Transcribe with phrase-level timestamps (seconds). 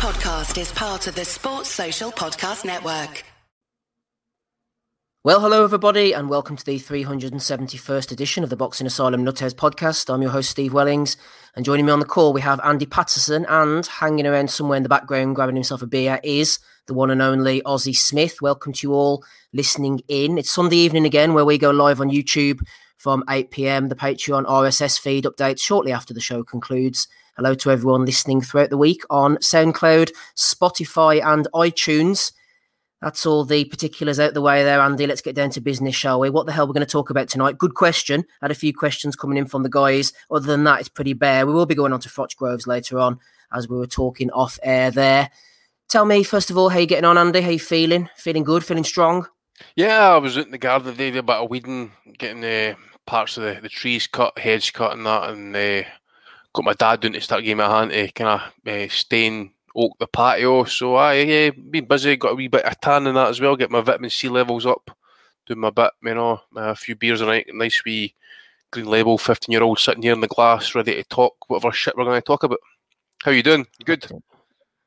[0.00, 3.22] podcast is part of the Sports Social Podcast Network.
[5.24, 10.10] Well, hello, everybody, and welcome to the 371st edition of the Boxing Asylum Nutters podcast.
[10.10, 11.18] I'm your host, Steve Wellings,
[11.54, 14.84] and joining me on the call, we have Andy Patterson, and hanging around somewhere in
[14.84, 18.40] the background, grabbing himself a beer, is the one and only Ozzy Smith.
[18.40, 19.22] Welcome to you all
[19.52, 20.38] listening in.
[20.38, 22.60] It's Sunday evening again, where we go live on YouTube
[22.96, 23.90] from 8 pm.
[23.90, 27.06] The Patreon RSS feed updates shortly after the show concludes.
[27.36, 32.32] Hello to everyone listening throughout the week on SoundCloud, Spotify, and iTunes.
[33.00, 35.06] That's all the particulars out the way there, Andy.
[35.06, 36.28] Let's get down to business, shall we?
[36.28, 37.56] What the hell we're going to talk about tonight?
[37.56, 38.24] Good question.
[38.42, 40.12] Had a few questions coming in from the guys.
[40.30, 41.46] Other than that, it's pretty bare.
[41.46, 43.18] We will be going on to Froch Groves later on,
[43.54, 45.30] as we were talking off air there.
[45.88, 47.40] Tell me, first of all, how you getting on, Andy?
[47.40, 48.10] How you feeling?
[48.16, 48.64] Feeling good?
[48.64, 49.26] Feeling strong?
[49.76, 52.74] Yeah, I was out in the garden today, a bit of weeding, getting uh,
[53.06, 55.88] parts of the, the trees cut, hedge cut, and that, and uh,
[56.52, 59.96] got my dad doing to start me a hand to kind of uh, stain oak
[59.98, 60.64] the patio.
[60.64, 63.56] So I yeah, been busy, got a wee bit of tan in that as well,
[63.56, 64.90] get my vitamin C levels up,
[65.46, 68.14] doing my bit, you know, a few beers a night, nice wee
[68.72, 71.96] green label, 15 year old sitting here in the glass, ready to talk whatever shit
[71.96, 72.60] we're going to talk about.
[73.22, 73.66] How you doing?
[73.84, 74.06] good?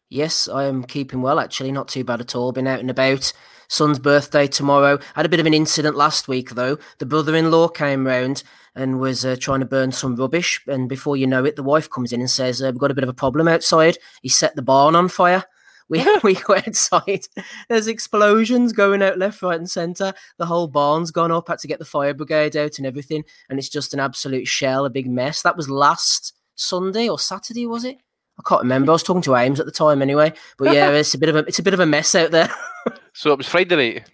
[0.10, 1.72] Yes, I am keeping well, actually.
[1.72, 2.52] Not too bad at all.
[2.52, 3.34] Been out and about.
[3.74, 5.00] Son's birthday tomorrow.
[5.16, 6.78] Had a bit of an incident last week, though.
[7.00, 8.44] The brother in law came round
[8.76, 10.62] and was uh, trying to burn some rubbish.
[10.68, 12.94] And before you know it, the wife comes in and says, uh, We've got a
[12.94, 13.98] bit of a problem outside.
[14.22, 15.46] He set the barn on fire.
[15.90, 17.26] We, we go outside.
[17.68, 20.14] There's explosions going out left, right, and centre.
[20.38, 21.48] The whole barn's gone up.
[21.48, 23.24] Had to get the fire brigade out and everything.
[23.50, 25.42] And it's just an absolute shell, a big mess.
[25.42, 27.98] That was last Sunday or Saturday, was it?
[28.38, 28.92] I can't remember.
[28.92, 30.32] I was talking to Ames at the time anyway.
[30.60, 32.52] But yeah, it's a bit of a it's a bit of a mess out there.
[33.14, 34.08] so it was Friday night.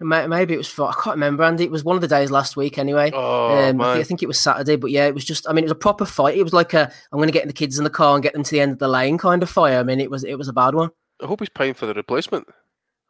[0.00, 0.78] Maybe it was.
[0.78, 1.64] I can't remember, Andy.
[1.64, 3.10] It was one of the days last week, anyway.
[3.14, 5.48] Oh, um, I, think, it was Saturday, but yeah, it was just.
[5.48, 6.36] I mean, it was a proper fight.
[6.36, 8.32] It was like a I'm going to get the kids in the car and get
[8.32, 9.78] them to the end of the lane kind of fire.
[9.78, 10.90] I mean, it was it was a bad one.
[11.22, 12.48] I hope he's paying for the replacement.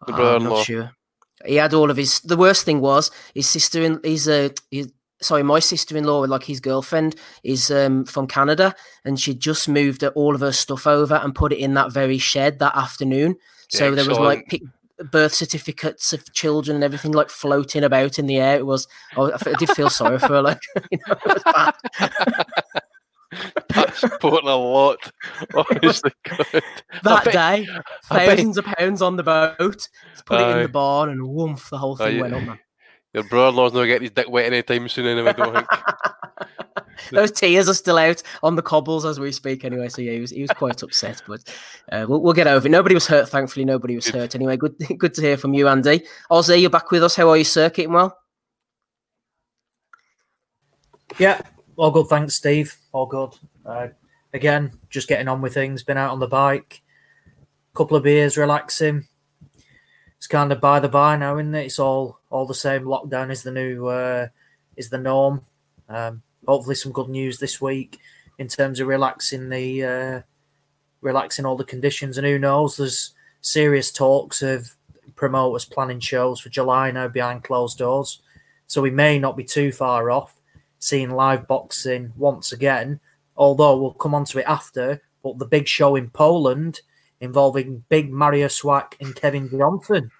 [0.06, 0.62] The oh, brother-in-law.
[0.62, 0.92] Sure.
[1.46, 2.20] He had all of his.
[2.20, 4.00] The worst thing was his sister in.
[4.04, 4.50] He's a.
[4.70, 4.92] He's,
[5.22, 8.74] sorry, my sister-in-law, like his girlfriend, is um, from Canada,
[9.06, 12.18] and she just moved all of her stuff over and put it in that very
[12.18, 13.36] shed that afternoon.
[13.68, 13.96] So Excellent.
[13.96, 14.62] there was like pick,
[14.98, 18.56] birth certificates of children and everything like floating about in the air.
[18.56, 18.86] It was.
[19.16, 20.42] I, I did feel sorry for her.
[20.42, 21.74] Like, you know, it was bad.
[23.68, 25.10] Passport a lot.
[25.54, 26.62] Honestly, good.
[27.02, 27.66] That bet, day,
[28.04, 29.88] thousands of pounds on the boat.
[30.26, 32.58] Put uh, it in the barn and woof, the whole thing uh, went up, man.
[33.14, 35.32] Your brother-in-law's not getting his dick wet anytime soon, anyway.
[35.32, 35.68] Don't think.
[37.12, 39.88] Those tears are still out on the cobbles as we speak, anyway.
[39.88, 41.40] So yeah, he was he was quite upset, but
[41.92, 42.70] uh, we'll, we'll get over it.
[42.70, 43.64] Nobody was hurt, thankfully.
[43.64, 44.14] Nobody was good.
[44.14, 44.56] hurt anyway.
[44.56, 46.02] Good good to hear from you, Andy.
[46.30, 47.14] Ozzy, you're back with us.
[47.14, 47.70] How are you, sir?
[47.70, 48.18] Keeping well?
[51.18, 51.40] Yeah,
[51.76, 52.08] all good.
[52.08, 52.76] Thanks, Steve.
[52.92, 53.30] All good.
[53.64, 53.88] Uh,
[54.32, 55.84] again, just getting on with things.
[55.84, 56.82] Been out on the bike,
[57.74, 59.06] couple of beers, relaxing
[60.24, 61.66] it's kind of by the by now, isn't it?
[61.66, 62.82] It's all all the same.
[62.82, 64.26] Lockdown is the new uh,
[64.76, 65.42] is the norm.
[65.88, 68.00] Um, hopefully, some good news this week
[68.38, 70.22] in terms of relaxing the uh,
[71.00, 72.18] relaxing all the conditions.
[72.18, 72.76] And who knows?
[72.76, 74.74] There's serious talks of
[75.14, 78.20] promoters planning shows for July now behind closed doors,
[78.66, 80.34] so we may not be too far off
[80.80, 82.98] seeing live boxing once again.
[83.36, 86.80] Although we'll come on to it after, but the big show in Poland
[87.20, 90.10] involving Big Mariusz Wach and Kevin Johnson.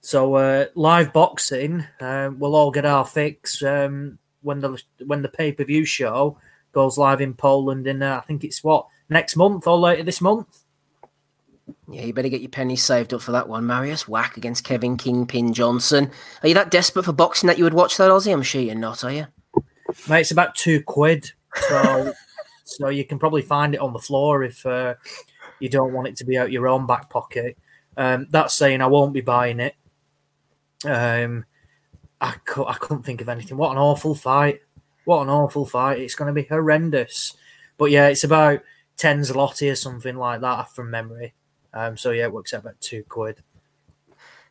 [0.00, 5.28] So uh, live boxing, uh, we'll all get our fix um, when the when the
[5.28, 6.38] pay per view show
[6.72, 7.86] goes live in Poland.
[7.86, 10.64] In uh, I think it's what next month or later this month.
[11.88, 13.64] Yeah, you better get your pennies saved up for that one.
[13.64, 16.10] Mariusz Wach against Kevin Kingpin Johnson.
[16.42, 18.32] Are you that desperate for boxing that you would watch that, Ozzy?
[18.32, 19.26] I'm sure you're not, are you?
[20.08, 21.30] Mate, it's about two quid.
[21.68, 22.12] So
[22.64, 24.94] so you can probably find it on the floor if uh,
[25.58, 27.58] you don't want it to be out your own back pocket.
[27.96, 29.74] Um, that's saying I won't be buying it.
[30.84, 31.44] Um,
[32.20, 32.34] I,
[32.66, 33.56] I couldn't think of anything.
[33.56, 34.60] What an awful fight!
[35.04, 36.00] What an awful fight!
[36.00, 37.34] It's going to be horrendous.
[37.78, 38.62] But yeah, it's about
[38.96, 41.34] ten zloty or something like that from memory.
[41.72, 43.42] Um, so yeah, it works out about two quid.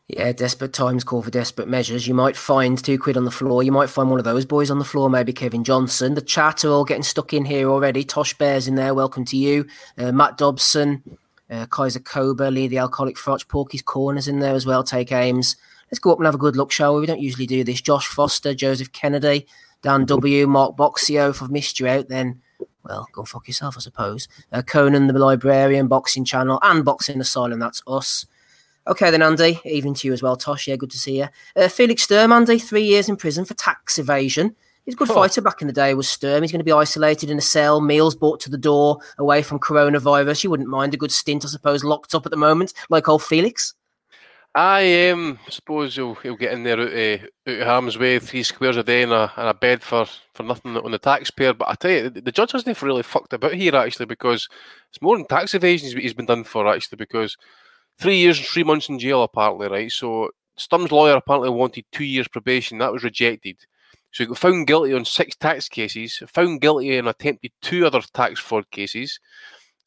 [0.07, 2.07] Yeah, desperate times call for desperate measures.
[2.07, 3.61] You might find two quid on the floor.
[3.61, 6.15] You might find one of those boys on the floor, maybe Kevin Johnson.
[6.15, 8.03] The chat are all getting stuck in here already.
[8.03, 8.95] Tosh Bears in there.
[8.95, 9.67] Welcome to you.
[9.99, 11.03] Uh, Matt Dobson,
[11.51, 14.83] uh, Kaiser Koba, Lee the Alcoholic Frotch, Porky's Corners in there as well.
[14.83, 15.55] Take aims.
[15.91, 17.01] Let's go up and have a good look, shall we?
[17.01, 17.81] We don't usually do this.
[17.81, 19.47] Josh Foster, Joseph Kennedy,
[19.81, 21.29] Dan W, Mark Boxio.
[21.31, 22.41] If I've missed you out, then
[22.83, 24.27] well, go fuck yourself, I suppose.
[24.51, 27.59] Uh, Conan the Librarian, Boxing Channel, and Boxing Asylum.
[27.59, 28.25] That's us.
[28.87, 29.59] Okay, then, Andy.
[29.65, 30.67] Even to you as well, Tosh.
[30.67, 31.27] Yeah, good to see you.
[31.55, 34.55] Uh, Felix Sturm, Andy, three years in prison for tax evasion.
[34.85, 35.13] He's a good Oh.
[35.15, 35.93] fighter back in the day.
[35.93, 36.41] Was Sturm.
[36.41, 39.59] He's going to be isolated in a cell, meals brought to the door, away from
[39.59, 40.43] coronavirus.
[40.43, 43.21] You wouldn't mind a good stint, I suppose, locked up at the moment, like old
[43.21, 43.75] Felix.
[44.55, 48.77] I um, suppose he'll, he'll get in there out, out of harm's way, three squares
[48.77, 51.53] a day in a, a bed for, for nothing on the taxpayer.
[51.53, 54.49] But I tell you, the, the judge hasn't really fucked about here actually because
[54.89, 57.37] it's more than tax evasion he's been done for actually because
[57.99, 59.91] three years and three months in jail apparently, right?
[59.91, 62.79] So Sturm's lawyer apparently wanted two years probation.
[62.79, 63.57] That was rejected.
[64.11, 68.01] So he got found guilty on six tax cases, found guilty in attempted two other
[68.13, 69.19] tax fraud cases.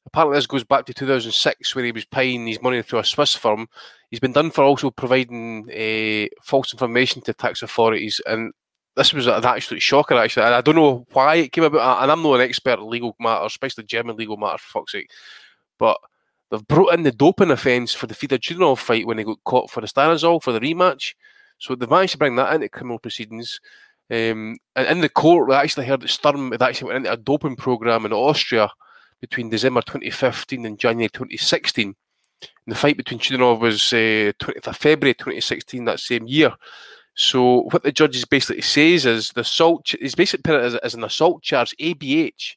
[0.06, 3.34] Apparently, this goes back to 2006 when he was paying his money through a Swiss
[3.34, 3.68] firm.
[4.12, 8.20] He's been done for also providing uh, false information to tax authorities.
[8.26, 8.52] And
[8.94, 10.44] this was an absolute shocker, actually.
[10.44, 12.02] And I don't know why it came about.
[12.02, 15.08] And I'm not an expert in legal matters, especially German legal matters, for fuck's sake.
[15.78, 15.96] But
[16.50, 19.70] they've brought in the doping offence for the Fedor Chudinov fight when he got caught
[19.70, 21.14] for the Stanazol for the rematch.
[21.56, 23.60] So they've managed to bring that into criminal proceedings.
[24.10, 27.16] Um, and in the court, we actually heard that Sturm had actually went into a
[27.16, 28.68] doping program in Austria
[29.22, 31.94] between December 2015 and January 2016.
[32.66, 36.52] And the fight between Chudinov was uh, 20th of February 2016, that same year.
[37.14, 39.94] So what the judge basically says is the assault.
[40.00, 42.56] He's basically put it as, as an assault charge, ABH.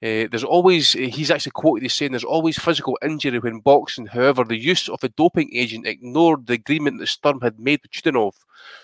[0.00, 4.06] Uh, there's always, he's actually quoted as saying, there's always physical injury when boxing.
[4.06, 7.90] However, the use of a doping agent ignored the agreement that Sturm had made with
[7.90, 8.34] Chudinov.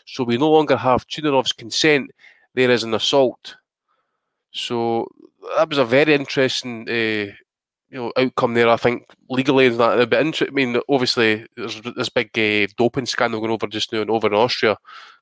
[0.07, 2.11] So we no longer have Chudinov's consent.
[2.55, 3.55] There is an assault.
[4.51, 5.09] So
[5.57, 7.33] that was a very interesting, uh,
[7.95, 8.69] you know, outcome there.
[8.69, 10.01] I think legally and that.
[10.01, 10.21] a bit.
[10.21, 14.11] inter- I mean, obviously, there's this big uh, doping scandal going over just now and
[14.11, 14.77] over in Austria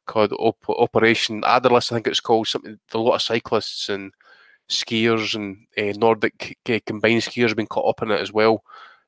[0.07, 1.93] called Op- Operation Aderlass.
[1.93, 2.79] I think it's called something.
[2.95, 4.11] A lot of cyclists and
[4.71, 8.65] skiers and uh, Nordic uh, combined skiers have been caught up in it as well.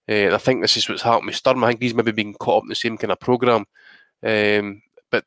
[0.06, 1.64] Uh, and I think this is what's happened with Sturm.
[1.64, 3.64] I think he's maybe been caught up in the same kind of program.
[4.22, 5.24] Um, but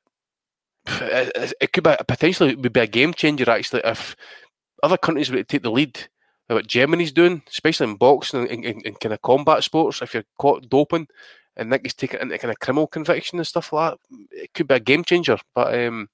[0.85, 4.15] it, it- could be potentially would be a game changer actually if
[4.83, 6.07] other countries were to take the lead.
[6.47, 10.23] What Germany's doing, especially in boxing and, and, and kind of combat sports, if you're
[10.37, 11.07] caught doping
[11.57, 13.99] and that gets taken into kind of criminal conviction and stuff like that,
[14.31, 15.37] it could be a game changer.
[15.55, 16.07] But um,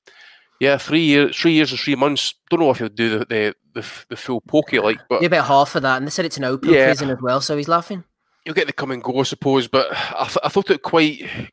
[0.60, 2.34] yeah, three years, three years and three months.
[2.50, 5.46] Don't know if he'll do the the, the, the full pokey like, but Yeah, about
[5.46, 6.86] half of that, and they said it's an open Yeah.
[6.86, 8.04] prison as well, so he's laughing.
[8.46, 9.68] you'll get the come and go, I suppose.
[9.68, 11.50] But I, th- I thought it quite, you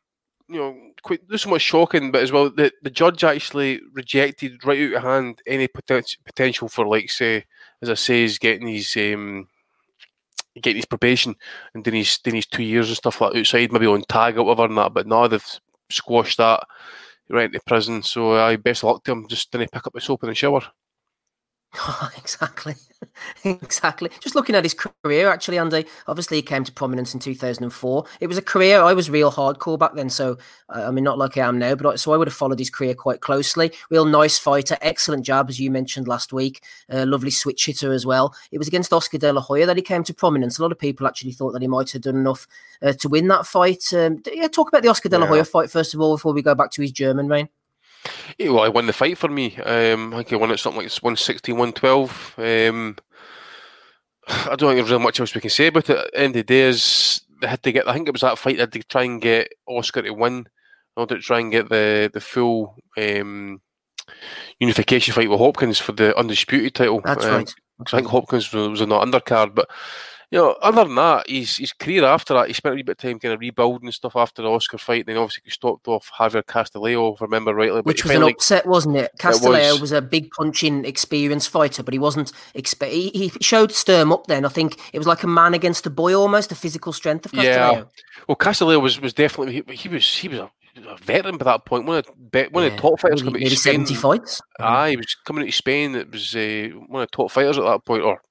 [0.49, 4.97] know, quite so much shocking, but as well, the, the judge actually rejected right out
[4.97, 7.45] of hand any poten- potential for, like, say,
[7.81, 9.47] as I say, he's getting his um,
[10.55, 11.35] getting his probation
[11.73, 14.43] and doing his doing his two years and stuff like outside, maybe on tag or
[14.43, 14.93] whatever and that.
[14.93, 16.63] But now they've squashed that
[17.29, 18.03] right into prison.
[18.03, 19.27] So I best of luck to him.
[19.27, 20.61] Just didn't pick up the soap in the shower.
[22.17, 22.75] exactly.
[23.43, 24.09] exactly.
[24.19, 28.05] Just looking at his career, actually, Andy, obviously he came to prominence in 2004.
[28.19, 30.09] It was a career, I was real hardcore back then.
[30.09, 30.37] So,
[30.69, 32.59] uh, I mean, not like I am now, but I, so I would have followed
[32.59, 33.71] his career quite closely.
[33.89, 36.63] Real nice fighter, excellent jab, as you mentioned last week.
[36.91, 38.35] Uh, lovely switch hitter as well.
[38.51, 40.59] It was against Oscar De La Hoya that he came to prominence.
[40.59, 42.47] A lot of people actually thought that he might have done enough
[42.81, 43.83] uh, to win that fight.
[43.93, 45.29] Um, yeah, talk about the Oscar De La Yeah.
[45.29, 47.49] Hoya fight, first of all, before we go back to his German reign.
[48.37, 49.55] Yeah, well, I won the fight for me.
[49.57, 52.35] Um, I think I won it something like 116, 112.
[52.37, 52.97] Um,
[54.27, 55.97] I don't think there's really much else we can say about it.
[55.97, 57.87] At the end of the day, is they had to get.
[57.87, 60.37] I think it was that fight they had to try and get Oscar to win
[60.37, 60.45] in
[60.95, 63.61] order to try and get the the full um,
[64.59, 67.01] unification fight with Hopkins for the undisputed title.
[67.03, 67.53] That's Um, right.
[67.85, 69.69] I think Hopkins was, was on the undercard, but
[70.31, 72.93] you know, other than that, his his career after that, he spent a wee bit
[72.93, 75.05] of time kind of rebuilding stuff after the Oscar fight.
[75.05, 77.81] Then obviously he stopped off Javier Castillejo, if I remember rightly.
[77.81, 79.11] Which was an finally- upset, wasn't it?
[79.19, 79.81] Castillejo was.
[79.81, 79.91] was.
[79.91, 82.31] a big punching, experienced fighter, but he wasn't.
[82.55, 84.45] Expe- he, he showed Sturm up then.
[84.45, 87.33] I think it was like a man against a boy almost, the physical strength of
[87.33, 87.83] Yeah.
[88.29, 90.51] Well, Castillejo was was definitely he, he was he was a,
[90.87, 91.85] a veteran by that point.
[91.85, 93.85] One of the one of the top fighters coming to Spain.
[93.85, 94.41] 70 fights.
[94.61, 95.93] Aye, he was coming to Spain.
[95.95, 98.21] It was uh, one of the top fighters at that point, or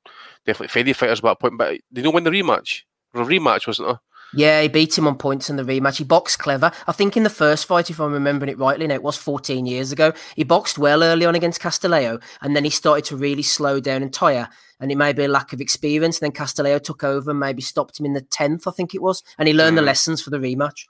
[0.47, 1.59] definitely Fede fighters at that point.
[1.59, 2.82] But they don't win the rematch.
[3.14, 4.00] A rematch wasn't there?
[4.32, 5.97] Yeah, he beat him on points in the rematch.
[5.97, 6.70] He boxed clever.
[6.87, 9.66] I think in the first fight, if I'm remembering it rightly, now it was 14
[9.66, 13.42] years ago, he boxed well early on against Castillejo, and then he started to really
[13.42, 14.49] slow down and tire.
[14.78, 16.18] And it may be a lack of experience.
[16.20, 19.02] And then Castillejo took over and maybe stopped him in the 10th, I think it
[19.02, 19.25] was.
[19.37, 19.87] And he learned the Mm.
[19.87, 20.85] lessons for the rematch.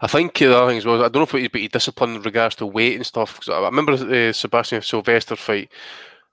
[0.00, 0.96] I think uh, the other thing as well.
[1.04, 3.38] I don't know if it was, but he disciplined in regards to weight and stuff.
[3.38, 5.70] 'cause I I remember the Sebastian Sylvester fight.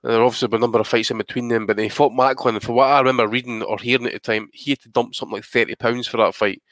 [0.04, 2.60] There obviously been a number of fights in between them, but they fought Macklin.
[2.60, 5.36] For what I remember reading or hearing at the time, he had to dump something
[5.36, 6.62] like thirty pounds for that fight.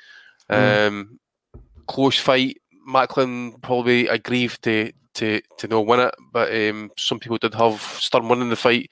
[0.51, 0.89] Mm.
[0.89, 1.19] Um,
[1.87, 2.59] close fight.
[2.87, 7.81] Macklin probably agreed to to to not win it, but um, some people did have
[7.81, 8.91] Sturm winning the fight.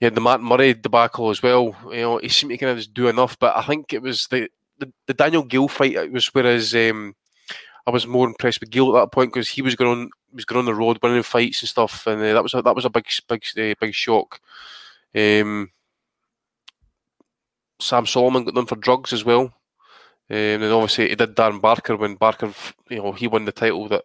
[0.00, 1.76] You had the Matt Murray debacle as well.
[1.90, 4.26] You know, he seemed to kind of just do enough, but I think it was
[4.28, 5.96] the the, the Daniel Geale fight.
[5.96, 7.14] It was whereas um,
[7.86, 10.44] I was more impressed with Geale at that point because he was going on was
[10.44, 12.84] going on the road, winning fights and stuff, and uh, that was a, that was
[12.84, 14.40] a big big uh, big shock.
[15.14, 15.70] Um,
[17.80, 19.52] Sam Soliman got done for drugs as well.
[20.28, 22.52] Um, and obviously he did Dan Barker when Barker,
[22.88, 24.04] you know, he won the title that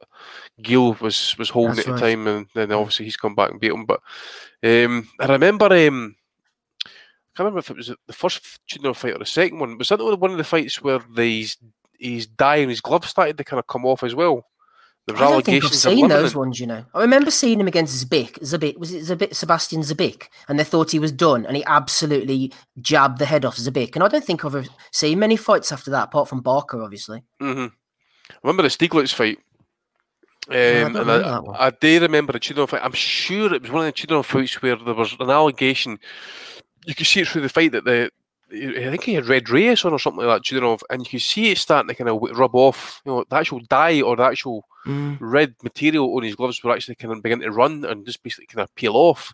[0.62, 3.60] Geale was was holding That's at the time, and then obviously he's come back and
[3.60, 3.86] beat him.
[3.86, 4.02] But
[4.64, 6.16] um, I remember, um,
[6.86, 6.90] I
[7.36, 9.80] can't remember if it was the first Tudor fight or the second one.
[9.80, 11.58] Was that one of the fights where these
[11.98, 14.46] his dye and his gloves started to kind of come off as well?
[15.08, 16.86] Was I don't think I've seen those ones, you know.
[16.94, 18.40] I remember seeing him against Zabik.
[18.40, 22.54] Zabik was it Zabik, Sebastian Zabik, and they thought he was done, and he absolutely
[22.80, 23.96] jabbed the head off Zabik.
[23.96, 27.24] And I don't think I've seen many fights after that, apart from Barker, obviously.
[27.42, 27.68] Mm-hmm.
[28.30, 29.40] I remember the Stieglitz fight.
[30.50, 32.82] Um, yeah, I and I, I, do remember a Tudor fight.
[32.84, 36.00] I'm sure it was one of the Tudor fights where there was an allegation.
[36.86, 38.12] You could see it through the fight that the
[38.54, 41.20] I think he had red race on or something like that, Chudinov, and you can
[41.20, 43.02] see it starting to kind of rub off.
[43.06, 45.18] You know, the actual dye or the actual mm.
[45.22, 48.48] red material on his gloves were actually kind of beginning to run and just basically
[48.48, 49.34] kind of peel off.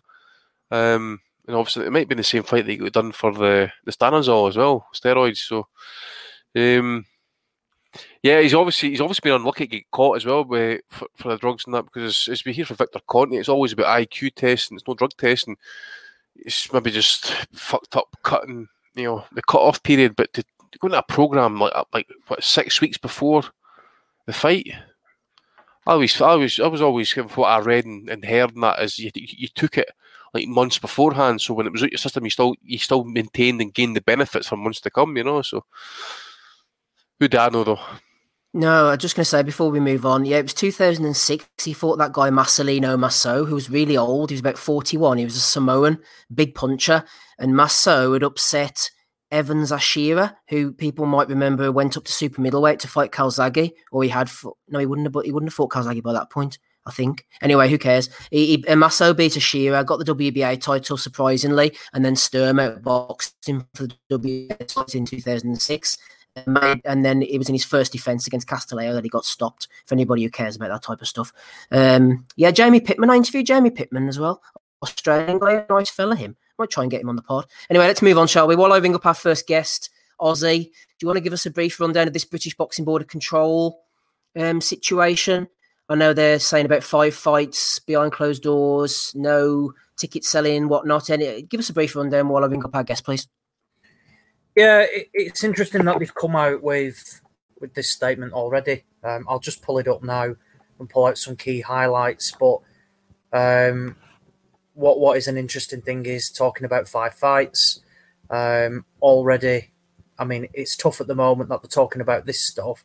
[0.70, 3.72] Um, and obviously, it might be the same fight that he got done for the
[3.84, 5.38] the stanozol as well, steroids.
[5.38, 5.66] So,
[6.54, 7.04] um,
[8.22, 11.28] yeah, he's obviously he's obviously been unlucky to get caught as well with, for, for
[11.30, 14.34] the drugs and that because as we hear from Victor Conte, it's always about IQ
[14.34, 14.76] testing.
[14.76, 15.56] It's no drug testing.
[16.36, 20.78] It's maybe just fucked up cutting you know the cut off period, but to, to
[20.78, 23.42] go into a program like uh, like what six weeks before
[24.26, 24.70] the fight.
[25.86, 28.82] I always, I was, I was always what I read and, and heard and that
[28.82, 29.90] is you, you took it
[30.34, 33.62] like months beforehand, so when it was out your system, you still, you still maintained
[33.62, 35.40] and gained the benefits for months to come, you know.
[35.40, 35.64] So,
[37.18, 37.80] who did I know though?
[38.58, 41.46] No, I'm just going to say before we move on, yeah, it was 2006.
[41.64, 44.30] He fought that guy Maselino Masoe, who was really old.
[44.30, 45.18] He was about 41.
[45.18, 46.00] He was a Samoan,
[46.34, 47.04] big puncher,
[47.38, 48.90] and Masoe had upset
[49.30, 54.02] Evans Ashira, who people might remember went up to super middleweight to fight Calzaghe, or
[54.02, 56.58] he had fought, no, he wouldn't have, he wouldn't have fought Calzaghe by that point.
[56.84, 57.26] I think.
[57.42, 58.10] Anyway, who cares?
[58.32, 63.68] He, he Masoe beat Ashira, got the WBA title surprisingly, and then Sturm outboxed him
[63.74, 65.98] for the WBA title in 2006.
[66.46, 69.68] And, and then it was in his first defense against Castillo that he got stopped.
[69.86, 71.32] For anybody who cares about that type of stuff,
[71.70, 73.10] um, yeah, Jamie Pittman.
[73.10, 74.42] I interviewed Jamie Pittman as well.
[74.82, 76.16] Australian guy, nice fella.
[76.16, 76.36] Him.
[76.58, 77.46] Might try and get him on the pod.
[77.70, 78.56] Anyway, let's move on, shall we?
[78.56, 79.90] While I ring up our first guest,
[80.20, 80.70] Ozzy, do
[81.02, 83.80] you want to give us a brief rundown of this British Boxing Board of Control
[84.36, 85.48] um, situation?
[85.88, 91.10] I know they're saying about five fights behind closed doors, no ticket selling, whatnot.
[91.10, 93.26] Any, give us a brief rundown while I ring up our guest, please.
[94.58, 97.20] Yeah, it, it's interesting that they've come out with
[97.60, 98.82] with this statement already.
[99.04, 100.34] Um, I'll just pull it up now
[100.80, 102.32] and pull out some key highlights.
[102.32, 102.58] But
[103.32, 103.94] um,
[104.74, 107.82] what what is an interesting thing is talking about five fights
[108.30, 109.70] um, already.
[110.18, 112.84] I mean, it's tough at the moment that they're talking about this stuff.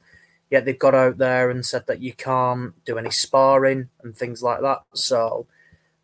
[0.52, 4.44] Yet they've got out there and said that you can't do any sparring and things
[4.44, 4.84] like that.
[4.94, 5.48] So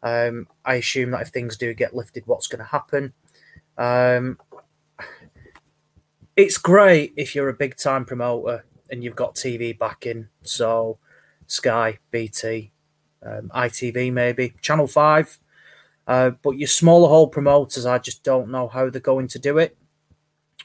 [0.02, 3.14] um, I assume that if things do get lifted, what's going to happen?
[3.78, 4.40] Um,
[6.40, 10.30] it's great if you're a big time promoter and you've got TV backing.
[10.42, 10.98] So
[11.48, 12.72] Sky, BT,
[13.22, 15.38] um, ITV, maybe Channel Five
[16.10, 19.60] uh, but your smaller hole promoters, I just don't know how they're going to do
[19.60, 19.78] it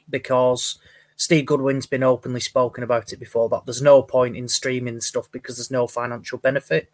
[0.08, 0.78] because
[1.16, 5.30] Steve Goodwin's been openly spoken about it before that there's no point in streaming stuff
[5.30, 6.90] because there's no financial benefit.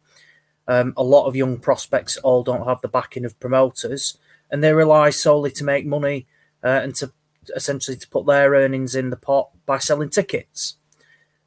[0.67, 4.19] Um, a lot of young prospects all don't have the backing of promoters
[4.51, 6.27] and they rely solely to make money
[6.65, 7.13] uh, and to
[7.55, 10.77] essentially to put their earnings in the pot by selling tickets.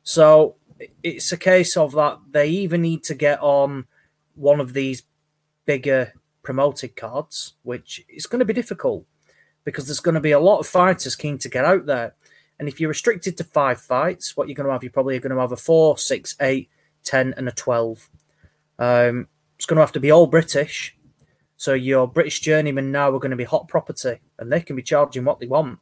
[0.04, 0.56] So
[1.02, 3.86] it's a case of that they even need to get on
[4.36, 5.04] one of these
[5.66, 9.06] bigger promoted cards, which is going to be difficult
[9.64, 12.16] because there's going to be a lot of fighters keen to get out there.
[12.60, 15.34] And if you're restricted to five fights, what you're going to have, you're probably going
[15.34, 16.70] to have a four, six, eight,
[17.04, 18.10] ten, and a 12.
[18.80, 20.96] Um, it's going to have to be all British.
[21.64, 24.82] So your British journeymen now are going to be hot property and they can be
[24.82, 25.80] charging what they want.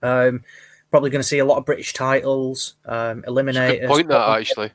[0.00, 0.42] Um,
[0.90, 3.88] probably going to see a lot of British titles, um, eliminators.
[3.88, 4.70] point that actually.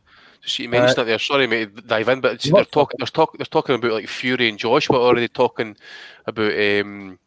[0.46, 1.18] You mentioned uh, it there.
[1.18, 2.98] Sorry, mate, dive in, but they're talking.
[3.00, 3.40] They're talking.
[3.40, 5.76] They're talking about like Fury and Joshua already talking
[6.28, 7.18] about um,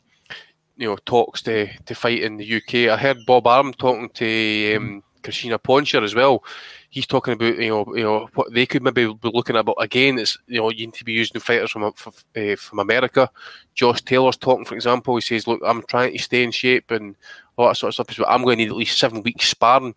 [0.77, 2.93] you know talks to to fight in the UK.
[2.93, 6.45] I heard Bob Arum talking to um, Christina Poncher as well.
[6.91, 9.65] He's talking about you know you know what they could maybe be looking at.
[9.65, 12.79] But again, it's you know you need to be using fighters from from, uh, from
[12.79, 13.31] America.
[13.75, 15.17] Josh Taylor's talking, for example.
[15.17, 17.17] He says, "Look, I'm trying to stay in shape and
[17.57, 18.17] all that sort of stuff.
[18.17, 19.95] But I'm going to need at least seven weeks sparring."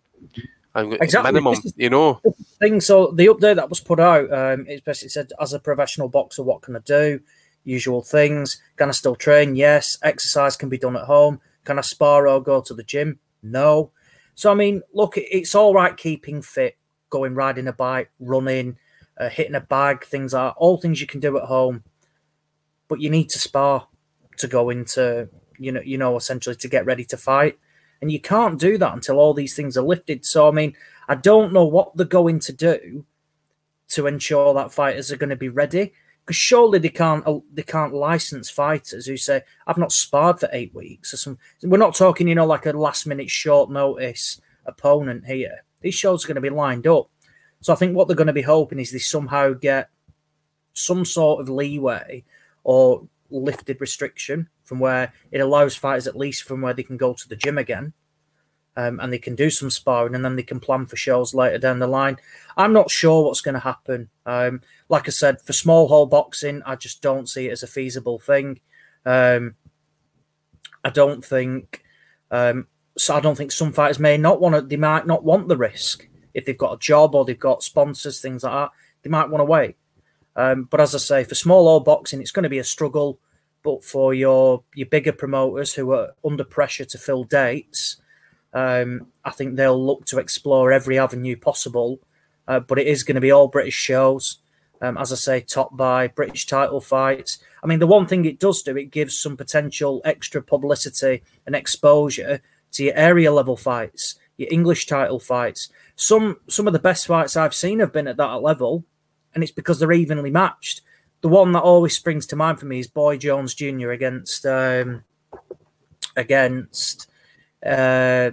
[0.74, 1.32] exactly.
[1.32, 2.20] minimum, you know.
[2.60, 2.80] Thing.
[2.80, 6.42] So the update that was put out, um, it basically said, as a professional boxer,
[6.42, 7.20] what can I do?
[7.64, 8.60] Usual things.
[8.76, 9.54] Can I still train?
[9.54, 9.98] Yes.
[10.02, 11.40] Exercise can be done at home.
[11.64, 13.18] Can I spar or go to the gym?
[13.42, 13.90] No.
[14.34, 16.76] So I mean, look, it's all right keeping fit,
[17.10, 18.76] going riding a bike, running,
[19.18, 21.84] uh, hitting a bag, things like all things you can do at home.
[22.88, 23.88] But you need to spar
[24.38, 27.58] to go into, you know, you know, essentially to get ready to fight,
[28.00, 30.24] and you can't do that until all these things are lifted.
[30.24, 30.74] So I mean,
[31.08, 33.04] I don't know what they're going to do
[33.88, 35.92] to ensure that fighters are going to be ready.
[36.24, 40.48] Because surely they can't uh, they can't license fighters who say I've not sparred for
[40.52, 41.38] eight weeks or some.
[41.62, 45.64] We're not talking, you know, like a last minute short notice opponent here.
[45.80, 47.10] These shows are going to be lined up.
[47.60, 49.90] So I think what they're going to be hoping is they somehow get
[50.74, 52.24] some sort of leeway
[52.64, 57.14] or lifted restriction from where it allows fighters at least from where they can go
[57.14, 57.92] to the gym again
[58.76, 61.58] um, and they can do some sparring and then they can plan for shows later
[61.58, 62.16] down the line.
[62.56, 64.08] I'm not sure what's going to happen.
[64.24, 67.66] Um, like I said, for small hole boxing, I just don't see it as a
[67.66, 68.60] feasible thing.
[69.04, 69.54] Um,
[70.84, 71.82] I don't think.
[72.30, 74.62] Um, so I don't think some fighters may not want to.
[74.62, 78.20] They might not want the risk if they've got a job or they've got sponsors,
[78.20, 78.70] things like that.
[79.02, 79.76] They might want to wait.
[80.34, 83.18] Um, but as I say, for small hole boxing, it's going to be a struggle.
[83.62, 88.01] But for your your bigger promoters who are under pressure to fill dates,
[88.52, 92.00] um, I think they'll look to explore every avenue possible.
[92.48, 94.38] Uh, but it is going to be all British shows,
[94.80, 97.38] um, as I say, topped by British title fights.
[97.62, 101.54] I mean, the one thing it does do, it gives some potential extra publicity and
[101.54, 102.40] exposure
[102.72, 105.68] to your area level fights, your English title fights.
[105.94, 108.84] Some some of the best fights I've seen have been at that level,
[109.34, 110.80] and it's because they're evenly matched.
[111.20, 113.90] The one that always springs to mind for me is Boy Jones Jr.
[113.90, 115.04] against um,
[116.16, 117.08] against
[117.66, 118.30] uh,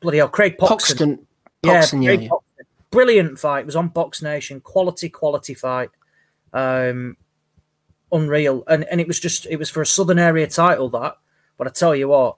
[0.00, 0.96] bloody hell, Craig Poxton.
[0.98, 1.18] Poxton.
[1.64, 2.66] Poxton, yeah, yeah, Poxton.
[2.90, 3.60] Brilliant fight.
[3.60, 4.60] It was on Box Nation.
[4.60, 5.90] Quality, quality fight.
[6.52, 7.16] Um,
[8.12, 8.64] unreal.
[8.66, 11.16] And and it was just it was for a southern area title that.
[11.56, 12.36] But I tell you what,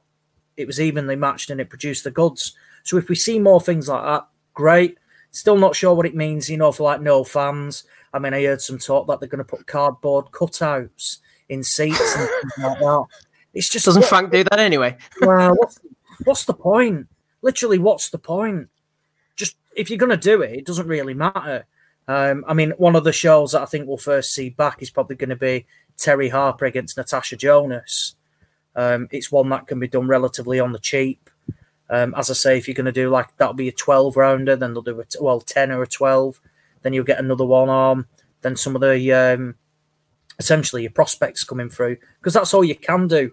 [0.56, 2.54] it was evenly matched and it produced the goods.
[2.84, 4.98] So if we see more things like that, great.
[5.30, 7.84] Still not sure what it means, you know, for like no fans.
[8.12, 12.16] I mean, I heard some talk that they're going to put cardboard cutouts in seats
[12.16, 13.04] and things like that.
[13.54, 14.96] It's just doesn't Frank do that anyway?
[15.20, 15.80] well, what's,
[16.24, 17.08] what's the point?
[17.42, 18.68] Literally, what's the point?
[19.36, 21.66] Just if you're going to do it, it doesn't really matter.
[22.06, 24.90] Um, I mean, one of the shows that I think we'll first see back is
[24.90, 25.66] probably going to be
[25.98, 28.14] Terri Harper against Natasha Jonas.
[28.76, 31.30] Um, it's one that can be done relatively on the cheap.
[31.90, 34.56] Um, as I say, if you're going to do like that'll be a 12 rounder,
[34.56, 36.40] then they'll do a well 10 or a 12.
[36.82, 38.06] Then you'll get another one arm.
[38.42, 39.54] Then some of the um,
[40.38, 43.32] essentially your prospects coming through because that's all you can do.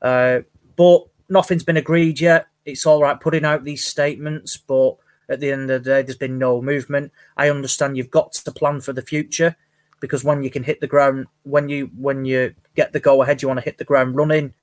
[0.00, 0.40] Uh,
[0.76, 2.46] but nothing's been agreed yet.
[2.64, 4.96] It's all right putting out these statements, but
[5.28, 7.12] at the end of the day, there's been no movement.
[7.36, 9.56] I understand you've got to plan for the future
[10.00, 13.40] because when you can hit the ground, when you when you get the go ahead,
[13.40, 14.54] you want to hit the ground running.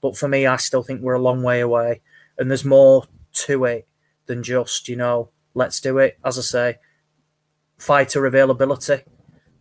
[0.00, 2.00] But for me, I still think we're a long way away,
[2.38, 3.88] and there's more to it
[4.26, 6.18] than just you know let's do it.
[6.24, 6.78] As I say,
[7.76, 9.02] fighter availability.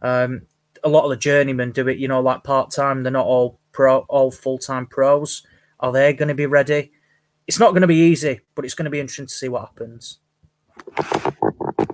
[0.01, 0.43] Um,
[0.83, 3.03] a lot of the journeymen do it, you know, like part time.
[3.03, 5.43] They're not all pro, all full time pros.
[5.81, 6.91] Are they going to be ready?
[7.47, 9.61] It's not going to be easy, but it's going to be interesting to see what
[9.61, 10.19] happens.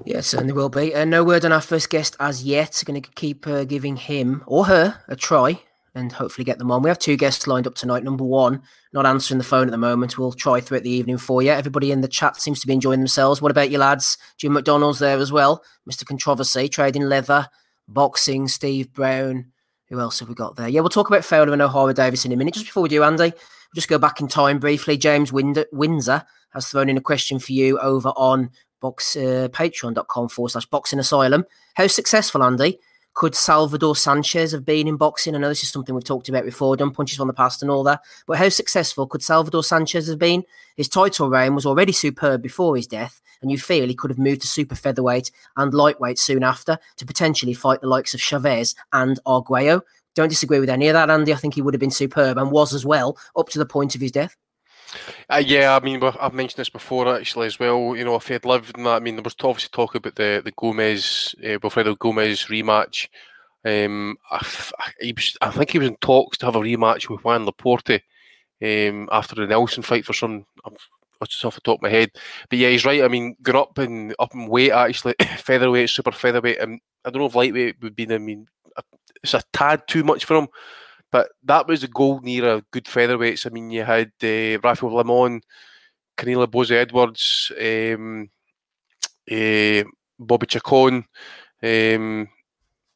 [0.05, 0.93] Yeah, certainly will be.
[0.93, 2.81] Uh, no word on our first guest as yet.
[2.85, 5.61] Going to keep uh, giving him or her a try
[5.95, 6.81] and hopefully get them on.
[6.81, 8.03] We have two guests lined up tonight.
[8.03, 8.61] Number one,
[8.93, 10.17] not answering the phone at the moment.
[10.17, 11.51] We'll try throughout the evening for you.
[11.51, 13.41] Everybody in the chat seems to be enjoying themselves.
[13.41, 14.17] What about you lads?
[14.37, 15.63] Jim McDonald's there as well.
[15.89, 16.05] Mr.
[16.05, 17.47] Controversy, trading leather,
[17.87, 19.51] boxing, Steve Brown.
[19.89, 20.67] Who else have we got there?
[20.67, 22.53] Yeah, we'll talk about Fowler and Ohara Davies in a minute.
[22.53, 23.33] Just before we do, Andy,
[23.77, 24.97] just go back in time briefly.
[24.97, 28.49] James Windsor has thrown in a question for you over on
[28.81, 31.45] box uh, patreon.com forward slash boxing asylum.
[31.75, 32.79] How successful, Andy,
[33.13, 35.35] could Salvador Sanchez have been in boxing?
[35.35, 37.69] I know this is something we've talked about before, done punches from the past and
[37.69, 38.01] all that.
[38.25, 40.43] But how successful could Salvador Sanchez have been?
[40.75, 44.17] His title reign was already superb before his death, and you feel he could have
[44.17, 48.73] moved to super featherweight and lightweight soon after to potentially fight the likes of Chavez
[48.91, 49.83] and Arguello.
[50.17, 51.31] Don't disagree with any of that, Andy.
[51.31, 53.93] I think he would have been superb and was as well up to the point
[53.93, 54.35] of his death.
[55.29, 57.95] Uh, yeah, I mean, I've mentioned this before actually as well.
[57.95, 60.15] You know, if he had lived in that, I mean, there was obviously talk about
[60.15, 63.09] the the Gomez, uh, Wilfredo Gomez rematch.
[63.63, 64.37] Um, I,
[65.03, 68.01] I, was, I think he was in talks to have a rematch with Juan Laporte
[68.63, 70.45] um, after the Nelson fight for some.
[70.65, 70.73] I'm,
[71.27, 72.11] just off the top of my head,
[72.49, 73.03] but yeah, he's right.
[73.03, 76.61] I mean, got up in up in weight actually, featherweight, super featherweight.
[76.61, 78.13] Um, I don't know if lightweight would be.
[78.13, 78.47] I mean,
[79.23, 80.47] it's a tad too much for him.
[81.11, 83.45] But that was a golden era of good featherweights.
[83.45, 85.41] I mean, you had uh, Rafael Limon,
[86.17, 88.29] Canelo Boze Edwards, um,
[89.31, 89.83] uh,
[90.19, 91.05] Bobby Chacon,
[91.63, 92.27] um,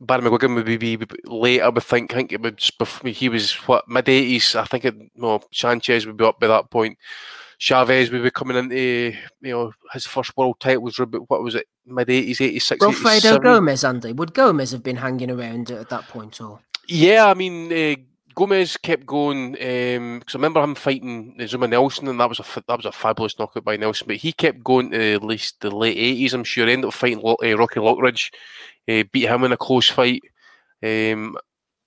[0.01, 1.63] Barry McGuigan would be later.
[1.63, 2.11] I would think.
[2.11, 4.55] I think it was before, he was what mid eighties.
[4.55, 6.97] I think it, no Sanchez would be up by that point.
[7.61, 11.67] Chavez would be coming into you know his first world title was what was it
[11.85, 12.83] mid eighties, eighty six.
[12.83, 16.59] Wilfredo Gomez, Andy, would Gomez have been hanging around at that point or?
[16.87, 17.71] Yeah, I mean.
[17.71, 17.95] Uh,
[18.33, 22.63] Gomez kept going because um, I remember him fighting Zuma Nelson, and that was a
[22.65, 24.07] that was a fabulous knockout by Nelson.
[24.07, 26.33] But he kept going to at least the late eighties.
[26.33, 26.67] I'm sure.
[26.67, 28.31] Ended up fighting uh, Rocky Lockridge,
[28.87, 30.21] uh, beat him in a close fight.
[30.81, 31.35] Um,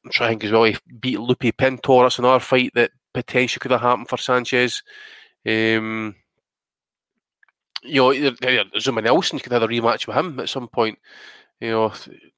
[0.04, 0.64] I'm trying to think as well.
[0.64, 2.02] He beat Lupe Pintor.
[2.02, 4.82] That's another fight that potentially could have happened for Sanchez.
[5.46, 6.14] Um,
[7.82, 10.98] you know, Zuma Nelson could have a rematch with him at some point.
[11.60, 11.92] You know,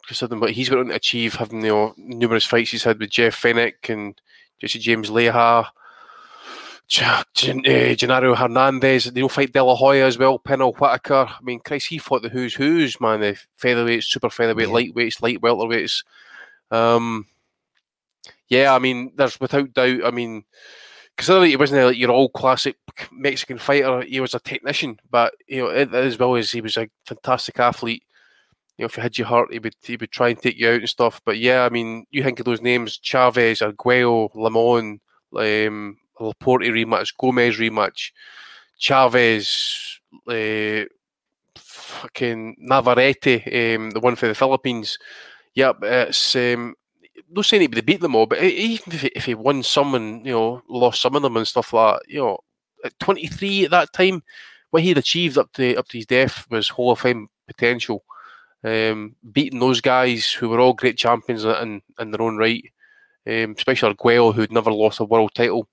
[0.06, 3.40] considering what he's going to achieve, having you know numerous fights he's had with Jeff
[3.40, 4.20] Fenech and
[4.60, 5.66] Jesse James Leija,
[6.88, 9.06] Genaro uh, Hernandez.
[9.06, 10.38] They'll fight De La Hoya as well.
[10.38, 11.26] Pernell Whitaker.
[11.28, 13.20] I mean, Christ, he fought the who's who's man.
[13.20, 14.74] The featherweights, super featherweight, yeah.
[14.74, 16.04] lightweights, light welterweights.
[16.70, 17.26] Um,
[18.48, 20.04] yeah, I mean, there's without doubt.
[20.04, 20.44] I mean,
[21.16, 22.76] considering he wasn't like your old classic
[23.10, 26.88] Mexican fighter, he was a technician, but you know, as well as he was a
[27.04, 28.02] fantastic athlete
[28.76, 30.68] you know, if he had your heart, he would he would try and take you
[30.68, 31.20] out and stuff.
[31.24, 35.00] But yeah, I mean, you think of those names: Chavez, Arguello, Limon,
[35.34, 38.12] um, Laporte rematch, Gomez rematch,
[38.78, 39.98] Chavez,
[40.28, 40.84] uh,
[41.56, 44.98] fucking Navarrete, um, the one for the Philippines.
[45.54, 46.74] Yep, it's um,
[47.30, 49.94] not saying he would beat them all, but even if he, if he won some
[49.94, 52.38] and you know lost some of them and stuff like that, you know,
[52.84, 54.22] at 23 at that time,
[54.70, 58.04] what he had achieved up to up to his death was Hall of Fame potential
[58.66, 62.64] um, beating those guys who were all great champions in, in their own right,
[63.26, 65.68] um, especially Arguello, who'd never lost a world title.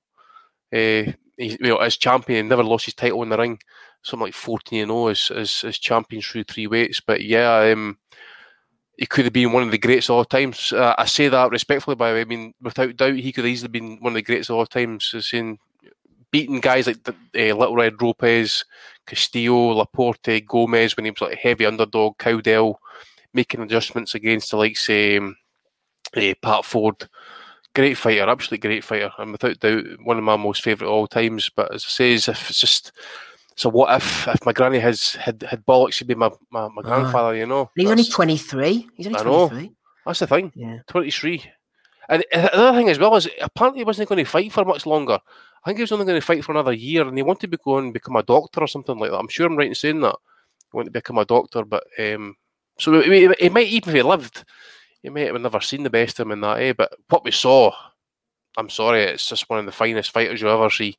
[0.72, 3.60] Uh, he, you know, as champion, never lost his title in the ring.
[4.04, 7.00] Something like 14 and 0 as, as, as champion through three weights.
[7.00, 7.98] But yeah, um,
[8.98, 10.72] he could have been one of the greats of all times.
[10.72, 12.22] Uh, I say that respectfully, by the way.
[12.22, 14.66] I mean, without doubt, he could have easily been one of the greats of all
[14.66, 15.14] times.
[15.20, 15.58] Saying
[16.32, 18.66] beating guys like uh, Little Red Lopez,
[19.06, 22.80] Castillo, Laporte, Gomez when he was like a heavy underdog, Cowdell,
[23.34, 25.36] making adjustments against the likes um,
[26.16, 27.08] uh, Pat Ford.
[27.76, 31.50] Great fighter, absolutely great fighter, and without doubt one of my most favourite all times.
[31.56, 32.92] But as I say, if it's just
[33.56, 36.82] so what if if my granny has had had bollocks to be my, my, my
[36.82, 37.70] grandfather, uh, you know?
[37.76, 38.88] He's only twenty three.
[38.96, 39.72] He's only twenty three.
[40.06, 40.52] That's the thing.
[40.56, 40.80] Yeah.
[40.88, 41.44] Twenty three.
[42.10, 45.20] And another thing as well is apparently he wasn't going to fight for much longer.
[45.64, 47.58] I think he was only going to fight for another year, and he wanted to
[47.58, 49.18] go and become a doctor or something like that.
[49.18, 50.16] I'm sure I'm right in saying that.
[50.60, 52.36] He wanted to become a doctor, but um,
[52.78, 54.44] so he, he, might even if he lived,
[55.02, 56.62] he might have never seen the best of him in that.
[56.62, 56.74] Eh?
[56.74, 57.72] But what we saw,
[58.58, 60.98] I'm sorry, it's just one of the finest fighters you'll ever see.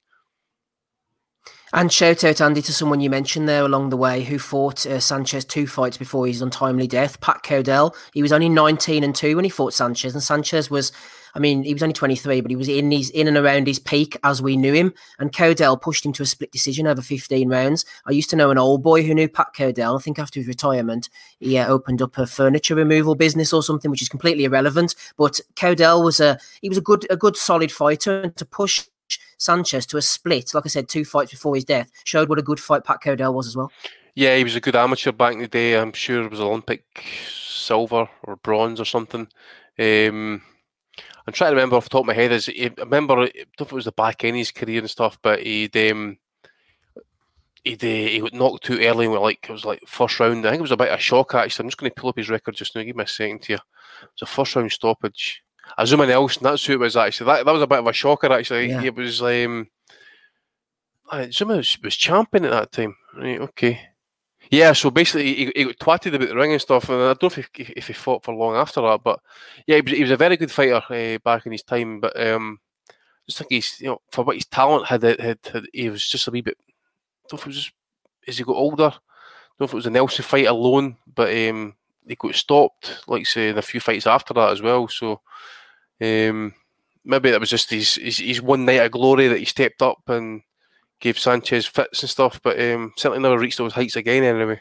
[1.76, 5.00] And shout out, Andy, to someone you mentioned there along the way who fought uh,
[5.00, 7.96] Sanchez two fights before his untimely death, Pat Cowdell.
[8.12, 10.92] He was only 19 and 2 when he fought Sanchez, and Sanchez was,
[11.34, 13.80] I mean, he was only 23, but he was in his in and around his
[13.80, 14.94] peak as we knew him.
[15.18, 17.84] And Cowdell pushed him to a split decision over 15 rounds.
[18.06, 19.96] I used to know an old boy who knew Pat Cowdell.
[19.96, 21.08] I think after his retirement,
[21.40, 24.94] he uh, opened up a furniture removal business or something, which is completely irrelevant.
[25.16, 28.86] But Cowdell was a he was a good a good solid fighter, and to push
[29.44, 32.42] Sanchez to a split, like I said, two fights before his death, showed what a
[32.42, 33.70] good fight Pat Cowdell was as well.
[34.14, 35.76] Yeah, he was a good amateur back in the day.
[35.76, 36.84] I'm sure it was Olympic
[37.28, 39.28] silver or bronze or something.
[39.78, 40.42] Um,
[41.26, 42.32] I'm trying to remember off the top of my head.
[42.32, 44.80] Is I remember I don't know if it was the back end of his career
[44.80, 46.18] and stuff, but he'd um,
[47.64, 49.06] he'd uh, he got knocked too early.
[49.06, 50.46] And like it was like first round.
[50.46, 51.64] I think it was a bit of a shock actually.
[51.64, 52.82] I'm just going to pull up his record just now.
[52.82, 53.56] Give me a second here.
[54.02, 55.43] It was a first round stoppage.
[55.78, 57.26] Azuma Nelson, that's who it was actually.
[57.26, 58.68] That, that was a bit of a shocker actually.
[58.68, 58.82] Yeah.
[58.82, 59.68] It was um
[61.30, 62.96] Zuma was, was champion at that time.
[63.16, 63.80] Right, okay.
[64.50, 67.22] Yeah, so basically he, he got twatted about the ring and stuff, and I don't
[67.22, 69.20] know if he, if he fought for long after that, but
[69.66, 72.00] yeah, he was, he was a very good fighter uh, back in his time.
[72.00, 72.60] But um,
[73.26, 76.06] just think he's you know for what his talent had, had, had, had he was
[76.06, 76.56] just a wee bit.
[76.60, 76.72] I
[77.28, 77.72] don't know if it was just
[78.28, 78.84] as he got older.
[78.84, 81.74] I don't know if it was a Nelson fight alone, but um,
[82.06, 84.88] he got stopped, like say, in a few fights after that as well.
[84.88, 85.20] So
[86.00, 86.54] um,
[87.04, 89.98] maybe that was just his, his, his one night of glory that he stepped up
[90.08, 90.42] and
[91.00, 94.60] gave Sanchez fits and stuff, but um, certainly never reached those heights again anyway.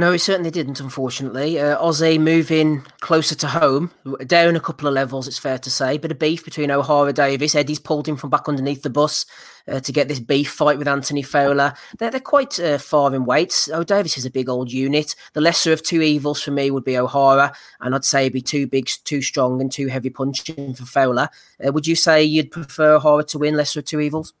[0.00, 1.60] No, it certainly didn't, unfortunately.
[1.60, 3.90] Uh, Ozzy moving closer to home,
[4.24, 5.98] down a couple of levels, it's fair to say.
[5.98, 7.54] Bit of beef between Ohara Davies.
[7.54, 9.26] Eddie's pulled him from back underneath the bus
[9.68, 11.74] uh, to get this beef fight with Anthony Fowler.
[11.98, 13.68] They're, they're quite uh, far in weights.
[13.68, 15.14] Oh, Davies is a big old unit.
[15.34, 18.66] The lesser of two evils for me would be Ohara, and I'd say be too
[18.66, 21.28] big, too strong, and too heavy punching for Fowler.
[21.62, 24.32] Uh, would you say you'd prefer Ohara to win, lesser of two evils?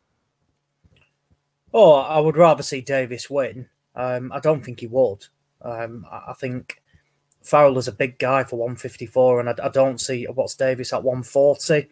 [1.74, 3.68] Oh, I would rather see Davies win.
[3.94, 5.26] Um, I don't think he would.
[5.62, 6.82] Um, I think
[7.42, 11.02] Farrell is a big guy for 154, and I, I don't see what's Davies at
[11.02, 11.88] 140.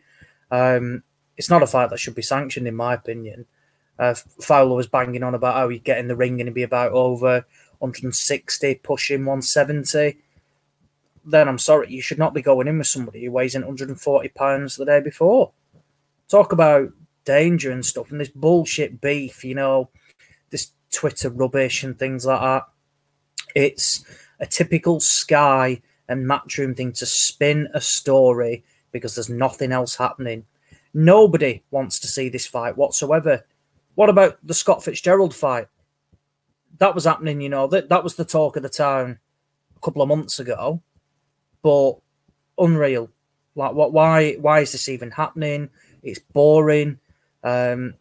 [0.50, 1.02] Um,
[1.36, 3.46] it's not a fight that should be sanctioned, in my opinion.
[3.98, 6.62] Uh, Fowler was banging on about how he'd get in the ring and he'd be
[6.62, 7.44] about over
[7.78, 10.18] 160, pushing 170.
[11.24, 14.28] Then I'm sorry, you should not be going in with somebody who weighs in 140
[14.30, 15.52] pounds the day before.
[16.28, 16.90] Talk about
[17.24, 19.90] danger and stuff and this bullshit beef, you know,
[20.50, 22.68] this Twitter rubbish and things like that.
[23.54, 24.04] It's
[24.40, 30.46] a typical Sky and Matchroom thing to spin a story because there's nothing else happening.
[30.94, 33.44] Nobody wants to see this fight whatsoever.
[33.94, 35.68] What about the Scott Fitzgerald fight?
[36.78, 39.18] That was happening, you know, that, that was the talk of the town
[39.76, 40.80] a couple of months ago.
[41.62, 41.94] But
[42.58, 43.10] unreal.
[43.54, 45.70] Like what why why is this even happening?
[46.02, 46.98] It's boring.
[47.42, 47.94] Um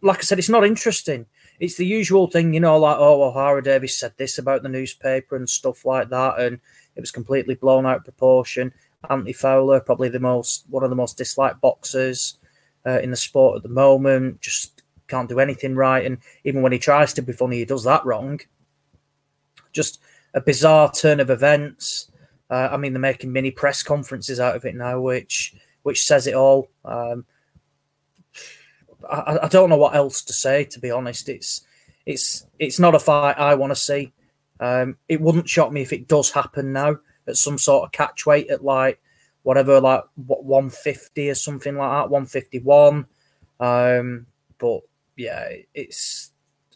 [0.00, 1.26] like I said, it's not interesting.
[1.64, 5.34] It's the usual thing, you know, like, oh, Ohara Davies said this about the newspaper
[5.34, 6.60] and stuff like that, and
[6.94, 8.70] it was completely blown out of proportion.
[9.08, 12.38] Anthony Fowler, probably the most one of the most disliked boxers
[12.84, 16.04] uh, in the sport at the moment, just can't do anything right.
[16.04, 18.40] And even when he tries to be funny, he does that wrong.
[19.72, 20.02] Just
[20.34, 22.10] a bizarre turn of events.
[22.50, 26.26] Uh, I mean, they're making mini press conferences out of it now, which which says
[26.26, 26.68] it all.
[26.84, 27.24] Um,
[29.10, 30.64] I, I don't know what else to say.
[30.64, 31.62] To be honest, it's
[32.06, 34.12] it's it's not a fight I want to see.
[34.60, 38.26] Um, it wouldn't shock me if it does happen now at some sort of catch
[38.26, 39.00] weight at like
[39.42, 43.06] whatever, like what 150 or something like that, 151.
[43.60, 44.26] Um,
[44.58, 44.80] but
[45.16, 46.30] yeah, it's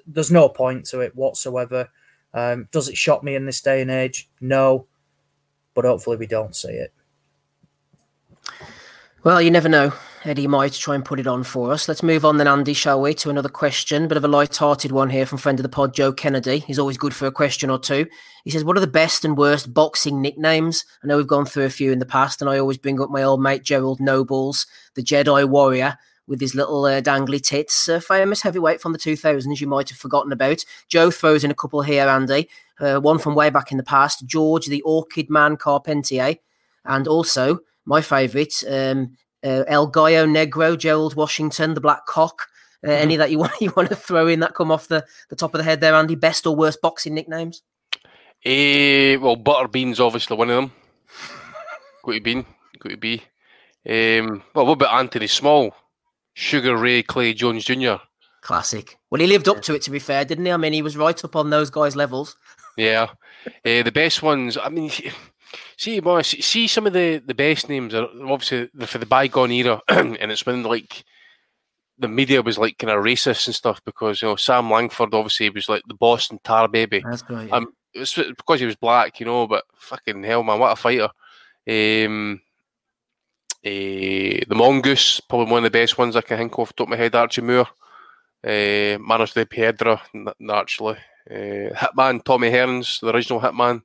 [0.06, 1.88] there's no point to it whatsoever.
[2.34, 4.28] Um, does it shock me in this day and age?
[4.40, 4.86] No,
[5.74, 6.92] but hopefully we don't see it.
[9.24, 9.92] Well, you never know.
[10.24, 11.88] Eddie might try and put it on for us.
[11.88, 14.08] Let's move on then, Andy, shall we, to another question.
[14.08, 16.58] Bit of a light-hearted one here from friend of the pod, Joe Kennedy.
[16.60, 18.06] He's always good for a question or two.
[18.44, 21.64] He says, "What are the best and worst boxing nicknames?" I know we've gone through
[21.64, 24.66] a few in the past, and I always bring up my old mate Gerald Nobles,
[24.94, 27.88] the Jedi Warrior, with his little uh, dangly tits.
[27.88, 30.64] Uh, famous heavyweight from the 2000s, you might have forgotten about.
[30.88, 32.48] Joe throws in a couple here, Andy.
[32.80, 36.36] Uh, one from way back in the past, George the Orchid Man Carpentier,
[36.84, 42.48] and also my favourite, um, uh, El Gallo Negro, Gerald Washington, the Black Cock.
[42.84, 43.02] Uh, mm-hmm.
[43.02, 45.54] Any that you want you want to throw in that come off the, the top
[45.54, 46.14] of the head there, Andy?
[46.14, 47.62] Best or worst boxing nicknames?
[48.44, 50.72] Eh, well, Butterbean's obviously one of them.
[52.04, 52.34] Got to be,
[52.78, 53.22] got to be.
[53.88, 55.74] Um, well, what about Anthony Small?
[56.32, 57.96] Sugar Ray Clay Jones Jr.
[58.40, 58.96] Classic.
[59.10, 60.52] Well, he lived up to it, to be fair, didn't he?
[60.52, 62.36] I mean, he was right up on those guys' levels.
[62.76, 63.08] Yeah.
[63.46, 64.90] Uh, the best ones, I mean,
[65.76, 69.80] see, boy, see some of the, the best names are obviously for the bygone era,
[69.88, 71.04] and it's when, like,
[71.98, 75.50] the media was like kind of racist and stuff because you know Sam Langford obviously
[75.50, 77.02] was like the Boston Tar Baby.
[77.04, 77.48] That's right.
[77.48, 77.56] Yeah.
[77.56, 79.46] Um, it's because he was black, you know.
[79.46, 81.08] But fucking hell, man, what a fighter!
[81.68, 82.40] Um,
[83.64, 86.90] uh, the Mongoose, probably one of the best ones I can think of, top of
[86.90, 87.66] my head, Archie Moore.
[88.44, 90.00] Uh, Manos de Piedra,
[90.38, 90.96] naturally.
[91.28, 93.82] Uh, Hitman, Tommy Hearns, the original Hitman.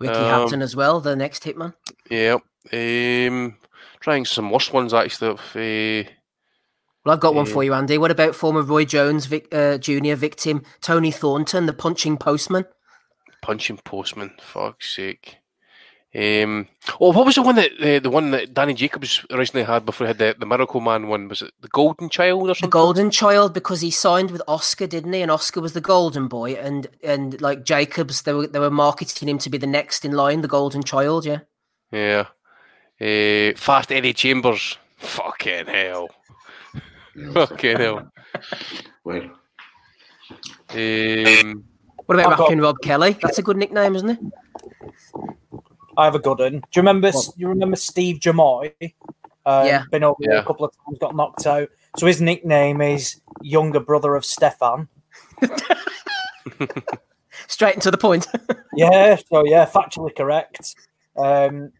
[0.00, 1.74] Ricky um, Hatton as well, the next Hitman.
[2.10, 2.38] Yeah.
[2.72, 3.56] Um,
[4.00, 5.30] trying some worse ones, actually.
[5.30, 6.10] Uh,
[7.04, 7.98] well, I've got one for you, Andy.
[7.98, 10.14] What about former Roy Jones Vic, uh, Jr.
[10.14, 12.66] victim Tony Thornton, the punching postman?
[13.42, 15.38] Punching postman, fuck's sake.
[16.12, 16.66] Um,
[17.00, 20.06] oh, what was the one that uh, the one that Danny Jacobs originally had before
[20.06, 21.28] he had the, the Miracle Man one?
[21.28, 22.68] Was it the Golden Child or something?
[22.68, 25.22] The Golden Child because he signed with Oscar, didn't he?
[25.22, 29.28] And Oscar was the Golden Boy, and and like Jacobs, they were they were marketing
[29.28, 31.26] him to be the next in line, the Golden Child.
[31.26, 31.40] Yeah.
[31.92, 32.26] Yeah.
[33.00, 34.78] Uh, Fast Eddie Chambers.
[34.96, 36.08] Fucking hell.
[37.32, 38.10] Fucking hell.
[39.04, 39.30] Wait.
[40.70, 41.64] Um,
[42.06, 43.16] what about Rapping Rob Kelly?
[43.22, 44.18] That's a good nickname, isn't it?
[46.00, 46.52] I have a good one.
[46.52, 47.10] Do you remember?
[47.10, 47.28] What?
[47.36, 48.72] You remember Steve Jamoy?
[49.44, 49.84] Um, yeah.
[49.90, 50.40] Been over yeah.
[50.40, 51.68] a couple of times, got knocked out.
[51.98, 54.88] So his nickname is younger brother of Stefan.
[57.48, 58.26] Straight into the point.
[58.74, 59.16] yeah.
[59.30, 60.74] So yeah, factually correct.
[61.16, 61.72] Um,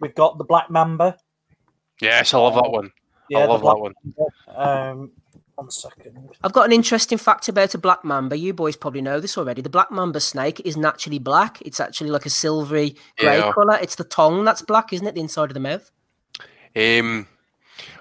[0.00, 1.16] we've got the Black Mamba.
[2.00, 2.90] Yes, I love that one.
[3.30, 3.94] Yeah, I love that one.
[4.54, 5.12] Um,
[5.62, 6.30] one second.
[6.42, 8.36] I've got an interesting fact about a black mamba.
[8.36, 9.62] You boys probably know this already.
[9.62, 11.60] The black mamba snake is naturally black.
[11.62, 13.52] It's actually like a silvery grey yeah.
[13.52, 13.78] colour.
[13.80, 15.14] It's the tongue that's black, isn't it?
[15.14, 15.90] The inside of the mouth.
[16.74, 17.26] Um,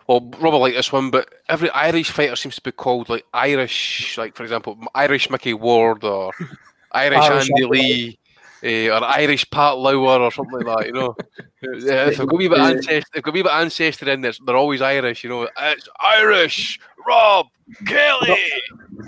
[0.07, 4.17] well, Robert like this one, but every Irish fighter seems to be called like Irish,
[4.17, 6.31] like for example, Irish Mickey Ward or
[6.91, 8.19] Irish, Irish Andy Lee
[8.63, 11.15] uh, or Irish Pat Lauer or something like that, you know.
[11.61, 14.21] yeah, if they've got a wee bit ancestor, they've got a wee bit ancestor in
[14.21, 15.47] there, they're always Irish, you know.
[15.57, 17.47] It's Irish, Rob,
[17.85, 18.37] Kelly.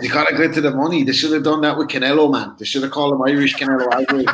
[0.00, 1.04] They gotta get to the money.
[1.04, 2.56] They should have done that with Canelo, man.
[2.58, 4.26] They should have called him Irish Canelo Alvarez.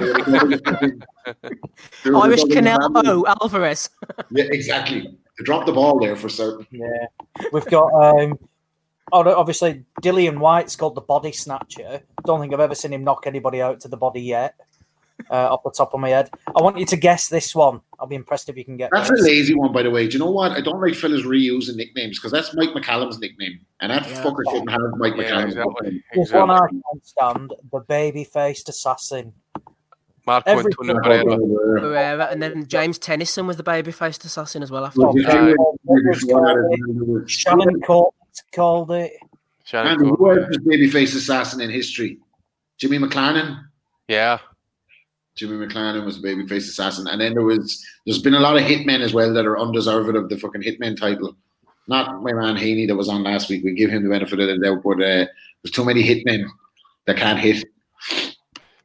[2.04, 3.90] Irish Canelo Alvarez.
[4.30, 5.02] yeah, exactly.
[5.38, 6.66] They dropped the ball there for certain.
[6.70, 7.06] Yeah,
[7.52, 8.38] we've got um,
[9.12, 12.02] oh, obviously, Dillian Whyte's called the body snatcher.
[12.24, 14.54] Don't think I've ever seen him knock anybody out to the body yet.
[15.28, 17.80] Uh, off the top of my head, I want you to guess this one.
[17.98, 18.90] I'll be impressed if you can get.
[18.92, 19.20] That's this.
[19.20, 20.06] a lazy one, by the way.
[20.06, 20.52] Do you know what?
[20.52, 24.22] I don't like fellas reusing nicknames because that's Mike McCallum's nickname, and that Yeah.
[24.22, 25.74] fucker shouldn't have Mike Yeah, McCallum's exactly.
[25.90, 26.02] nickname.
[26.14, 27.52] This one I can't stand.
[27.72, 29.32] The baby-faced assassin.
[30.26, 31.80] Marco Every- Antonio Barrera.
[31.80, 35.00] Barrera, and then James Tennyson was the baby-faced assassin as well after.
[35.00, 35.56] Well, Oh, Uh, think Paul maybe
[36.06, 36.90] Walker's before that called is it.
[36.90, 38.14] another- Shannon Court
[38.52, 39.12] called it.
[39.64, 40.38] Shannon Andy, who Court.
[40.42, 42.18] else is babyface assassin in history?
[42.78, 43.60] Jimmy McLaren.
[44.08, 44.38] Yeah.
[45.40, 48.62] Jimmy McLarnin was a babyface assassin, and then there was there's been a lot of
[48.62, 51.34] hitmen as well that are undeserved of the fucking hitman title.
[51.88, 53.64] Not my man Haney that was on last week.
[53.64, 55.24] We give him the benefit of the doubt, but uh,
[55.62, 56.44] there's too many hitmen
[57.06, 57.64] that can't hit.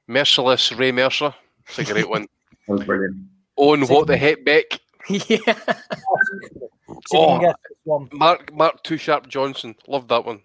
[0.08, 1.36] Merciless Ray Mercer.
[1.68, 2.28] It's a great one.
[2.68, 3.18] That was brilliant.
[3.60, 4.80] Owen What the Heck Beck.
[5.10, 5.20] yeah.
[5.20, 5.52] See if
[6.88, 7.28] you Oh.
[7.38, 8.10] can guess this one.
[8.14, 9.76] Mark Mark Too Sharp Johnson.
[9.88, 10.42] Love that one.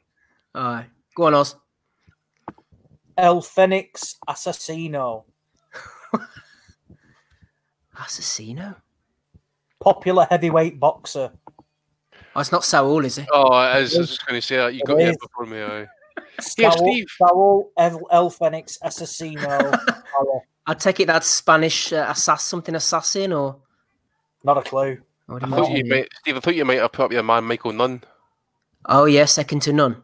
[0.55, 0.85] Aye.
[1.15, 1.57] Go on, Oz.
[3.17, 5.25] El Phoenix Assassino.
[7.97, 8.77] Assassino.
[9.81, 11.33] Popular heavyweight boxer.
[12.37, 13.27] Oh, it's not Saul, is it?
[13.33, 14.75] Oh, I was just going to say that.
[14.75, 15.17] You got It it is.
[15.19, 15.61] before me.
[15.63, 15.87] Aye.
[16.41, 17.07] Saul, Steve.
[17.19, 19.71] Saul El, El Phoenix Assassino.
[20.13, 20.43] Power.
[20.67, 23.57] I take it that's Spanish uh, assass something assassin or.
[24.45, 24.99] Not a clue.
[25.29, 26.37] I would I thought imagine, you might, Steve.
[26.37, 28.03] I thought you might have put up your man Michael Nunn.
[28.87, 30.03] Oh yeah, second to none.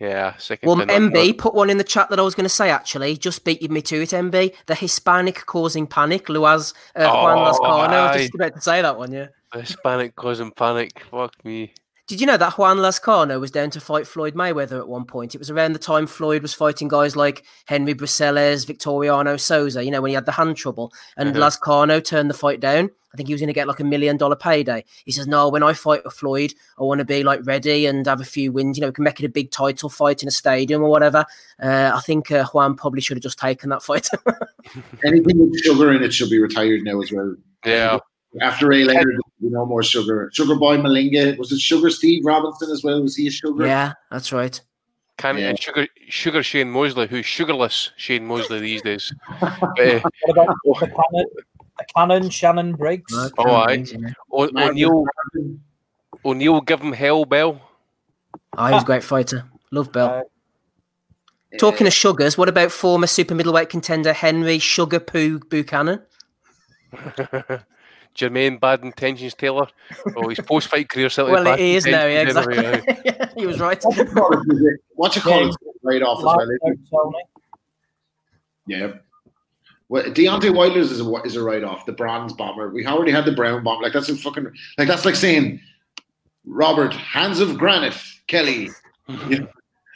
[0.00, 0.68] Yeah, second.
[0.68, 0.76] Well.
[0.78, 2.70] MB put one in the chat that I was going to say.
[2.70, 4.10] Actually, just beat me to it.
[4.10, 6.26] MB, the Hispanic causing panic.
[6.26, 7.88] Luaz uh, Juan Oh, Lazcano.
[7.92, 9.12] I was just about to say that one.
[9.12, 9.26] Yeah.
[9.52, 11.02] The Hispanic causing panic.
[11.10, 11.72] Fuck me.
[12.06, 15.34] Did you know that Juan Lazcano was down to fight Floyd Mayweather at one point?
[15.34, 19.90] It was around the time Floyd was fighting guys like Henry Bruseles, Victoriano Sosa, you
[19.90, 20.90] know, when he had the hand trouble.
[21.18, 21.38] And Uh-huh.
[21.50, 22.90] Lazcano turned the fight down.
[23.18, 24.84] I think he was going to get like a million dollar payday.
[25.04, 28.06] He says, No, when I fight with Floyd, I want to be like ready and
[28.06, 28.76] have a few wins.
[28.78, 31.26] You know, we can make it a big title fight in a stadium or whatever.
[31.60, 34.08] Uh, I think uh, Juan probably should have just taken that fight.
[35.04, 37.34] Anything with sugar in it should be retired now as well.
[37.66, 37.98] Yeah.
[38.40, 40.30] After Ray Leonard, there'll be no more sugar.
[40.32, 41.36] Sugar Boy Malinga.
[41.38, 43.02] Was it Sugar Steve Robinson as well?
[43.02, 43.66] Was he a sugar?
[43.66, 44.60] yeah, that's right.
[45.16, 45.48] Can Yeah.
[45.48, 49.12] and sugar sugar Shane Mosley, who's sugarless Shane Mosley these days.
[49.40, 50.00] But, uh,
[50.62, 51.42] What about the
[51.94, 53.12] cannon, cannon Shannon Briggs?
[53.16, 53.76] Right, Oh, can't aye.
[53.76, 54.08] lose, you know.
[54.32, 55.04] O- Man, O'Neill
[56.24, 57.60] O'Neill give him hell bell.
[58.56, 59.44] Oh, he was a great fighter.
[59.70, 60.22] Love Bell.
[61.52, 66.02] Uh, Talking of sugars, what about former super middleweight contender Henry Sugar Poo Buchanan?
[68.14, 69.68] Jermaine Bad Intentions Taylor.
[70.16, 71.34] Oh, his post fight career certainly.
[71.36, 72.58] Well, bad it is now, yeah, exactly.
[72.66, 72.82] anyway,
[73.20, 73.28] aye.
[73.36, 73.82] he was right.
[73.84, 75.48] What you call it- What you call Yeah.
[75.48, 75.56] it?
[75.82, 76.40] Right off as well.
[76.40, 76.78] isn't it?
[76.90, 77.18] Tony.
[78.66, 78.92] Yeah.
[79.88, 81.86] Well, Deontay Wilder's is a is a write off.
[81.86, 82.68] The bronze bomber.
[82.70, 83.80] We already had the brown bomb.
[83.80, 84.44] Like that's a fucking
[84.76, 85.60] like that's like saying
[86.44, 87.96] Robert Hands of Granite
[88.26, 88.70] Kelly.
[89.30, 89.48] You know,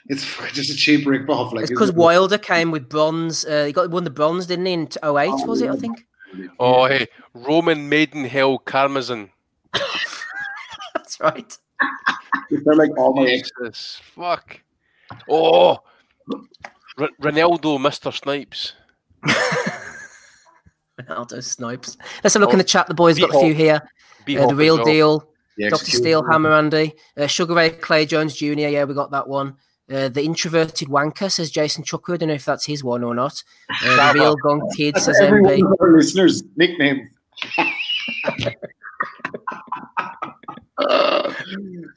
[0.07, 0.25] it's
[0.55, 1.53] just a cheap rip off.
[1.53, 1.97] Like It's because it?
[1.97, 3.45] Wilder came with bronze.
[3.45, 4.73] Uh, he got won the bronze, didn't he?
[4.73, 5.69] In 08, was it?
[5.69, 6.07] I think.
[6.59, 9.29] Oh, hey, Roman Maidenhell Karmazin.
[10.95, 11.59] That's right.
[12.51, 13.51] They're like all my ex.
[13.61, 14.61] Jesus, fuck.
[15.29, 15.81] Oh,
[16.99, 18.13] R- Renaldo, Mr.
[18.13, 18.73] Snipes.
[21.09, 21.97] Renaldo snipes.
[22.23, 22.87] Let's have a look in the chat.
[22.87, 23.83] The boys got a few here.
[24.23, 24.85] Uh, the real well.
[24.85, 25.29] deal.
[25.57, 25.75] The Dr.
[25.75, 26.03] executioner.
[26.03, 26.95] Steel, Hammer Andy.
[27.17, 28.53] Uh, Sugar Ray Clay Jones Jr.
[28.53, 29.57] Yeah, we got that one.
[29.93, 32.15] Uh, the introverted wanker says Jason Chuckwood.
[32.15, 33.43] I don't know if that's his one or not.
[33.85, 35.61] Uh, the real gong kid That's says MB.
[35.61, 37.11] of listeners' nickname.
[37.59, 37.65] Uh,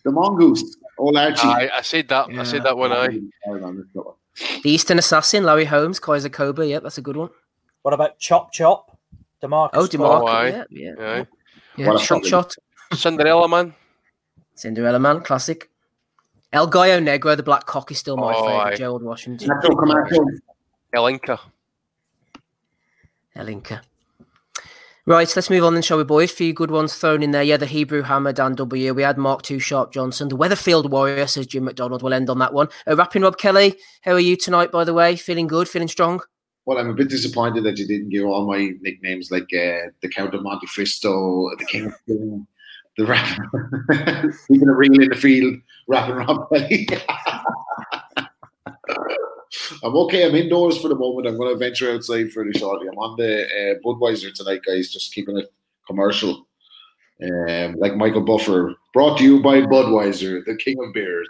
[0.04, 1.48] the mongoose, old Archie.
[1.48, 2.30] Aye, I said that.
[2.30, 2.92] I said that one.
[2.92, 3.20] Aye.
[3.46, 4.18] Hold on, let's go.
[4.64, 6.66] The Eastern Assassin, Larry Holmes, Kaiser Cobra.
[6.68, 7.30] Yep, that's a good one.
[7.84, 8.95] What about Chop Chop?
[9.48, 9.70] Demarcus.
[9.74, 9.92] Oh, Court.
[9.92, 10.30] DeMarco.
[10.30, 10.66] aye.
[10.70, 11.24] yeah, yeah.
[11.78, 11.88] Yeah.
[11.90, 12.56] What Shot shot.
[12.94, 13.74] Cinderella man.
[14.56, 15.70] Cinderella Man, classic.
[16.54, 18.58] El Gallo Negro, the black cock, is still my Oh, favorite.
[18.74, 18.76] aye.
[18.76, 19.50] Gerald Washington.
[19.50, 20.26] Nacho Camacho.
[20.96, 21.40] Elinka.
[23.36, 23.82] Elinka.
[25.08, 26.32] Right, let's move on then, shall we, boys?
[26.32, 27.44] Few good ones thrown in there.
[27.44, 28.94] Yeah, the Hebrew Hammer, Dan W.
[28.94, 30.30] We had Mark Two Sharp Johnson.
[30.30, 32.02] The Weatherfield Warrior, says Jim McDonald.
[32.02, 32.70] We'll end on that one.
[32.88, 35.16] Uh, rapping Rob Kelly, how are you tonight, by the way?
[35.16, 35.70] Feeling good?
[35.70, 36.22] Feeling strong?
[36.66, 40.10] Well, I'm a bit disappointed that you didn't give all my nicknames like uh, the
[40.10, 41.94] Count of Monte Cristo, the King of
[42.98, 45.56] the rapper, even a real in the field,
[45.88, 46.48] rapping Rob.
[49.84, 50.26] I'm okay.
[50.26, 51.28] I'm indoors for the moment.
[51.28, 52.88] I'm going to venture outside fairly shortly.
[52.88, 54.92] I'm on the uh, Budweiser tonight, guys.
[54.92, 55.54] Just keeping it
[55.88, 56.48] commercial.
[57.24, 61.30] Um, like Michael Buffer, brought to you by Budweiser, the king of beers.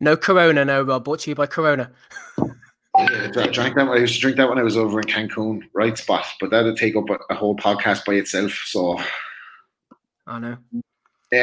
[0.00, 1.04] No Corona, no, Rob.
[1.04, 1.92] Brought to you by Corona.
[3.08, 3.88] Yeah, I drank that.
[3.88, 6.26] I used to drink that when I was over in Cancun, right spot.
[6.40, 8.52] But that'd take up a, whole podcast by itself.
[8.66, 8.98] So,
[10.26, 10.56] I know.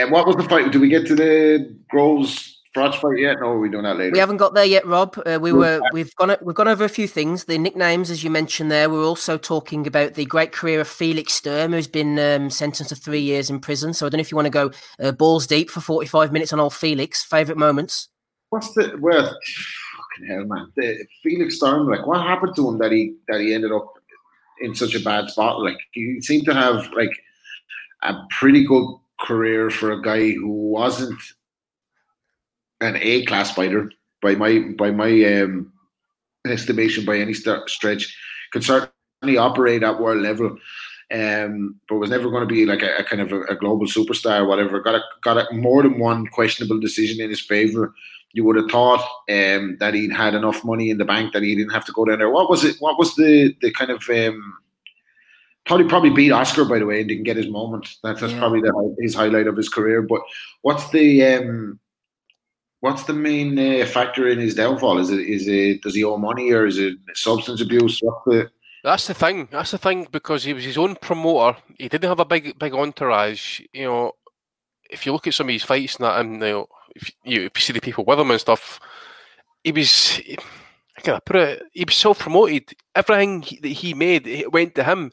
[0.09, 0.71] what was the fight?
[0.71, 3.37] Did we get to the Groves Crotch fight yet?
[3.41, 4.11] No, we're doing that later.
[4.11, 5.19] We haven't got there yet, Rob.
[5.25, 7.45] Uh, we were we've gone we've gone over a few things.
[7.45, 8.89] The nicknames, as you mentioned there.
[8.89, 12.95] We're also talking about the great career of Felix Sturm, who's been um, sentenced to
[12.95, 13.93] three years in prison.
[13.93, 16.31] So I don't know if you want to go uh, balls deep for forty five
[16.31, 17.23] minutes on old Felix.
[17.23, 18.09] Favorite moments?
[18.49, 19.35] What's the well?
[20.27, 20.71] Hell, man!
[20.75, 23.93] The Felix Sturm, like, what happened to him that he that he ended up
[24.61, 25.61] in such a bad spot?
[25.61, 27.11] Like, he seemed to have like
[28.03, 28.87] a pretty good
[29.19, 31.19] career for a guy who wasn't
[32.81, 33.91] an A class fighter
[34.21, 35.71] by my by my um,
[36.45, 38.15] estimation by any st- stretch.
[38.53, 40.57] Could certainly operate at world level,
[41.13, 43.85] um, but was never going to be like a, a kind of a, a, global
[43.85, 44.81] superstar or whatever.
[44.81, 47.93] Got a, got a, more than one questionable decision in his favor.
[48.33, 48.99] You would have thought
[49.29, 52.05] um, that he'd had enough money in the bank that he didn't have to go
[52.05, 52.29] down there.
[52.29, 52.75] What was it?
[52.79, 54.57] What was the the kind of um,
[55.65, 57.95] probably probably beat Oscar by the way and didn't get his moment.
[58.03, 58.39] That's, that's yeah.
[58.39, 60.01] probably the, his highlight of his career.
[60.01, 60.21] But
[60.61, 61.79] what's the um,
[62.79, 64.97] what's the main uh, factor in his downfall?
[64.97, 67.99] Is it is it does he owe money or is it substance abuse?
[68.01, 68.51] What's the
[68.87, 69.49] that's the thing.
[69.51, 71.57] That's the thing because he was his own promoter.
[71.77, 73.59] He didn't have a big big entourage.
[73.73, 74.11] You know,
[74.89, 77.41] if you look at some of his fights and that, and you know, if you,
[77.45, 78.79] if you see the people with him and stuff,
[79.63, 80.21] he was.
[81.03, 81.63] Can I put it?
[81.73, 82.73] He was self promoted.
[82.95, 85.11] Everything that he made it went to him.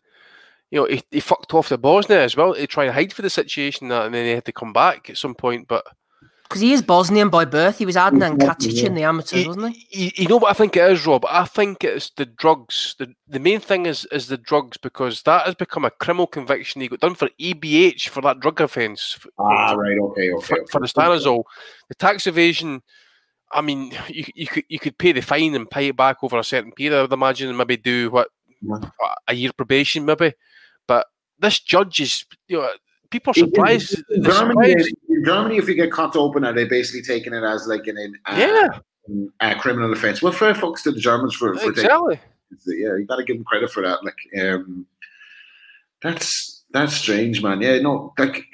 [0.70, 3.22] You know, he, he fucked off to Bosnia as well to try and hide for
[3.22, 5.68] the situation, that, and then he had to come back at some point.
[5.68, 5.85] But
[6.45, 7.79] because he is Bosnian by birth.
[7.79, 10.13] He was Adnan Katic in the amateurs, wasn't he?
[10.17, 11.25] You know what I think it is, Rob?
[11.29, 12.95] I think it's the drugs.
[12.99, 16.81] The the main thing is is the drugs because that has become a criminal conviction.
[16.81, 19.19] He got done for ABH for that drug offence.
[19.39, 20.47] Ah, right, okay, okay.
[20.47, 20.67] For, okay.
[20.71, 21.45] for the stanozol,
[21.89, 22.83] the tax evasion.
[23.53, 26.39] I mean, you, you could you could pay the fine and pay it back over
[26.39, 26.99] a certain period.
[26.99, 28.29] I would imagine, and maybe do what
[29.29, 30.35] a year probation, maybe.
[30.87, 31.07] But
[31.39, 32.71] this judge is, you know,
[33.11, 34.03] people are surprised.
[34.11, 34.85] In Germany, in
[35.25, 38.37] Germany, if you get caught open, are they basically taking it as like an, uh,
[38.37, 38.79] yeah.
[39.41, 40.22] a criminal offence?
[40.22, 42.16] Well, fair fucks to the Germans for, for exactly.
[42.16, 44.05] Taking, yeah, you got to give them credit for that.
[44.05, 44.87] Like, um,
[46.03, 47.61] that's that's strange, man.
[47.61, 48.45] Yeah, no, like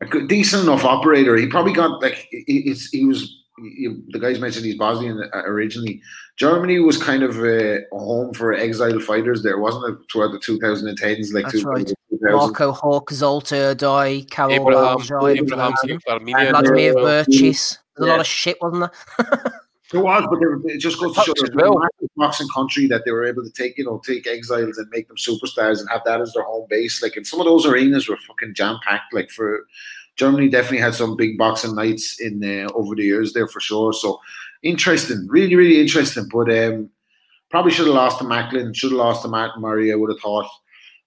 [0.00, 1.36] a good, decent enough operator.
[1.36, 6.02] He probably got like he, he was the guys mentioned he's Bosnian uh, originally.
[6.36, 9.42] Germany was kind of a, a home for exiled fighters.
[9.42, 11.92] There wasn't it throughout the 2010s, like That's right.
[12.20, 17.78] Marco Huck, Zoltar Erdei, Carol Abraham, Abraham, Abraham Vladimir Berchis.
[17.96, 19.52] There's a lot of shit, wasn't there?
[19.92, 21.80] There was, but they, it just goes to show that well.
[22.16, 25.16] boxing country that they were able to take, you know, take exiles and make them
[25.16, 27.00] superstars and have that as their home base.
[27.00, 29.12] Like, and some of those arenas were fucking jam packed.
[29.12, 29.66] Like for
[30.16, 33.92] Germany, definitely had some big boxing nights in uh, over the years there for sure.
[33.92, 34.20] So
[34.62, 36.28] interesting, really, really interesting.
[36.32, 36.90] But um,
[37.50, 39.92] probably should have lost to Macklin, should have lost to Martin Murray.
[39.92, 40.48] I would have thought.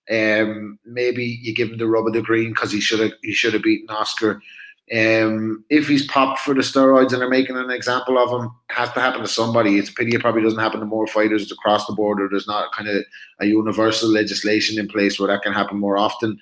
[0.09, 3.33] Um, maybe you give him the rub of the green because he should have he
[3.33, 4.41] should have beaten Oscar.
[4.89, 8.89] Um, if he's popped for the steroids and they're making an example of him, has
[8.93, 9.77] to happen to somebody.
[9.77, 12.29] It's a pity it probably doesn't happen to more fighters across the border.
[12.29, 13.03] There's not kind of
[13.41, 16.39] a universal legislation in place where that can happen more often.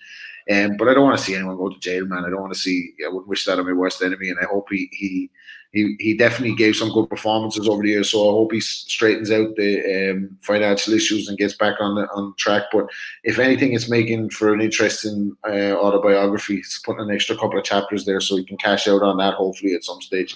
[0.52, 2.24] Um, but I don't want to see anyone go to jail, man.
[2.24, 2.94] I don't want to see.
[3.04, 5.30] I wouldn't wish that on my worst enemy, and I hope he he
[5.72, 8.12] he, he definitely gave some good performances over the years.
[8.12, 12.08] So I hope he straightens out the um, financial issues and gets back on the
[12.10, 12.64] on track.
[12.72, 12.86] But
[13.24, 16.58] if anything, it's making for an interesting uh, autobiography.
[16.58, 19.34] It's putting an extra couple of chapters there, so he can cash out on that
[19.34, 20.36] hopefully at some stage.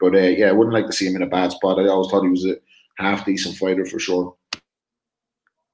[0.00, 1.78] But uh, yeah, I wouldn't like to see him in a bad spot.
[1.78, 2.56] I always thought he was a
[2.98, 4.34] half decent fighter for sure.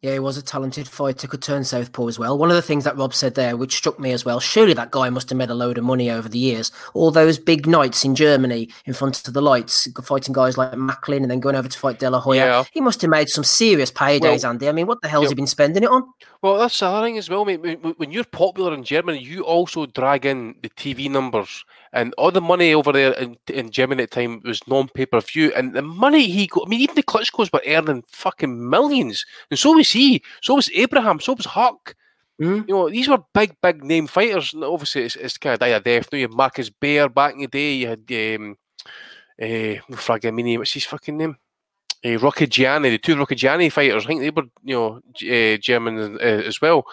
[0.05, 2.37] Yeah, he was a talented fighter, could turn southpaw as well.
[2.37, 4.91] One of the things that Rob said there, which struck me as well, surely that
[4.91, 6.71] guy must have made a load of money over the years.
[6.93, 11.23] All those big nights in Germany in front of the lights, fighting guys like Macklin
[11.23, 12.45] and then going over to fight De La Hoya.
[12.45, 12.65] Yeah.
[12.71, 14.69] He must have made some serious paydays, well, Andy.
[14.69, 15.29] I mean, what the hell's yeah.
[15.31, 16.05] he been spending it on?
[16.43, 17.63] Well, that's the other thing as well, mate.
[17.97, 21.65] When you're popular in Germany, you also drag in the TV numbers
[21.95, 25.21] and all the money over there in, in Germany at the time was non-pay per
[25.21, 26.65] view, and the money he got.
[26.67, 30.23] I mean, even the Klitschko's were earning fucking millions, and so was he.
[30.43, 31.21] So was Abraham.
[31.21, 31.95] So was Huck.
[32.41, 32.69] Mm-hmm.
[32.69, 34.53] You know, these were big, big name fighters.
[34.55, 36.09] And obviously, it's, it's kind of die of death.
[36.13, 37.75] You had Markus Beyer back in the day.
[37.75, 38.57] You had um,
[39.41, 40.59] uh, fucking name.
[40.59, 41.37] What's his fucking name?
[42.05, 42.91] Uh, Gianni.
[42.91, 44.05] the two Rocchigiani fighters.
[44.05, 46.85] I think they were, you know, uh, German uh, as well.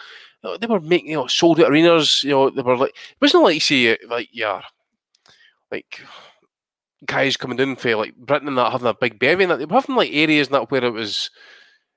[0.59, 2.23] They were making, you know, sold out arenas.
[2.23, 4.61] You know, they were like, it wasn't like you see, like, yeah,
[5.71, 6.01] like
[7.05, 9.65] guys coming in for like Britain and that having a big bevy and that they
[9.65, 11.31] were having like areas and that where it was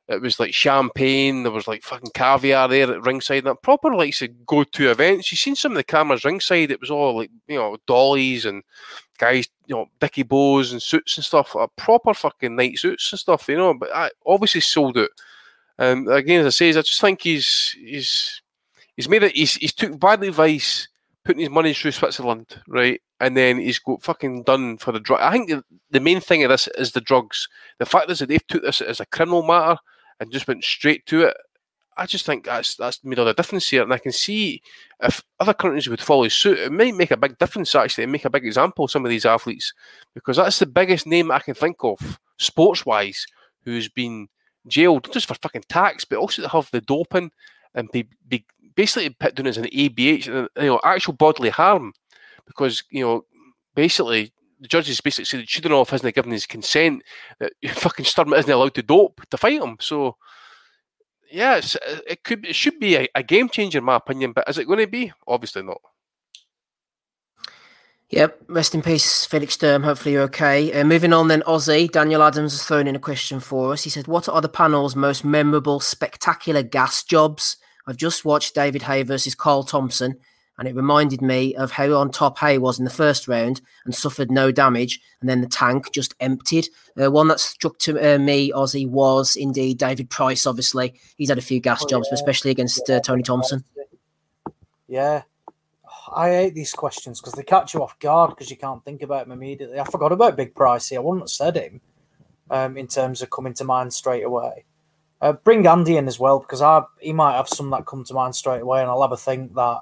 [0.07, 3.95] it was like champagne, there was like fucking caviar there at ringside and that proper
[3.95, 4.15] like
[4.47, 5.33] go to events.
[5.33, 8.63] You seen some of the cameras ringside, it was all like, you know, dollies and
[9.17, 13.19] guys, you know, Dicky Bows and suits and stuff, like proper fucking night suits and
[13.19, 15.11] stuff, you know, but I obviously sold it.
[15.79, 18.43] And again, as I say, I just think he's he's
[18.97, 20.87] he's made it he's he's took bad advice
[21.25, 23.01] putting his money through Switzerland, right?
[23.21, 25.21] And then he's got fucking done for the drug.
[25.21, 27.49] I think the, the main thing of this is the drugs.
[27.79, 29.79] The fact is that they've took this as a criminal matter
[30.21, 31.37] and just went straight to it.
[31.97, 34.61] I just think that's that's made all the difference here, and I can see
[35.01, 38.25] if other countries would follow suit, it might make a big difference actually, and make
[38.25, 39.73] a big example of some of these athletes,
[40.13, 43.25] because that's the biggest name I can think of sports wise
[43.63, 44.27] who's been
[44.67, 47.31] jailed not just for fucking tax, but also to have the doping
[47.75, 48.45] and be, be
[48.75, 51.93] basically put down as an ABH, you know, actual bodily harm,
[52.47, 53.25] because you know,
[53.75, 57.03] basically the judges basically said that Chudinov hasn't given his consent
[57.39, 59.77] that fucking Sturm isn't allowed to dope to fight him.
[59.81, 60.17] So
[61.31, 61.61] yeah,
[62.07, 64.67] it could it should be a, a game changer in my opinion, but is it
[64.67, 65.13] going to be?
[65.27, 65.81] Obviously not.
[68.11, 69.83] Yep, rest in peace, Felix Sturm.
[69.83, 70.73] Hopefully you're okay.
[70.73, 73.83] Uh, moving on then, Ozzy, Daniel Adams has thrown in a question for us.
[73.83, 77.57] He said, What are the panel's most memorable, spectacular gas jobs?
[77.87, 80.17] I've just watched David Haye versus Carl Thompson,
[80.59, 83.95] and it reminded me of how on top Haye was in the first round and
[83.95, 86.69] suffered no damage, and then the tank just emptied.
[87.01, 90.47] Uh, one that struck to uh, me, Ozzy, was indeed David Price.
[90.47, 92.15] Obviously, he's had a few gas oh, jobs, yeah.
[92.15, 93.65] especially against uh, Tony Thompson.
[94.87, 95.23] Yeah,
[96.15, 99.27] I hate these questions because they catch you off guard because you can't think about
[99.27, 99.81] him immediately.
[99.81, 100.97] I forgot about Big Pricey.
[100.97, 101.81] I wouldn't have said him
[102.51, 104.65] um, in terms of coming to mind straight away.
[105.25, 108.13] Uh, bring Andy in as well because I he might have some that come to
[108.13, 109.81] mind straight away, and I'll have a think that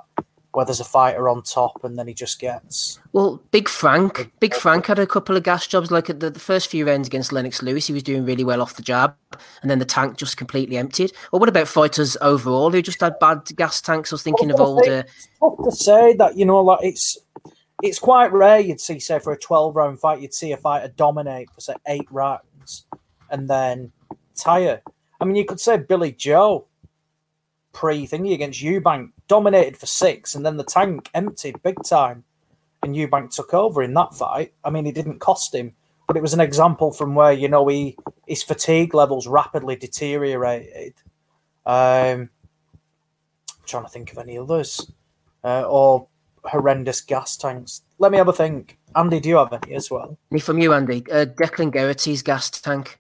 [0.53, 3.01] where there's a fighter on top and then he just gets.
[3.13, 5.91] Well, Big Frank, Big Frank had a couple of gas jobs.
[5.91, 8.63] Like at the, the first few rounds against Lennox Lewis, he was doing really well
[8.63, 9.17] off the jab,
[9.63, 11.13] and then the tank just completely emptied.
[11.33, 14.13] Or what about fighters overall who just had bad gas tanks?
[14.13, 15.01] I was thinking of older.
[15.01, 17.19] It's tough to say that you know, like it's
[17.83, 20.93] it's quite rare you'd see, say, for a twelve round fight, you'd see a fighter
[20.97, 22.87] dominate for say eight rounds
[23.29, 23.91] and then
[24.37, 24.83] tire.
[25.23, 26.67] I mean, you could say Billy Joe
[27.73, 32.25] pre thingy against Eubank dominated for six, and then the tank emptied big time,
[32.83, 34.53] and Eubank took over in that fight.
[34.65, 35.75] I mean, it didn't cost him,
[36.09, 37.97] but it was an example from where you know he
[38.27, 40.95] his fatigue levels rapidly deteriorated.
[41.65, 42.29] Um,
[43.49, 44.91] I'm trying to think of any others
[45.45, 46.09] uh, or
[46.43, 47.83] horrendous gas tanks.
[48.01, 48.77] Let me have a think.
[48.97, 50.19] Andy, do you have any as well?
[50.33, 51.05] Me from you, Andy.
[51.09, 52.99] Uh, Declan Geraghty's gas tank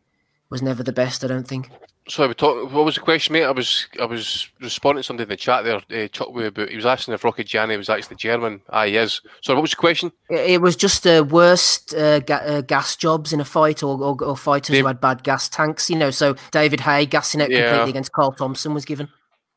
[0.50, 1.68] was never the best, I don't think.
[2.08, 3.44] So we talk, what was the question, mate?
[3.44, 6.74] I was I was responding to something in the chat there, uh, Chuck, about he
[6.74, 8.60] was asking if Rocchigiani was actually German.
[8.70, 9.20] Ah, he is.
[9.40, 10.10] So what was the question?
[10.28, 14.02] It was just the uh, worst uh, ga- uh, gas jobs in a fight, or,
[14.02, 15.88] or, or fighters Dave, who had bad gas tanks.
[15.88, 17.68] You know, so David Haye gassing it yeah.
[17.68, 19.08] completely against Carl Thompson was given.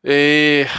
[0.08, 0.70] Uh,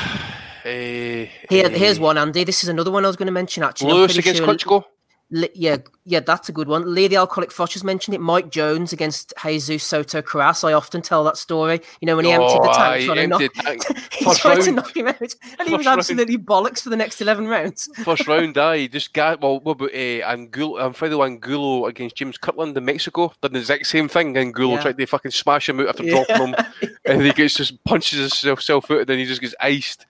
[0.66, 2.42] Here, here's one, Andy.
[2.42, 3.62] This is another one I was going to mention.
[3.62, 4.48] Actually, Lewis against sure...
[4.48, 4.84] Klitschko
[5.30, 6.94] yeah, yeah, that's a good one.
[6.94, 8.20] Lee the Alcoholic Frosh has mentioned it.
[8.20, 10.62] Mike Jones against Jesus Soto Karass.
[10.62, 11.80] I often tell that story.
[12.00, 14.62] You know, when he oh, emptied the tank, trying to knock, he tried round.
[14.62, 16.46] to knock him out, and First he was absolutely round.
[16.46, 17.88] bollocks for the next 11 rounds.
[18.04, 18.86] First round, aye.
[18.86, 23.32] Just got, well, what about uh, Angulo, um, Fredo Angulo against James Kirkland in Mexico?
[23.42, 24.36] Did the exact same thing.
[24.36, 24.82] Angulo yeah.
[24.82, 26.24] tried to fucking smash him out after yeah.
[26.24, 26.66] dropping him,
[27.04, 30.06] and he gets just punches himself out, and then he just gets iced.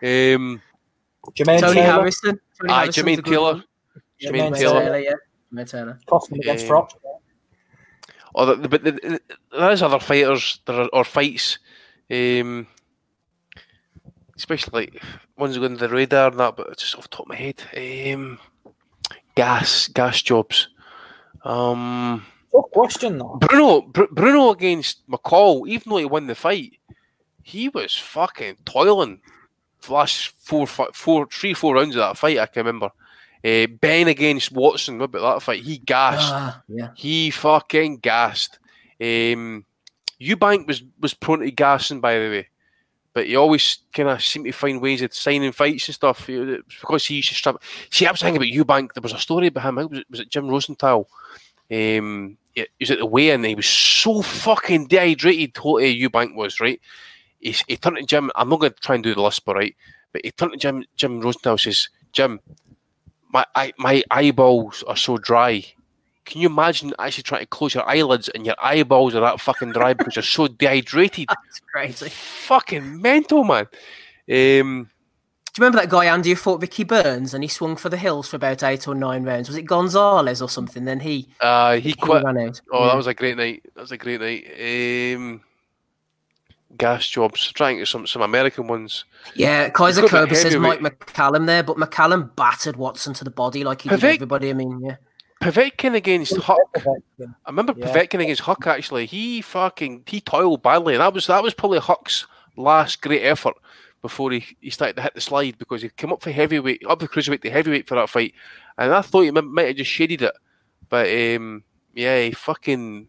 [0.00, 0.62] Um,
[1.36, 1.82] Jermaine Tony Taylor.
[1.82, 2.40] Harrison.
[2.60, 3.64] Tony aye, Jermaine Taylor.
[4.22, 4.80] Jermaine Taylor.
[4.80, 5.14] Taylor, yeah.
[5.52, 5.98] Jermaine Taylor.
[6.06, 6.86] Cost him against um,
[8.34, 9.20] Oh, the, but the, the,
[9.50, 11.58] there's other fighters there are, or fights,
[12.10, 12.66] um,
[14.36, 15.02] especially like
[15.36, 16.56] ones going to the radar and that.
[16.56, 18.38] But it's just off the top of my head, um,
[19.34, 20.68] gas gas jobs.
[21.44, 23.38] Um, Good question though.
[23.40, 26.78] Bruno Br- Bruno against McCall, even though he won the fight,
[27.42, 29.20] he was fucking toiling.
[29.88, 32.90] Last four, four, three, four rounds of that fight, I can remember.
[33.44, 35.62] Uh, Benn against Watson, what about that fight?
[35.62, 36.32] He gassed.
[36.32, 36.90] Ah, yeah.
[36.94, 38.58] He fucking gassed.
[39.00, 39.64] Um,
[40.20, 42.48] Eubank was, was prone to gassing, by the way,
[43.12, 47.06] but he always kind of seemed to find ways of signing fights and stuff because
[47.06, 47.56] he used to strap.
[47.90, 48.92] See, I was thinking about Eubank.
[48.92, 49.74] There was a story about him.
[49.74, 51.08] Was it, was it Jim Rosenthal?
[51.70, 53.44] Um, he was at the weigh-in.
[53.44, 55.56] He was so fucking dehydrated.
[55.58, 56.80] Uh, Eubank was right.
[57.40, 58.30] He, he turned to Jim.
[58.36, 59.74] I'm not going to try and do the list, but right.
[60.12, 60.84] But he turned to Jim.
[60.96, 62.40] Jim Rosenthal says, "Jim,
[63.32, 65.64] my I, my eyeballs are so dry.
[66.24, 69.72] Can you imagine actually trying to close your eyelids and your eyeballs are that fucking
[69.72, 71.28] dry because you're so dehydrated?
[71.44, 72.08] That's crazy.
[72.10, 73.66] Fucking mental, man.
[74.30, 74.88] Um,
[75.54, 77.96] do you remember that guy Andy who fought Ricky Burns and he swung for the
[77.96, 79.48] hills for about eight or nine rounds?
[79.48, 80.84] Was it Gonzalez or something?
[80.84, 82.24] Then he uh, he, he quit.
[82.24, 82.86] Oh, yeah.
[82.86, 83.62] that was a great night.
[83.74, 84.46] That was a great night.
[85.16, 85.42] Um,
[86.76, 87.52] gas jobs.
[87.52, 89.04] Trying to some some American ones.
[89.34, 93.82] Yeah, Kaiser Kober says Mike McCallum there, but McCallum battered Watson to the body like
[93.82, 94.50] he did everybody.
[94.50, 94.96] I mean, yeah.
[95.42, 96.58] Povetkin against Huck.
[96.76, 97.86] I remember yeah.
[97.86, 98.66] Povetkin against Huck.
[98.66, 100.94] Actually, he fucking he toiled badly.
[100.94, 103.54] And that was that was probably Huck's last great effort.
[104.02, 106.98] before he, he started to hit the slide because he came up for heavyweight, up
[106.98, 108.34] the cruiserweight to heavyweight for that fight,
[108.76, 110.34] and I thought he might, might have just shaded it,
[110.88, 111.62] but um,
[111.94, 113.08] yeah, he fucking.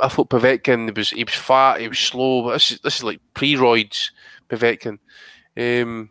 [0.00, 2.44] I thought Povetkin was he was fat, he was slow.
[2.44, 4.10] But this is this is like pre-roids
[4.48, 4.98] Povetkin.
[5.56, 6.10] Um,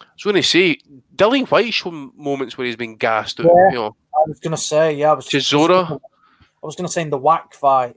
[0.00, 0.78] I was going to say
[1.14, 3.46] Dilly Whyte shown moments where he's been gassed out.
[3.46, 3.68] Yeah.
[3.70, 5.90] You know, I was going to say, yeah, I was Chisora.
[5.90, 7.96] I was going to say in the Wach fight,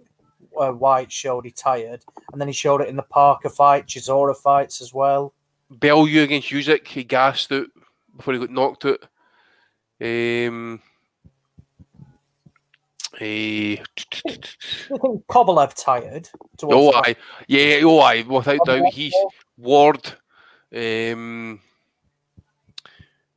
[0.60, 4.36] uh, Whyte showed he tired, and then he showed it in the Parker fight, Chisora
[4.36, 5.34] fights as well.
[5.70, 7.68] Bellew against Usyk, he gassed out
[8.16, 9.03] before he got knocked out.
[10.01, 10.82] Um,
[13.20, 13.78] you
[14.28, 14.55] think
[15.28, 16.30] Kovalev tired?
[16.63, 17.16] oh, I,
[17.47, 19.16] yeah, oh, I, without doubt, he's
[19.57, 20.13] Ward.
[20.76, 21.59] Um,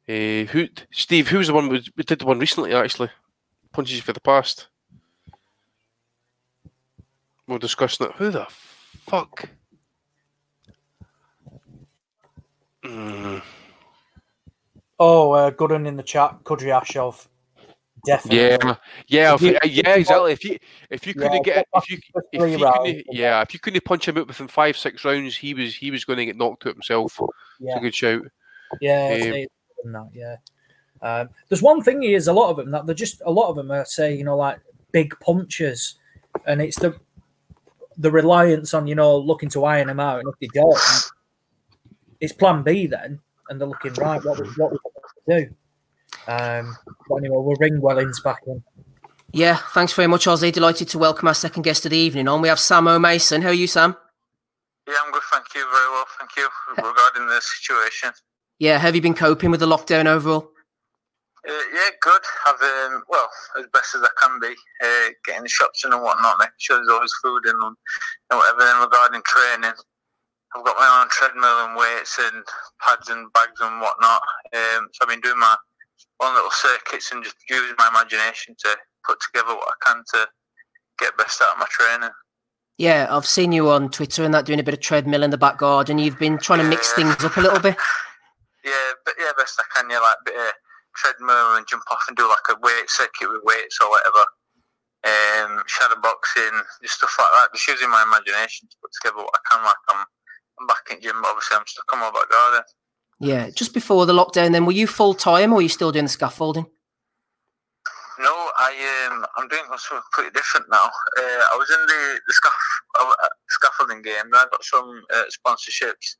[0.08, 2.74] eh, who, Steve, who's the one we, we did the one recently?
[2.74, 3.10] Actually,
[3.72, 4.68] punches for the past.
[7.46, 8.12] We're discussing it.
[8.16, 8.46] Who the
[9.06, 9.48] fuck?
[12.84, 13.42] Mm.
[14.98, 17.28] Oh, uh, good one in the chat, Kudryashov.
[18.04, 18.38] Definitely.
[18.38, 18.76] Yeah,
[19.08, 20.32] yeah, If you- yeah, exactly.
[20.32, 20.58] If you
[20.90, 21.98] if you couldn't Yeah, get if you
[22.32, 25.54] if you couldn't, yeah, if you couldn't punch him out within five six rounds, he
[25.54, 27.18] was he was going to get knocked out himself.
[27.20, 27.28] It's
[27.60, 28.22] Yeah, a good shout.
[28.80, 29.32] yeah,
[29.84, 30.36] Um, that, yeah.
[31.00, 33.56] Um, there's one thing is a lot of them that they're just a lot of
[33.56, 34.60] them are say you know like
[34.92, 35.96] big punches,
[36.46, 36.98] and it's the
[37.96, 40.78] the reliance on you know looking to iron them out, and if they don't,
[42.20, 44.22] it's Plan B then, and they're looking right.
[44.24, 44.72] What what
[45.28, 45.48] do?
[46.28, 46.76] Um,
[47.08, 48.62] but anyway, we'll ring Wellings back in.
[49.32, 50.52] Yeah, thanks very much, Ozzy.
[50.52, 52.40] Delighted to welcome our second guest of the evening on.
[52.42, 53.42] We have Sam O'Mason.
[53.42, 53.96] How are you, Sam?
[54.86, 55.60] Yeah, I'm good, thank you.
[55.60, 56.48] Very well, thank you.
[56.76, 58.12] Regarding the situation,
[58.58, 60.50] Yeah, have you been coping with the lockdown overall?
[61.48, 62.20] uh, yeah, good.
[62.46, 62.60] I've
[62.92, 66.36] um, well as best as I can be, uh, getting the shops in and whatnot,
[66.38, 67.76] making sure there's always food in and,
[68.30, 68.60] and whatever.
[68.60, 69.72] Then regarding training,
[70.56, 72.44] I've got my own treadmill and weights and
[72.80, 74.20] pads and bags and whatnot.
[74.56, 75.56] Um, so I've been doing my
[76.20, 80.26] own little circuits and just using my imagination to put together what I can to
[80.98, 82.10] get best out of my training.
[82.78, 85.38] Yeah, I've seen you on Twitter and that doing a bit of treadmill in the
[85.38, 85.98] back garden.
[85.98, 87.76] You've been trying to mix things up a little bit.
[88.64, 89.88] Yeah, but yeah, best I can.
[89.88, 90.52] Yeah, like bit of
[90.98, 94.24] treadmill and jump off and do like a weight circuit with weights or whatever.
[95.06, 96.52] Um, shadow boxing,
[96.82, 97.54] just stuff like that.
[97.54, 99.64] Just using my imagination to put together what I can.
[99.64, 100.04] Like I'm,
[100.60, 102.66] I'm back in gym, but obviously I'm stuck on my back garden.
[103.20, 106.04] Yeah, just before the lockdown, then were you full time or were you still doing
[106.04, 106.66] the scaffolding?
[108.20, 110.86] No, I um, I'm doing something pretty different now.
[110.86, 112.52] Uh, I was in the the scaff,
[113.00, 114.30] uh, scaffolding game.
[114.30, 116.16] Then I got some uh, sponsorships,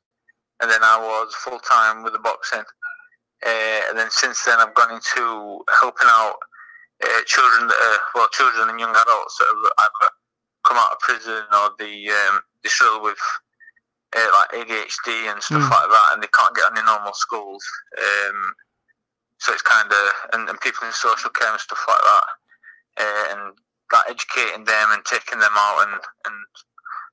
[0.61, 2.63] and then I was full time with the boxing.
[3.45, 6.35] Uh, and then since then, I've gone into helping out
[7.03, 10.11] uh, children that are well, children and young adults that have either
[10.65, 13.19] come out of prison or the um, they struggle with
[14.15, 15.69] uh, like ADHD and stuff Mm.
[15.69, 17.63] like that, and they can't get on in normal schools.
[17.97, 18.53] Um,
[19.39, 20.03] so it's kind of
[20.33, 22.25] and, and people in social care and stuff like that,
[23.03, 23.57] uh, and
[23.91, 26.35] like educating them and taking them out and and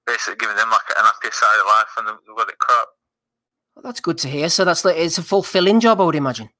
[0.06, 2.88] basically giving them like an happier side of life and they've got it crap.
[3.74, 4.48] Well, that's good to hear.
[4.48, 6.50] So that's like it's a fulfilling job, I would imagine.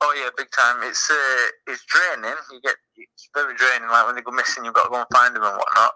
[0.00, 0.76] Oh yeah, big time.
[0.82, 2.36] It's uh, it's draining.
[2.52, 3.88] You get it's very draining.
[3.88, 5.92] Like when they go missing, you've got to go and find them and whatnot.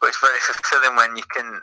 [0.00, 1.60] But it's very fulfilling when you can.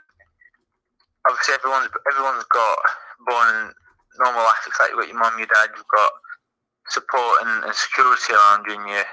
[1.30, 2.78] Obviously, everyone's everyone's got
[3.26, 3.74] born
[4.19, 4.63] normal life.
[4.67, 5.71] It's like got your mum, your dad.
[5.76, 6.11] You've got
[6.89, 8.76] support and, and security around you.
[8.76, 9.03] And you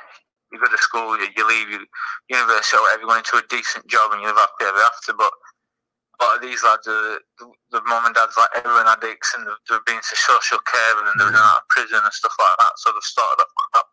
[0.50, 1.86] you go to school, you, you leave you
[2.28, 5.14] university or whatever, you into a decent job and you live happy ever after.
[5.14, 9.32] But a lot of these lads are the, the mum and dad's like heroin addicts
[9.38, 12.34] and they've, they've been to social care and they've been out of prison and stuff
[12.34, 12.74] like that.
[12.82, 13.86] So they've started up crap.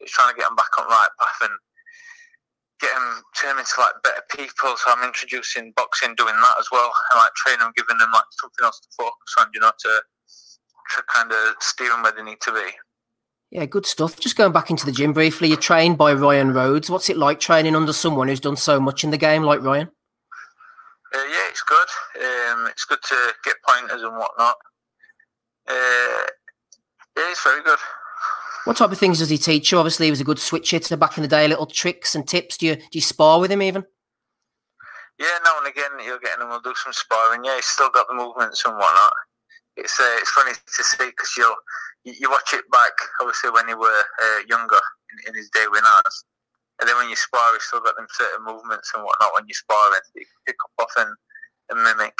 [0.00, 1.54] It's trying to get them back on the right path and
[2.84, 4.76] get them turn into like better people.
[4.76, 8.28] So I'm introducing boxing, doing that as well, and like training them, giving them like
[8.40, 10.02] something else to focus on, you know, to
[10.96, 12.68] to kind of steer them where they need to be.
[13.50, 14.20] Yeah, good stuff.
[14.20, 16.90] Just going back into the gym briefly, you're trained by Ryan Rhodes.
[16.90, 19.88] What's it like training under someone who's done so much in the game like Ryan?
[21.14, 21.88] Uh, yeah, it's good.
[22.20, 24.56] Um, it's good to get pointers and whatnot.
[25.68, 26.26] Uh,
[27.16, 27.78] yeah, it's very good.
[28.64, 29.78] What type of things does he teach you?
[29.78, 31.46] Obviously, he was a good switch hitter back in the day.
[31.46, 32.56] Little tricks and tips.
[32.56, 33.84] Do you do you spar with him even?
[35.18, 36.48] Yeah, now and again you'll get him.
[36.48, 37.44] We'll do some sparring.
[37.44, 39.12] Yeah, he's still got the movements and whatnot.
[39.76, 41.54] It's uh, it's funny to see because you,
[42.04, 42.92] you watch it back.
[43.20, 44.80] Obviously, when he were uh, younger
[45.12, 46.24] in, in his day with us,
[46.80, 49.30] and then when you spar, he's still got them certain movements and whatnot.
[49.38, 51.14] When you spar, and you pick up off and,
[51.70, 52.18] and mimic.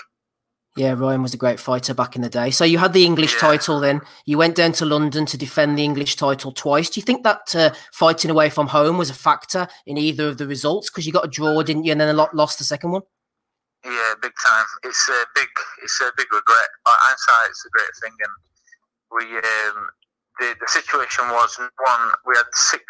[0.76, 2.50] Yeah, Ryan was a great fighter back in the day.
[2.50, 3.38] So you had the English Yeah.
[3.40, 4.00] title then.
[4.26, 6.90] You went down to London to defend the English title twice.
[6.90, 10.38] Do you think that uh, fighting away from home was a factor in either of
[10.38, 10.90] the results?
[10.90, 11.92] Because you got a draw, didn't you?
[11.92, 13.02] And then a lot lost the second one.
[13.84, 14.64] Yeah, big time.
[14.82, 15.48] It's a big,
[15.84, 16.68] it's a big regret.
[16.84, 18.34] But hindsight's a great thing, and
[19.12, 19.90] we, um,
[20.40, 22.10] the the situation was one.
[22.26, 22.82] We had six,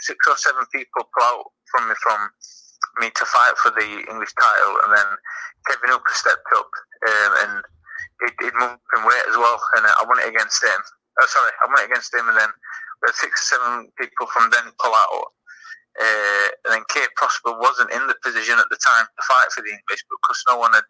[0.00, 2.30] six or seven people pull out from me from
[3.00, 5.08] me to fight for the English title, and then
[5.66, 6.70] Kevin Hooker stepped up
[7.06, 7.52] um, and
[8.24, 10.80] he'd, he'd moved in weight as well, and I won it against him.
[11.20, 12.50] Oh, sorry, I won it against him, and then
[13.02, 15.32] we had six or seven people from then pull out.
[15.98, 19.62] Uh, and then Kay Prospere wasn't in the position at the time to fight for
[19.62, 20.86] the English, but because no one had,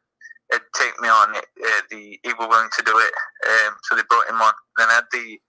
[0.53, 3.15] had taken me on, it, uh, the he was willing to do it,
[3.49, 4.53] um, so they brought him on.
[4.77, 5.41] Then I had the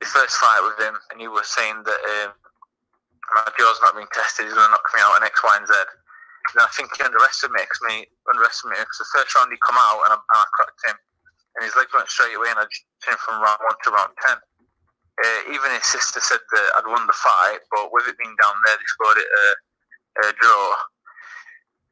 [0.00, 2.32] the first fight with him, and he was saying that um,
[3.34, 5.68] my jaw's not being tested, he's going to knock me out in X, Y, and
[5.68, 5.72] Z.
[5.72, 8.04] And I think he underestimates me,
[8.34, 10.98] underestimated because the first round he come out and I, and I cracked him,
[11.56, 14.14] and his legs went straight away, and I just him from round one to round
[14.18, 14.38] ten.
[15.22, 18.56] Uh, even his sister said that I'd won the fight, but with it being down
[18.64, 19.46] there, they scored it a,
[20.24, 20.66] a draw.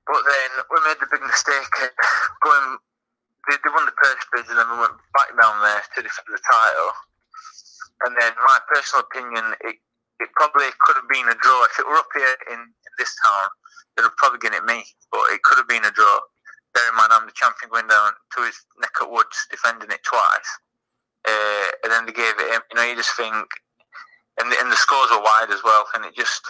[0.08, 1.70] But then we made the big mistake
[2.42, 2.80] going.
[3.48, 6.28] They, they won the purse bid, and then we went back down there to defend
[6.32, 6.92] the title.
[8.08, 9.76] And then, my personal opinion, it,
[10.20, 11.64] it probably could have been a draw.
[11.64, 13.48] If it were up here in, in this town,
[13.96, 16.20] they'd have probably given it me, but it could have been a draw.
[16.72, 20.04] Bear in mind, I'm the champion going down to his neck at Woods, defending it
[20.06, 20.50] twice.
[21.26, 22.62] Uh, and then they gave it him.
[22.70, 23.34] You know, you just think,
[24.40, 26.40] and the, and the scores were wide as well, and it just,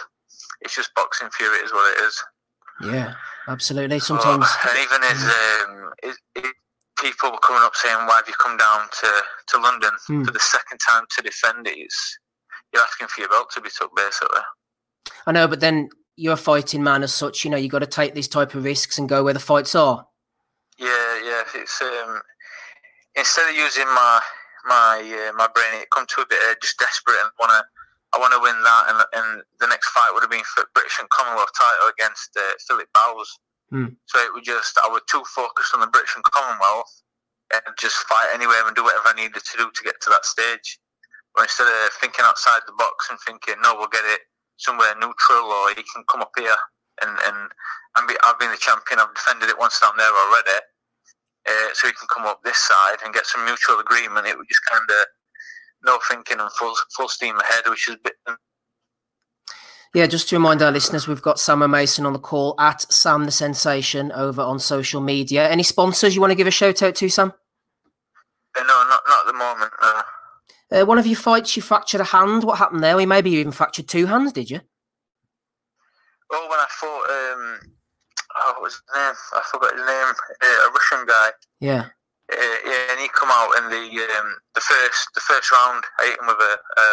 [0.61, 2.23] it's just boxing fury is what it is.
[2.83, 3.13] Yeah,
[3.47, 3.99] absolutely.
[3.99, 6.55] Sometimes, oh, and even as um, it, it,
[6.99, 9.09] people were coming up saying, "Why have you come down to,
[9.49, 10.23] to London Hmm.
[10.23, 12.17] for the second time to defend it?" It's,
[12.73, 14.41] you're asking for your belt to be took, basically.
[15.25, 17.43] I know, but then you're a fighting man as such.
[17.43, 19.75] You know, you got to take these type of risks and go where the fights
[19.75, 20.07] are.
[20.77, 21.43] Yeah, yeah.
[21.55, 22.21] It's um,
[23.15, 24.21] instead of using my
[24.65, 27.63] my uh, my brain, it come to a bit uh, just desperate and wanna
[28.13, 30.99] I want to win that, and, and the next fight would have been for British
[30.99, 33.39] and Commonwealth title against uh, Philip Bowles.
[33.71, 33.95] Hmm.
[34.05, 36.91] So it was just I was too focused on the British and Commonwealth
[37.53, 40.25] and just fight anywhere and do whatever I needed to do to get to that
[40.25, 40.79] stage.
[41.35, 44.21] But instead of thinking outside the box and thinking, no, we'll get it
[44.57, 46.57] somewhere neutral, or he can come up here
[47.01, 47.37] and and
[47.95, 48.99] I'm be, I've been the champion.
[48.99, 50.59] I've defended it once down there already.
[51.47, 54.27] Uh, so he can come up this side and get some mutual agreement.
[54.27, 55.05] It was just kind of
[55.83, 58.13] no thinking and full full steam ahead, which is a bit.
[59.93, 63.25] Yeah, just to remind our listeners, we've got Sam Mason on the call at Sam
[63.25, 65.49] the Sensation over on social media.
[65.49, 67.33] Any sponsors you want to give a shout out to, Sam?
[68.57, 69.71] Uh, no, not not at the moment.
[69.81, 70.03] Uh,
[70.71, 72.43] Uh, one of your fights, you fractured a hand.
[72.43, 72.97] What happened there?
[72.97, 74.61] Or maybe you even fractured two hands, did you?
[76.31, 77.43] oh, when I fought, um,
[78.39, 79.15] oh, what was his name?
[79.35, 80.11] I forgot his name.
[80.39, 81.29] Uh, a Russian guy.
[81.59, 81.85] Yeah.
[82.31, 83.83] Uh, yeah, and he come out in the
[84.15, 85.83] um, the first the first round.
[85.99, 86.87] I hit him with a a,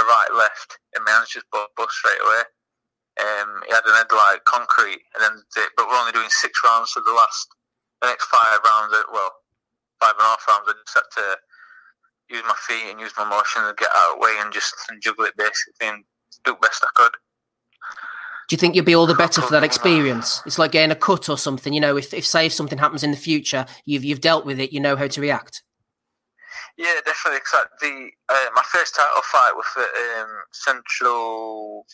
[0.00, 2.42] a right left, and my hands just bust, straight away.
[3.20, 6.64] Um, he had an head like concrete, and then the, but we're only doing six
[6.64, 7.52] rounds, so the last
[8.00, 9.28] the next five rounds, uh, well,
[10.00, 11.26] five and a half rounds, I just had to
[12.30, 14.74] use my feet and use my motion and get out of the way and just
[14.88, 16.04] and juggle it basically and
[16.44, 17.12] do the best I could.
[18.48, 20.42] Do you think you'll be all the better for that experience?
[20.44, 21.72] It's like getting a cut or something.
[21.72, 24.58] You know, if, if say if something happens in the future, you've you've dealt with
[24.58, 24.72] it.
[24.72, 25.62] You know how to react.
[26.76, 27.38] Yeah, definitely.
[27.38, 31.86] Except the uh, my first title fight was at um, Central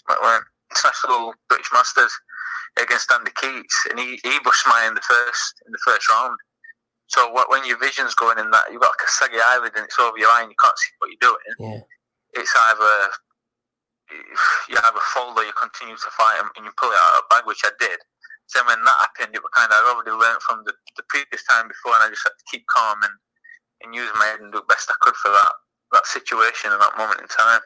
[0.70, 2.12] International British Masters
[2.80, 6.38] against Andy Keats, and he he bushed mine in the first in the first round.
[7.06, 9.98] So what, when your vision's going in that, you've got a saggy eyelid and it's
[9.98, 11.54] over your eye and you can't see what you're doing.
[11.58, 11.80] Yeah.
[12.34, 12.94] It's either
[14.68, 17.22] you either fold or you continue to fight and, and you pull it out of
[17.22, 17.98] the bag, which I did.
[18.46, 21.42] So when that happened, it was kind of I already learned from the, the previous
[21.50, 23.16] time before, and I just had to keep calm and,
[23.82, 25.54] and use my head and do the best I could for that
[25.92, 27.62] that situation and that moment in time.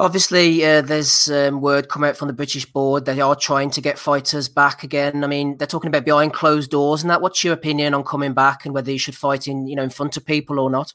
[0.00, 3.04] Obviously, uh, there's um, word come out from the British board.
[3.04, 5.22] They are trying to get fighters back again.
[5.22, 7.20] I mean, they're talking about behind closed doors and that.
[7.20, 9.90] What's your opinion on coming back and whether you should fight in, you know, in
[9.90, 10.92] front of people or not?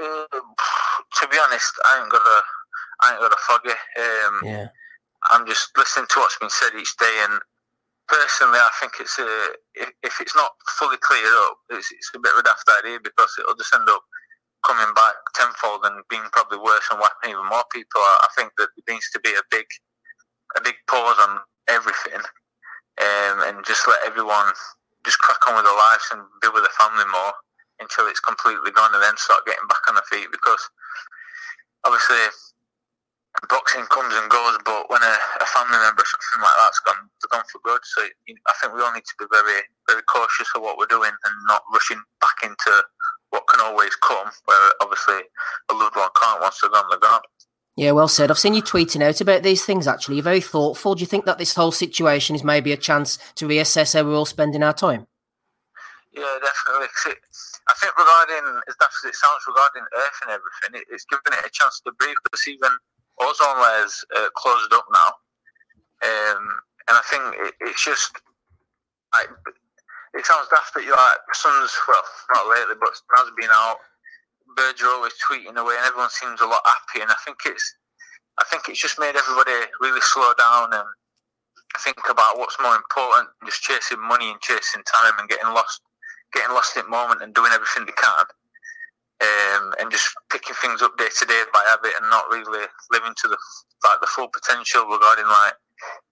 [0.00, 2.40] Uh, to be honest, I ain't got a
[3.02, 3.70] I ain't got a foggy.
[3.70, 4.68] Um, Yeah.
[5.30, 7.40] I'm just listening to what's been said each day, and
[8.06, 12.20] personally, I think it's a if, if it's not fully cleared up, it's, it's a
[12.20, 14.02] bit of a daft idea because it'll just end up
[14.66, 18.02] coming back tenfold and being probably worse and whacking even more people.
[18.02, 19.66] I, think that there needs to be a big
[20.58, 21.40] a big pause on
[21.70, 22.20] everything,
[23.00, 24.52] um, and just let everyone
[25.06, 27.32] just crack on with their lives and be with their family more
[27.78, 30.60] until it's completely gone, and then start getting back on their feet because
[31.86, 32.18] obviously
[33.48, 35.14] boxing comes and goes, but when a,
[35.44, 37.82] a family member or something like that's gone, they're gone for good.
[37.84, 41.12] So I think we all need to be very, very cautious of what we're doing
[41.12, 42.72] and not rushing back into
[43.30, 45.20] what can always come, where obviously
[45.70, 47.20] a loved one can't once they're gone, they're gone.
[47.76, 48.30] Yeah, well said.
[48.30, 49.86] I've seen you tweeting out about these things.
[49.86, 50.94] Actually, you're very thoughtful.
[50.94, 54.16] Do you think that this whole situation is maybe a chance to reassess how we're
[54.16, 55.06] all spending our time?
[56.12, 56.86] Yeah, definitely.
[57.12, 57.18] it-
[57.68, 61.36] I think regarding, as daft as it sounds, regarding Earth and everything, it, it's given
[61.36, 62.70] it a chance to breathe because even
[63.20, 65.10] ozone layers uh, closed up now.
[66.06, 66.48] Um,
[66.88, 68.16] and I think it, it's just
[69.12, 69.28] like
[70.16, 72.02] it sounds daft, but you're like sun's well,
[72.34, 73.78] not lately, but sun's been out.
[74.56, 77.02] Birds are always tweeting away, and everyone seems a lot happy.
[77.02, 77.64] And I think it's,
[78.40, 80.88] I think it's just made everybody really slow down and
[81.84, 85.82] think about what's more important, just chasing money and chasing time and getting lost,
[86.32, 88.26] getting lost in the moment and doing everything they can.
[89.16, 93.14] Um, and just picking things up day to day by habit and not really living
[93.16, 93.38] to the
[93.84, 95.56] like the full potential regarding like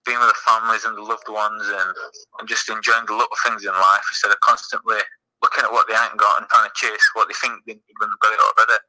[0.05, 1.95] being with the families and the loved ones and,
[2.39, 4.97] and just enjoying the little things in life instead of constantly
[5.41, 7.97] looking at what they ain't got and trying to chase what they think they need
[7.99, 8.79] when they've got it already.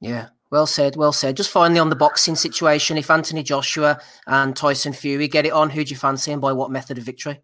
[0.00, 1.36] Yeah, well said, well said.
[1.36, 5.70] Just finally on the boxing situation, if Anthony Joshua and Tyson Fury get it on,
[5.70, 7.40] who do you fancy and by what method of victory?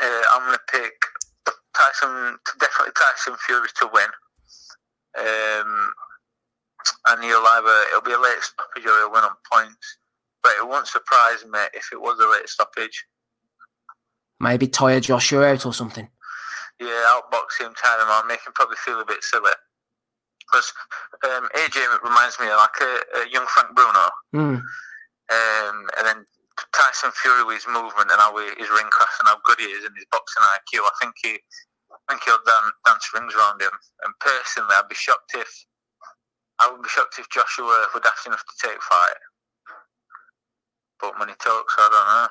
[0.00, 0.92] Uh, I'm going to pick
[1.76, 4.08] Tyson, definitely Tyson Fury to win.
[5.18, 5.92] Um,
[7.08, 9.98] and he'll either it'll be a late stoppage or he'll win on points.
[10.42, 13.04] But it won't surprise me if it was a late stoppage.
[14.40, 16.08] Maybe tire Joshua out or something.
[16.80, 19.52] Yeah, outbox him, tire him out, make him probably feel a bit silly.
[20.40, 20.72] Because
[21.28, 24.08] um, AJ reminds me of like a, a young Frank Bruno.
[24.32, 24.64] Hmm.
[25.30, 26.24] Um, and then
[26.72, 29.84] Tyson Fury with his movement and how he, his ring and how good he is
[29.84, 30.88] and his boxing IQ.
[30.88, 31.36] I think he,
[31.92, 33.76] I think he'll dan- dance rings around him.
[34.04, 35.52] And personally, I'd be shocked if
[36.60, 39.20] I would be shocked if Joshua would have enough to take fight.
[41.00, 42.28] But money talks, I don't know.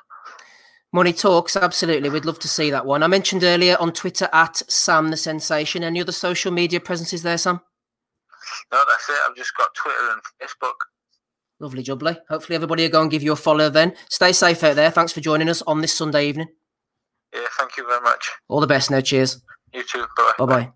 [0.92, 2.10] Money talks, absolutely.
[2.10, 3.04] We'd love to see that one.
[3.04, 5.84] I mentioned earlier on Twitter at Sam the Sensation.
[5.84, 7.62] Any other social media presences there, Sam?
[8.72, 9.16] No, that's it.
[9.28, 10.74] I've just got Twitter and Facebook.
[11.60, 12.18] Lovely jubbly.
[12.30, 13.94] Hopefully everybody will go and give you a follow then.
[14.10, 14.90] Stay safe out there.
[14.90, 16.48] Thanks for joining us on this Sunday evening.
[17.34, 18.32] Yeah, thank you very much.
[18.48, 19.02] All the best now.
[19.02, 19.42] Cheers.
[19.74, 20.06] You too.
[20.18, 20.72] Bye Bye bye.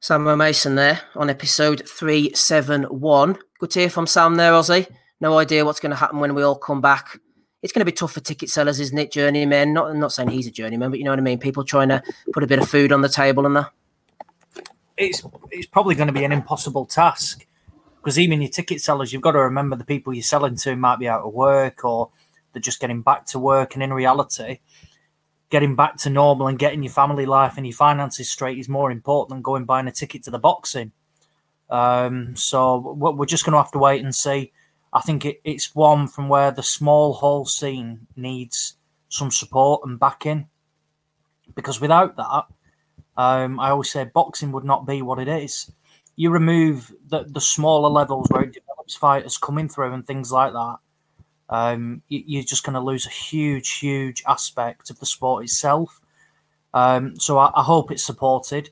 [0.00, 3.38] Sam Mason there on episode 371.
[3.60, 4.88] Good to hear from Sam there, Ozzy.
[5.22, 7.20] No idea what's going to happen when we all come back.
[7.62, 9.12] It's going to be tough for ticket sellers, isn't it?
[9.12, 9.72] Journeyman.
[9.72, 11.38] Not, I'm not saying he's a journeyman, but you know what I mean.
[11.38, 12.02] People trying to
[12.32, 13.70] put a bit of food on the table and that.
[14.96, 17.46] it's it's probably going to be an impossible task
[17.98, 20.98] because even your ticket sellers, you've got to remember the people you're selling to might
[20.98, 22.10] be out of work or
[22.52, 23.74] they're just getting back to work.
[23.74, 24.58] And in reality,
[25.50, 28.90] getting back to normal and getting your family life and your finances straight is more
[28.90, 30.90] important than going buying a ticket to the boxing.
[31.70, 34.50] Um, so we're we're just going to have to wait and see.
[34.92, 38.74] I think it, it's one from where the small hall scene needs
[39.08, 40.48] some support and backing
[41.54, 42.44] because without that,
[43.16, 45.70] um, I always say boxing would not be what it is.
[46.16, 50.52] You remove the, the smaller levels where it develops fighters coming through and things like
[50.52, 50.76] that.
[51.48, 56.00] Um, you, you're just going to lose a huge, huge aspect of the sport itself.
[56.74, 58.70] Um, so I, I hope it's supported.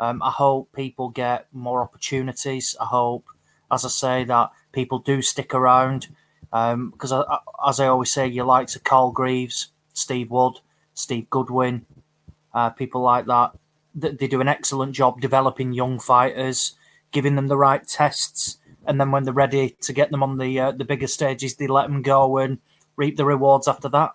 [0.00, 2.76] Um, I hope people get more opportunities.
[2.80, 3.26] I hope,
[3.70, 6.08] as I say, that people do stick around
[6.50, 10.60] because, I, as I always say, you likes of Carl Greaves, Steve Wood,
[10.94, 11.86] Steve Goodwin,
[12.54, 13.52] uh, people like that.
[13.94, 16.74] They, they do an excellent job developing young fighters,
[17.10, 20.58] giving them the right tests, and then when they're ready to get them on the
[20.58, 22.58] uh, the bigger stages, they let them go and
[22.96, 24.12] reap the rewards after that.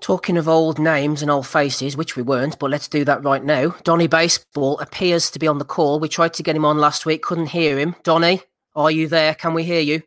[0.00, 3.44] Talking of old names and old faces, which we weren't, but let's do that right
[3.44, 3.74] now.
[3.84, 5.98] Donny Baseball appears to be on the call.
[6.00, 7.94] We tried to get him on last week, couldn't hear him.
[8.04, 8.42] Donny,
[8.76, 9.34] are you there?
[9.34, 10.02] Can we hear you?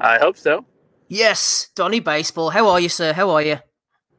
[0.00, 0.66] I hope so.
[1.08, 2.50] Yes, Donny Baseball.
[2.50, 3.12] How are you, sir?
[3.12, 3.58] How are you?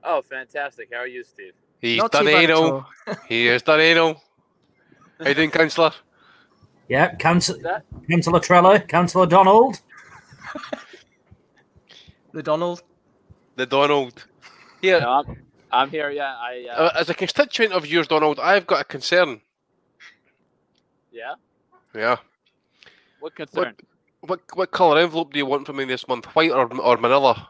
[0.04, 0.90] Oh, fantastic.
[0.94, 1.54] How are you, Steve?
[1.82, 2.64] He's Not done too bad at anal.
[3.08, 3.16] all.
[3.28, 4.22] He has done anal.
[5.20, 5.92] How you doing, councillor?
[6.88, 9.80] Yeah, Council- That- Councillor Trello, Councillor Donald.
[12.32, 12.84] The Donald.
[13.56, 14.26] The Donald.
[14.86, 15.38] Here, No, I'm,
[15.72, 16.12] I'm here.
[16.12, 16.68] Yeah, I.
[16.70, 19.42] Uh, uh, as a constituent of yours, Donald, I've got a concern.
[21.12, 21.34] yeah.
[21.96, 22.18] Yeah.
[23.20, 23.76] What concern?
[24.22, 26.26] What what colour envelope do you want from me this month?
[26.36, 27.50] White or or Manila?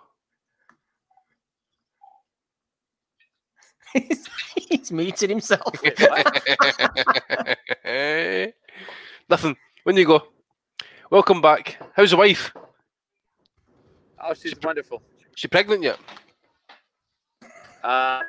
[4.55, 5.73] He's muted himself.
[9.29, 9.57] Nothing.
[9.83, 10.23] When you go.
[11.09, 11.77] Welcome back.
[11.95, 12.53] How's the wife?
[14.21, 15.01] Oh, she's wonderful.
[15.35, 15.99] She pregnant yet?
[17.85, 18.21] Uh,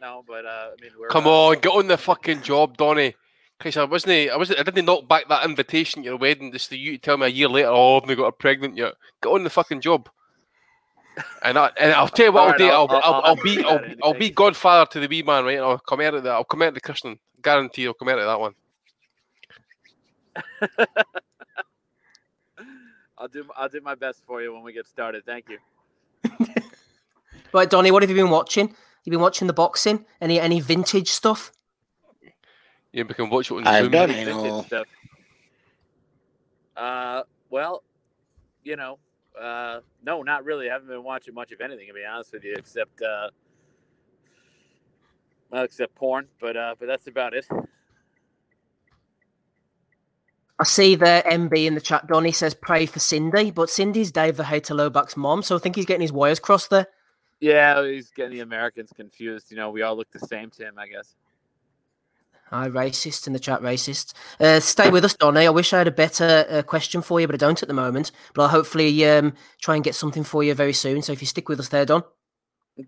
[0.00, 1.08] no, but uh, I mean, we're.
[1.08, 3.14] Come uh, on, get on the fucking job, Donny.
[3.60, 6.68] Cause I wasn't, I wasn't, I didn't knock back that invitation to your wedding just
[6.68, 8.94] for you to tell me a year later, oh, I've not got her pregnant yet.
[9.20, 10.08] Get on the fucking job.
[11.42, 12.68] And, I, and I'll tell you what I'll Alright, do.
[12.68, 15.44] I'll- I'll, I'll, I'll- I'll, I'll be, I'll, I'll be godfather to the wee man,
[15.44, 15.56] right?
[15.56, 16.30] And I'll come out of that.
[16.30, 17.18] I'll come out of the christening.
[17.42, 18.54] Guarantee I'll come out of that one.
[23.18, 25.24] I'll do I'll do my best for you when we get started.
[25.26, 25.58] Thank you.
[27.52, 28.74] Right, Donny, what have you been watching?
[29.08, 30.04] You been watching the boxing?
[30.20, 31.50] Any any vintage stuff?
[32.92, 33.90] Yeah, we can watch it on I Zoom.
[33.92, 34.62] don't Vintage know.
[34.66, 34.86] stuff.
[36.76, 37.82] Uh, well,
[38.64, 38.98] you know,
[39.40, 40.68] uh, no, not really.
[40.68, 43.30] I haven't been watching much of anything to be honest with you, except uh,
[45.50, 46.26] well, except porn.
[46.38, 47.46] But uh, but that's about it.
[50.58, 52.06] I see the MB in the chat.
[52.08, 55.76] Donny says pray for Cindy, but Cindy's Dave the Hater Lowback's mom, so I think
[55.76, 56.88] he's getting his wires crossed there.
[57.40, 59.50] Yeah, he's getting the Americans confused.
[59.50, 61.14] You know, we all look the same to him, I guess.
[62.50, 64.14] Hi, racist in the chat, racist.
[64.40, 65.46] Uh, stay with us, Donny.
[65.46, 67.74] I wish I had a better uh, question for you, but I don't at the
[67.74, 68.10] moment.
[68.32, 71.02] But I'll hopefully um, try and get something for you very soon.
[71.02, 72.02] So if you stick with us there, Don.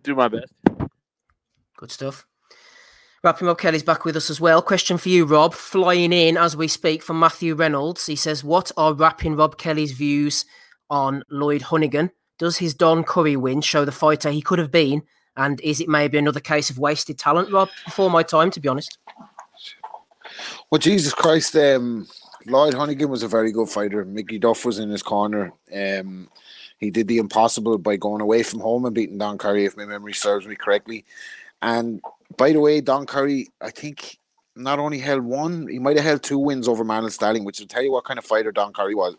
[0.02, 0.52] Do my best.
[1.76, 2.26] Good stuff.
[3.22, 4.62] Rapping Rob Kelly's back with us as well.
[4.62, 5.52] Question for you, Rob.
[5.52, 8.06] Flying in as we speak from Matthew Reynolds.
[8.06, 10.46] He says, What are Rapping Rob Kelly's views
[10.88, 12.12] on Lloyd Honeyghan?
[12.40, 15.02] Does his Don Curry win show the fighter he could have been?
[15.36, 17.68] And is it maybe another case of wasted talent, Rob?
[17.84, 18.96] Before my time, to be honest.
[20.70, 22.08] Well, Jesus Christ, um,
[22.46, 24.06] Lloyd Honeyghan was a very good fighter.
[24.06, 25.52] Mickey Duff was in his corner.
[25.70, 26.30] Um,
[26.78, 29.84] he did the impossible by going away from home and beating Don Curry, if my
[29.84, 31.04] memory serves me correctly.
[31.60, 32.00] And
[32.38, 34.18] by the way, Don Curry, I think,
[34.56, 37.66] not only held one, he might have held two wins over Marlon Starling, which will
[37.66, 39.18] tell you what kind of fighter Don Curry was.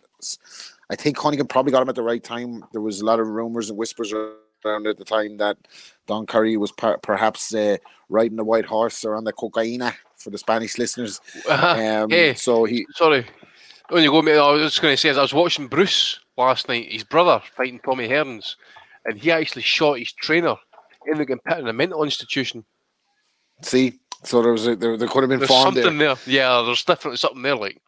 [0.91, 2.65] I think Honeyghan probably got him at the right time.
[2.73, 5.57] There was a lot of rumors and whispers around at the time that
[6.05, 7.77] Don Curry was per- perhaps uh,
[8.09, 11.21] riding the white horse or on the cocaina for the Spanish listeners.
[11.49, 13.25] Um, hey, So he, sorry.
[13.89, 16.67] When you go, I was just going to say, as I was watching Bruce last
[16.67, 18.55] night, his brother fighting Tommy Hearns,
[19.05, 20.55] and he actually shot his trainer
[21.07, 22.63] in the pit in a mental institution.
[23.61, 25.83] see, so there was a, there, there could have been There's form there.
[25.83, 26.15] something there.
[26.27, 27.55] Yeah, there's definitely something there.
[27.55, 27.81] Like,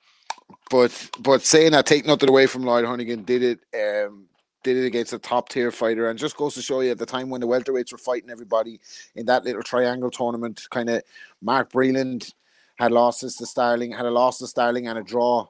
[0.70, 3.60] but but saying that, take nothing away from Lloyd Honeyghan, did it
[4.06, 4.26] um,
[4.64, 7.06] did it against a top tier fighter, and just goes to show you at the
[7.06, 8.80] time when the welterweights were fighting everybody
[9.16, 11.04] in that little triangle tournament, kind of
[11.42, 12.34] Mark Breland
[12.78, 15.46] had losses to Starling, had a loss to Starling, and a draw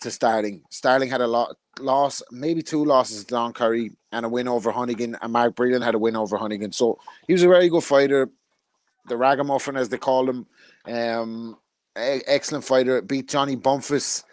[0.00, 0.62] to Starling.
[0.70, 4.72] Starling had a lot loss, maybe two losses to Don Curry, and a win over
[4.72, 6.74] Honeyghan, and Mark Breland had a win over Honeyghan.
[6.74, 8.28] So he was a very good fighter,
[9.08, 10.46] the ragamuffin as they call him.
[10.86, 11.58] Um,
[11.96, 13.00] excellent fighter.
[13.02, 14.24] Beat Johnny Bumphus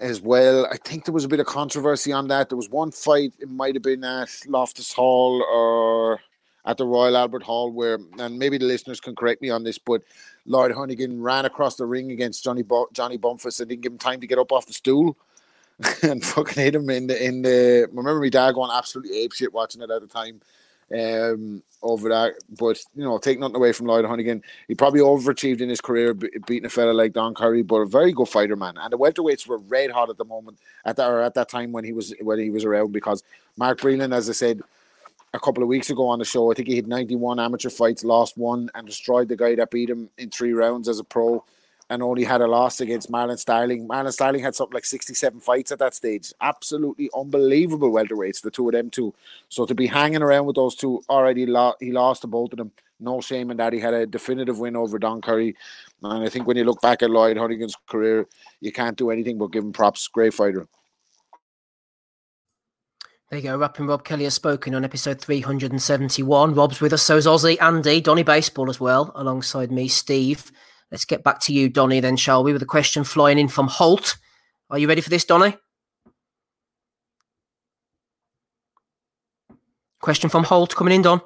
[0.00, 0.66] as well.
[0.66, 2.48] I think there was a bit of controversy on that.
[2.48, 6.20] There was one fight, it might have been at Loftus Hall or
[6.64, 9.78] at the Royal Albert Hall, where, and maybe the listeners can correct me on this,
[9.78, 10.02] but
[10.46, 13.98] Lloyd Honeyghan ran across the ring against Johnny Bu- Johnny Bumphus and didn't give him
[13.98, 15.16] time to get up off the stool.
[16.02, 17.82] and fucking hit him in the in the.
[17.84, 20.40] I remember my dad going absolutely ape shit watching it at the time
[20.92, 22.34] um, over that.
[22.58, 24.42] But you know, take nothing away from Lloyd Honeyghan.
[24.68, 27.86] He probably overachieved in his career, be- beating a fella like Don Curry, but a
[27.86, 28.76] very good fighter, man.
[28.78, 31.72] And the welterweights were red hot at the moment at that or at that time
[31.72, 33.22] when he was when he was around because
[33.56, 34.60] Mark Breland, as I said
[35.34, 38.04] a couple of weeks ago on the show, I think he had 91 amateur fights,
[38.04, 41.44] lost one, and destroyed the guy that beat him in three rounds as a pro.
[41.88, 43.86] And only had a loss against Marlon Starling.
[43.86, 46.32] Marlon Starling had something like 67 fights at that stage.
[46.40, 49.14] Absolutely unbelievable welterweights, the two of them two.
[49.48, 52.58] So to be hanging around with those two, already lo- he lost to both of
[52.58, 52.72] them.
[52.98, 53.72] No shame in that.
[53.72, 55.54] He had a definitive win over Don Curry.
[56.02, 58.26] And I think when you look back at Lloyd Honeyghan's career,
[58.60, 60.08] you can't do anything but give him props.
[60.08, 60.66] Great fighter.
[63.30, 63.58] There you go.
[63.58, 66.54] Rapping Rob Kelly has spoken on episode 371.
[66.54, 70.52] Rob's with us, so is Ozzy, Andy, Donny Baseball as well, alongside me, Steve.
[70.90, 73.68] Let's get back to you, Donny, then, shall we, with a question flying in from
[73.68, 74.16] Holt.
[74.70, 75.56] Are you ready for this, Donny?
[80.00, 81.20] Question from Holt coming in, Don.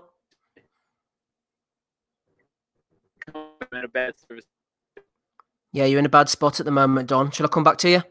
[3.34, 4.46] I'm in a bad service.
[5.72, 7.30] Yeah, you're in a bad spot at the moment, Don.
[7.30, 8.02] Shall I come back to you?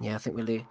[0.00, 0.66] Yeah, I think we're lo-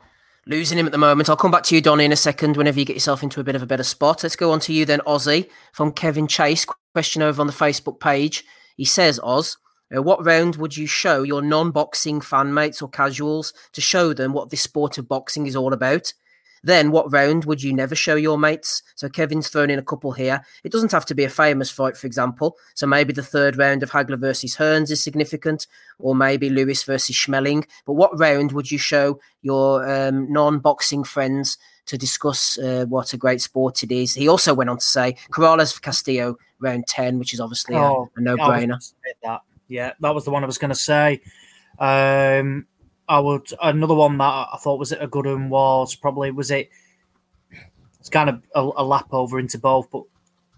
[0.45, 1.29] losing him at the moment.
[1.29, 3.43] I'll come back to you, Donny, in a second whenever you get yourself into a
[3.43, 4.23] bit of a better spot.
[4.23, 6.65] Let's go on to you then, Ozzy, from Kevin Chase.
[6.93, 8.43] Question over on the Facebook page.
[8.75, 9.57] He says, Oz,
[9.95, 14.13] uh, what round would you show your non boxing fan mates or casuals to show
[14.13, 16.13] them what this sport of boxing is all about?
[16.63, 18.83] Then, what round would you never show your mates?
[18.95, 20.41] So, Kevin's thrown in a couple here.
[20.63, 22.57] It doesn't have to be a famous fight, for example.
[22.73, 25.67] So, maybe the third round of Hagler versus Hearns is significant,
[25.99, 27.65] or maybe Louis versus Schmeling.
[27.85, 33.11] But what round would you show your um, non boxing friends to discuss uh, what
[33.11, 34.13] a great sport it is?
[34.13, 37.79] He also went on to say Corrales for Castillo, round 10, which is obviously a-
[37.79, 38.67] Oh, a, no brainer.
[38.69, 39.41] gonna say That.
[39.67, 41.21] Yeah, that was the one I was going to say.
[41.79, 42.67] Um,
[43.07, 46.69] I would another one that I thought was a good one was probably was it.
[47.99, 50.03] It's kind of a, a lap over into both, but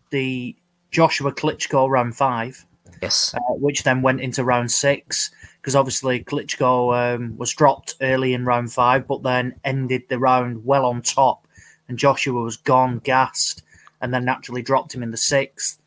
[0.09, 0.55] the
[0.91, 2.65] Joshua Klitschko round five,
[3.01, 3.33] Yes.
[3.35, 5.31] uh, which then went into round six
[5.61, 10.63] because obviously Klitschko um, was dropped early in round five, but then ended the round
[10.63, 11.47] well on top,
[11.87, 13.63] and Joshua was gone, gassed,
[14.01, 15.81] and then naturally dropped him in the sixth.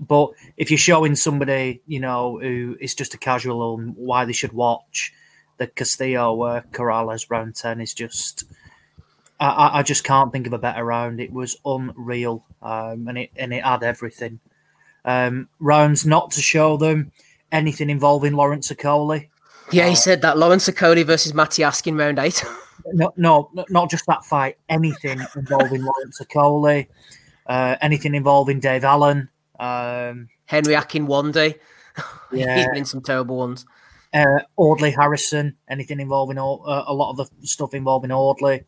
[0.00, 4.32] But if you're showing somebody, you know, who is just a casual on why they
[4.32, 5.12] should watch
[5.58, 8.44] the Castillo uh, Corrales round ten is just.
[9.38, 11.20] I- I, just can't think of a better round.
[11.20, 14.40] It was unreal, um, and it and it had everything.
[15.04, 17.12] Um, rounds not to show them
[17.52, 19.28] anything involving Lawrence Okoli.
[19.70, 22.42] Yeah, he said that Lawrence Okoli versus Matty Askin round eight.
[22.92, 24.58] No, no, not just that fight.
[24.68, 26.86] Anything involving Lawrence Okoli,
[27.46, 29.28] uh, anything involving Dave Allen.
[29.58, 31.56] Um, Henry Akinwande.
[32.30, 32.66] He's Yeah.
[32.68, 33.66] been in some terrible ones.
[34.16, 38.64] Uh, Audley Harrison, anything involving uh, a lot of the stuff involving Audley.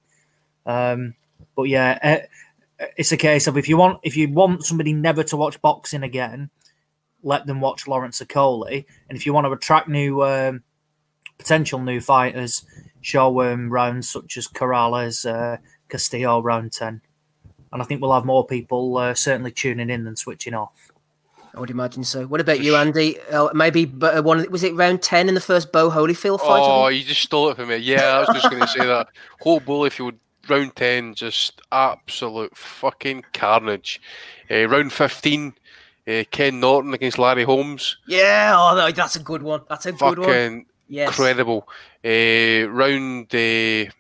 [0.67, 1.15] Um,
[1.57, 5.23] but yeah, uh, it's a case of if you want if you want somebody never
[5.25, 6.51] to watch boxing again,
[7.23, 10.63] let them watch Lawrence Okoli, and if you want to attract new um,
[11.39, 12.65] potential new fighters,
[13.01, 15.57] show them rounds such as Corrales, uh,
[15.89, 17.01] Castillo round ten,
[17.73, 20.93] and I think we'll have more people uh, certainly tuning in than switching off.
[21.59, 22.25] I would imagine so.
[22.25, 23.19] What about you, Andy?
[23.33, 26.63] Uh, maybe but uh, one was it round ten in the first Bowe Holyfield fight?
[26.63, 27.79] Oh, you just stole it from me.
[27.79, 29.09] Yeah, I was just going to say that.
[29.45, 30.15] Bowe Holyfield
[30.49, 34.01] round 10, just absolute fucking carnage.
[34.49, 35.53] Uh, round 15,
[36.07, 37.99] uh, Ken Norton against Larry Holmes.
[38.07, 39.63] Yeah, oh, that's a good one.
[39.69, 40.29] That's a good one.
[40.29, 41.09] Fucking Yes.
[41.09, 41.69] incredible.
[42.05, 43.91] Uh, round uh,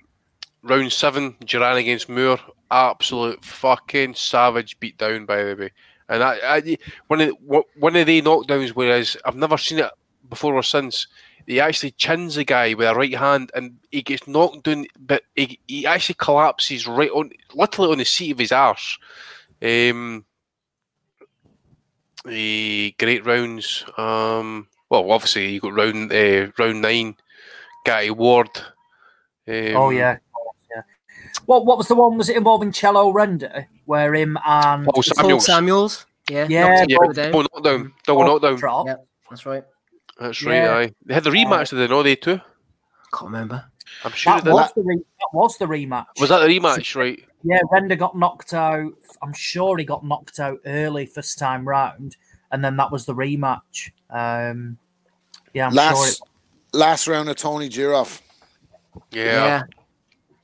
[0.62, 2.38] round 7, Duran against Moore.
[2.70, 5.70] Absolute fucking savage beatdown, by the way.
[6.08, 6.78] And I, I,
[7.08, 9.90] one of the, one of the knockdowns, whereas I've never seen it
[10.28, 11.06] before or since,
[11.46, 15.22] he actually chins the guy with a right hand and he gets knocked down, but
[15.34, 18.98] he, he actually collapses right on, literally on the seat of his arse.
[19.62, 20.24] Um,
[22.24, 23.84] the great rounds.
[23.96, 27.16] Um, well, obviously you got round uh, round nine,
[27.84, 28.50] Gatti Ward.
[29.46, 30.18] Um, oh yeah, yeah.
[31.48, 32.18] What what was the one?
[32.18, 35.46] Was it involving Cello Renda, where him and Paul Paul Samuels.
[35.46, 36.06] Samuels.
[36.28, 36.46] Yeah.
[36.46, 37.24] Yeah, knocked him Yeah, over down.
[37.32, 37.92] double knockdown.
[38.06, 38.56] Double knockdown.
[38.56, 38.86] drop?
[38.86, 38.96] Yeah,
[39.30, 39.64] that's right.
[40.20, 40.56] That's right.
[40.56, 40.76] Yeah.
[40.76, 40.92] Aye.
[41.06, 41.88] They had the rematch, did they?
[41.88, 42.38] No, they too.
[43.14, 43.64] Can't remember.
[44.04, 46.04] I'm sure That they was the re- that was the rematch.
[46.20, 46.94] Was that the rematch?
[46.94, 47.18] Right.
[47.44, 48.92] Yeah, Renda got knocked out.
[49.22, 52.18] I'm sure he got knocked out early first time round,
[52.52, 53.90] and then that was the rematch.
[54.10, 54.76] Um,
[55.54, 55.76] yeah, I'm sure.
[55.82, 58.20] last It, last round of Tony Giroff.
[59.12, 59.22] Yeah.
[59.24, 59.62] Yeah.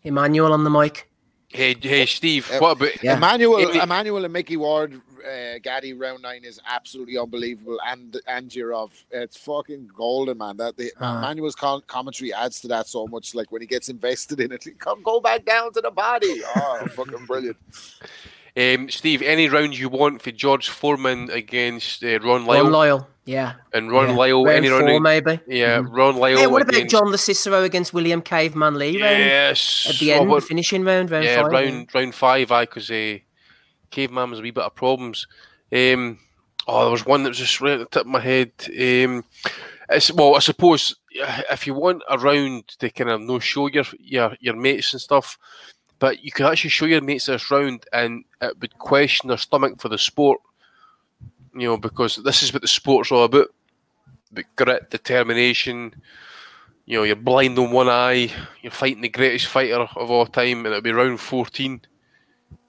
[0.05, 1.09] Emmanuel on the mic.
[1.48, 2.50] Hey, hey, Steve.
[2.50, 3.02] Uh, What about?
[3.02, 3.16] Yeah.
[3.16, 8.50] Emmanuel, Amy- Emmanuel and Mickey Ward, uh, Gatti round nine is absolutely unbelievable, and and
[8.50, 10.57] Girov, it's fucking golden, man.
[10.57, 11.18] That the Uh.
[11.18, 13.34] Emmanuel's con- commentary adds to that so much.
[13.36, 16.42] Like when he gets invested in it, come go back down to the body.
[16.57, 17.57] Oh, fucking brilliant.
[18.57, 23.09] Um, Steve, any round you want for George Foreman against uh, Ron Lyle Ron Lyle.
[23.24, 23.55] Yeah.
[23.72, 24.16] and Ron yeah.
[24.16, 24.44] Lyle?
[24.44, 25.02] Round any four, round?
[25.02, 25.40] maybe.
[25.48, 25.88] Yeah, Mhm.
[25.96, 26.36] Ron Lyle.
[26.36, 29.02] Hey, what about against, John LoCicero against William Caveman Lee?
[29.02, 29.86] Round, Yes.
[29.90, 31.50] at the Oh, end, what- finishing round, round yeah, five.
[31.52, 33.16] round round five, I because uh,
[33.90, 35.26] Caveman was a wee bit of problems.
[35.74, 36.18] Um,
[36.68, 38.52] oh, there was one that was just right at the tip of my head.
[38.68, 39.24] Um,
[39.88, 43.84] it's, well, I suppose if you want a round to kind of no show your
[43.98, 45.38] your your mates and stuff,
[46.05, 49.80] but you could actually show your mates this round, and it would question their stomach
[49.80, 50.38] for the sport.
[51.55, 53.48] You know, because this is what the sport's all about:
[54.30, 55.94] the grit, determination.
[56.84, 58.30] You know, you're blind on one eye.
[58.61, 61.80] You're fighting the greatest fighter of all time, and it'll be round fourteen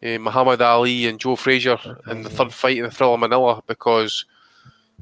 [0.02, 1.78] uh, Muhammad Ali and Joe Frazier
[2.08, 4.24] in the third fight in the Thriller Manila because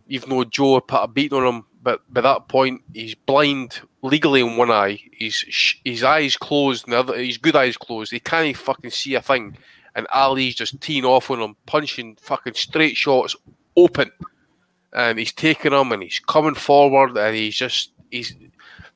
[0.07, 4.41] even though Joe put a beating on him, but by that point he's blind legally
[4.41, 4.99] in one eye.
[5.11, 8.11] He's his eyes closed, and the other his good eyes closed.
[8.11, 9.57] He can't even fucking see a thing,
[9.95, 13.35] and Ali's just teeing off on him, punching fucking straight shots
[13.76, 14.11] open,
[14.93, 18.34] and he's taking him, and he's coming forward, and he's just he's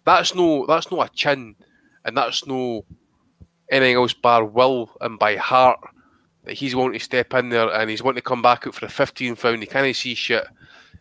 [0.06, 1.56] that's no that's not a chin,
[2.06, 2.86] and that's no
[3.70, 5.80] anything else bar will and by heart
[6.46, 8.86] that he's wanting to step in there and he's wanting to come back out for
[8.86, 9.60] a 15th round.
[9.60, 10.48] He can't see shit.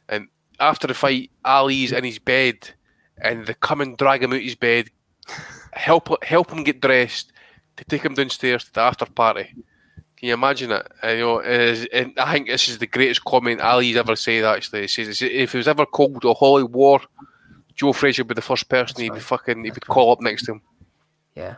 [0.08, 0.26] And
[0.60, 2.70] after the fight, Ali's in his bed
[3.18, 4.90] and they come and drag him out of his bed,
[5.72, 7.32] help help him get dressed
[7.76, 9.54] to take him downstairs to the after party.
[10.16, 10.86] Can you imagine it?
[11.02, 14.16] And, you know, it is, and I think this is the greatest comment Ali's ever
[14.16, 14.44] said.
[14.44, 17.00] Actually, he says if he was ever called a holy war,
[17.74, 20.46] Joe Frazier would be the first person he'd be fucking he would call up next
[20.46, 20.62] to him.
[21.34, 21.56] Yeah.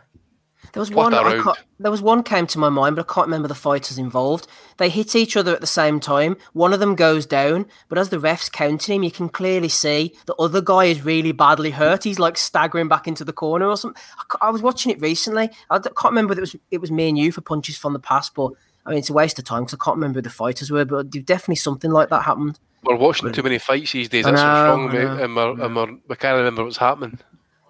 [0.73, 1.13] There was What one.
[1.13, 1.17] a
[1.49, 4.47] I there was one came to my mind, but I can't remember the fighters involved.
[4.77, 6.35] They hit each other at the same time.
[6.53, 10.13] One of them goes down, but as the refs counting him, you can clearly see
[10.25, 12.03] the other guy is really badly hurt.
[12.03, 14.01] He's like staggering back into the corner or something.
[14.41, 15.49] I, I was watching it recently.
[15.69, 17.99] I can't remember whether it was it was me and you for punches from the
[17.99, 18.51] past, but
[18.85, 20.85] I mean, it's a waste of time because I can't remember who the fighters were,
[20.85, 22.59] but definitely something like that happened.
[22.83, 24.25] We're watching too many fights these days.
[24.25, 25.03] I That's what's wrong, mate.
[25.03, 25.23] know.
[25.23, 27.19] And, we're, and we're, we can't remember what's happening.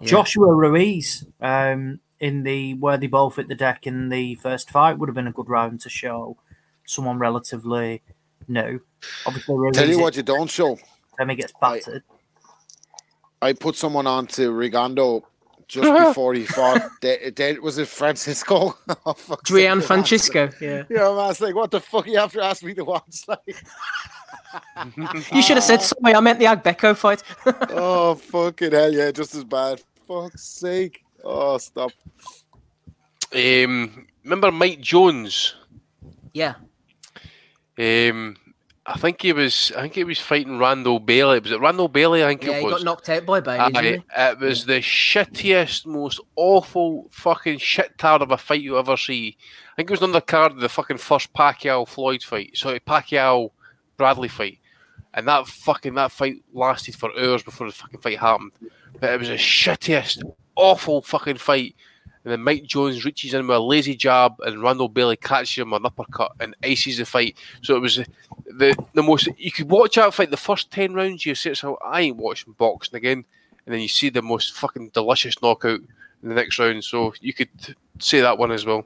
[0.00, 0.06] Yeah.
[0.06, 4.98] Joshua Ruiz um, in the where they both hit the deck in the first fight
[4.98, 6.36] would have been a good round to show
[6.84, 8.02] someone relatively
[8.48, 8.80] new.
[9.26, 10.78] Obviously, Ruiz Tell you what, you don't show.
[11.18, 12.02] time he gets battered.
[13.42, 15.22] I put someone on to Rigondeaux
[15.66, 16.82] just before he fought.
[17.00, 18.76] De- De- was it Francisco?
[19.06, 19.80] oh, fuck's Drian man.
[19.80, 20.50] Francisco.
[20.60, 20.82] Yeah.
[20.90, 23.24] Yeah, man, I was like, what the fuck you have to ask me to watch?
[23.28, 23.40] Like,
[25.32, 26.12] You should have said sorry.
[26.14, 27.22] I meant the Agbeko fight.
[27.70, 29.80] oh, fucking hell, yeah, just as bad.
[30.08, 31.04] Fuck's sake.
[31.24, 31.90] Oh, stop.
[33.34, 35.54] Um, remember Mike Jones?
[36.32, 36.54] yeah.
[37.78, 38.36] Um,
[38.84, 39.72] I think he was.
[39.76, 41.38] I think he was fighting Randall Bailey.
[41.38, 42.24] Was it Randall Bailey?
[42.24, 42.74] I think Yeah, it he was.
[42.74, 48.20] got knocked out by Bailey, Aye, it was the shittiest, most awful fucking shit tard
[48.20, 49.36] of a fight you ever see.
[49.72, 52.56] I think it was on the card of the fucking first Pacquiao Floyd fight.
[52.56, 53.50] Sorry, Pacquiao
[53.96, 54.58] Bradley fight.
[55.14, 58.52] And that fucking that fight lasted for hours before the fucking fight happened.
[58.98, 60.22] But it was the shittiest,
[60.60, 61.74] awful fucking fight.
[62.22, 65.70] And then Mike Jones reaches in with a lazy jab, and Randall Bailey catches him
[65.70, 67.36] with an uppercut and ices the fight.
[67.62, 69.28] So it was the the most.
[69.38, 71.24] You could watch that fight the first ten rounds.
[71.24, 73.24] You sit so I ain't watching boxing again,
[73.64, 75.80] and then you see the most fucking delicious knockout
[76.22, 76.84] in the next round.
[76.84, 77.48] So you could
[77.98, 78.84] say that one as well.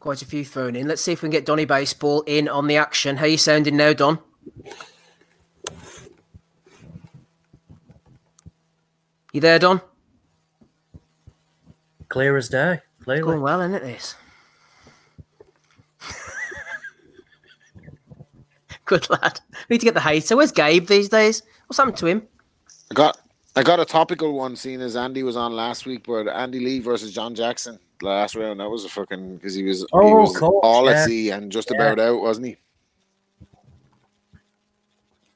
[0.00, 0.88] Quite a few thrown in.
[0.88, 3.16] Let's see if we can get Donny Baseball in on the action.
[3.16, 4.18] How you sounding now, Don?
[9.32, 9.82] You there, Don?
[12.08, 12.80] Clear as day.
[13.04, 13.22] Clearly.
[13.22, 13.82] Going well, isn't it?
[13.82, 14.14] This.
[18.84, 19.40] Good lad.
[19.68, 20.36] We need to get the hater.
[20.36, 21.42] Where's Gabe these days?
[21.66, 22.22] What's happened to him?
[22.90, 23.18] I got
[23.56, 26.78] I got a topical one, seeing as Andy was on last week, but Andy Lee
[26.78, 28.60] versus John Jackson last round.
[28.60, 31.30] That was a fucking because he was he Oh, was of course, all at sea
[31.30, 31.76] and just Yeah.
[31.82, 32.56] about out, wasn't he?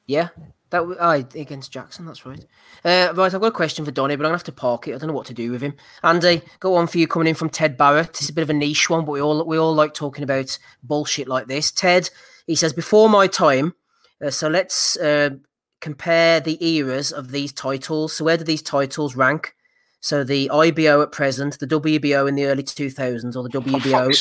[0.07, 0.29] Yeah,
[0.71, 2.05] that w- aye, against Jackson.
[2.05, 2.45] That's right.
[2.83, 4.95] Uh, right, I've got a question for Donny, but I'm gonna have to park it.
[4.95, 5.75] I don't know what to do with him.
[6.03, 8.09] Andy, got one for you coming in from Ted Barrett.
[8.09, 10.57] It's a bit of a niche one, but we all we all like talking about
[10.81, 11.71] bullshit like this.
[11.71, 12.09] Ted,
[12.47, 13.75] he says before my time.
[14.23, 15.31] Uh, so let's uh,
[15.79, 18.13] compare the eras of these titles.
[18.13, 19.55] So where do these titles rank?
[20.03, 24.15] So the IBO at present, the WBO in the early 2000s, or the WBO in-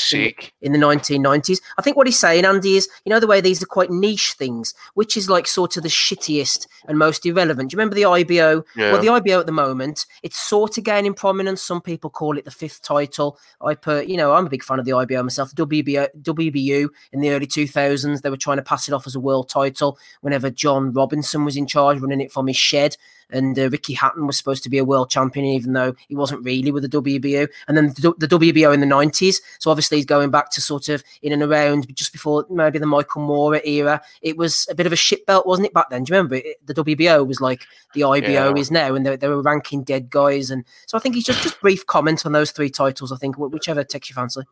[0.61, 1.59] in the 1990s.
[1.79, 4.35] I think what he's saying, Andy, is you know the way these are quite niche
[4.39, 7.71] things, which is like sort of the shittiest and most irrelevant.
[7.71, 8.63] Do you remember the IBO?
[8.77, 8.93] Yeah.
[8.93, 11.63] Well, the IBO at the moment, it's sort of gaining prominence.
[11.63, 13.39] Some people call it the fifth title.
[13.65, 15.55] I put, you know, I'm a big fan of the IBO myself.
[15.55, 19.15] The WBO, WBU in the early 2000s, they were trying to pass it off as
[19.15, 22.99] a world title whenever John Robinson was in charge, running it from his shed.
[23.33, 26.45] And uh, Ricky Hatton was supposed to be a world champion, even though he wasn't
[26.45, 27.49] really with the WBO.
[27.69, 29.41] And then the, the WBO in the 90s.
[29.59, 32.87] So obviously he's going back to sort of in and around just before maybe the
[32.87, 34.01] Michael Moore era.
[34.23, 36.05] It was a bit of a shit belt, wasn't it, back then?
[36.05, 36.37] Do you remember?
[36.37, 37.63] It, the WBO was like
[37.95, 38.55] the IBO Yeah.
[38.55, 40.51] is now, and they, they were ranking dead guys.
[40.51, 43.13] And so I think he's just just brief comment on those three titles.
[43.13, 44.43] I think whichever takes your fancy.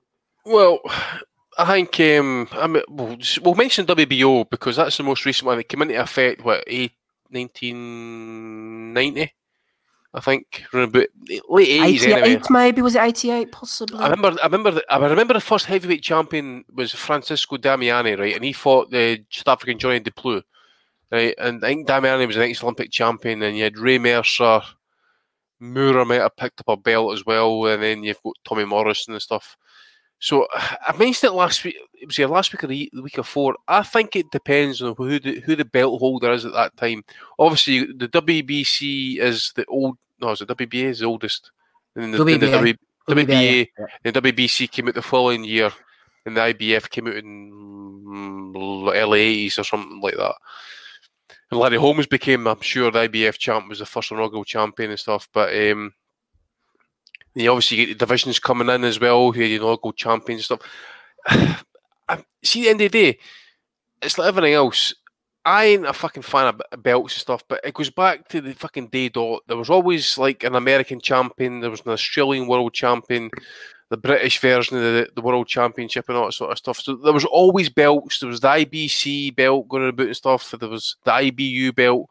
[0.44, 0.80] Well,
[1.58, 5.56] I think um, I mean, we'll, we'll mention WBO because that's the most recent one
[5.56, 6.44] that came into effect.
[6.44, 6.92] What eight,
[7.30, 9.34] 1990?
[10.14, 11.10] I think late
[11.50, 12.06] eighties.
[12.06, 13.98] 88 Anyway, maybe was it 88 possibly?
[13.98, 14.40] I remember.
[14.40, 14.70] I remember.
[14.70, 18.34] The, I remember the first heavyweight champion was Francisco Damiani, right?
[18.34, 20.42] And he fought the South African Johnny du Plooy,
[21.12, 21.34] right?
[21.38, 23.42] And I think Damiani was an ex-Olympic champion.
[23.42, 24.62] And you had Ray Mercer,
[25.60, 29.14] Moore might have picked up a belt as well, and then you've got Tommy Morrison
[29.14, 29.56] and stuff.
[30.18, 31.76] So I mentioned it last week.
[32.00, 33.56] It was here last week or the, the week before.
[33.66, 37.04] I think it depends on who the who the belt holder is at that time.
[37.38, 39.98] Obviously, the WBC is the old.
[40.20, 41.50] No, is it WBA is the oldest.
[41.96, 42.50] And the, then the WBA.
[42.50, 42.74] W-
[43.08, 44.12] WBA, WBA, yeah.
[44.12, 45.70] the WBC came out the following year,
[46.26, 47.50] and the IBF came out in
[48.04, 50.34] mm, early 80s or something like that.
[51.50, 55.00] And Larry Holmes became, I'm sure, the IBF champ was the first inaugural champion and
[55.00, 55.28] stuff.
[55.32, 55.94] But um,
[57.34, 60.60] you obviously get the divisions coming in as well, who you know inaugural champions stuff.
[62.44, 63.18] See, at the end of the day,
[64.02, 64.94] it's like everything else.
[65.44, 68.52] I ain't a fucking fan of belts and stuff, but it goes back to the
[68.54, 69.42] fucking day dot.
[69.46, 73.30] There was always like an American champion, there was an Australian world champion,
[73.88, 76.78] the British version of the, the world championship and all that sort of stuff.
[76.80, 78.18] So there was always belts.
[78.18, 80.50] There was the IBC belt going about and stuff.
[80.50, 82.08] There was the IBU belt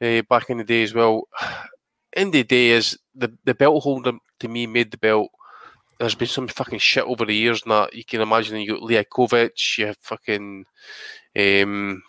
[0.00, 1.28] uh, back in the day as well.
[2.18, 5.30] End of the day is the, the belt holder to me made the belt.
[5.98, 7.94] There's been some fucking shit over the years and that.
[7.94, 10.64] You can imagine you got Liakhovich, you have fucking
[11.38, 12.02] um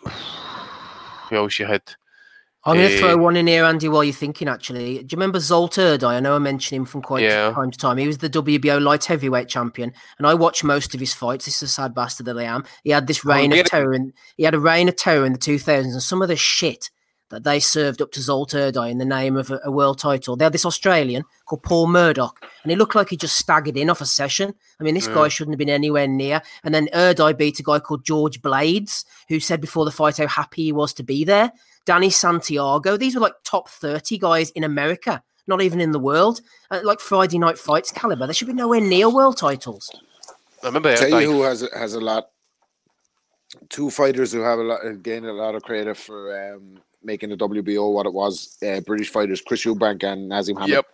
[1.28, 1.82] who else you had?
[2.64, 4.96] I'm going to Eh, throw one in here, Andy, while you're thinking, actually.
[4.98, 5.78] Do you remember Zsolt?
[6.04, 7.52] I know I mention him from quite Yeah.
[7.54, 7.96] time to time.
[7.96, 11.46] He was the WBO light heavyweight champion, and I watched most of his fights.
[11.46, 12.64] This is a sad bastard that I am.
[12.84, 15.38] He had this reign of terror, and he had a reign of terror in the
[15.38, 16.90] 2000s, and some of the shit
[17.30, 20.36] that they served up to Zsolt Erdei in the name of a, a world title.
[20.36, 23.88] They had this Australian called Paul Murdoch, and he looked like he just staggered in
[23.88, 24.54] off a session.
[24.78, 26.42] I mean, this guy shouldn't have been anywhere near.
[26.64, 30.26] And then Erdei beat a guy called George Blades, who said before the fight how
[30.26, 31.52] happy he was to be there.
[31.86, 32.96] Danny Santiago.
[32.96, 36.40] These were like top 30 guys in America, not even in the world.
[36.70, 38.26] Uh, like Friday night fights caliber.
[38.26, 39.90] There should be nowhere near world titles.
[40.62, 41.22] I remember Tell that.
[41.22, 42.28] you who has a- has a lot.
[43.68, 47.36] Two fighters who have a lot gained a lot of credit for um, making the
[47.36, 48.56] WBO what it was.
[48.62, 50.70] Uh, British fighters Chris Eubank and Naseem Hamed.
[50.70, 50.86] Yep.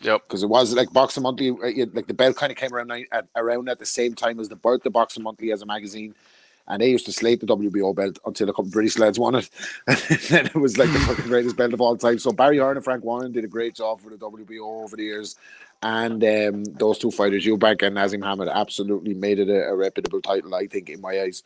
[0.00, 0.22] Yep.
[0.28, 3.26] Because it was like Boxing Monthly, uh, like the belt kind of came around at,
[3.34, 6.14] around at the same time as the birth of Boxing Monthly as a magazine,
[6.68, 9.34] and they used to slate the WBO belt until a couple of British lads won
[9.34, 9.48] it,
[9.86, 12.18] and then it was like the fucking greatest belt of all time.
[12.18, 15.04] So Barry Hearn and Frank Warren did a great job for the WBO over the
[15.04, 15.36] years,
[15.82, 20.20] and um, those two fighters, Eubank and Naseem Hamed, absolutely made it a, a reputable
[20.20, 20.54] title.
[20.54, 21.42] I think in my eyes.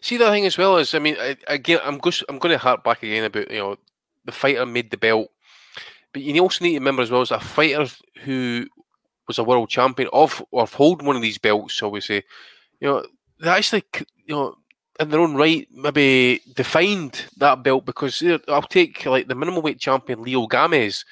[0.00, 2.58] See the thing as well is, I mean, I, again, I'm going, I'm going to
[2.58, 3.76] harp back again about you know
[4.24, 5.30] the fighter made the belt,
[6.12, 7.86] but you also need to remember as well as a fighter
[8.22, 8.66] who
[9.26, 12.22] was a world champion of or holding one of these belts, shall we say,
[12.80, 13.04] you know,
[13.40, 13.84] they actually,
[14.26, 14.56] you know,
[15.00, 19.80] in their own right, maybe defined that belt because I'll take like the minimum weight
[19.80, 21.04] champion Leo Gamez.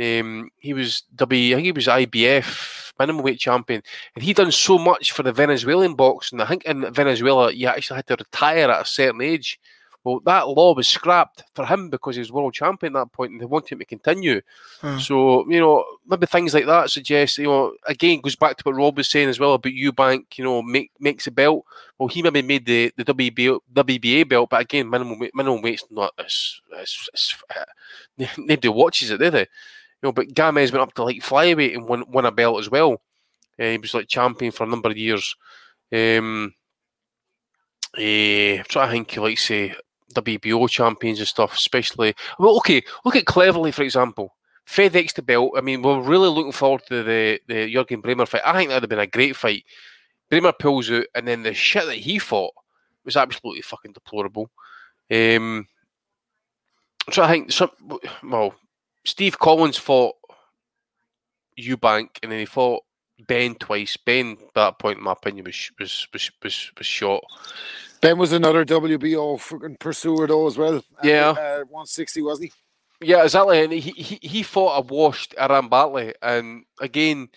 [0.00, 3.82] Um, he was W, I think he was IBF minimum weight champion,
[4.14, 6.40] and he done so much for the Venezuelan boxing.
[6.40, 9.58] I think in Venezuela, you actually had to retire at a certain age.
[10.04, 13.32] Well, that law was scrapped for him because he was world champion at that point,
[13.32, 14.40] and they wanted him to continue.
[14.80, 14.98] Hmm.
[14.98, 18.76] So you know, maybe things like that suggest you know again goes back to what
[18.76, 20.38] Rob was saying as well about Eubank.
[20.38, 21.64] You know, make makes a belt.
[21.98, 26.14] Well, he maybe made the the WBA, WBA belt, but again, minimum minimum weight's not
[26.18, 29.46] as, as, as uh, nobody watches it, do they?
[30.02, 33.02] Know, but Gamez went up to like flyweight and won, won a belt as well.
[33.58, 35.34] Uh, he was like champion for a number of years.
[35.92, 36.54] Um,
[37.96, 39.74] eh, I'm trying to think, like say
[40.14, 42.14] WBO champions and stuff, especially.
[42.38, 44.34] Well, okay, look at Cleverly for example.
[44.68, 45.52] FedEx the belt.
[45.56, 48.42] I mean, we're really looking forward to the the Jürgen Brähmer fight.
[48.44, 49.64] I think that'd have been a great fight.
[50.30, 52.52] Bremer pulls out, and then the shit that he fought
[53.04, 54.50] was absolutely fucking deplorable.
[55.10, 55.66] Um,
[57.06, 57.52] I'm to think.
[57.52, 57.70] Some,
[58.22, 58.54] well,
[59.08, 60.14] Steve Collins fought
[61.58, 62.82] Eubank, and then he fought
[63.26, 63.96] Benn twice.
[63.96, 67.24] Benn, at that point, in my opinion, was was was was, was shot.
[68.00, 70.84] Benn was another WBO fucking pursuer though as well.
[71.02, 71.30] Yeah.
[71.30, 72.52] uh, one sixty wasn't
[73.00, 73.08] he?
[73.08, 73.62] Yeah, exactly.
[73.62, 77.28] And he he, he fought a washed Iran Barkley, and again,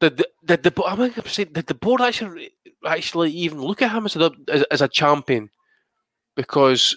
[0.00, 2.52] did the did the I'm going to say did the board actually
[2.86, 5.50] actually even look at him as a as, as a champion?
[6.34, 6.96] Because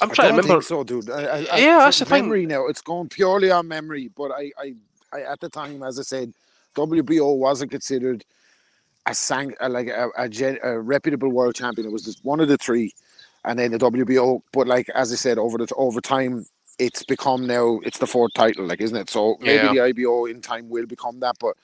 [0.00, 0.54] I'm trying to don't remember.
[0.54, 1.10] think so, dude.
[1.10, 2.24] I, I, I, Yeah, that's from the thing.
[2.24, 2.66] memory now.
[2.66, 4.74] It's going purely on memory, but I, I,
[5.12, 6.32] I, at the time, as I said,
[6.74, 8.24] WBO wasn't considered
[9.06, 11.86] a sang a, like a, a, gen, a reputable world champion.
[11.86, 12.92] It was just one of the three,
[13.44, 14.42] and then the WBO.
[14.52, 16.44] But like as I said, over the over time,
[16.78, 19.08] it's become now it's the fourth title, like isn't it?
[19.08, 19.72] So maybe Yeah.
[19.72, 21.56] the IBO in time will become that, but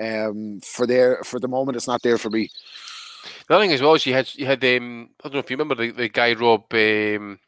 [0.00, 2.50] um, for there for the moment, it's not there for me.
[3.46, 5.50] The other thing as well is you had you had um, I don't know if
[5.50, 7.38] you remember the, the guy Rob um,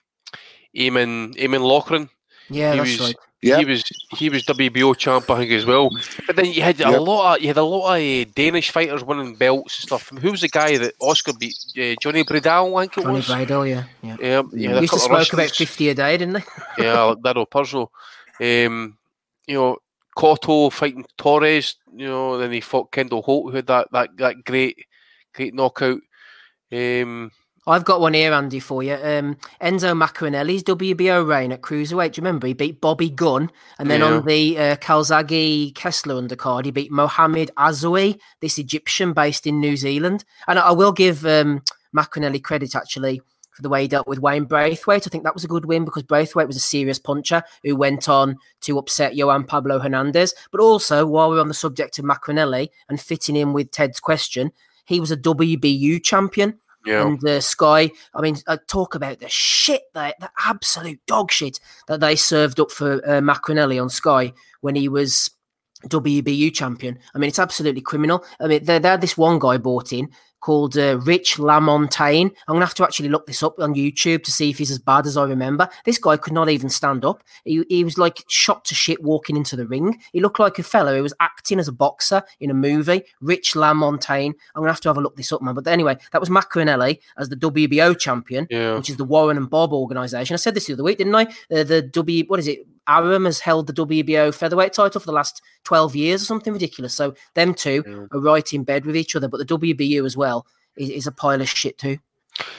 [0.77, 2.09] Eamon Eamon Loughran.
[2.51, 3.17] Yeah, he that's was right.
[3.45, 3.59] Yeah.
[3.59, 3.85] he was
[4.17, 5.91] he was WBO champ I think as well.
[6.27, 9.05] But then you had a lot of you had a lot of uh, Danish fighters
[9.05, 10.09] winning belts and stuff.
[10.09, 11.57] Who was the guy that Oscar beat?
[11.77, 13.29] Uh, Johnny Bredahl, I think it Johnny was.
[13.29, 13.85] Bredahl, yeah.
[14.03, 14.17] yeah.
[14.19, 16.45] Yeah, you had Used to couple of smoke about 50 a day, didn't they?
[16.79, 17.89] yeah, Dado Purzo.
[18.41, 18.97] Um,
[19.47, 19.77] you know,
[20.17, 21.77] Cotto fighting Torres.
[21.95, 24.87] You know, then he fought Kendall Holt, who had that that, that great
[25.35, 26.01] great knockout.
[26.73, 27.31] Um,
[27.67, 28.93] I've got one here, Andy, for you.
[28.95, 32.13] Um, Enzo Maccarinelli's WBO reign at cruiserweight.
[32.13, 34.07] Do you remember he beat Bobby Gunn, and then Yeah.
[34.07, 39.77] on the uh, Calzaghe Kessler undercard, he beat Mohamed Azzaoui, this Egyptian based in New
[39.79, 40.25] Zealand.
[40.47, 41.63] And I will give um,
[41.97, 43.23] Maccarinelli credit actually
[43.53, 45.07] for the way he dealt with Wayne Braithwaite.
[45.07, 48.09] I think that was a good win because Braithwaite was a serious puncher who went
[48.09, 50.35] on to upset Yoan Pablo Hernandez.
[50.51, 54.51] But also, while we're on the subject of Macarinelli and fitting in with Ted's question,
[54.87, 56.59] he was a WBU champion.
[56.85, 61.31] Yeah, And uh, Sky, I mean, uh, talk about the shit, that the absolute dog
[61.31, 61.59] shit
[61.89, 65.31] that they served up for uh, Maccarinelli on Sky when he was
[65.89, 66.99] WBU champion.
[67.15, 68.25] I mean, it's absolutely criminal.
[68.41, 70.11] I mean, they, they had this one guy bought in
[70.45, 72.31] called uh, Rich Lamontagne.
[72.47, 74.79] I'm gonna have to actually look this up on YouTube to see if he's as
[74.79, 75.67] bad as I remember.
[75.87, 77.23] This guy could not even stand up.
[77.45, 79.99] He, he was like shot to shit walking into the ring.
[80.13, 83.05] He looked like a fellow who was acting as a boxer in a movie.
[83.23, 84.35] Rich Lamontagne.
[84.55, 85.55] I'm gonna have to have a look this up, man.
[85.55, 88.75] But anyway, that was Maccarinelli as the WBO champion, Yeah.
[88.77, 90.35] which is the Warren and Bob organization.
[90.35, 91.25] I said this the other week, didn't I?
[91.51, 92.67] Uh, the W, what is it?
[92.89, 96.95] Arum has held the WBO featherweight title for the last 12 years or something ridiculous.
[96.95, 99.29] So them two are right in bed with each other.
[99.29, 100.47] But the WBU as well
[100.77, 101.99] is, is a pile of shit too.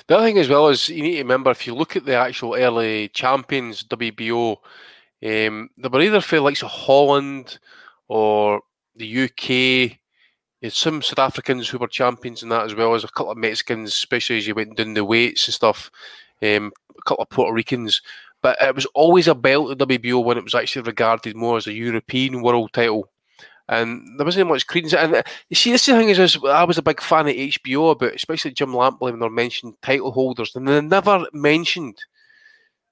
[0.07, 2.15] The other thing as well is you need to remember if you look at the
[2.15, 4.57] actual early champions WBO,
[5.23, 7.59] um, they were either for the likes of Holland
[8.07, 8.61] or
[8.95, 9.97] the UK.
[10.61, 13.37] Had some South Africans who were champions in that as well as a couple of
[13.37, 15.91] Mexicans, especially as you went down the weights and stuff.
[16.41, 18.01] Um, a couple of Puerto Ricans,
[18.45, 21.65] but it was always a belt at WBO when it was actually regarded more as
[21.65, 23.09] a European world title.
[23.67, 24.93] And there wasn't much credence.
[24.93, 27.27] And uh, you see, this is the thing is, is I was a big fan
[27.27, 31.97] of HBO about, especially Jim Lampley when they mentioned title holders, and they never mentioned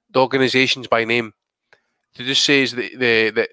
[0.09, 1.33] the organisations by name.
[2.15, 3.49] They just says that the that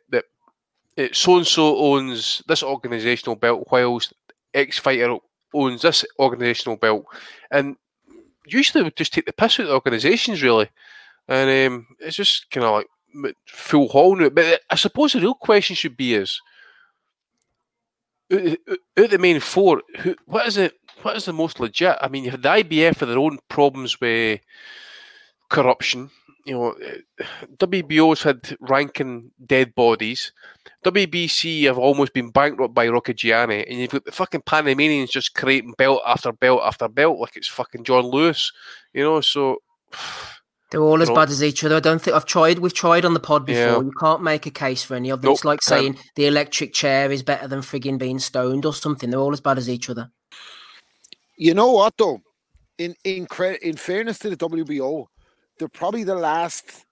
[0.97, 4.14] that so and so owns this organisational belt, whilst
[4.55, 5.18] X fighter
[5.52, 7.05] owns this organisational belt,
[7.51, 7.77] and
[8.47, 10.70] usually would just take the piss out of the organisations really,
[11.31, 14.28] and um, it's just kind of like full haul now.
[14.28, 16.40] But I suppose the real question should be is
[18.32, 18.59] out
[19.11, 20.74] the main four, who, what is it?
[21.02, 21.97] What is the most legit?
[22.01, 24.40] I mean, you had the IBF for their own problems with
[25.48, 26.11] corruption.
[26.44, 27.24] You know, eh,
[27.57, 30.32] WBO's had ranking dead bodies.
[30.85, 35.35] WBC have almost been bankrupt by Rocky Rocchigiani, and you've got the fucking Panamanians just
[35.35, 38.52] creating belt after belt after belt like it's fucking John Lewis.
[38.93, 39.59] You know, so
[40.71, 41.17] They're all as Nope.
[41.17, 41.77] bad as each other.
[41.77, 42.61] I don't think I've tried.
[42.61, 43.61] We've tried on the pod before.
[43.61, 43.81] Yeah.
[43.81, 45.29] You can't make a case for any of them.
[45.31, 45.81] Nope, it's like can't.
[45.81, 49.11] saying the electric chair is better than frigging being stoned or something.
[49.11, 50.11] They're all as bad as each other.
[51.37, 52.21] You know what though?
[52.79, 55.07] In in cre- in fairness to the WBO,
[55.59, 56.85] they're probably the last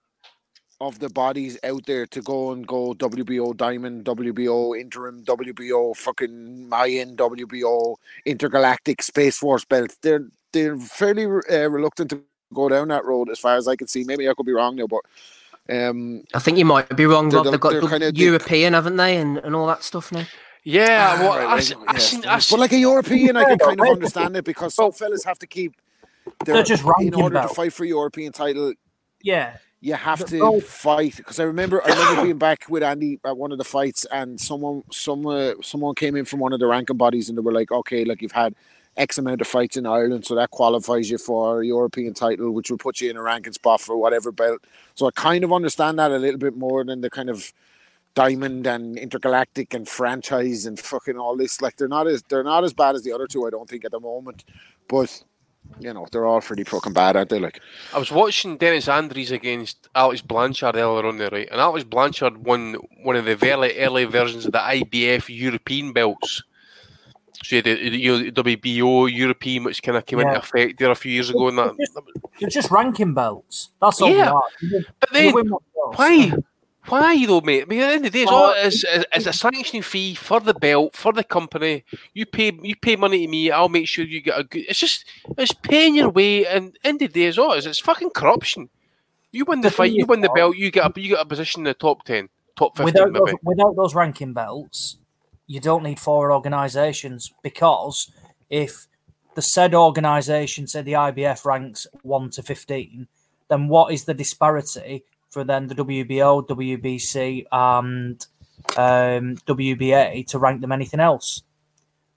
[0.81, 6.69] of the bodies out there to go and go WBO Diamond, WBO Interim, WBO fucking
[6.69, 7.97] Mayan, WBO
[8.27, 9.95] Intergalactic Space Force belt.
[10.03, 12.23] They're they're fairly uh, reluctant to
[12.55, 14.05] go down that road, as far as I can see.
[14.05, 15.01] Maybe I could be wrong now, but
[15.71, 17.45] um, I think you might be wrong, They're Rob.
[17.47, 20.25] the- They've got the kinda the- European, haven't they, and, and all that stuff now.
[20.65, 21.15] yeah.
[21.19, 22.09] Ah, well, right, I, right, s- I yes.
[22.09, 25.25] seen, I but like a European, I can kind of understand it because some fellas
[25.25, 25.75] have to keep.
[26.45, 28.75] Their, They're just in ranking order to fight for European title.
[29.23, 33.19] Yeah, you have to no- fight because I remember I remember being back with Andy
[33.25, 36.67] at one of the fights and someone someone someone came in from one of the
[36.67, 38.55] ranking bodies and they were like, okay, like you've had
[38.99, 42.71] X amount of fights in Ireland, so that qualifies you for a European title, which
[42.71, 44.65] will put you in a ranking spot for whatever belt.
[44.95, 47.53] So I kind of understand that a little bit more than the kind of
[48.15, 51.63] diamond and intergalactic and franchise and fucking all this.
[51.63, 53.85] Like they're not as they're not as bad as the other two, I don't think
[53.85, 54.45] at the moment.
[54.89, 55.23] But
[55.79, 57.39] you know, they're all pretty fucking bad, aren't they?
[57.39, 57.61] Like
[57.95, 61.49] I was watching Dennis Andries against Alex Blanchard earlier on the right?
[61.51, 66.43] And Alex Blanchard won one of the very early versions of the IBF European belts.
[67.49, 70.91] So you had the, you know, WBO European, which kind of came into effect there
[70.91, 71.49] a few years ago.
[71.49, 71.75] And that,
[72.39, 73.71] they're just ranking belts.
[73.81, 74.43] That's all Yeah, they are.
[74.61, 75.33] You- but then
[75.97, 76.33] why?
[76.89, 77.63] Why though, mate?
[77.63, 78.35] I mean, at the end of the day, it's, oh.
[78.35, 81.85] all, it's, it's it's a sanctioning fee for the belt for the company.
[82.13, 83.51] You pay you pay money to me.
[83.51, 84.67] I'll make sure you get a good.
[84.69, 85.07] It's just
[85.39, 87.67] it's paying your way, and end of the day, is all it is.
[87.67, 88.69] It's fucking corruption.
[89.33, 91.27] You win the The fight, you win the belt, you get a you get a
[91.27, 94.99] position in the top ten, top fifteen, without those, without those ranking belts,
[95.49, 98.13] you don't need four organisations because
[98.51, 98.87] if
[99.35, 103.09] the said organisation, say the IBF ranks one to fifteen,
[103.49, 108.27] then what is the disparity for then the WBO, WBC, and
[108.77, 111.43] um, WBA to rank them anything else?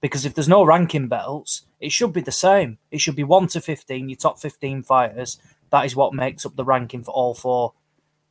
[0.00, 2.78] Because if there's no ranking belts, it should be the same.
[2.90, 5.38] It should be one to fifteen, your top fifteen fighters.
[5.70, 7.72] That is what makes up the ranking for all four.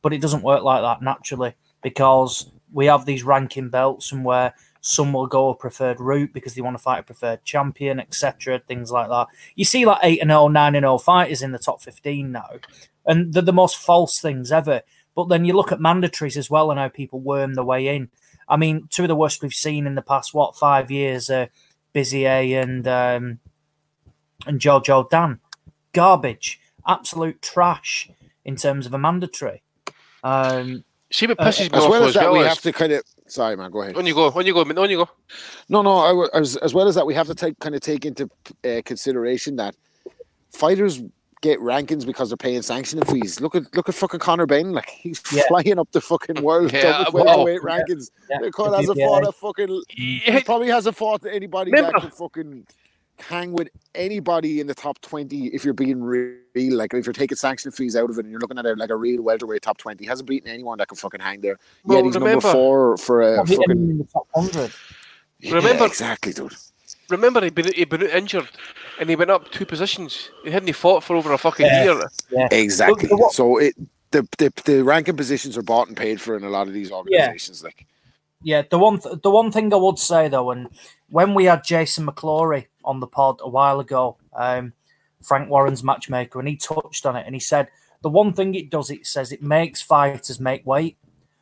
[0.00, 4.54] But it doesn't work like that naturally because we have these ranking belts and where
[4.84, 8.58] some will go a preferred route because they want to fight a preferred champion, etc.
[8.66, 9.28] Things like that.
[9.54, 12.48] You see like 8 and 0, 9 and 0 fighters in the top 15 now.
[13.06, 14.82] And they're the most false things ever.
[15.14, 18.10] But then you look at mandatories as well and how people worm their way in.
[18.48, 21.46] I mean, two of the worst we've seen in the past, what, five years, uh,
[21.94, 23.38] Bizier and um,
[24.46, 25.40] and Jojo Dan.
[25.92, 26.58] Garbage.
[26.88, 28.10] Absolute trash
[28.44, 29.62] in terms of a mandatory.
[30.24, 33.02] Um, See what Uh, as well though, as that, we is- have to kind of.
[33.32, 33.70] Sorry, man.
[33.70, 33.96] Go ahead.
[33.96, 35.08] On you go, on you go, man, on you go.
[35.70, 35.96] No, no.
[35.98, 38.28] I, wa- as as well as that, we have to take kind of take into
[38.64, 39.74] uh, consideration that
[40.52, 41.02] fighters
[41.40, 43.40] get rankings because they're paying sanctioning fees.
[43.40, 45.42] Look at look at fucking Conor Benn, like he's Yeah.
[45.48, 48.10] flying up the fucking world Yeah, top well, welterweight rankings.
[48.30, 48.38] Yeah.
[48.42, 52.66] Because The hasn't fought a fucking he probably hasn't fought anybody Remember- that could fucking
[53.22, 56.36] hang with anybody in the top twenty if you're being real.
[56.54, 58.90] Like if you're taking sanction fees out of it and you're looking at it like
[58.90, 61.58] a real welterweight top twenty, he hasn't beaten anyone that can fucking hang there.
[61.84, 64.72] Well, Yet he's remember- number four for a Probably fucking in the top hundred.
[65.40, 66.52] Yeah, Remember- exactly, dude.
[67.08, 68.48] remember he'd been he'd been injured,
[69.00, 70.30] and he went up two positions.
[70.44, 71.84] He hadn't fought for over a fucking Yeah.
[71.84, 72.48] year.
[72.50, 73.08] Exactly.
[73.08, 73.74] But- but so it
[74.10, 76.90] the, the the ranking positions are bought and paid for in a lot of these
[76.92, 77.64] organizations.
[77.64, 77.86] Like
[78.42, 80.68] Yeah, the one th- the one thing I would say though, and
[81.08, 84.72] when we had Jason McClory on the pod a while ago, um,
[85.22, 87.68] Frank Warren's matchmaker, and he touched on it, and he said
[88.02, 90.96] the one thing it does, it says it makes fighters make weight.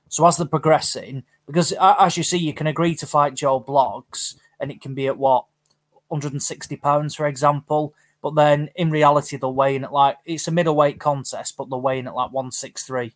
[0.08, 4.36] So as they're progressing, because as you see, you can agree to fight Joe Bloggs,
[4.60, 5.46] and it can be at what
[6.08, 7.94] 160 pounds, for example.
[8.22, 12.06] But then in reality, they're weighing at like it's a middleweight contest, but they're weighing
[12.06, 13.14] at like 163.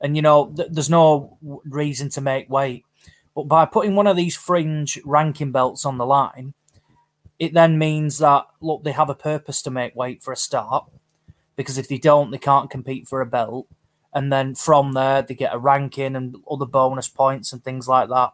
[0.00, 2.84] And you know, th- there's no reason to make weight.
[3.34, 6.54] But by putting one of these fringe ranking belts on the line,
[7.38, 10.86] it then means that look, they have a purpose to make weight for a start.
[11.56, 13.66] Because if they don't, they can't compete for a belt.
[14.12, 18.08] And then from there, they get a ranking and other bonus points and things like
[18.08, 18.32] that.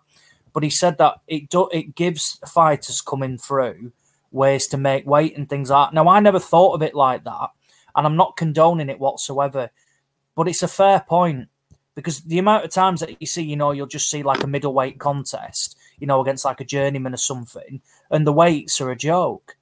[0.52, 3.92] But he said that it do, it gives fighters coming through
[4.30, 5.94] ways to make weight and things like that.
[5.94, 7.50] Now, I never thought of it like that,
[7.94, 9.70] and I'm not condoning it whatsoever.
[10.34, 11.48] But it's a fair point
[11.94, 14.46] because the amount of times that you see, you know, you'll just see like a
[14.46, 18.96] middleweight contest, you know, against like a journeyman or something, and the weights are a
[18.96, 19.56] joke.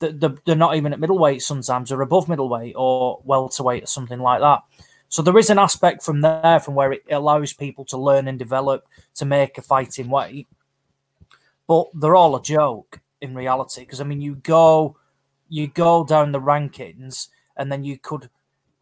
[0.00, 4.62] They're, not even at middleweight sometimes, they're above middleweight or welterweight or something like that.
[5.08, 8.38] So there is an aspect from there from where it allows people to learn and
[8.38, 8.86] develop
[9.16, 10.46] to make a fighting weight,
[11.66, 13.80] but they're all a joke in reality.
[13.80, 14.96] Because I mean, you go,
[15.48, 18.30] you go down the rankings, and then you could,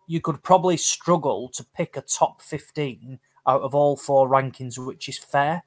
[0.07, 5.09] you could probably struggle to pick a top fifteen out of all four rankings, which
[5.09, 5.63] is fair,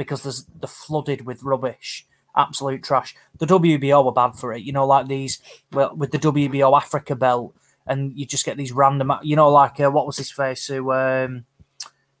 [0.00, 3.14] because there's they're flooded with rubbish, absolute trash.
[3.36, 5.40] The WBO are bad for it, you know, like these
[5.72, 7.54] well with the WBO Africa belt,
[7.86, 10.90] and you just get these random, you know, like uh, what was his face who,
[10.92, 11.44] um,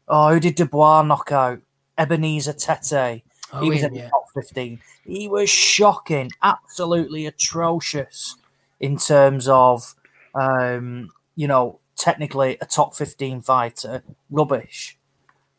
[0.08, 1.60] oh, who did Dubois knock out?
[1.96, 3.22] Ebenezer Tete.
[3.50, 4.10] Oh, he was in the yeah.
[4.10, 4.78] top 15.
[5.06, 8.36] He was shocking, absolutely atrocious
[8.78, 9.94] in terms of,
[10.34, 14.02] um, you know, technically a top 15 fighter.
[14.30, 14.98] Rubbish.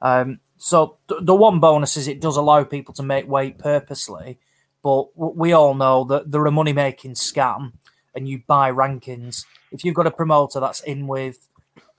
[0.03, 4.37] Um, so th- the one bonus is it does allow people to make weight purposely,
[4.83, 7.73] but w- we all know that they're a money making scam
[8.13, 9.45] and you buy rankings.
[9.71, 11.49] If you've got a promoter that's in with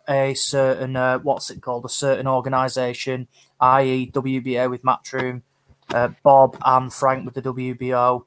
[0.08, 3.26] a certain, uh, what's it called, a certain organization,
[3.58, 5.42] i.e., WBA with Matchroom,
[5.92, 8.22] uh, Bob and Frank with the WBO,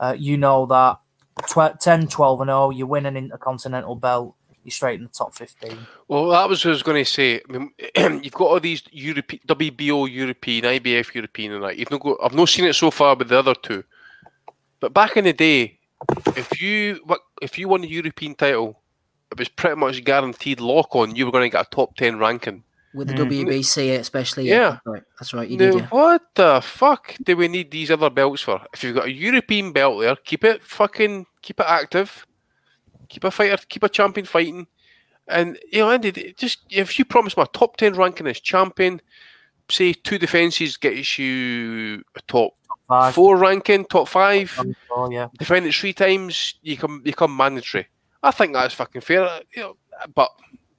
[0.00, 0.98] uh, you know that
[1.46, 4.34] tw- 10, 12 and 0, you win an intercontinental belt,
[4.64, 5.78] you're straight in the top 15.
[6.08, 7.40] Well, that was what I was going to say.
[7.48, 7.70] I mean,
[8.24, 11.76] you've got all these Europe, WBO European, IBF European, and that.
[11.76, 13.84] You've not got, I've not seen it so far with the other two.
[14.80, 15.78] But back in the day,
[16.36, 17.00] if you
[17.40, 18.80] if you won the European title,
[19.30, 21.14] it was pretty much guaranteed lock on.
[21.14, 22.62] You were going to get a top ten ranking.
[22.94, 23.48] With the Mm.
[23.48, 24.48] WBC, especially.
[24.48, 24.78] Yeah.
[24.86, 25.48] Right, that's right.
[25.48, 25.86] You Now, did, yeah.
[25.88, 28.60] what the fuck do we need these other belts for?
[28.72, 32.24] If you've got a European belt there, keep it fucking keep it active.
[33.08, 34.66] Keep a fighter, keep a champion fighting.
[35.28, 39.00] And you know, Andy, just if you promise my top ten ranking as champion,
[39.70, 42.52] say two defenses gets you a top
[42.88, 43.14] Five.
[43.14, 44.52] four ranking, top five.
[44.90, 45.28] Oh, yeah.
[45.38, 47.86] Defend it three times, you come you come mandatory.
[48.22, 49.40] I think that's fucking fair.
[49.56, 49.76] You know,
[50.14, 50.30] but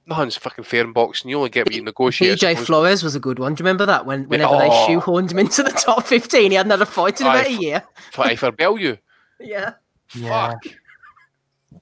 [0.06, 1.28] nothing's fucking fair in boxing.
[1.30, 2.30] You only get what you negotiate.
[2.30, 2.66] I BJ suppose.
[2.66, 3.54] Flores was a good one.
[3.54, 4.06] Do you remember that?
[4.06, 4.58] When whenever Oh.
[4.60, 7.52] they shoehorned him into the top 15, he hadn't had a fight in about a
[7.52, 7.82] year.
[8.12, 8.96] Fight for Bellew.
[9.40, 9.72] Yeah.
[10.14, 10.52] Yeah.
[10.52, 10.66] Fuck.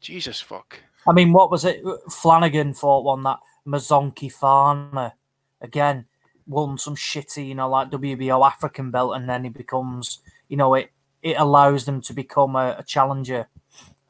[0.00, 0.80] Jesus fuck.
[1.06, 1.82] I mean, what was it?
[2.10, 5.12] Flanagan fought one that Mzonke Fana
[5.60, 6.06] again
[6.46, 10.74] won some shitty, you know, like WBO African belt, and then he becomes, you know,
[10.74, 10.90] it
[11.22, 13.48] it allows them to become a, a challenger.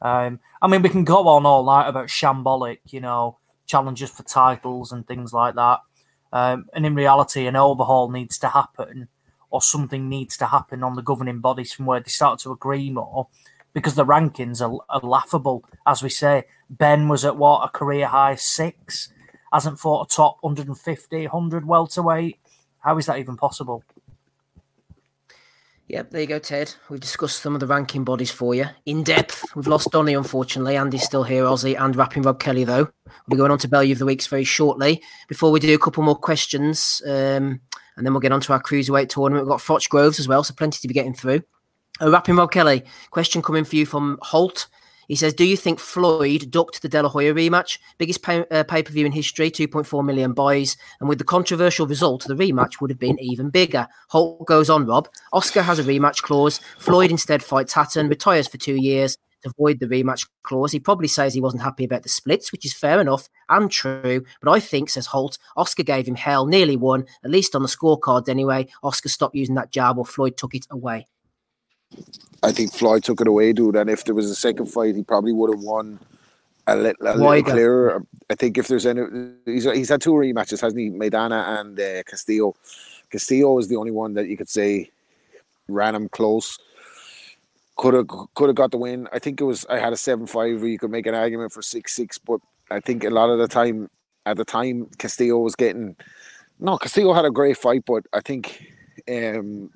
[0.01, 4.23] Um, I mean, we can go on all night about shambolic, you know, challenges for
[4.23, 5.79] titles and things like that.
[6.33, 9.07] Um, and in reality, an overhaul needs to happen,
[9.49, 12.89] or something needs to happen on the governing bodies from where they start to agree
[12.89, 13.27] more,
[13.75, 15.63] because the rankings are, are laughable.
[15.85, 19.09] As we say, Benn was at what a career high six,
[19.53, 22.39] hasn't fought a top 150, 100 welterweight.
[22.79, 23.83] How is that even possible?
[25.89, 26.73] Yep, there you go, Ted.
[26.89, 29.43] We've discussed some of the ranking bodies for you in depth.
[29.55, 30.77] We've lost Donny, unfortunately.
[30.77, 32.89] Andy's still here, Ozzy, and rapping Rob Kelly, though.
[33.05, 35.03] We'll be going on to Bellew of the Weeks very shortly.
[35.27, 37.59] Before we do a couple more questions, um,
[37.97, 39.45] and then we'll get on to our Cruiserweight tournament.
[39.45, 41.43] We've got Foch Groves as well, so plenty to be getting through.
[42.01, 44.67] Uh, rapping Rob Kelly, question coming for you from Holt.
[45.07, 47.77] He says, "Do you think Floyd ducked the De La Hoya rematch?
[47.97, 52.25] Biggest pay, uh, per view in history, 2.4 million buys, and with the controversial result,
[52.25, 55.07] the rematch would have been even bigger." Holt goes on, Rob.
[55.31, 56.59] Oscar has a rematch clause.
[56.79, 60.73] Floyd instead fights Hatton, retires for two years to avoid the rematch clause.
[60.73, 64.23] He probably says he wasn't happy about the splits, which is fair enough and true.
[64.41, 67.69] But I think, says Holt, Oscar gave him hell, nearly won, at least on the
[67.69, 68.67] scorecards anyway.
[68.83, 71.07] Oscar stopped using that jab, or Floyd took it away.
[72.43, 73.75] I think Floyd took it away, dude.
[73.75, 75.99] And if there was a second fight, he probably would have won
[76.67, 78.05] a, li- a little clearer.
[78.29, 79.01] I think if there's any,
[79.45, 80.89] he's, he's had two rematches, hasn't he?
[80.89, 82.55] Maidana and uh, Castillo.
[83.09, 84.89] Castillo is the only one that you could say
[85.67, 86.59] ran him close.
[87.77, 89.07] Could have could have got the win.
[89.11, 89.65] I think it was.
[89.69, 92.39] I had a seven five where you could make an argument for six six, but
[92.71, 93.89] I think a lot of the time,
[94.25, 95.95] at the time, Castillo was getting.
[96.57, 98.71] No, Castillo had a great fight, but I think
[99.11, 99.69] um,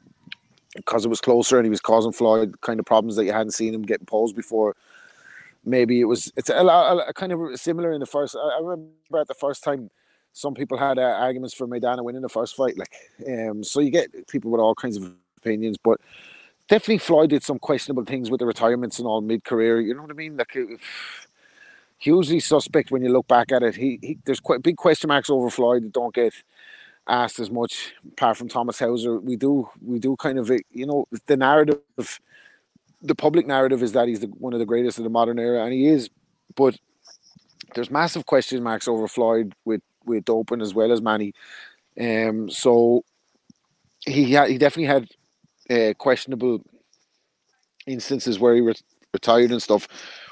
[0.75, 3.51] because it was closer and he was causing Floyd kind of problems that you hadn't
[3.51, 4.75] seen him getting posed before.
[5.65, 8.35] Maybe it was it's a, a, a kind of similar in the first.
[8.35, 9.89] I, I, remember at the first time,
[10.31, 12.77] some people had uh, arguments for Maidana winning the first fight.
[12.77, 12.93] Like,
[13.27, 15.99] um, so you get people with all kinds of opinions, but
[16.69, 19.81] definitely Floyd did some questionable things with the retirements and all mid career.
[19.81, 20.37] You know what I mean?
[20.37, 20.57] Like.
[22.01, 23.75] Hugely suspect when you look back at it.
[23.75, 26.33] He, he there's quite big question marks over Floyd that don't get
[27.09, 29.19] asked as much apart from Thomas Hauser.
[29.19, 32.19] We do we do kind of you know the narrative of
[33.01, 35.63] the public narrative is that he's the, one of the greatest of the modern era
[35.63, 36.09] and he is
[36.55, 36.77] but
[37.73, 41.33] there's massive question marks over Floyd with with Open as well as Manny.
[41.99, 43.03] Um so
[44.05, 45.07] he had, he definitely had
[45.69, 46.61] uh, questionable
[47.85, 48.83] instances where he was
[49.13, 49.87] retired and stuff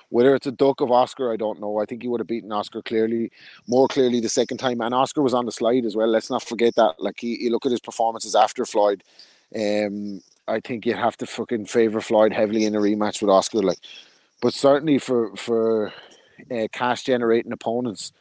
[0.10, 1.80] whether it's a duck of Oscar, I don't know.
[1.80, 3.32] I think he would have beaten Oscar clearly,
[3.68, 4.82] more clearly the second time.
[4.82, 6.08] And Oscar was on the slide as well.
[6.08, 6.96] Let's not forget that.
[7.00, 9.04] Like he, you look at his performances after Floyd.
[9.56, 13.62] Um, I think you have to fucking favour Floyd heavily in a rematch with Oscar.
[13.62, 13.80] Like,
[14.42, 15.94] but certainly for for
[16.52, 18.14] uh, cash generating opponents,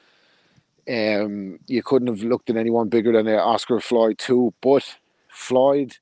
[0.88, 4.52] um, you couldn't have looked at anyone bigger than uh, Oscar Floyd too.
[4.60, 4.96] But
[5.28, 5.96] Floyd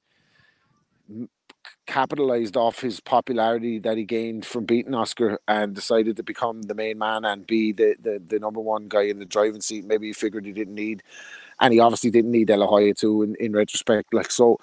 [1.86, 6.74] capitalized off his popularity that he gained from beating Oscar and decided to become the
[6.74, 9.84] main man and be the, the, the number one guy in the driving seat.
[9.84, 11.02] Maybe he figured he didn't need,
[11.60, 13.22] and he obviously didn't need De La Hoya too.
[13.22, 14.58] In, in retrospect, like so,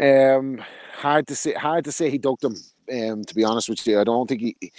[0.00, 0.62] um,
[0.94, 1.54] hard to say.
[1.54, 2.56] Hard to say he ducked him.
[2.92, 4.72] Um, to be honest with you, I don't think he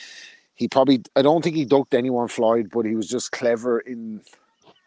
[0.54, 4.22] he probably I don't think he ducked anyone Floyd, but he was just clever in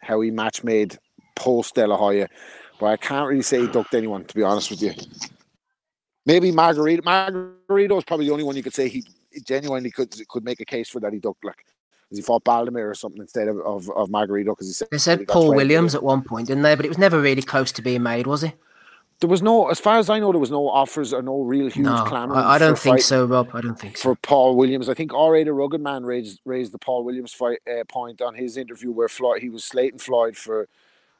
[0.01, 0.97] how he match made
[1.35, 2.29] post La Hoya.
[2.79, 4.23] But I can't really say he ducked anyone.
[4.25, 4.93] To be honest with you.
[6.25, 7.01] Maybe Margarito.
[7.01, 9.03] Margarito is probably the only one you could say he
[9.45, 11.65] genuinely could could make a case for that he ducked like
[12.11, 15.27] he fought Baldomir or something instead of of, of Margarito because he said they said
[15.27, 16.75] Paul Williams at one point, didn't they?
[16.75, 18.53] But it was never really close to being made, was it?
[19.19, 21.69] There was no, as far as I know, there was no offers or no real
[21.69, 22.35] huge no, clamour.
[22.35, 23.49] I, I don't think so, Rob.
[23.53, 24.03] I don't think so.
[24.03, 25.43] For Paul Williams, I think R.A.
[25.43, 29.09] the Rugged Man raised raised the Paul Williams fight uh, point on his interview where
[29.09, 30.69] Floyd he was slating Floyd for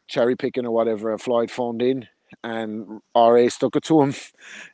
[0.08, 2.08] cherry picking or whatever, and Floyd phoned in
[2.44, 4.14] and RA stuck it to him.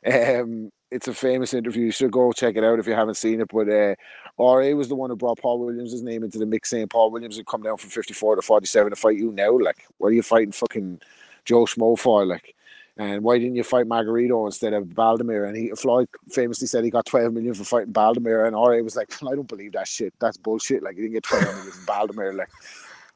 [0.06, 1.86] Um, it's a famous interview.
[1.86, 3.48] You should go check it out if you haven't seen it.
[3.52, 3.94] But uh,
[4.38, 7.36] RA was the one who brought Paul Williams' name into the mix, saying Paul Williams
[7.36, 9.58] would come down from 54 to 47 to fight you now.
[9.58, 11.00] Like, what are you fighting fucking
[11.44, 12.24] Joe Schmo for?
[12.24, 12.54] Like,
[12.96, 15.48] and why didn't you fight Margarito instead of Baldomir?
[15.48, 18.96] And he Floyd famously said he got 12 million for fighting Baldomir, and RA was
[18.96, 20.14] like, I don't believe that shit.
[20.20, 20.82] That's bullshit.
[20.82, 22.36] Like, he didn't get 12 million for Baldomir.
[22.36, 22.48] Like,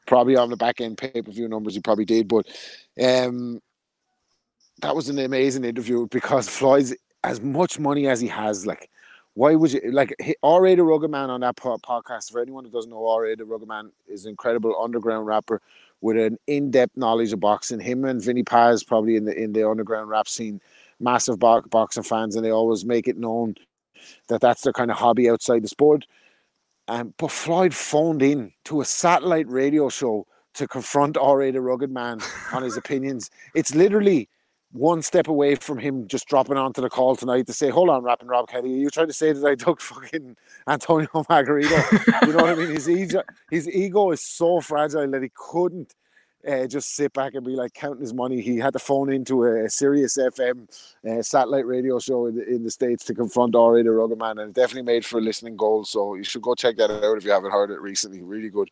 [0.05, 2.27] probably on the back end pay per view numbers, he probably did.
[2.27, 2.47] But
[3.01, 3.61] um,
[4.81, 8.89] that was an amazing interview because Floyd's as much money as he has, like,
[9.35, 10.13] why would you like
[10.43, 10.75] R.A.
[10.75, 12.31] the Rugged Man on that podcast?
[12.31, 13.35] For anyone who doesn't know, R.A.
[13.35, 15.61] the Rugged Man is an incredible underground rapper
[16.01, 17.79] with an in-depth knowledge of boxing.
[17.79, 20.59] Him and Vinnie Paz probably in the in the underground rap scene,
[20.99, 23.55] massive bo- boxing fans, and they always make it known
[24.27, 26.05] that that's their kind of hobby outside the sport.
[26.87, 31.51] Um, but Floyd phoned in to a satellite radio show to confront R.A.
[31.51, 32.19] the Rugged Man
[32.51, 33.29] on his opinions.
[33.55, 34.27] It's literally
[34.73, 38.03] one step away from him just dropping onto the call tonight to say, "Hold on,
[38.03, 40.35] rapping Rob Kelly, are you trying to say that I took fucking
[40.67, 42.71] Antonio Margarito?" you know what I mean?
[42.71, 45.93] His ego, his ego is so fragile that he couldn't
[46.47, 48.41] uh, just sit back and be like counting his money.
[48.41, 50.67] He had to phone into a, a Sirius FM
[51.07, 53.83] uh, satellite radio show in the, in the states to confront R.A.
[53.83, 55.83] the Rugged Man, and it definitely made for a listening goal.
[55.83, 58.21] So you should go check that out if you haven't heard it recently.
[58.21, 58.69] Really good.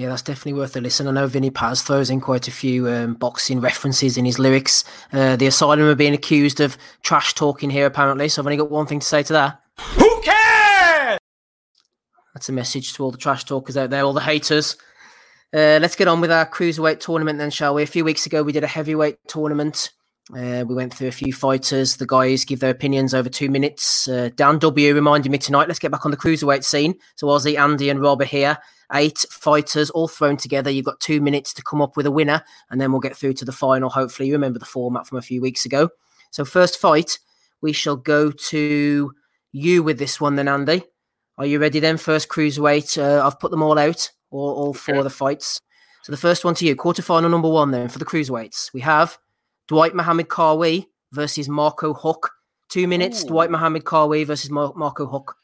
[0.00, 1.08] Yeah, that's definitely worth a listen.
[1.08, 4.82] I know Vinnie Paz throws in quite a few um, boxing references in his lyrics.
[5.12, 8.26] Uh, the Asylum are being accused of trash talking here, apparently.
[8.30, 9.60] So I've only got one thing to say to that.
[9.78, 11.18] Who cares?
[12.32, 14.78] That's a message to all the trash talkers out there, all the haters.
[15.52, 17.82] Uh, let's get on with our cruiserweight tournament then, shall we?
[17.82, 19.90] A few weeks ago, we did a heavyweight tournament.
[20.34, 21.98] Uh, we went through a few fighters.
[21.98, 24.08] The guys give their opinions over two minutes.
[24.08, 25.68] Uh, Dan W reminded me tonight.
[25.68, 26.94] Let's get back on the cruiserweight scene.
[27.16, 28.56] So Ozzy, Andy, and Rob are here.
[28.92, 30.70] Eight fighters all thrown together.
[30.70, 33.34] You've got two minutes to come up with a winner, and then we'll get through
[33.34, 33.88] to the final.
[33.88, 35.88] Hopefully, you remember the format from a few weeks ago.
[36.30, 37.18] So first fight,
[37.60, 39.12] we shall go to
[39.52, 40.82] you with this one, then Andy.
[41.38, 41.96] Are you ready then?
[41.96, 43.02] First cruiserweight.
[43.02, 45.60] Uh, I've put them all out, all, all four of the fights.
[46.02, 48.72] So the first one to you, quarterfinal number one then for the cruiserweights.
[48.72, 49.18] We have
[49.68, 52.30] Dwight Mohammed Qawi versus Marco Huck.
[52.68, 53.28] Two minutes, Ooh.
[53.28, 55.36] Dwight Mohammed Qawi versus Mar- Marco Huck.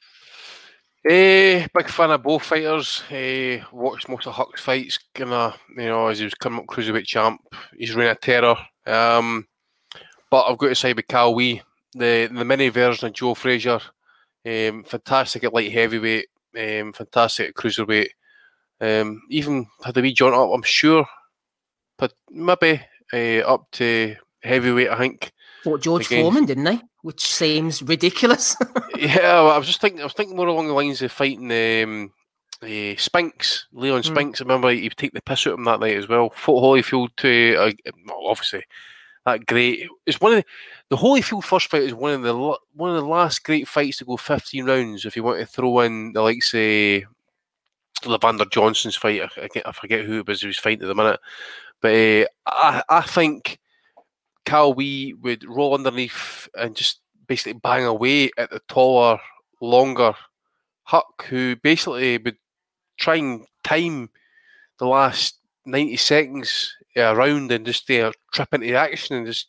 [1.08, 3.02] Eh, big fan of both fighters.
[3.10, 7.06] Eh, watched most of Huck's fights, of, you know, as he was coming up cruiserweight
[7.06, 7.40] champ.
[7.76, 8.56] He's reign of terror.
[8.86, 9.46] Um,
[10.30, 11.62] but I've got to say with Qawi,
[11.94, 13.80] the the mini version of Joe Frazier,
[14.46, 16.26] um, fantastic at light heavyweight,
[16.58, 18.08] um, fantastic at cruiserweight.
[18.80, 21.06] Um, even had a wee jaunt up, I'm sure,
[21.98, 24.90] but maybe uh, up to heavyweight.
[24.90, 25.32] I think.
[25.80, 26.80] George Foreman, didn't they?
[27.02, 28.56] Which seems ridiculous.
[28.96, 30.00] Yeah, well, I was just thinking.
[30.00, 32.12] I was thinking more along the lines of fighting um,
[32.62, 34.06] uh, Spinks, Leon Mm.
[34.06, 34.40] Spinks.
[34.40, 36.30] I remember he would take the piss out of him that night as well.
[36.30, 37.90] Fought Holyfield to, uh,
[38.26, 38.64] obviously,
[39.26, 39.86] that great.
[40.06, 40.44] It's one of the,
[40.88, 42.34] the Holyfield first fight is one of the
[42.74, 45.04] one of the last great fights to go fifteen rounds.
[45.04, 47.02] If you want to throw in the likes of
[48.04, 51.20] Leavander Johnson's fight, I, I, forget who it was he was fighting at the minute,
[51.82, 53.58] but uh, I I think
[54.46, 59.18] Qawi would roll underneath and just basically bang away at the taller,
[59.60, 60.14] longer
[60.84, 62.36] Huck, who basically would
[62.96, 64.08] try and time
[64.78, 69.48] the last 90 seconds around and just uh, trip into action and just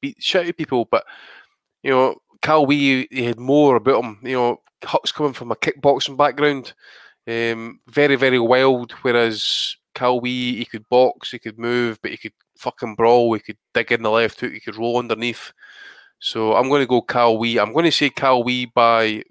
[0.00, 0.86] beat shit out of people.
[0.90, 1.04] But,
[1.84, 4.18] you know, Qawi, he had more about him.
[4.22, 6.74] You know, Huck's coming from a kickboxing background,
[7.28, 12.32] um, very, very wild, whereas Qawi, he could box, he could move, but he could
[12.56, 15.52] fucking brawl, he could dig in the left hook, he could roll underneath.
[16.18, 17.60] So I'm going to go Qawi.
[17.60, 19.22] I'm going to say Qawi by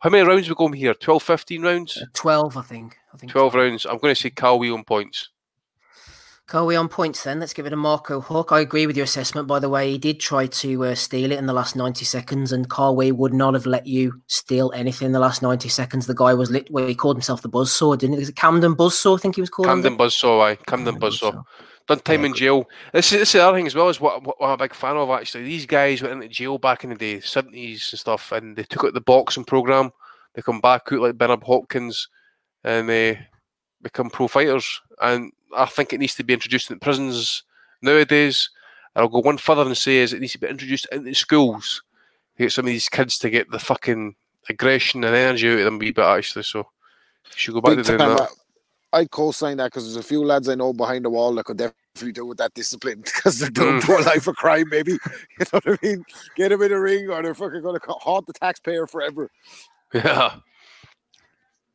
[0.00, 0.94] how many rounds we going here?
[0.94, 2.02] 12, 15 rounds?
[2.12, 2.96] 12, I think.
[3.14, 3.86] I think 12 rounds.
[3.86, 5.30] I'm going to say Qawi on points.
[6.52, 7.40] Colby on points then.
[7.40, 8.52] Let's give it a Marco Huck.
[8.52, 9.92] I agree with your assessment, by the way.
[9.92, 13.32] He did try to uh, steal it in the last 90 seconds, and Qawi would
[13.32, 16.06] not have let you steal anything in the last 90 seconds.
[16.06, 16.68] The guy was lit.
[16.70, 18.32] Well, he called himself the Buzzsaw, didn't he?
[18.32, 19.68] Camden Buzzsaw, I think he was called.
[19.68, 20.56] Camden Buzzsaw, aye.
[20.66, 21.42] Camden Buzzsaw.
[21.86, 22.68] Done time in jail.
[22.92, 24.74] This is, this is the other thing as well, is what, what, I'm a big
[24.74, 25.44] fan of actually.
[25.44, 28.84] These guys went into jail back in the day, 70s and stuff, and they took
[28.84, 29.90] out the boxing program.
[30.34, 32.08] They come back out like Bernard Hopkins
[32.64, 33.26] and they
[33.82, 34.80] become pro fighters.
[35.00, 37.42] And I think it needs to be introduced in prisons
[37.82, 38.48] nowadays.
[38.94, 41.82] And I'll go one further and say is it needs to be introduced into schools
[42.36, 44.14] to get some of these kids to get the fucking
[44.48, 46.44] aggression and energy out of them a wee bit actually.
[46.44, 48.30] So you should go back Big to doing that.
[48.92, 51.56] I co-sign that because there's a few lads I know behind the wall that could
[51.56, 53.82] definitely do with that discipline because they're doing Mm.
[53.82, 54.68] pro life of crime.
[54.70, 54.92] Maybe
[55.38, 56.04] you know what I mean.
[56.36, 59.30] Get them in a ring, or they're fucking going to haunt the taxpayer forever.
[59.94, 60.36] Yeah.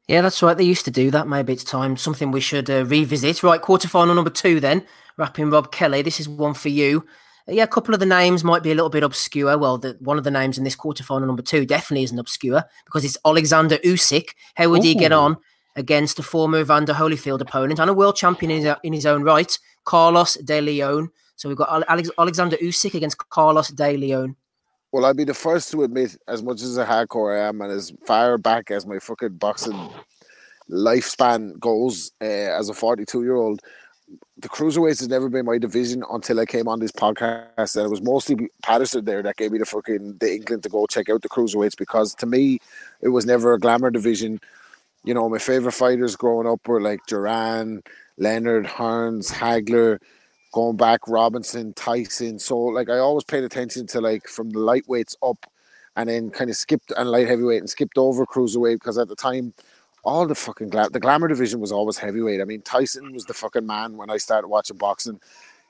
[0.07, 0.55] Yeah, that's right.
[0.57, 1.27] They used to do that.
[1.27, 1.97] Maybe it's time.
[1.97, 3.43] Something we should uh, revisit.
[3.43, 4.85] Right, quarterfinal number two then.
[5.17, 6.01] Wrapping Rob Kelly.
[6.01, 7.05] This is one for you.
[7.49, 9.57] Uh, yeah, a couple of the names might be a little bit obscure.
[9.57, 13.03] Well, the, one of the names in this quarterfinal number two definitely isn't obscure because
[13.03, 14.29] it's Alexander Usyk.
[14.55, 15.35] How would he get on
[15.77, 19.23] against a former Evander Holyfield opponent and a world champion in his, in his own
[19.23, 21.09] right, Carlos De Leon?
[21.37, 24.35] So we've got Alex, Alexander Usyk against Carlos De Leon.
[24.91, 27.71] Well, I'd be the first to admit, as much as a hardcore I am, and
[27.71, 29.89] as far back as my fucking boxing
[30.69, 33.61] lifespan goes, uh, as a 42 year old,
[34.37, 37.75] the cruiserweights has never been my division until I came on this podcast.
[37.75, 40.85] And it was mostly Patterson there that gave me the fucking the inkling to go
[40.85, 42.59] check out the cruiserweights because to me,
[43.01, 44.39] it was never a glamour division.
[45.03, 47.81] You know, my favorite fighters growing up were like Duran,
[48.17, 49.99] Leonard, Hearns, Hagler,
[50.51, 52.39] going back Robinson, Tyson.
[52.39, 55.37] So like I always paid attention to like from the lightweights up
[55.95, 59.15] and then kind of skipped and light heavyweight and skipped over cruiserweight because at the
[59.15, 59.53] time
[60.03, 62.41] all the fucking gla- the glamour division was always heavyweight.
[62.41, 65.19] I mean Tyson was the fucking man when I started watching boxing.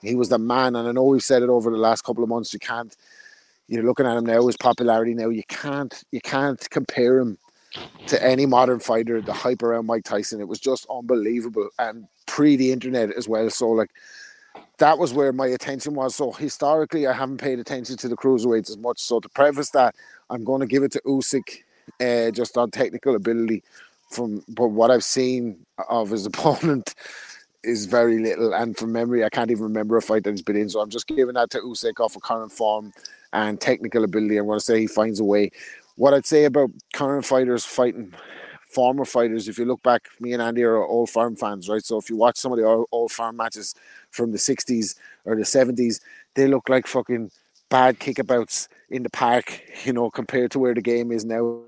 [0.01, 2.29] He was the man and I know we've said it over the last couple of
[2.29, 2.95] months you can't
[3.67, 7.37] you're looking at him now his popularity now you can't you can't compare him
[8.07, 12.55] to any modern fighter the hype around Mike Tyson it was just unbelievable and pre
[12.55, 13.91] the internet as well so like
[14.77, 16.15] that was where my attention was.
[16.15, 18.99] So historically, I haven't paid attention to the cruiserweights as much.
[18.99, 19.95] So to preface that,
[20.29, 21.63] I'm going to give it to Usyk,
[21.99, 23.63] uh, just on technical ability.
[24.09, 26.95] From but what I've seen of his opponent
[27.63, 30.55] is very little, and from memory, I can't even remember a fight that he's been
[30.55, 30.69] in.
[30.69, 32.93] So I'm just giving that to Usyk off of current form
[33.33, 34.37] and technical ability.
[34.37, 35.51] I'm going to say he finds a way.
[35.97, 38.13] What I'd say about current fighters fighting
[38.69, 41.83] former fighters, if you look back, me and Andy are old farm fans, right?
[41.83, 43.73] So if you watch some of the old, farm matches
[44.11, 44.95] from the 60s
[45.25, 45.99] or the 70s,
[46.35, 47.31] they look like fucking
[47.69, 51.65] bad kickabouts in the park, you know, compared to where the game is now.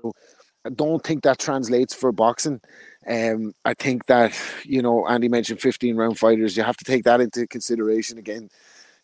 [0.64, 2.60] I don't think that translates for boxing.
[3.08, 6.54] Um, I think that you know Andy mentioned 15 round fighters.
[6.54, 8.50] You have to take that into consideration again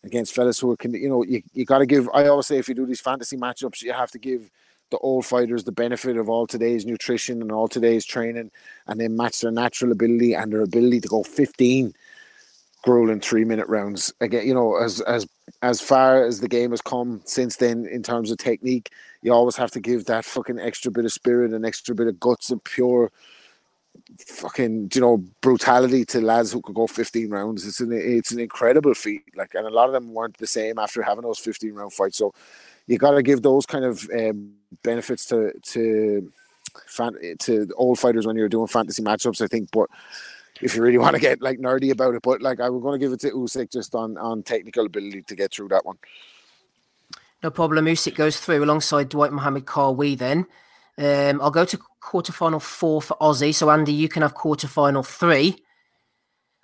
[0.03, 2.07] against fellas who can you know you, you got to give.
[2.13, 4.51] I always say if you do these fantasy matchups, you have to give
[4.89, 8.51] the old fighters the benefit of all today's nutrition and all today's training,
[8.87, 11.93] and then match their natural ability and their ability to go 15
[12.83, 14.47] grueling three minute rounds again.
[14.47, 15.27] You know as as
[15.61, 18.91] as far as the game has come since then in terms of technique,
[19.21, 22.19] you always have to give that fucking extra bit of spirit and extra bit of
[22.19, 23.11] guts and pure
[24.19, 28.39] fucking you know brutality to lads who could go 15 rounds it's an it's an
[28.39, 31.73] incredible feat like and a lot of them weren't the same after having those 15
[31.73, 32.33] round fights so
[32.85, 34.53] you got to give those kind of um,
[34.83, 36.31] benefits to to
[36.87, 39.89] fan, to old fighters when you're doing fantasy matchups i think but
[40.61, 42.99] if you really want to get like nerdy about it but like i was going
[42.99, 45.97] to give it to Usyk just on on technical ability to get through that one
[47.43, 50.45] no problem Usyk goes through alongside Dwight Mohammed Qawi then
[50.97, 53.53] um, I'll go to quarterfinal four for Ozzy.
[53.53, 55.63] So, Andy, you can have quarterfinal three.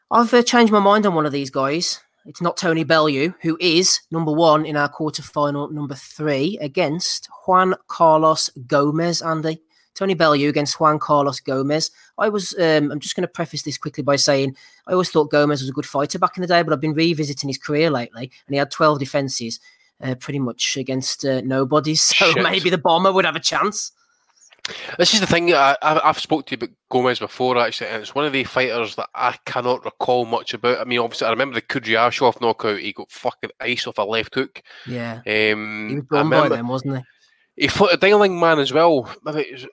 [0.09, 1.99] I've uh, changed my mind on one of these guys.
[2.25, 7.75] It's not Tony Bellew, who is number one in our quarterfinal number three against Juan
[7.87, 9.59] Carlos Gomez, Andy.
[9.93, 11.91] Tony Bellew against Juan Carlos Gomez.
[12.17, 14.55] I was, um, I'm just going to preface this quickly by saying
[14.87, 16.93] I always thought Gomez was a good fighter back in the day, but I've been
[16.93, 19.59] revisiting his career lately and he had 12 defenses
[20.01, 21.95] uh, pretty much against uh, nobody.
[22.03, 22.43] So Shit.
[22.43, 23.91] maybe the bomber would have a chance.
[24.97, 25.53] This is the thing.
[25.53, 28.95] I, I've spoke to you about Gomez before, actually, and it's one of the fighters
[28.95, 30.79] that I cannot recall much about.
[30.79, 32.79] I mean, obviously, I remember the Kudryashov knockout.
[32.79, 34.61] He got fucking ice off a left hook.
[34.87, 35.15] Yeah.
[35.27, 37.63] Um, He was I done by them, wasn't he?
[37.63, 39.09] He fought a Dingling man as well.
[39.25, 39.67] Was-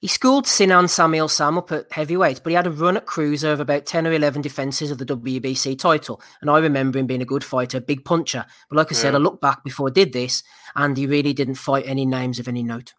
[0.00, 3.52] He schooled Sinan Şamil Sam up at heavyweight, but he had a run at cruiser
[3.52, 6.20] of about 10 or 11 defences of the WBC title.
[6.40, 8.44] And I remember him being a good fighter, a big puncher.
[8.68, 9.18] But like I said, Yeah.
[9.18, 10.42] I look back before I did this,
[10.74, 12.94] and he really didn't fight any names of any note.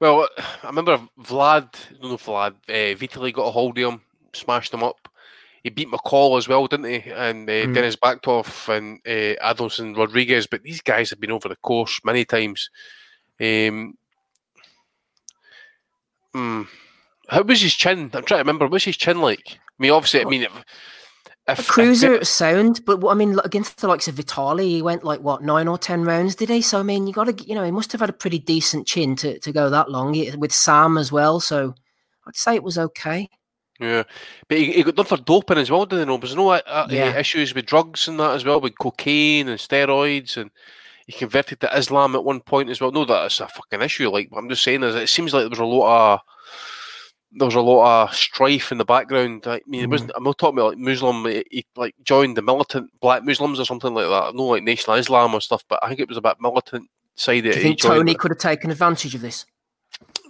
[0.00, 0.28] Well,
[0.62, 4.00] I remember Vlad, no, no Vlad, uh, Vitaly got a hold of him,
[4.34, 5.08] smashed him up.
[5.62, 7.10] He beat McCall as well, didn't he?
[7.10, 7.74] And uh, Mm.
[7.74, 10.46] Denis Bakhtov and uh, Adolfson Rodriguez.
[10.46, 12.70] But these guys have been over the course many times.
[13.40, 13.94] Um,
[16.32, 16.62] hmm.
[17.28, 18.10] How was his chin?
[18.14, 18.68] I'm trying to remember.
[18.68, 19.42] What's his chin like?
[19.48, 20.46] I mean, obviously, I mean,
[21.48, 24.82] A if, cruiser if, sound, but what- I mean, against the likes of Vitali, he
[24.82, 26.60] went like what nine or ten rounds, did he?
[26.60, 28.86] So I mean, you got to, you know, he must have had a pretty decent
[28.86, 31.38] chin to, to go that long with Sam as well.
[31.38, 31.74] So
[32.26, 33.28] I'd say it was okay.
[33.78, 34.02] yeah,
[34.48, 36.12] but he, he got done for doping as well, didn't he?
[36.12, 37.16] No, was there no uh, uh, Yeah.
[37.16, 40.50] issues with drugs and that as well, with cocaine and steroids, and
[41.06, 42.90] he converted to Islam at one point as well.
[42.90, 44.10] No, that's a fucking issue.
[44.10, 46.20] Like, but I'm just saying is, it seems like there was a lot of
[47.32, 49.46] there was a lot of strife in the background.
[49.46, 50.12] I mean, it wasn't.
[50.14, 51.24] I'm not talking about like Muslim.
[51.26, 54.34] He, he, like joined the militant black Muslims or something like that.
[54.34, 55.64] No, like Nation of Islam or stuff.
[55.68, 57.42] But I think it was about militant side.
[57.42, 57.98] Do that you he think joined.
[57.98, 59.46] Tony could have taken advantage of this?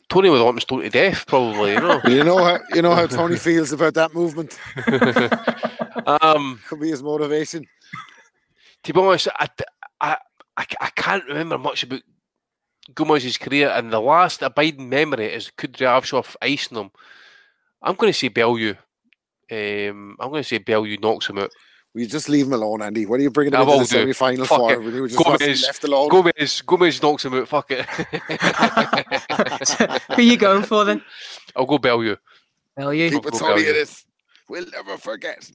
[0.08, 1.72] Tony would want him stoned to death, probably.
[1.72, 2.00] You know.
[2.08, 4.58] you know how you know how Tony feels about that movement
[6.06, 7.66] um, could be his motivation
[8.86, 9.48] to be honest, I,
[10.00, 10.16] I,
[10.56, 12.02] I, I can't remember much about
[12.94, 16.90] Gomez's career, and the last abiding memory is Kudryashov icing him.
[17.82, 18.76] I'm going to say Bellew.
[19.50, 21.50] Um, I'm going to say Bellew knocks him out.
[21.94, 23.06] Will you just leave him alone, Andy?
[23.06, 24.72] What are you bringing him I into the semi-final for?
[24.72, 24.82] it.
[24.82, 26.08] When just want to be Gomez, left alone.
[26.10, 27.48] Gomez, Gomez knocks him out.
[27.48, 27.86] Fuck it.
[30.08, 31.02] Who are you going for then?
[31.54, 32.16] I'll go Bellew.
[32.76, 33.08] Well, you.
[33.10, 33.80] Keep it Go Tony Bellew.
[33.80, 33.86] in.
[34.48, 35.50] We'll never forget.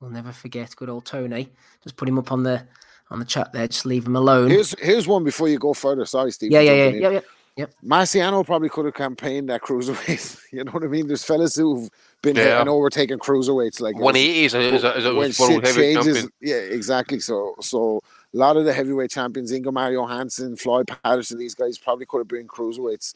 [0.00, 1.48] We'll never forget good old Tony.
[1.82, 2.66] Just put him up on the
[3.12, 3.66] on the chat there.
[3.68, 4.50] Just leave him alone.
[4.50, 6.04] Here's here's one before you go further.
[6.06, 6.50] Sorry, Steve.
[6.52, 7.20] yeah, for yeah, yeah, yeah,
[7.56, 7.66] yeah.
[7.84, 10.38] Marciano probably could have campaigned that cruiserweight.
[10.52, 11.06] You know what I mean?
[11.06, 11.88] There's fellas who've
[12.22, 12.60] been Yeah.
[12.60, 16.28] and overtaken cruiserweights like 180 is a, is is when shit changes.
[16.40, 17.20] Yeah, exactly.
[17.20, 18.00] So so
[18.34, 22.28] a lot of the heavyweight champions, Ingemar Johansson, Floyd Patterson, these guys probably could have
[22.28, 23.14] been cruiserweights.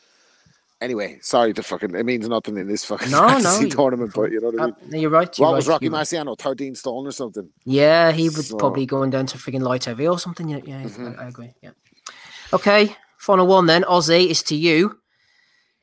[0.82, 4.30] Anyway, sorry to fucking it means nothing in this fucking No, no, fantasy tournament, but
[4.30, 4.74] you know what I Uh, mean.
[4.90, 5.38] no, you're right.
[5.38, 6.04] You're What right, was Rocky you're right.
[6.06, 6.38] Marciano?
[6.38, 7.48] 13 stone or something?
[7.64, 10.48] Yeah, he was So- probably going down to frigging light heavy or something.
[10.50, 11.18] Yeah, yeah Mhm.
[11.18, 11.54] I, I agree.
[11.62, 11.70] Yeah.
[12.52, 13.84] Okay, final one then.
[13.84, 14.98] Ozzy is to you.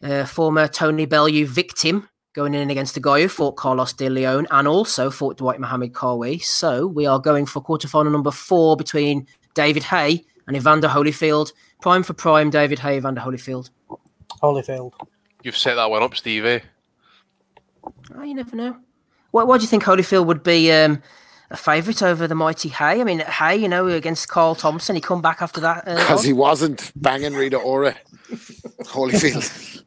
[0.04, 4.46] Uh, former Tony Bellew victim going in against a guy who fought Carlos De Leon
[4.52, 6.44] and also fought Dwight Mohammed Qawi.
[6.44, 9.26] So we are going for quarterfinal number four between
[9.56, 11.52] David Haye and Evander Holyfield.
[11.82, 13.70] Prime for prime, David Haye, Evander Holyfield.
[14.42, 14.94] Holyfield.
[15.44, 16.48] You've set that one up, Stevie.
[16.50, 16.60] Eh?
[18.16, 18.78] Oh, you never know.
[19.32, 21.02] Why, why do you think Holyfield would be um,
[21.52, 23.02] a favourite over the mighty Haye?
[23.02, 25.88] I mean, Haye, you know, against Carl Thompson, he come back after that.
[25.88, 26.24] Uh, Because loss.
[26.24, 27.96] he wasn't banging Rita Ora.
[28.84, 29.84] Holyfield.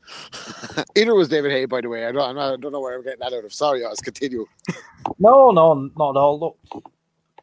[0.96, 2.06] Either was David Haye, by the way.
[2.06, 3.52] I don't, I'm not- I don't know where I'm getting that out of.
[3.52, 4.00] Sorry, Oz.
[4.00, 4.46] Continue.
[5.18, 6.38] No, no, not at all.
[6.40, 6.58] Look,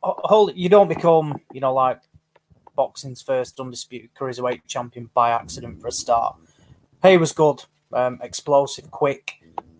[0.01, 1.99] ho- hold, you don't become, you know, like
[2.75, 6.35] boxing's first undisputed cruiserweight champion by accident for a start.
[7.03, 9.33] Haye was good, um, explosive, quick,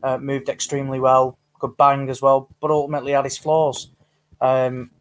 [0.04, 3.92] uh, moved extremely well, good bang as well, but ultimately had his flaws.
[4.42, 4.92] Um,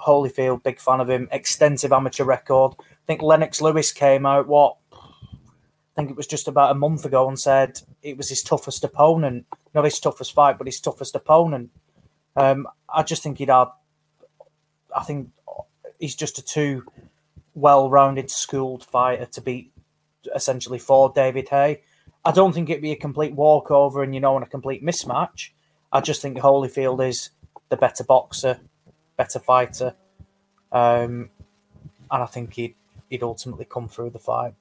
[0.00, 2.74] Holyfield, big fan of him, extensive amateur record.
[2.80, 7.04] I think Lennox Lewis came out, what, I think it was just about a month
[7.04, 9.46] ago and said it was his toughest opponent.
[9.72, 11.70] Not his toughest fight, but his toughest opponent.
[12.34, 13.70] Um, I just think he'd have,
[14.94, 15.30] I think
[16.00, 16.84] he's just a too
[17.54, 19.72] well rounded, schooled fighter to beat
[20.34, 21.82] essentially for David Haye.
[22.24, 25.50] I don't think it'd be a complete walkover and, you know, and a complete mismatch.
[25.92, 27.30] I just think Holyfield is
[27.68, 28.60] the better boxer,
[29.16, 29.94] better fighter.
[30.72, 31.30] Um,
[32.10, 32.74] and I think he'd,
[33.08, 34.54] he'd ultimately come through the fight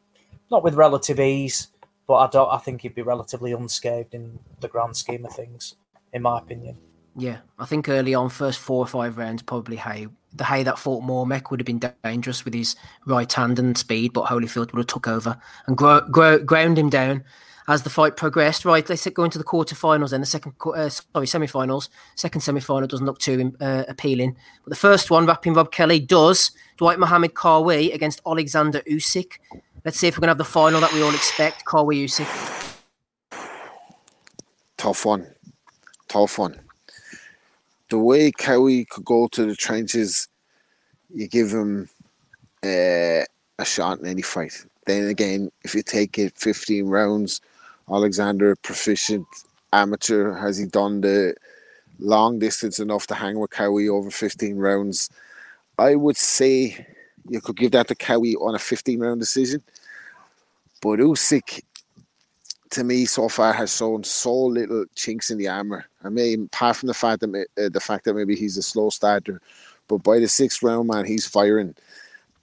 [0.51, 1.69] not with relative ease,
[2.07, 2.49] but I don't.
[2.49, 5.75] I think he'd be relatively unscathed in the grand scheme of things,
[6.13, 6.77] in my opinion.
[7.17, 10.07] Yeah, I think early on, first four or five rounds, probably Haye.
[10.33, 12.75] The Haye that fought Mormeck would have been dangerous with his
[13.05, 17.23] right hand and speed, but Holyfield would have took over and ground him down
[17.69, 18.65] as the fight progressed.
[18.65, 20.19] Right, let's go into the quarterfinals then.
[20.19, 21.89] The second, uh, sorry, semi-finals.
[22.15, 24.35] Second semi-final doesn't look too uh, appealing,
[24.65, 26.51] but the first one, wrapping Rob Kelly, does.
[26.75, 29.39] Dwight Mohammed Qawi against Alexander Usyk.
[29.85, 31.63] Let's see if we're going to have the final that we all expect.
[31.63, 32.81] Qawi Usyk.
[34.75, 35.33] Tough one.
[36.09, 36.59] Tough one.
[37.89, 40.27] The way Qawi could go to the trenches,
[41.13, 41.87] you give him
[42.63, 43.23] uh,
[43.59, 44.65] a shot in any fight.
[44.85, 47.41] Then again, if you take it 15 rounds,
[47.89, 49.27] Alexander, proficient
[49.73, 51.35] amateur, has he done the
[51.99, 55.09] long distance enough to hang with Qawi over 15 rounds?
[55.77, 56.85] I would say
[57.29, 59.61] you could give that to Qawi on a 15 round decision.
[60.81, 61.61] But Usyk,
[62.71, 65.85] to me, so far has shown so little chinks in the armor.
[66.03, 68.89] I mean, apart from the fact that uh, the fact that maybe he's a slow
[68.89, 69.41] starter,
[69.87, 71.75] but by the sixth round, man, he's firing.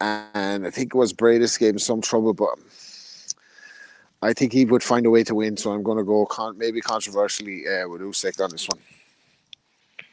[0.00, 2.50] And I think it was Briedis gave him some trouble, but
[4.20, 5.56] I think he would find a way to win.
[5.56, 8.78] So I'm going to go con- maybe controversially uh, with Usyk on this one.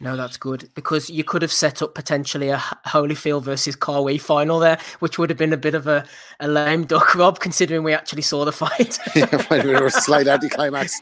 [0.01, 2.57] No, that's good because you could have set up potentially a
[2.87, 6.05] Holyfield versus Qawi final there, which would have been a bit of a,
[6.39, 8.97] a lame duck, Rob, considering we actually saw the fight.
[9.15, 11.01] yeah, but it a slight anticlimax.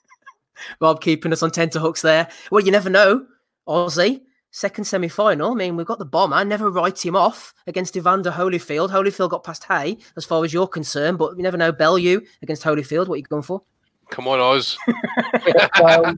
[0.80, 2.28] Rob keeping us on tenterhooks there.
[2.50, 3.24] Well, you never know.
[3.68, 5.52] Ozzy, second semi final.
[5.52, 6.44] I mean, we've got the bomber.
[6.44, 8.90] Never write him off against Evander Holyfield.
[8.90, 11.70] Holyfield got past Haye as far as you're concerned, but you never know.
[11.70, 13.06] Bellew against Holyfield.
[13.06, 13.62] What are you going for?
[14.10, 14.76] Come on, Oz.
[15.80, 16.16] well,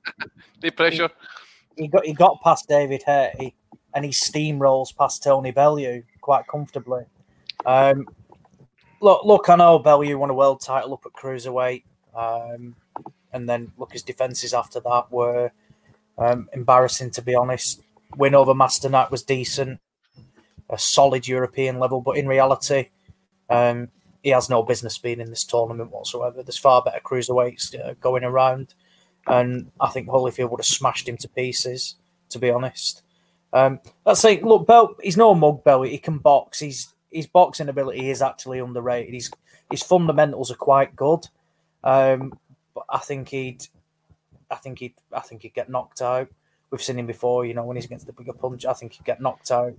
[0.60, 1.10] the pressure
[1.80, 3.54] he got he got past David Haye
[3.94, 7.04] and he steamrolls past Tony Bellew quite comfortably.
[7.66, 8.06] Um,
[9.00, 11.84] look, look, I know Bellew won a world title up at cruiserweight,
[12.14, 12.76] um,
[13.32, 15.50] and then look, his defenses after that were
[16.18, 17.82] um, embarrassing to be honest.
[18.16, 19.80] Win over Masternak was decent,
[20.68, 22.90] a solid European level, but in reality,
[23.48, 23.88] um,
[24.22, 26.42] he has no business being in this tournament whatsoever.
[26.42, 28.74] There's far better cruiserweights uh, going around
[29.30, 31.96] and I think Holyfield would have smashed him to pieces.
[32.30, 33.02] To be honest,
[33.52, 35.90] um, let's say, look, Bell, he's no mug belly.
[35.90, 36.60] He can box.
[36.60, 39.14] He's his boxing ability is actually underrated.
[39.14, 39.30] His
[39.70, 41.26] his fundamentals are quite good,
[41.82, 42.38] um,
[42.74, 43.66] but I think he'd,
[44.50, 46.28] I think he'd, I think he'd get knocked out.
[46.70, 48.64] We've seen him before, you know, when he's against the bigger punch.
[48.64, 49.74] I think he'd get knocked out.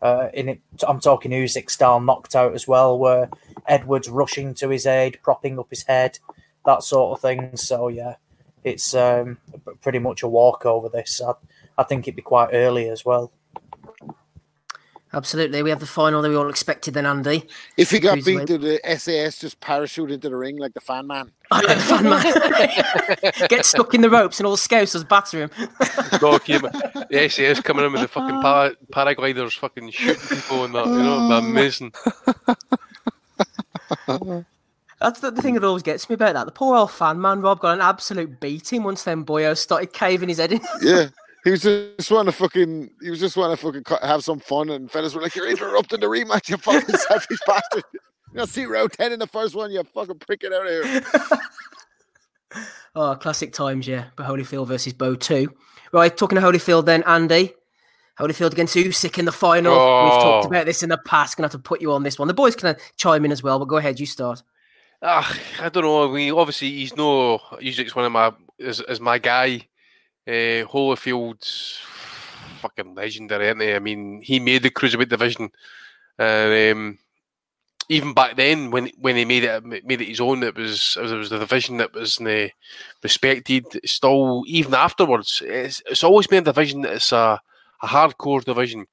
[0.00, 3.30] Uh, in it, I'm talking Usyk style knocked out as well, where
[3.68, 6.18] Edwards rushing to his aid, propping up his head,
[6.66, 7.56] that sort of thing.
[7.56, 8.16] So yeah,
[8.64, 9.38] it's um,
[9.80, 10.88] pretty much a walkover.
[10.88, 11.32] This, I,
[11.78, 13.32] I think it'd be quite early as well.
[15.14, 16.94] Absolutely, we have the final that we all expected.
[16.94, 20.72] Then Andy, if he got beat, to the SAS just parachute into the ring like
[20.72, 21.30] the fan man?
[21.50, 23.48] I know the fan man.
[23.48, 25.50] Get stuck in the ropes and all the scousers batter him.
[25.58, 30.86] the SAS coming in with the fucking para- paragliders, fucking shooting people and that.
[30.86, 31.92] You know, amazing.
[35.02, 36.46] That's the, the, thing that always gets me about that.
[36.46, 40.28] The poor old fan man, Rob, got an absolute beating once them boyos started caving
[40.28, 40.60] his head in.
[40.80, 41.08] yeah.
[41.42, 44.70] He was just wanting to fucking, he was just wanting to fucking have some fun,
[44.70, 47.82] and fellas were like, "You're interrupting the rematch, you fucking selfish bastard."
[48.32, 50.88] You'll see round ten in the first one, you fucking prick it out of
[52.54, 52.62] here.
[52.94, 54.04] oh, classic times, yeah.
[54.14, 55.52] But Holyfield versus Bowe two.
[55.92, 57.54] Right, talking to Holyfield then, Andy.
[58.20, 59.74] Holyfield against Usyk in the final.
[59.74, 60.04] Oh.
[60.04, 60.48] We've talked oh.
[60.48, 61.36] about this in the past.
[61.36, 62.28] Gonna have to put you on this one.
[62.28, 64.44] The boys can chime in as well, but go ahead, you start.
[65.02, 66.08] I don't know.
[66.10, 69.66] I mean, obviously he's no Usyk's one of my is, is my guy.
[70.26, 71.78] Uh, Holyfield's
[72.60, 73.74] fucking legendary, isn't he?
[73.74, 75.50] I mean, he made the cruiserweight division.
[76.18, 76.98] Uh, um,
[77.88, 81.02] even back then, when when he made it made it his own, it was it
[81.02, 82.48] was the division that was uh,
[83.02, 83.64] respected.
[83.84, 87.40] Still, even afterwards, it's, it's always been a division that's a,
[87.82, 88.86] a hardcore division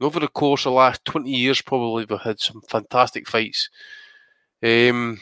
[0.00, 3.70] And over the course of the last 20 years, probably, we've had some fantastic fights.
[4.64, 5.20] Um,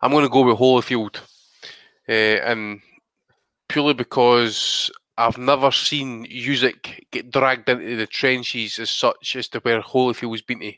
[0.00, 1.18] I'm going to go with Holyfield.
[2.08, 2.80] Uh, and
[3.68, 9.60] purely because I've never seen Usyk get dragged into the trenches as such as to
[9.60, 10.72] where Holyfield's been to.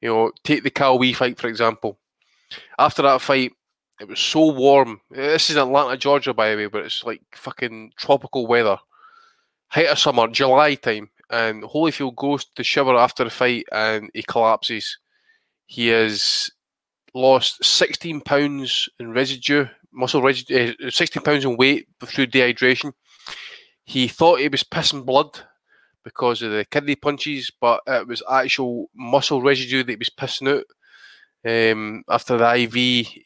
[0.00, 1.98] You know, take the Qawi fight, for example.
[2.78, 3.52] After that fight,
[4.00, 5.00] it was so warm.
[5.10, 8.78] This is Atlanta, Georgia, by the way, but it's like fucking tropical weather.
[9.68, 11.10] Height of summer, July time.
[11.30, 14.98] And Holyfield goes to shower after the fight and he collapses.
[15.66, 16.50] He has
[17.14, 22.92] lost 16 pounds in residue, muscle residue, uh, 16 pounds in weight through dehydration.
[23.84, 25.40] He thought he was pissing blood
[26.04, 30.58] because of the kidney punches, but it was actual muscle residue that he was pissing
[30.58, 30.64] out.
[31.46, 32.74] Um, after the IV,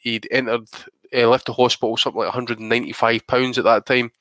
[0.01, 0.67] he'd entered,
[1.15, 4.11] uh, left the hospital something like 195 pounds at that time.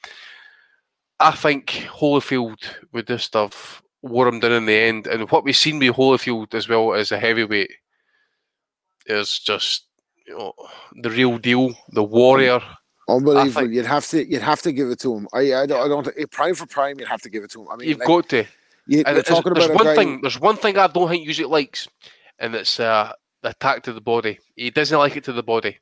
[1.20, 2.58] I think Holyfield
[2.92, 6.54] would just have wore him down in the end, and what we've seen with Holyfield
[6.54, 7.70] as well as a heavyweight
[9.06, 9.86] is just
[10.26, 10.52] you know
[11.02, 12.60] the real deal, the warrior.
[13.08, 13.62] Unbelievable.
[13.62, 15.28] think- You'd have to you'd have to give it to him.
[15.32, 16.98] I I don't, I don't prime for prime.
[16.98, 17.68] You'd have to give it to him.
[17.70, 18.44] I mean, You've like, got to.
[18.86, 19.94] you, And talking there's about one guy.
[19.96, 20.20] thing.
[20.22, 21.88] There's one thing I don't think Usyk likes,
[22.38, 23.12] and it's uh,
[23.42, 24.38] the attack to the body.
[24.56, 25.78] He doesn't like it to the body.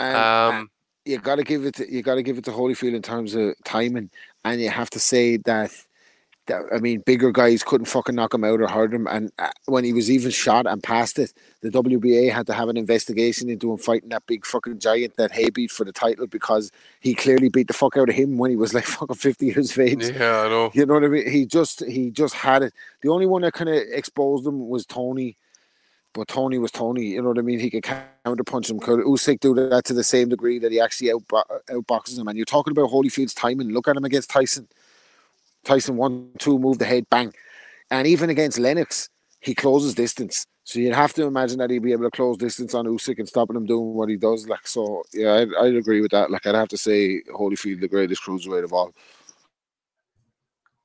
[0.00, 0.70] and, Um,
[1.04, 1.74] you got to give it.
[1.76, 4.10] To, you got to give it to Holyfield in terms of timing,
[4.44, 5.72] and you have to say that.
[6.46, 9.06] that I mean, bigger guys couldn't fucking knock him out or hurt him.
[9.06, 12.68] And uh, when he was even shot and passed it, the WBA had to have
[12.68, 16.26] an investigation into him fighting that big fucking giant that Haye beat for the title
[16.26, 16.70] because
[17.00, 19.72] he clearly beat the fuck out of him when he was like fucking fifty years
[19.72, 20.10] of age.
[20.10, 20.70] yeah, I know.
[20.74, 21.30] You know what I mean?
[21.30, 22.72] He just he just had it.
[23.02, 25.36] The only one that kind of exposed him was Tony,
[26.14, 27.06] but Tony was Tony.
[27.06, 27.58] You know what I mean?
[27.58, 28.78] He could counter punch him.
[28.78, 31.26] Could Usyk do that to the same degree that he actually out
[31.68, 32.28] outboxes him?
[32.28, 33.70] And you're talking about Holyfield's timing.
[33.70, 34.68] Look at him against Tyson.
[35.64, 37.32] Tyson one two move the head bang,
[37.90, 39.08] and even against Lennox,
[39.40, 40.46] he closes distance.
[40.62, 43.28] So you'd have to imagine that he'd be able to close distance on Usyk and
[43.28, 44.48] stopping him doing what he does.
[44.48, 46.30] Like so, yeah, I'd, I'd agree with that.
[46.30, 48.94] Like I'd have to say Holyfield the greatest cruiserweight of all.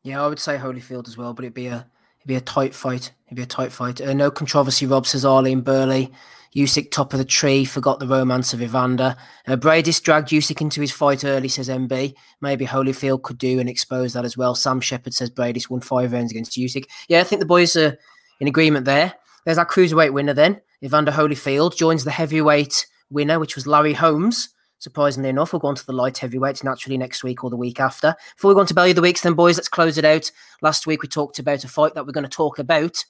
[0.04, 1.86] Yeah, I would say Holyfield as well, but it'd be a
[2.30, 3.12] be a tight fight.
[3.28, 4.00] It'd be a tight fight.
[4.00, 4.86] Uh, no controversy.
[4.86, 6.12] Rob says Arlene Burley.
[6.56, 7.66] Usyk top of the tree.
[7.66, 9.16] Forgot the romance of Evander.
[9.48, 11.48] Uh, Briedis dragged Usyk into his fight early.
[11.48, 12.16] Says MB.
[12.42, 14.56] Maybe Holyfield could do and expose that as well.
[14.56, 16.86] Sam Shepard says Briedis won five rounds against Usyk.
[17.08, 17.98] Yeah, I think the boys are
[18.40, 19.14] in agreement there.
[19.46, 20.62] There's our cruiserweight winner then.
[20.84, 24.50] Evander Holyfield joins the heavyweight winner, which was Larry Holmes.
[24.80, 27.80] Surprisingly enough, we'll go on to the light heavyweights naturally next week or the week
[27.80, 28.16] after.
[28.36, 30.32] Before we go on to Belly of the Weeks, then, boys, let's close it out.
[30.62, 33.04] Last week we talked about a fight that we're going to talk about.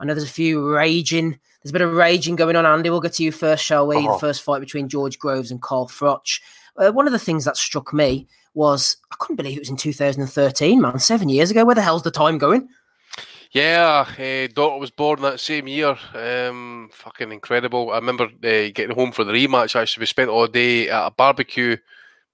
[0.00, 2.90] I know there's a few raging, there's a bit of raging going on, Andy.
[2.90, 3.96] We'll get to you first, shall we?
[3.96, 4.14] Oh.
[4.14, 6.40] The first fight between George Groves and Carl Froch.
[6.76, 9.76] Uh, one of the things that struck me was I couldn't believe it was in
[9.76, 11.64] 2013, man, seven years ago.
[11.64, 12.68] Where the hell's the time going?
[13.52, 15.94] Yeah, uh, daughter was born that same year.
[16.14, 17.90] Um, fucking incredible.
[17.90, 19.76] I remember uh, getting home for the rematch.
[19.78, 21.76] Actually, we spent all day at a barbecue,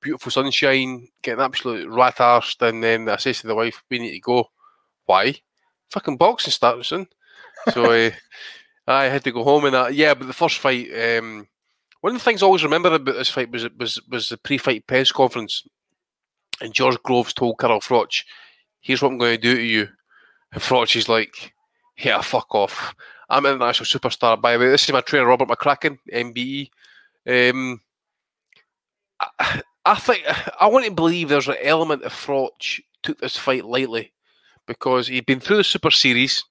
[0.00, 4.12] beautiful sunshine, getting absolutely rat arsed, and then I says to the wife, "We need
[4.12, 4.50] to go."
[5.06, 5.34] Why?
[5.90, 7.08] Fucking boxing starting soon.
[7.72, 8.10] So uh,
[8.86, 9.94] I had to go home and that.
[9.94, 10.88] Yeah, but the first fight.
[10.94, 11.48] Um,
[12.00, 14.86] one of the things I always remember about this fight was was was the pre-fight
[14.86, 15.64] press conference,
[16.60, 18.22] and George Groves told Carl Froch,
[18.80, 19.88] "Here's what I'm going to do to you."
[20.52, 21.52] And Froch is like,
[21.98, 22.94] "Yeah, fuck off.
[23.28, 26.70] I'm an international superstar." By the way, this is my trainer Robert McCracken, MBE.
[27.26, 27.80] Um,
[29.20, 30.24] I, I think
[30.60, 34.12] I want to believe there's an element of Froch took this fight lightly
[34.66, 36.44] because he'd been through the Super Series.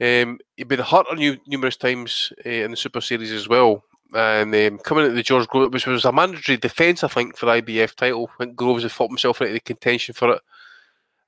[0.00, 3.82] Um, he'd been hurt on nu- numerous times uh, in the Super Series as well.
[4.12, 7.46] And um, coming into the George Groves, which was a mandatory defence, I think, for
[7.46, 8.30] the IBF title.
[8.34, 10.42] I think Groves had fought himself into the contention for it.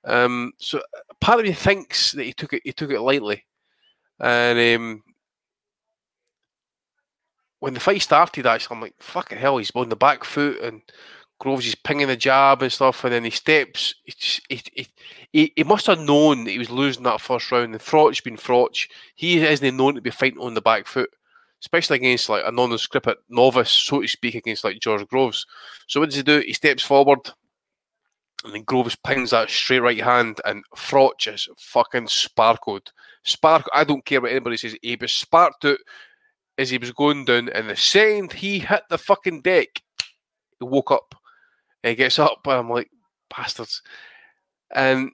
[0.07, 0.81] Um, so
[1.21, 3.45] part of me thinks that he took it he took it lightly,
[4.21, 5.03] and um,
[7.59, 10.83] when the fight started, actually, I'm like, fucking hell, he's on the back foot, and
[11.39, 13.95] Groves is pinging the jab and stuff, and then he steps.
[14.05, 14.89] He, he,
[15.33, 17.73] he, he, must have known that he was losing that first round.
[17.73, 21.11] And Froch being Froch, he isn't known to be fighting on the back foot,
[21.61, 25.47] especially against like a non-scripted novice, so to speak, against like George Groves.
[25.89, 26.41] So what does he do?
[26.41, 27.19] He steps forward,
[28.47, 32.93] and then Groves pings that straight right hand, and Froch just fucking sparkled.
[33.25, 33.67] Spark.
[33.75, 34.77] I don't care what anybody says.
[34.81, 35.79] He was sparked out
[36.57, 39.83] as he was going down, and the second he hit the fucking deck,
[40.61, 41.15] he woke up.
[41.83, 42.89] And he gets up, and I'm like,
[43.37, 43.83] bastards.
[44.73, 45.11] And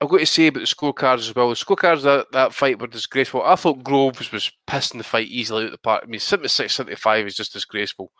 [0.00, 1.48] I've got to say about the scorecards as well.
[1.48, 3.42] The scorecards that that fight were disgraceful.
[3.42, 6.02] I thought Groves was pissing the fight easily out the park.
[6.04, 8.12] I mean, 76 75 is just disgraceful.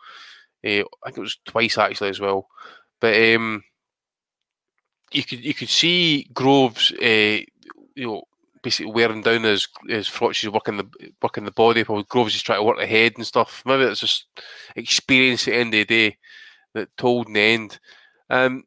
[0.63, 2.47] Eh, I think it was twice actually as well.
[3.01, 3.63] But um,
[5.13, 7.39] you could you could see Groves, uh,
[7.95, 8.23] you know,
[8.61, 10.87] basically wearing down his his Froch's working the
[11.21, 13.63] working the body while Groves is trying to work the head and stuff.
[13.65, 14.25] Maybe it's just
[14.75, 16.17] experience at the end of the day
[16.73, 17.79] that told in the end.
[18.29, 18.63] Um,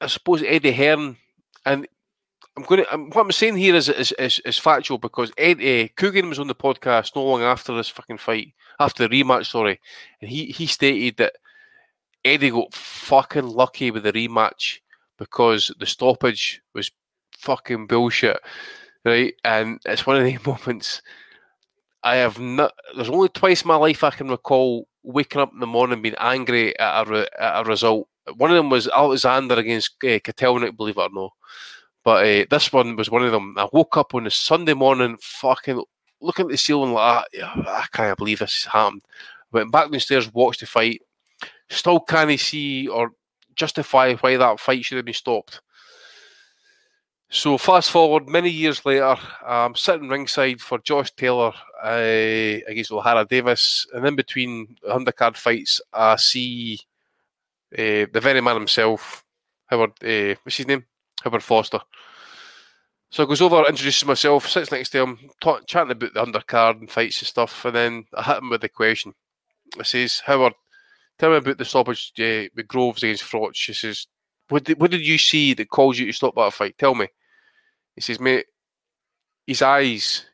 [0.00, 1.16] I suppose Eddie Hearn,
[1.66, 1.86] and
[2.56, 2.96] I'm going to.
[2.96, 6.54] what I'm saying here is is, is, is factual because Eddie Coogan was on the
[6.54, 9.80] podcast not long after this fucking fight, after the rematch, sorry,
[10.20, 11.34] and he he stated that
[12.24, 14.78] Eddie got fucking lucky with the rematch
[15.24, 16.90] because the stoppage was
[17.38, 18.38] fucking bullshit
[19.04, 19.34] right?
[19.44, 21.02] And it's one of the moments
[22.02, 22.72] I have not.
[22.94, 26.14] There's only twice in my life I can recall waking up in the morning being
[26.18, 28.08] angry at a, at a result.
[28.36, 31.32] One of them was Alexander against uh, Kotelnik, believe it or not.
[32.02, 33.54] But uh, this one was one of them.
[33.56, 35.82] I woke up on a Sunday morning, fucking
[36.20, 39.02] looking at the ceiling like, I can't believe this has happened.
[39.52, 41.02] Went back downstairs, watched the fight.
[41.70, 43.12] Still can't see or
[43.56, 45.60] justify why that fight should have been stopped.
[47.30, 51.52] So fast forward many years later, I'm sitting ringside for Josh Taylor
[51.82, 56.78] uh, against Ohara Davies, and in between undercard fights, I see
[57.76, 59.24] uh, the very man himself,
[59.66, 59.92] Howard.
[60.02, 60.84] Uh, what's his name?
[61.24, 61.80] Howard Foster.
[63.10, 65.18] So I goes over, introduces myself, sits next to him,
[65.66, 68.68] chatting about the undercard and fights and stuff, and then I hit him with the
[68.68, 69.14] question.
[69.78, 70.54] I says, Howard,
[71.24, 73.56] tell me about the stoppage uh, with Groves against Froch.
[73.56, 74.06] He says,
[74.50, 76.76] what did, what did you see that caused you to stop that fight?
[76.76, 77.08] Tell me.
[77.94, 78.44] He says, mate,
[79.46, 80.26] his eyes.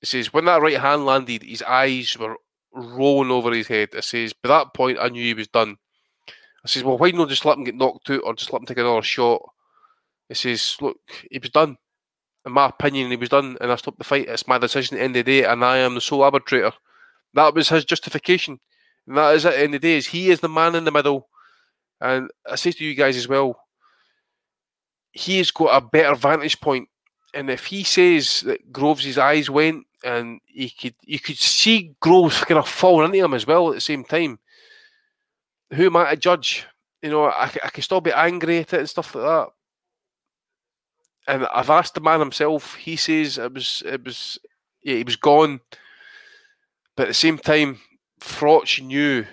[0.00, 2.36] He says, when that right hand landed, his eyes were
[2.72, 3.90] rolling over his head.
[3.94, 5.76] I says, by that point, I knew he was done.
[6.64, 8.66] I says, well, why not just let him get knocked out or just let him
[8.66, 9.42] take another shot?
[10.30, 10.96] He says, look,
[11.30, 11.76] he was done.
[12.46, 14.28] In my opinion, he was done, and I stopped the fight.
[14.28, 16.72] It's my decision at the end of the day, and I am the sole arbitrator.
[17.34, 18.58] That was his justification.
[19.06, 21.28] And that is the end the day, is he is the man in the middle.
[22.00, 23.58] And I say to you guys as well,
[25.12, 26.88] he's got a better vantage point
[27.34, 32.44] and if he says that Groves' eyes went and he could you could see Groves
[32.44, 34.38] kind of falling into him as well at the same time.
[35.72, 36.66] Who am I to judge?
[37.00, 39.48] You know, I, I can still be angry at it and stuff like that.
[41.26, 42.74] And I've asked the man himself.
[42.74, 44.38] He says it was it was
[44.82, 45.60] yeah, he was gone.
[46.96, 47.80] But at the same time,
[48.22, 49.26] Froch knew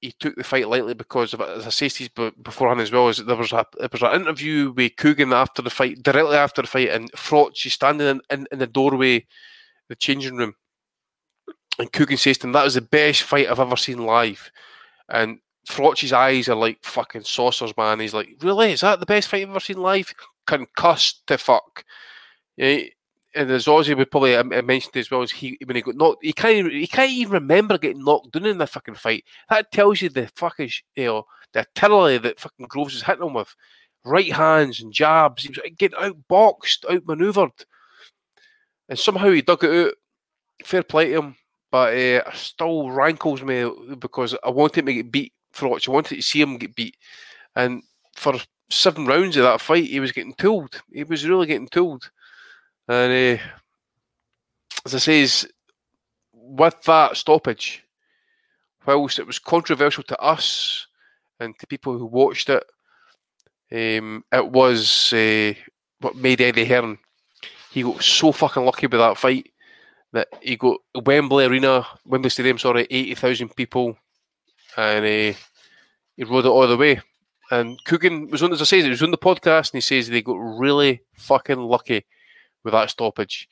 [0.00, 1.40] he took the fight lightly because of.
[1.40, 2.10] As I said
[2.42, 5.70] beforehand as well, is there was a there was an interview with Coogan after the
[5.70, 9.26] fight, directly after the fight, and Froch is standing in, in, in, the doorway,
[9.88, 10.54] the changing room,
[11.78, 14.50] and Coogan says to him, "That was the best fight I've ever seen live,"
[15.08, 18.00] and Froch's eyes are like fucking saucers, man.
[18.00, 18.72] He's like, "Really?
[18.72, 20.14] Is that the best fight I've ever seen live?"
[20.46, 21.84] Concussed to fuck.
[22.56, 22.82] Yeah,
[23.36, 26.24] and as Ozzy would probably uh, mentioned as well as he when he got knocked,
[26.24, 29.24] he can't he can't even remember getting knocked down in the fucking fight.
[29.50, 33.34] That tells you the fucking you know the artillery that fucking Groves is hitting him
[33.34, 33.54] with,
[34.04, 35.42] right hands and jabs.
[35.42, 37.52] He was getting outboxed, outmaneuvered,
[38.88, 39.94] and somehow he dug it out.
[40.64, 41.36] Fair play to him,
[41.70, 45.32] but uh, still rankles me because I wanted him to get beat.
[45.52, 46.96] Froch, I wanted to see him get beat,
[47.54, 47.82] and
[48.14, 48.34] for
[48.70, 50.82] seven rounds of that fight, he was getting tooled.
[50.90, 52.10] He was really getting tooled.
[52.88, 53.42] And uh,
[54.84, 55.48] as I says,
[56.32, 57.84] with that stoppage,
[58.86, 60.86] whilst it was controversial to us
[61.40, 62.64] and to people who watched it,
[63.72, 65.52] um, it was uh,
[66.00, 66.98] what made Eddie Hearn.
[67.72, 69.50] He got so fucking lucky with that fight
[70.12, 73.98] that he got Wembley Arena, Wembley Stadium, sorry, 80,000 people,
[74.76, 75.36] and uh,
[76.16, 77.00] he rode it all the way.
[77.50, 80.08] And Coogan was on, as I say, he was on the podcast, and he says
[80.08, 82.04] they got really fucking lucky
[82.66, 83.48] with that stoppage.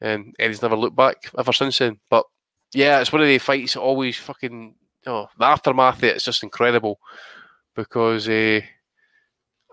[0.00, 1.98] And Eddie's never looked back ever since then.
[2.08, 2.24] But
[2.72, 4.74] yeah, it's one of the fights that always fucking
[5.06, 6.98] you know, the aftermath of it is just incredible
[7.74, 8.60] because uh,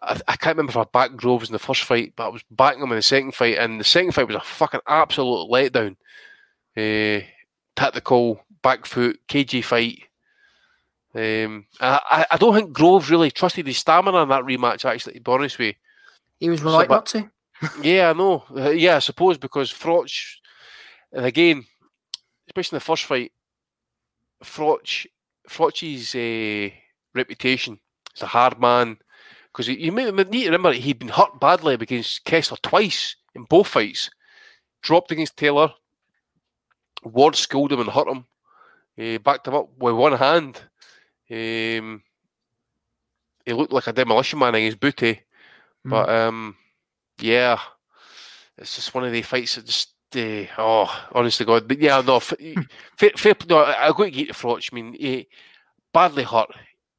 [0.01, 2.43] I, I, can't remember if I backed Groves in the first fight, but I was
[2.51, 5.95] backing him in the second fight, and the second fight was a fucking absolute letdown.
[6.77, 7.25] Uh,
[7.75, 10.03] tactical back foot KG fight.
[11.15, 14.85] Um, I, I don't think Groves really trusted his stamina in that rematch.
[14.85, 15.73] Actually, to be honest with you,
[16.39, 17.29] he was right so, not to
[17.81, 18.43] yeah, I know.
[18.55, 20.37] Uh, yeah, I suppose because Froch,
[21.11, 21.65] and again,
[22.47, 23.31] especially in the first fight,
[24.43, 25.05] Froch,
[25.47, 26.73] Froch's uh,
[27.13, 27.79] reputation
[28.15, 28.97] as a hard man,
[29.51, 33.67] because you may, need to remember he'd been hurt badly against Kessler twice in both
[33.67, 34.09] fights.
[34.81, 35.73] Dropped against Taylor.
[37.03, 38.25] Ward schooled him and hurt him.
[38.95, 40.61] He backed him up with one hand.
[41.31, 42.03] Um,
[43.45, 45.13] he looked like a demolition man in his booty,
[45.85, 45.89] mm.
[45.89, 46.55] but um,
[47.21, 47.59] yeah,
[48.57, 52.01] it's just one of the fights that just uh, oh, honest to God, but yeah,
[52.01, 52.19] no,
[52.97, 54.69] fair, fair, no, I got to get to Froch.
[54.71, 55.27] I mean, he,
[55.93, 56.49] badly hurt.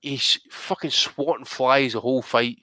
[0.00, 2.58] He's fucking swatting flies the whole fight.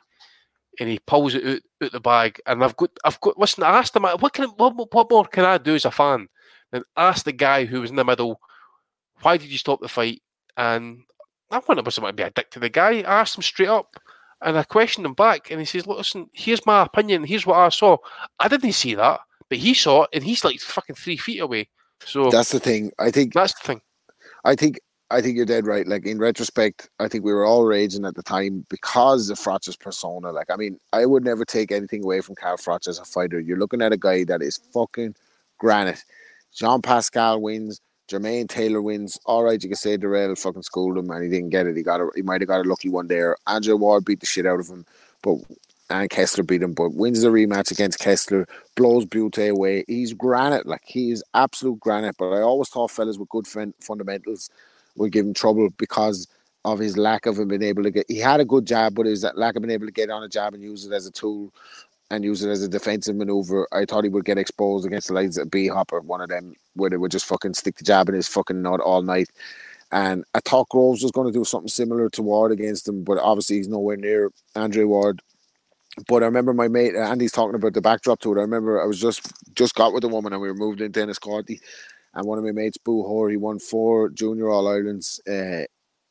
[0.79, 2.41] and he pulls it out, out the bag.
[2.45, 3.38] And I've got, I've got.
[3.38, 6.27] Listen, I asked him, what can, what, what more can I do as a fan
[6.71, 8.39] than ask the guy who was in the middle,
[9.21, 10.21] why did you stop the fight?
[10.55, 11.03] And
[11.51, 12.99] I wonder if wanted to be a dick to the guy.
[12.99, 13.95] I asked him straight up,
[14.41, 17.23] and I questioned him back, and he says, "Listen, here's my opinion.
[17.23, 17.97] Here's what I saw.
[18.39, 19.19] I didn't see that,
[19.49, 21.69] but he saw it, and he's like fucking three feet away."
[22.05, 22.91] So that's the thing.
[22.99, 23.81] I think that's the thing.
[24.43, 25.88] I think I think you're dead right.
[25.88, 29.77] Like in retrospect, I think we were all raging at the time because of Froch's
[29.77, 30.31] persona.
[30.31, 33.39] Like, I mean, I would never take anything away from Carl Froch as a fighter.
[33.39, 35.15] You're looking at a guy that is fucking
[35.59, 36.03] granite.
[36.53, 37.80] Jean Pascal wins.
[38.07, 39.19] Jermaine Taylor wins.
[39.25, 41.75] All right, you can say Dirrell fucking schooled him and he didn't get it.
[41.75, 43.35] He got a, he might have got a lucky one there.
[43.47, 44.85] Andre Ward beat the shit out of him,
[45.21, 45.38] but
[45.89, 49.85] and Kessler beat him, but wins the rematch against Kessler, blows Bute away.
[49.88, 52.15] He's granite, like he is absolute granite.
[52.17, 54.49] But I always thought fellas with good fundamentals
[54.97, 56.27] would give him trouble because
[56.65, 58.05] of his lack of him being able to get.
[58.09, 60.27] He had a good jab, but his lack of being able to get on a
[60.27, 61.53] jab and use it as a tool
[62.09, 63.67] and use it as a defensive maneuver.
[63.71, 66.53] I thought he would get exposed against the likes of B Hopper, one of them,
[66.75, 69.29] where they would just fucking stick the jab in his fucking nut all night.
[69.91, 73.17] And I thought Groves was going to do something similar to Ward against him, but
[73.17, 75.21] obviously he's nowhere near Andre Ward.
[76.07, 78.38] But I remember my mate Andy's talking about the backdrop to it.
[78.38, 80.99] I remember I was just just got with a woman and we were moved into
[80.99, 81.59] Enniscorthy,
[82.13, 85.65] and one of my mates, Boo Hoare, he won four junior All Irelands uh,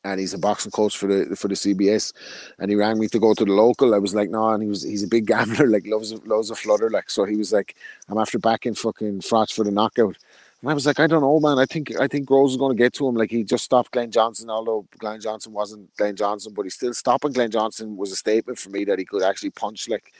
[0.07, 2.13] and he's a boxing coach for the for the CBS.
[2.59, 3.93] And he rang me to go to the local.
[3.93, 6.55] I was like, no, and he was he's a big gambler, like loves loves a
[6.55, 7.25] flutter, like so.
[7.25, 7.75] He was like,
[8.09, 10.17] I'm after backing fucking Froch for the knockout.
[10.61, 11.59] And I was like, I don't know, man.
[11.59, 13.15] I think I think Groves is going to get to him.
[13.15, 16.93] Like he just stopped Glenn Johnson, although Glenn Johnson wasn't Glenn Johnson, but he still
[16.93, 19.87] stopping Glenn Johnson was a statement for me that he could actually punch.
[19.87, 20.13] Like,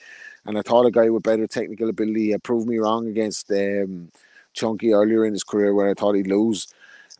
[0.45, 4.11] and I thought a guy with better technical ability uh, proved me wrong against um,
[4.53, 6.67] Chunky earlier in his career, where I thought he'd lose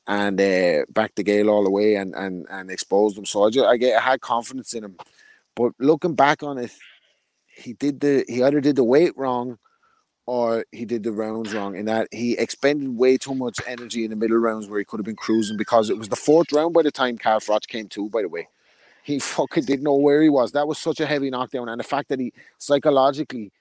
[0.07, 3.25] and uh, backed De Gale all the way and and and exposed him.
[3.25, 4.97] So I just I get I had confidence in him,
[5.55, 6.71] but looking back on it,
[7.47, 9.57] he did the he either did the weight wrong,
[10.25, 11.75] or he did the rounds wrong.
[11.75, 14.99] In that he expended way too much energy in the middle rounds where he could
[14.99, 17.89] have been cruising because it was the fourth round by the time Carl Froch came
[17.89, 18.09] to.
[18.09, 18.47] By the way,
[19.03, 20.53] he fucking didn't know where he was.
[20.53, 23.51] That was such a heavy knockdown, and the fact that he psychologically,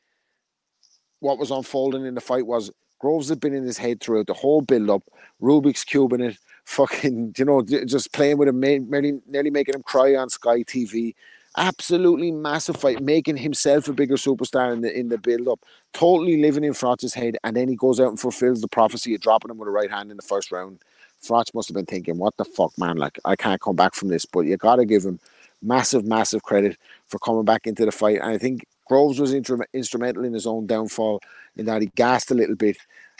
[1.18, 4.34] what was unfolding in the fight was Groves had been in his head throughout the
[4.34, 5.02] whole build up.
[5.40, 9.82] Rubik's Cube in it, fucking, you know, just playing with him, nearly, nearly making him
[9.82, 11.14] cry on Sky TV.
[11.58, 15.60] Absolutely massive fight, making himself a bigger superstar in the in the build up.
[15.94, 19.22] Totally living in Froch's head, and then he goes out and fulfills the prophecy of
[19.22, 20.80] dropping him with a right hand in the first round.
[21.22, 22.98] Froch must have been thinking, "What the fuck, man?
[22.98, 25.18] Like, I can't come back from this." But you got to give him
[25.62, 28.20] massive, massive credit for coming back into the fight.
[28.20, 31.20] And I think Groves was instrumental in his own downfall
[31.56, 32.76] in that he gassed a little bit.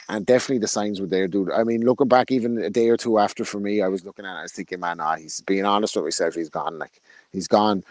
[0.09, 1.51] And definitely the signs were there, dude.
[1.51, 4.25] I mean, looking back even a day or two after for me, I was looking
[4.25, 6.79] at it, I was thinking, man, ah, he's being honest with myself, he's gone.
[6.79, 7.01] Like,
[7.33, 7.83] he's gone.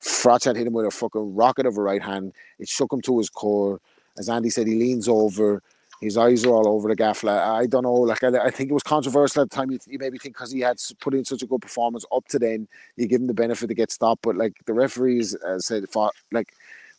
[0.00, 2.32] Froch had hit him with a fucking rocket of a right hand.
[2.60, 3.80] It shook him to his core.
[4.16, 5.62] As Andy said, he leans over.
[6.00, 7.24] His eyes are all over the gaff.
[7.24, 7.94] Like, I don't know.
[7.94, 9.70] Like I, I, think it was controversial at the time.
[9.70, 12.38] You, you maybe think because he had put in such a good performance up to
[12.38, 14.22] then, you give him the benefit to get stopped.
[14.22, 15.84] But like the referees uh, said,
[16.32, 16.52] like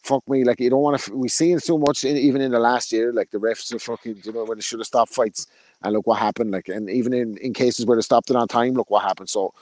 [0.08, 1.16] fuck me, like you don't want to.
[1.16, 4.22] We've seen so much in, even in the last year, like the refs are fucking,
[4.24, 5.48] you know, when they should have stopped fights,
[5.84, 6.52] and look what happened.
[6.52, 9.30] Like, and even in in cases where they stopped it on time, look what happened.
[9.30, 9.54] So,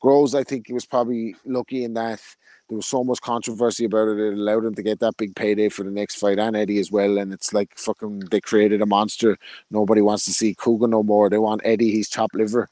[0.00, 2.20] Groves, I think he was probably lucky in that
[2.68, 4.18] there was so much controversy about it.
[4.18, 6.90] It allowed him to get that big payday for the next fight, and Eddie as
[6.90, 7.18] well.
[7.18, 9.36] And it's like fucking, they created a monster.
[9.70, 11.28] Nobody wants to see Kuga no more.
[11.28, 11.90] They want Eddie.
[11.90, 12.68] He's chopped liver.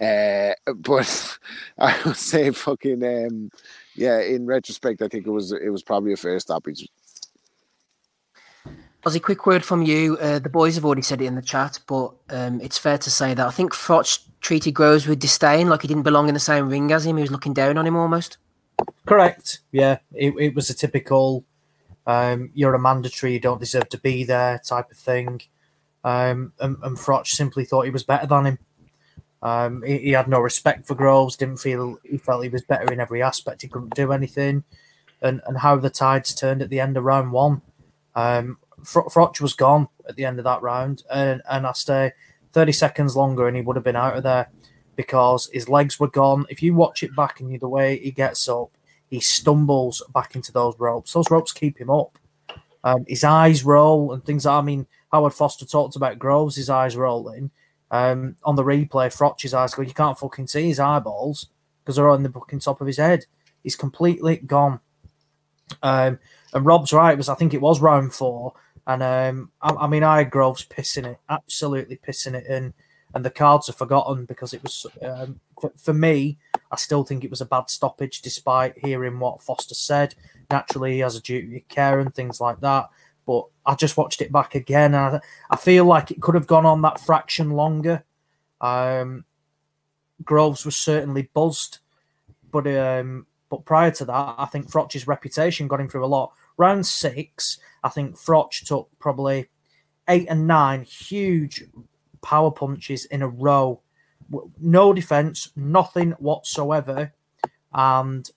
[0.00, 1.38] Uh, but
[1.78, 3.50] I would say fucking um,
[3.96, 6.88] yeah, in retrospect, I think it was it was probably a fair stoppage.
[9.14, 10.16] a quick word from you.
[10.18, 13.10] Uh, the boys have already said it in the chat, but um, it's fair to
[13.10, 16.40] say that I think Froch treated Groves with disdain, like he didn't belong in the
[16.40, 17.16] same ring as him.
[17.16, 18.38] He was looking down on him almost.
[19.06, 19.60] Correct.
[19.72, 21.44] Yeah, it, it was a typical
[22.06, 25.42] um, you're a mandatory, you don't deserve to be there type of thing.
[26.04, 28.58] Um, and, and Froch simply thought he was better than him.
[29.42, 31.36] Um, he, he, had no respect for Groves.
[31.36, 33.62] Didn't feel he felt he was better in every aspect.
[33.62, 34.64] He couldn't do anything,
[35.20, 37.62] and and how the tides turned at the end of round one.
[38.14, 42.12] Um, Froch was gone at the end of that round, and and I stay
[42.52, 44.48] thirty seconds longer, and he would have been out of there
[44.96, 46.46] because his legs were gone.
[46.48, 48.70] If you watch it back and the way he gets up,
[49.08, 51.12] he stumbles back into those ropes.
[51.12, 52.18] Those ropes keep him up.
[52.82, 54.46] Um, his eyes roll and things.
[54.46, 57.50] I mean, Howard Foster talked about Groves, his eyes rolling
[57.90, 61.46] um, on the replay, Froch's eyes go, you can't fucking see his eyeballs
[61.82, 63.26] because they're on the fucking top of his head.
[63.62, 64.80] He's completely gone.
[65.82, 66.18] Um,
[66.52, 68.54] and Rob's right, was I think it was round four.
[68.86, 72.74] And um, I, I, mean, I Groves pissing it, absolutely pissing it in.
[73.14, 75.40] And the cards are forgotten because it was, um,
[75.76, 76.38] for, me,
[76.70, 80.14] I still think it was a bad stoppage despite hearing what Foster said.
[80.50, 82.90] naturally he has a duty of care and things like that.
[83.26, 85.20] But I just watched it back again, and I,
[85.50, 88.04] I feel like it could have gone on that fraction longer.
[88.60, 89.24] Um,
[90.24, 91.78] Groves was certainly buzzed,
[92.50, 96.32] but um, but prior to that, I think Froch's reputation got him through a lot.
[96.56, 99.48] Round six, I think Froch took probably
[100.08, 101.64] eight and nine huge
[102.22, 103.82] power punches in a row.
[104.60, 107.12] No defense, nothing whatsoever,
[107.72, 108.28] and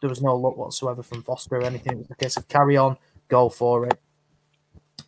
[0.00, 1.92] there was no luck whatsoever from Foster or anything.
[1.92, 2.96] It was a case of carry on,
[3.28, 4.00] go for it.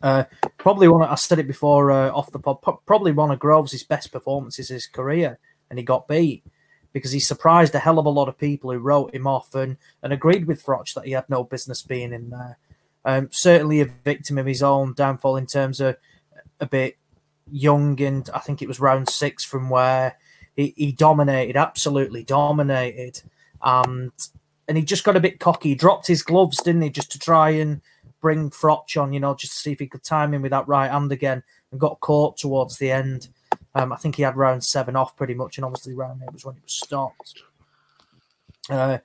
[0.01, 0.23] Uh,
[0.57, 1.01] probably one.
[1.01, 2.59] Of, I said it before uh, off the pod.
[2.85, 5.39] Probably one of Groves' best performances his career,
[5.69, 6.43] and he got beat
[6.93, 9.77] because he surprised a hell of a lot of people who wrote him off and,
[10.03, 12.57] and agreed with Froch that he had no business being in there.
[13.05, 15.95] Um, certainly a victim of his own downfall in terms of
[16.59, 16.97] a bit
[17.51, 20.17] young, and I think it was round six from where
[20.55, 23.21] he, he dominated, absolutely dominated,
[23.61, 24.11] and
[24.67, 25.69] and he just got a bit cocky.
[25.69, 27.81] He dropped his gloves, didn't he, just to try and
[28.21, 30.67] bring Froch on, you know, just to see if he could time him with that
[30.67, 33.29] right hand again, and got caught towards the end.
[33.75, 36.45] Um, I think he had round seven off pretty much, and obviously round eight was
[36.45, 37.41] when it was stopped.
[38.69, 38.99] Uh,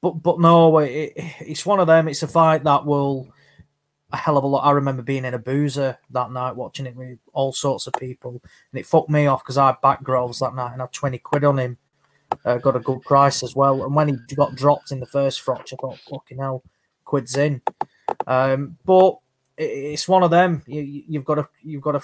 [0.00, 2.08] but but no, it, it's one of them.
[2.08, 3.28] It's a fight that will
[4.12, 4.64] a hell of a lot.
[4.64, 8.32] I remember being in a boozer that night watching it with all sorts of people,
[8.32, 11.44] and it fucked me off because I backed Groves that night and had twenty quid
[11.44, 11.78] on him.
[12.44, 13.82] Uh, got a good price as well.
[13.84, 16.62] And when he got dropped in the first Froch, I thought, fucking hell,
[17.04, 17.60] quid's in.
[18.32, 19.18] Um, but
[19.58, 20.62] it's one of them.
[20.66, 22.02] You, have got to you've got to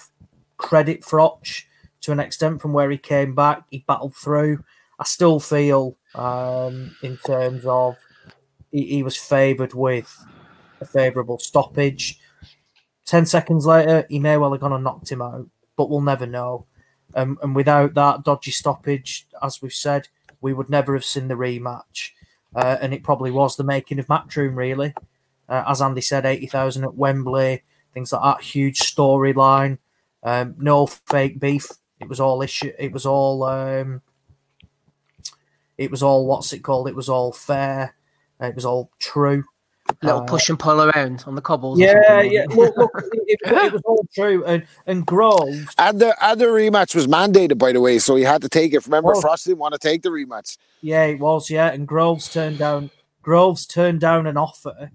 [0.58, 1.64] credit Froch
[2.02, 3.64] to an extent from where he came back.
[3.70, 4.62] He battled through.
[4.98, 7.96] I still feel, um, in terms of,
[8.72, 10.12] he, he was favoured with
[10.80, 12.18] a favourable stoppage.
[13.06, 16.26] 10 seconds later, he may well have gone and knocked him out, but we'll never
[16.26, 16.66] know.
[17.14, 20.08] Um, and without that dodgy stoppage, as we've said,
[20.40, 22.10] we would never have seen the rematch.
[22.54, 24.94] Uh, and it probably was the making of Matchroom, really.
[25.48, 27.62] Uh, as Andy said, 80,000 at Wembley,
[27.94, 29.78] things like that, huge storyline.
[30.22, 31.68] Um, no fake beef.
[32.00, 32.72] It was all issue.
[32.78, 33.44] It was all.
[33.44, 34.02] Um,
[35.76, 36.88] it was all what's it called?
[36.88, 37.94] It was all fair.
[38.40, 39.44] It was all true.
[40.02, 41.78] Little uh, push and pull around on the cobbles.
[41.78, 42.44] Yeah, yeah.
[42.50, 44.44] Look, look it, it, was all true.
[44.44, 45.72] And and Groves.
[45.78, 48.74] And the and the rematch was mandated, by the way, so he had to take
[48.74, 48.84] it.
[48.84, 49.20] Remember, oh.
[49.20, 50.58] Froch didn't want to take the rematch.
[50.82, 51.48] Yeah, it was.
[51.48, 52.90] Yeah, and Groves turned down.
[53.22, 54.90] Groves turned down an offer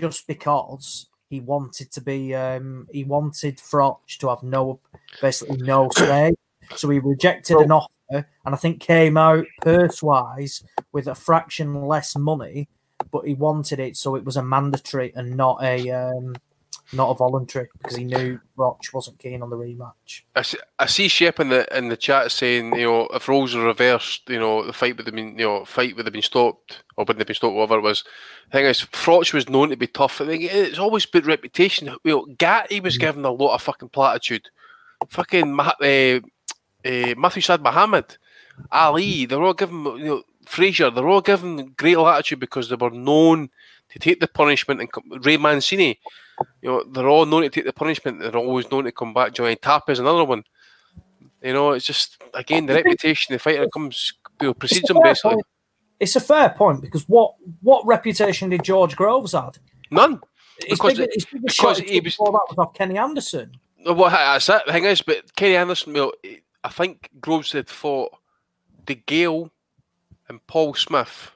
[0.00, 2.34] just because he wanted to be.
[2.34, 4.80] Um, he wanted Froch to have no,
[5.20, 6.34] basically no say.
[6.76, 10.62] So he rejected an offer, and I think came out purse wise
[10.92, 12.68] with a fraction less money
[13.10, 16.34] but he wanted it so it was a mandatory and not a um,
[16.92, 20.22] not a voluntary because he knew Froch wasn't keen on the rematch.
[20.36, 23.54] I see, I see Shep in the in the chat saying, you know, if roles
[23.54, 26.22] are reversed, you know, the fight would have been, you know, fight would have been
[26.22, 28.04] stopped or wouldn't have been stopped, whatever it was.
[28.50, 30.20] The thing is, Froch was known to be tough.
[30.20, 31.88] I think it's always been reputation.
[32.04, 33.00] You know, Gatti was mm.
[33.00, 34.48] given a lot of fucking platitude.
[35.08, 36.20] Fucking uh,
[36.84, 38.16] uh, Matthew Saad Muhammad,
[38.70, 42.90] Ali, they're all given, you know, Frazier, they're all given great latitude because they were
[42.90, 43.50] known
[43.90, 44.80] to take the punishment.
[44.80, 45.98] And Ray Mancini,
[46.62, 48.20] you know, they're all known to take the punishment.
[48.20, 49.34] They're always known to come back.
[49.34, 50.44] Johnny Tap is another one.
[51.42, 55.34] You know, it's just again the reputation the fighter comes you know, precedes him basically.
[55.34, 55.46] Point.
[56.00, 59.58] It's a fair point because what what reputation did George Groves had?
[59.90, 60.20] None.
[60.66, 63.52] His because, his because he was before that was off Kenny Anderson.
[63.84, 64.62] Well, that's it.
[64.66, 66.12] The thing is, but Kenny Anderson, well,
[66.62, 68.12] I think Groves had fought
[68.86, 69.50] De Gale
[70.28, 71.32] and Paul Smith,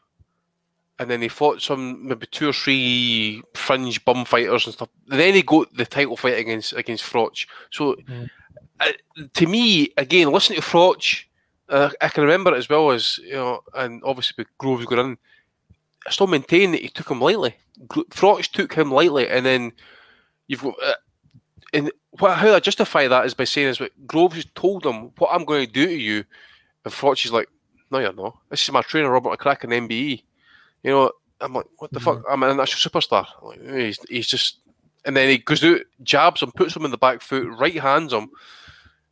[0.99, 4.89] and then he fought some maybe two or three fringe bum fighters and stuff.
[5.11, 7.47] And then he got the title fight against against Froch.
[7.71, 8.29] So mm.
[8.81, 8.93] uh,
[9.35, 11.25] to me, again, listening to Froch,
[11.69, 15.07] uh, I can remember it as well as you know, and obviously with Groves going
[15.07, 15.19] in,
[16.07, 17.55] I still maintain that he took him lightly.
[17.89, 19.73] Froch took him lightly, and then
[20.49, 20.75] you've got.
[20.83, 20.95] Uh,
[21.73, 25.31] and what, how I justify that is by saying is what Groves told him, what
[25.33, 26.25] I'm going to do to you,
[26.85, 27.49] and Froch is like,
[27.91, 28.39] no, you're not.
[28.49, 30.23] This is my trainer, Robert McCracken, MBE.
[30.83, 32.23] You know, I'm like, what the fuck?
[32.29, 33.27] I'm an international superstar.
[33.43, 34.59] Like, he's, he's just,
[35.05, 38.13] and then he goes out, jabs him, puts him in the back foot, right hands
[38.13, 38.31] him.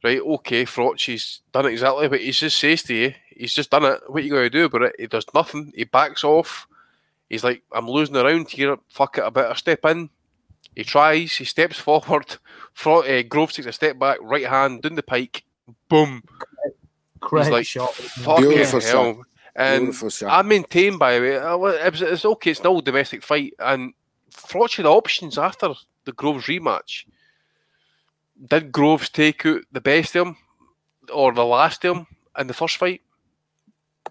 [0.05, 3.15] Right, okay, Froch, he's done exactly what he just says to you.
[3.31, 4.01] He's just done it.
[4.07, 4.97] What are you going to do about it?
[4.99, 5.73] He does nothing.
[5.75, 6.69] He backs off.
[7.29, 8.77] He's like, I'm losing around here.
[8.89, 10.11] Fuck it, I better step in.
[10.75, 11.35] He tries.
[11.35, 12.37] He steps forward.
[12.73, 14.19] Fro- uh, Groves takes a step back.
[14.21, 15.45] Right hand down the pike.
[15.89, 16.23] Boom.
[17.19, 17.99] Great like, shot.
[18.39, 19.15] Beautiful hell.
[19.15, 19.17] Shot.
[19.57, 19.95] And.
[20.27, 21.57] I maintain, by the way, uh,
[21.99, 22.51] it's okay.
[22.51, 23.95] It's still a domestic fight, and
[24.31, 25.73] Froch had options after
[26.05, 27.07] the Groves rematch.
[28.49, 30.37] Did Groves take out the best of him
[31.13, 32.07] or the last of him
[32.39, 33.01] in the first fight?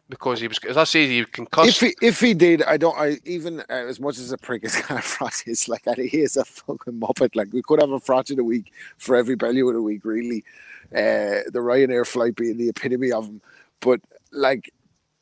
[0.10, 1.82] because he was, as I say, he concussed.
[1.82, 2.98] If he if he did, I don't.
[2.98, 5.98] I even uh, as much as a prick as kind of Froch is, like and
[5.98, 7.36] he is a fucking muppet.
[7.36, 10.06] Like we could have a Froch of the week for every belly of the week,
[10.06, 10.44] really.
[10.92, 13.42] Uh, the Ryanair flight being the epitome of him,
[13.80, 14.00] but
[14.32, 14.72] like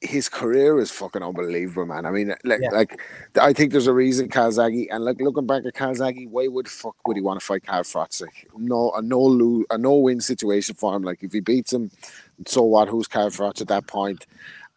[0.04, 2.06] his career is fucking unbelievable, man.
[2.06, 2.70] I mean, like, Yeah.
[2.72, 3.00] like
[3.40, 6.96] I think there's a reason Calzaghe and like looking back at Calzaghe, why would fuck
[7.08, 8.22] would he want to fight Carl Froch?
[8.58, 11.04] No, a no lose, a no win situation for him.
[11.04, 11.90] Like if he beats him,
[12.46, 12.90] so what?
[12.90, 14.26] Who's Carl Froch at that point?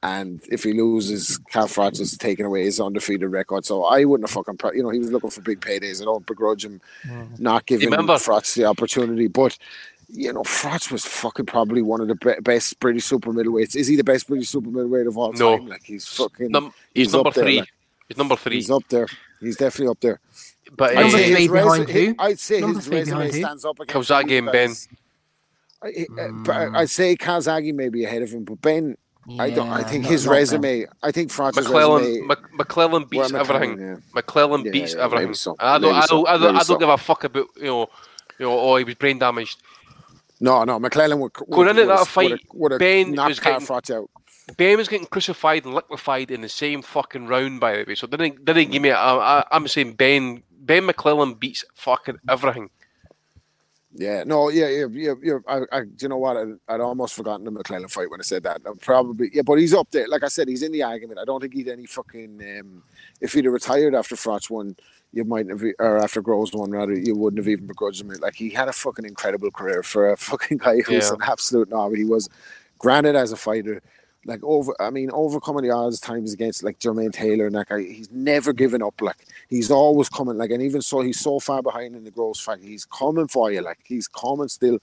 [0.02, 3.64] And if he loses, Carl Froch is taking away his undefeated record.
[3.64, 6.00] So I wouldn't have fucking, you know, he was looking for big paydays.
[6.00, 7.42] I don't begrudge him mm-hmm.
[7.42, 9.58] not giving Remember- Froch the opportunity, but
[10.08, 13.74] you know, Froch was fucking probably one of the be- best British super middleweights.
[13.76, 15.56] Is he the best British super middleweight of all No.
[15.58, 15.66] time?
[15.68, 16.50] Like he's fucking.
[16.50, 17.58] Num- he's, he's number up there, three.
[17.60, 17.68] like.
[18.08, 18.54] he's number three.
[18.56, 19.06] He's up there.
[19.40, 20.20] He's definitely up there.
[20.76, 22.14] but I'd uh, say his behind resume- who?
[22.18, 24.68] I'd say his resume stands up against Calzaghe these and Benn.
[24.68, 24.88] guys.
[25.82, 26.06] I,
[26.52, 28.96] I, I'd say Calzaghe may be ahead of him, but Benn,
[29.38, 29.68] I don't.
[29.68, 30.36] I think not- his not bad.
[30.38, 30.86] resume.
[31.02, 32.26] I think Froch's McClellan, resume.
[32.28, 33.86] Mc, McClellan beats Well, McClellan, everything.
[33.88, 33.96] yeah.
[34.14, 35.34] McClellan Yeah, beats yeah, everything.
[35.34, 35.56] so.
[35.58, 36.16] I don't, Maybe I so.
[36.16, 37.86] don't, I don't, I don't give a fuck about you know,
[38.38, 38.58] you know.
[38.58, 39.60] Oh, he was brain damaged.
[40.40, 44.10] No, no, McClellan would, Going into that fight, would have, Benn was getting- out.
[44.56, 47.94] Benn was getting crucified and liquefied in the same fucking round, by the way.
[47.96, 48.90] So didn't didn't give me.
[48.90, 52.70] A, I, I'm saying Benn Benn McClellan beats fucking everything.
[53.98, 55.14] Yeah, no, yeah, yeah, yeah.
[55.22, 55.38] yeah.
[55.48, 56.36] I, I, do you know what?
[56.36, 58.60] I, I'd almost forgotten the McClellan fight when I said that.
[58.66, 60.06] I'm probably, yeah, but he's up there.
[60.08, 61.18] Like I said, he's in the argument.
[61.18, 62.42] I don't think he'd any fucking.
[62.60, 62.82] Um,
[63.20, 64.76] if he'd have retired after Froch won,
[65.12, 68.08] you might have, or after Groves won, rather, you wouldn't have even begrudged him.
[68.20, 71.14] Like he had a fucking incredible career for a fucking guy who's Yeah.
[71.14, 71.94] an absolute knob.
[71.94, 72.28] He was
[72.78, 73.80] granted as a fighter.
[74.26, 77.82] Like over, I mean, overcoming the odds times against like Jermaine Taylor and that guy,
[77.82, 79.00] he's never given up.
[79.00, 80.36] Like he's always coming.
[80.36, 82.58] Like, and even so, he's so far behind in the Groves fight.
[82.60, 83.60] He's coming for you.
[83.62, 84.78] Like he's coming still.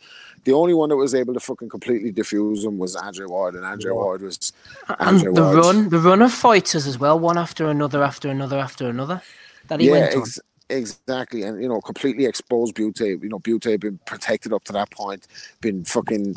[0.46, 3.66] The only one that was able to fucking completely diffuse him was Andre Ward, and
[3.66, 4.54] Andre Ward was
[4.88, 8.30] And Andre the Ward's- run, the run of fighters as well, one after another, after
[8.30, 9.22] another, after another,
[9.68, 10.22] that he yeah, went on.
[10.22, 10.40] ex-
[10.70, 13.00] exactly, and you know, completely exposed Bute.
[13.02, 15.28] You know, Bute had been protected up to that point,
[15.62, 16.34] been fucking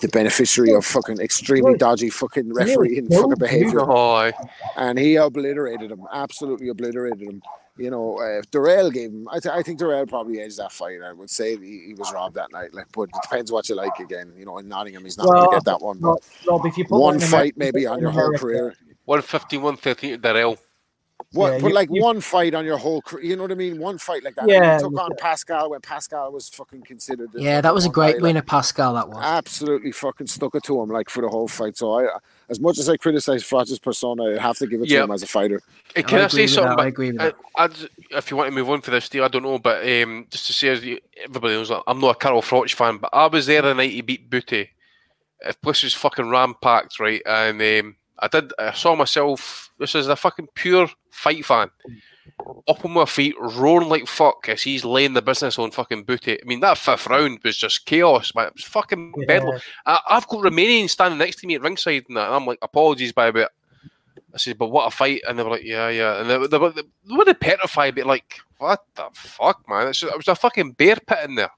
[0.00, 3.80] the beneficiary of fucking extremely dodgy fucking referee and fucking behavior.
[3.80, 4.30] Oh,
[4.76, 7.42] and he obliterated him, absolutely obliterated him.
[7.76, 9.28] You know, uh, Dirrell gave him.
[9.30, 10.98] I, th- I think Dirrell probably edged that fight.
[11.00, 12.74] I would say he, he was robbed that night.
[12.74, 13.96] Like, but it depends what you like.
[14.00, 15.98] Again, you know, in Nottingham, he's not going to get that one.
[16.00, 18.74] But Rob, Rob, if you put one fight, America- maybe on in your whole career.
[19.04, 20.58] 115, 113 to Dirrell.
[21.32, 23.52] What, Yeah, but you- like you- one fight on your whole career, you know what
[23.52, 23.78] I mean?
[23.78, 24.48] One fight like that.
[24.48, 27.32] Yeah, he took on Pascal when Pascal was fucking considered.
[27.32, 28.94] the Yeah, that was a great guy, win like, of Pascal.
[28.94, 29.18] That was.
[29.20, 31.76] Absolutely fucking stuck it to him like for the whole fight.
[31.76, 32.08] So I,
[32.48, 35.00] as much as I criticize Froch's persona, I have to give it Yeah.
[35.00, 35.60] to him as a fighter.
[35.94, 36.76] Hey, can I, agree say something?
[36.76, 37.36] that, I agree with I- that.
[37.56, 40.26] I'd- if you want to move on for this deal, I don't know, but um,
[40.30, 40.78] just to say, as
[41.22, 44.00] everybody knows, I'm not a Carl Froch fan, but I was there the night he
[44.00, 44.70] beat Bute.
[45.40, 47.20] If place was fucking ram packed, right?
[47.26, 49.70] And um, I did, I saw myself.
[49.78, 51.70] This is a fucking pure fight fan.
[52.68, 56.28] Up on my feet, roaring like fuck as he's laying the business on fucking Bute.
[56.28, 58.48] I mean, that fifth round was just chaos, man.
[58.48, 59.54] It was fucking bedlam.
[59.54, 59.60] Yeah.
[59.86, 62.58] I, I've got Romanian standing next to me at ringside, and, that, and I'm like,
[62.62, 63.50] apologies, by about.
[64.34, 65.22] I said, but what a fight!
[65.26, 68.40] And they were like, yeah, yeah, and they, they, were- they, were petrified, but like,
[68.58, 69.88] what the fuck, man?
[69.88, 71.50] It's just, it was a fucking bear pit in there.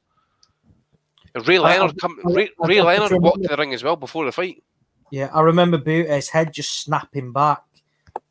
[1.47, 2.19] Ray Leonard come.
[2.25, 4.63] Ray, Ray Leonard walked to the ring as well before the fight.
[5.11, 7.63] Yeah, I remember Bute's head just snapping back.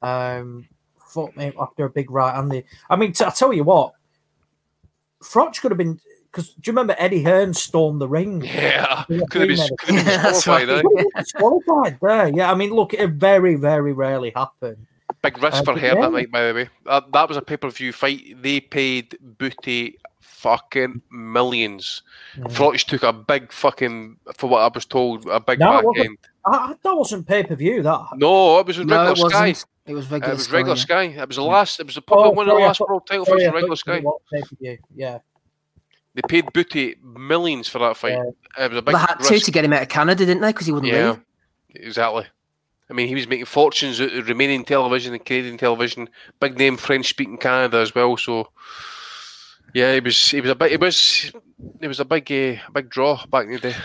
[0.01, 0.67] Um,
[1.07, 2.63] fuck me after a big right hand.
[2.89, 3.93] I mean, t- I tell you what,
[5.23, 5.99] Froch could have been
[6.31, 8.41] because do you remember Eddie Hearn stormed the ring?
[8.43, 10.69] Yeah, Yeah, could have been, yeah, could have been that's disqualified.
[10.85, 10.85] right.
[10.99, 11.03] eh?
[11.21, 12.27] Disqualified there.
[12.29, 14.85] Yeah, I mean, look, it very, very rarely happened.
[15.23, 16.07] Big risk Uh, for but her that yeah.
[16.09, 16.69] night, by the way.
[16.85, 18.41] That, that was a pay per view fight.
[18.41, 22.03] They paid Bute fucking millions.
[22.37, 22.43] Yeah.
[22.45, 26.05] Froch took a big fucking, for what I was told, a big No, back wasn't.
[26.05, 26.17] end.
[26.49, 27.81] I, I- that wasn't pay per view.
[27.83, 29.47] That No, it was no, regular it Sky.
[29.49, 29.65] wasn't.
[29.85, 30.31] It was Uh, regular.
[30.33, 30.81] it was Sky, regular yeah.
[30.81, 31.03] Sky.
[31.21, 31.79] It was the last.
[31.79, 33.53] It was the probably Oh, one of the last thought- world title Sorry, fights on
[33.55, 34.01] regular Sky.
[34.33, 34.77] pay-per-view.
[34.95, 35.19] Yeah,
[36.15, 38.13] They paid Bute millions for that fight.
[38.13, 38.65] Yeah.
[38.65, 39.45] It was a big They had to risk.
[39.45, 40.49] to get him out of Canada, didn't they?
[40.49, 41.19] Because he wouldn't Yeah, leave.
[41.85, 42.25] exactly.
[42.89, 46.09] I mean, he was making fortunes out of Romanian television and Canadian television.
[46.39, 48.17] Big name French speaking Canada as well.
[48.17, 48.49] So,
[49.75, 50.17] yeah, he was.
[50.29, 50.71] He was a big.
[50.71, 51.31] It was.
[51.79, 52.31] It was a big.
[52.31, 53.75] Uh, a big draw back in the day.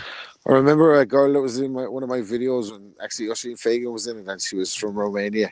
[0.47, 3.57] I remember a girl that was in my, one of my videos when actually Oisin
[3.57, 5.51] Fagan was in it, and she was from Romania,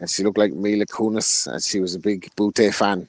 [0.00, 3.06] and she looked like Mila Kunis, and she was a big Bute fan,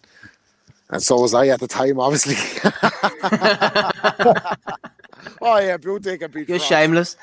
[0.89, 2.35] and so was I at the time, obviously.
[5.41, 6.49] oh yeah, Bute can beat.
[6.49, 6.67] You're France.
[6.67, 7.15] shameless.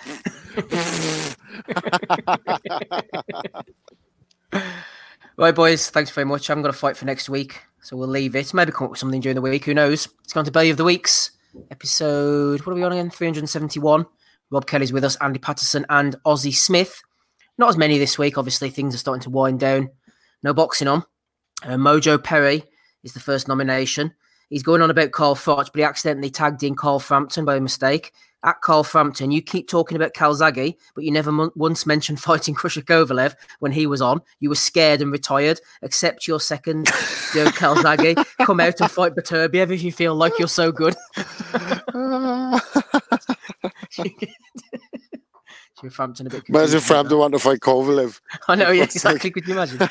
[5.36, 5.88] Right, boys.
[5.88, 6.50] Thanks very much.
[6.50, 8.52] I'm going to fight for next week, so we'll leave it.
[8.52, 9.64] Maybe come up with something during the week.
[9.64, 10.06] Who knows?
[10.22, 11.30] It's gone to Belly of the Weeks
[11.70, 12.60] episode.
[12.60, 13.10] What are we on again?
[13.10, 14.06] Three hundred and seventy-one.
[14.50, 17.00] Rob Kelly's with us, Andy Patterson, and Ozzy Smith.
[17.60, 18.38] not as many this week.
[18.38, 19.90] Obviously, things are starting to wind down.
[20.42, 21.04] No boxing on.
[21.62, 22.64] Uh, Mojo Perry
[23.04, 24.12] is the first nomination.
[24.48, 28.12] He's going on about Carl Froch, but he accidentally tagged in Carl Frampton by mistake.
[28.42, 32.54] At Carl Frampton, you keep talking about Calzaghe, but you never m- once mentioned fighting
[32.54, 34.22] Crusher Kovalev when he was on.
[34.40, 35.60] You were scared and retired.
[35.82, 36.86] Accept your second,
[37.34, 38.24] Joe Calzaghe.
[38.46, 40.96] Come out and fight Beterbiev if you feel like you're so good.
[45.80, 46.44] Jim Frampton a bit.
[46.48, 48.20] Imagine Frampton want to fight Kovalev.
[48.48, 49.30] I know, yeah, exactly.
[49.30, 49.86] Could you imagine?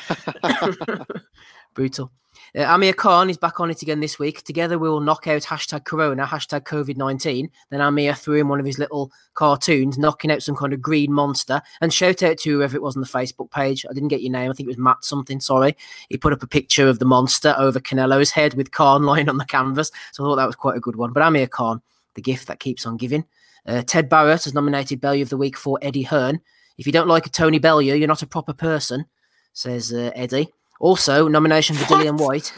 [1.74, 2.10] Brutal.
[2.56, 4.42] Uh, Amir Khan is back on it again this week.
[4.42, 7.50] Together we will knock out hashtag Corona, hashtag COVID 19.
[7.70, 11.12] Then Amir threw in one of his little cartoons, knocking out some kind of green
[11.12, 11.62] monster.
[11.80, 13.86] And shout out to whoever it was on the Facebook page.
[13.88, 14.50] I didn't get your name.
[14.50, 15.40] I think it was Matt something.
[15.40, 15.76] Sorry.
[16.08, 19.38] He put up a picture of the monster over Canelo's head with Khan lying on
[19.38, 19.90] the canvas.
[20.12, 21.12] So I thought that was quite a good one.
[21.12, 21.80] But Amir Khan,
[22.14, 23.24] the gift that keeps on giving.
[23.66, 26.40] Uh, Ted Barrett has nominated Bellew of the Week for Eddie Hearn.
[26.78, 29.04] If you don't like a Tony Bellew, you're not a proper person,
[29.52, 30.48] says uh, Eddie.
[30.80, 32.52] Also, nomination for Dillian Whyte.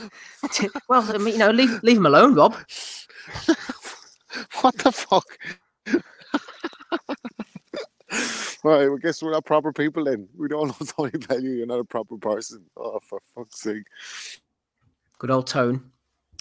[0.88, 2.54] well, I mean, you know, leave leave him alone, Rob.
[4.60, 5.26] what the fuck?
[8.64, 10.28] right, well, guess we're not proper people then.
[10.36, 11.50] We don't know Tony Bellew.
[11.50, 12.64] You're not a proper person.
[12.76, 13.82] Oh, for fuck's sake.
[15.18, 15.90] Good old tone.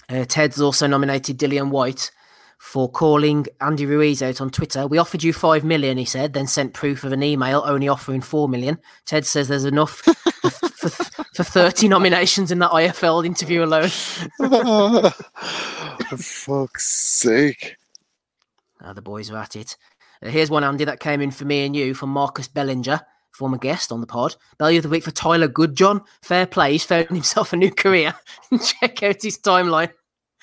[0.08, 2.12] Uh, Ted's also nominated Dillian Whyte
[2.58, 4.86] for calling Andy Ruiz out on Twitter.
[4.86, 8.20] We offered you five million, he said, then sent proof of an email only offering
[8.20, 8.78] four million.
[9.04, 13.88] Ted says there's enough for, for, for 30 nominations in that IFL interview alone.
[16.08, 17.76] for fuck's sake.
[18.82, 19.76] Uh, the boys are at it.
[20.22, 23.00] Uh, here's one, Andy, that came in for me and you from Marcus Bellinger,
[23.30, 24.36] former guest on the pod.
[24.58, 26.04] Value of the week for Tyler Goodjohn.
[26.22, 26.72] Fair play.
[26.72, 28.14] He's found himself a new career.
[28.80, 29.92] Check out his timeline.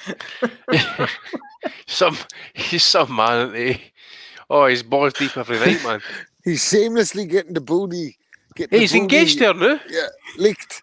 [1.88, 2.18] some
[2.54, 3.54] he's some man.
[3.54, 3.82] Isn't he?
[4.50, 6.02] Oh, he's balls deep every night, man.
[6.44, 8.18] He's shamelessly getting the booty.
[8.60, 9.80] Getting the He's engaged there now.
[9.90, 10.08] Yeah,
[10.38, 10.82] licked.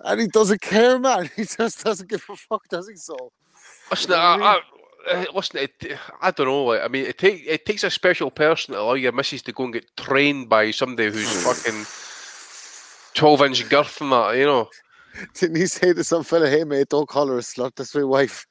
[0.00, 1.28] And he doesn't care, man.
[1.36, 2.96] He just doesn't give a fuck, does he?
[2.96, 3.32] So,
[3.90, 4.60] Listen, I,
[5.08, 6.64] I, uh, listen, it, I don't know.
[6.64, 9.52] Like, I mean, it, take, it takes a special person to allow your missus to
[9.52, 11.84] go and get trained by somebody who's fucking
[13.14, 14.36] twelve inch girth and that.
[14.36, 14.68] You know.
[15.34, 18.04] didn't he say to some fella, hey, mate, don't call her a slut, that's my
[18.04, 18.46] wife?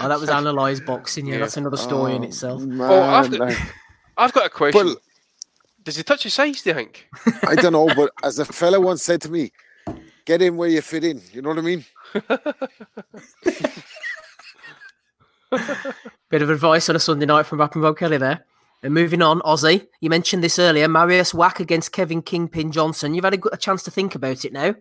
[0.00, 1.26] Oh, that was analysed boxing.
[1.26, 1.40] Yeah, Yeah.
[1.40, 2.62] that's another story in Oh, itself.
[2.62, 3.52] Man, Oh, I've got,
[4.16, 4.86] I've got a question.
[4.86, 4.96] Well-
[5.82, 6.62] Does he touch his size?
[6.62, 7.08] Do you think?
[7.46, 9.52] I don't know, but as a fella once said to me,
[10.24, 11.22] get in where you fit in.
[11.32, 11.84] You know what I mean?
[16.30, 18.44] Bit of advice on a Sunday night from Rap and Rob Kelly there.
[18.82, 20.86] And moving on, Ozzy, you mentioned this earlier.
[20.86, 23.14] Mariusz Wach against Kevin Kingpin Johnson.
[23.14, 24.74] You've had a, good, a chance to think about it now.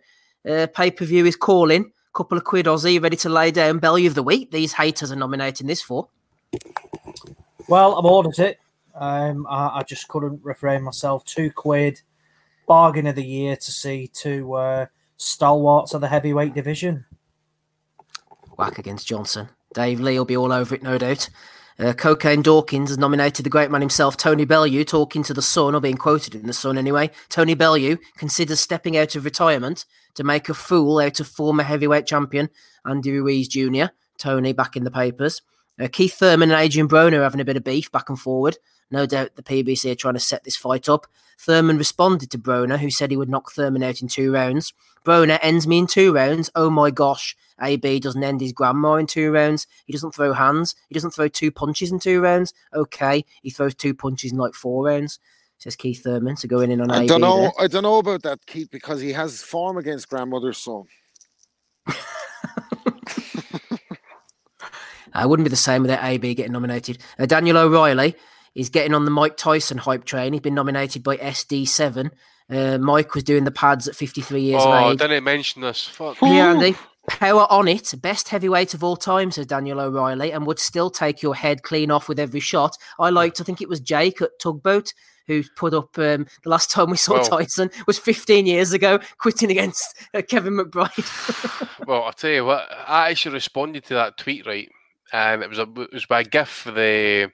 [0.48, 1.91] Uh, Pay per view is calling.
[2.14, 3.02] Couple of quid, Ozzy.
[3.02, 4.52] Ready to lay down belly of the Week.
[4.52, 6.10] These haters are nominating this for.
[7.68, 8.60] Well, I've ordered it.
[8.99, 11.24] Um, I, I just couldn't refrain myself.
[11.26, 12.02] Two quid,
[12.68, 14.86] bargain of the year to see two uh,
[15.18, 17.06] stalwarts of the heavyweight division.
[18.57, 19.49] Wach against Johnson.
[19.74, 21.30] Dave Lee will be all over it, no doubt.
[21.80, 25.76] Uh, Cocaine Dawkins has nominated the great man himself, Tony Bellew, talking to the Sun,
[25.76, 27.11] or being quoted in the Sun anyway.
[27.30, 29.85] Tony Bellew considers stepping out of retirement
[30.16, 32.50] to make a fool out of former heavyweight champion
[32.84, 33.85] Andy Ruiz Jr.
[34.17, 35.43] Tony back in the papers.
[35.80, 38.58] Uh, Keith Thurman and Adrian Broner having a bit of beef back and forward.
[38.90, 41.07] No doubt the PBC are trying to set this fight up.
[41.40, 44.74] Thurman responded to Broner, who said he would knock Thurman out in two rounds.
[45.06, 46.49] Broner ends me in two rounds.
[46.56, 47.35] Oh my gosh.
[47.61, 49.67] AB doesn't end his grandma in two rounds.
[49.85, 50.75] He doesn't throw hands.
[50.90, 52.53] He doesn't throw two punches in two rounds.
[52.74, 53.24] Okay.
[53.41, 55.19] He throws two punches in like four rounds.
[55.59, 56.38] Says Keith Thurman.
[56.38, 57.07] So going in on I AB.
[57.07, 57.41] don't know.
[57.41, 57.51] there.
[57.59, 60.83] I don't know about that, Keith, because he has form against grandmother's son.
[65.14, 66.99] I wouldn't be the same without AB getting nominated.
[67.17, 68.16] Uh, Daniel O'Reilly
[68.58, 70.34] is getting on the Mike Tyson hype train.
[70.34, 72.11] He's been nominated by SD7.
[72.50, 75.00] Uh, Mike was doing the pads at 53 years oh, of age.
[75.00, 75.88] didn't mention this.
[75.88, 76.18] Fuck.
[76.22, 76.76] Yeah, Andy.
[77.08, 81.22] Power on it, best heavyweight of all time, says Daniel O'Reilly, and would still take
[81.22, 82.77] your head clean off with every shot.
[83.00, 84.92] I liked, I think it was Jake at Tugboat
[85.27, 89.00] who put up um, the last time we saw Well- Tyson was 15 years ago,
[89.19, 91.64] quitting against uh, Kevin McBride.
[91.88, 92.68] Well, I'll tell you what.
[92.86, 94.68] I actually responded to that tweet right,
[95.14, 97.32] and it was a it was by a gif for the.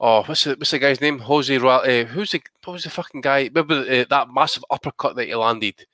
[0.00, 1.18] Oh, what's the what's the guy's name?
[1.18, 1.54] Jose.
[1.54, 3.50] Uh, who's the what was the fucking guy?
[3.54, 5.86] Remember uh, that massive uppercut that he landed?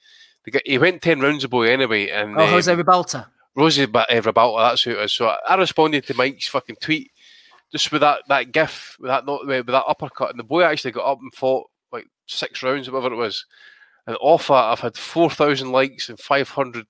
[0.44, 3.26] The guy, he went ten rounds away anyway, and oh, um, Jose Ribalta.
[3.56, 5.12] Jose uh, Ribalta, that's who it is.
[5.12, 7.10] So I, I responded to Mike's fucking tweet
[7.72, 10.92] just with that, that gif, with that not with that uppercut, and the boy actually
[10.92, 13.44] got up and fought like six rounds, whatever it was.
[14.06, 16.86] And off that, I've had four thousand likes and five hundred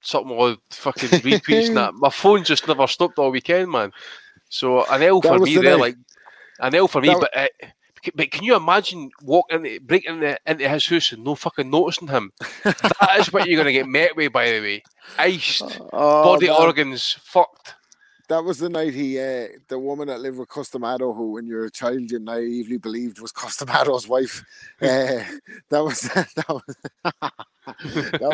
[0.00, 1.94] something odd fucking retweets and that.
[1.94, 3.92] My phone just never stopped all weekend, man.
[4.48, 5.80] So an L That for me the there, night.
[5.80, 5.96] like
[6.60, 7.36] an L for me, That- but.
[7.36, 7.48] Uh,
[8.14, 12.30] But can you imagine walking breaking into, into his house and no fucking noticing him?
[12.62, 14.82] that is what you're going to get met with, by the way.
[15.18, 17.74] Iced, Oh, body that- organs fucked.
[18.28, 21.64] That was the night he, uh, the woman that lived with Customato, who when you're
[21.64, 24.44] a child you naively believed was Customato's wife.
[24.80, 25.24] Uh,
[25.70, 26.00] that was
[26.38, 26.76] that was
[28.20, 28.32] that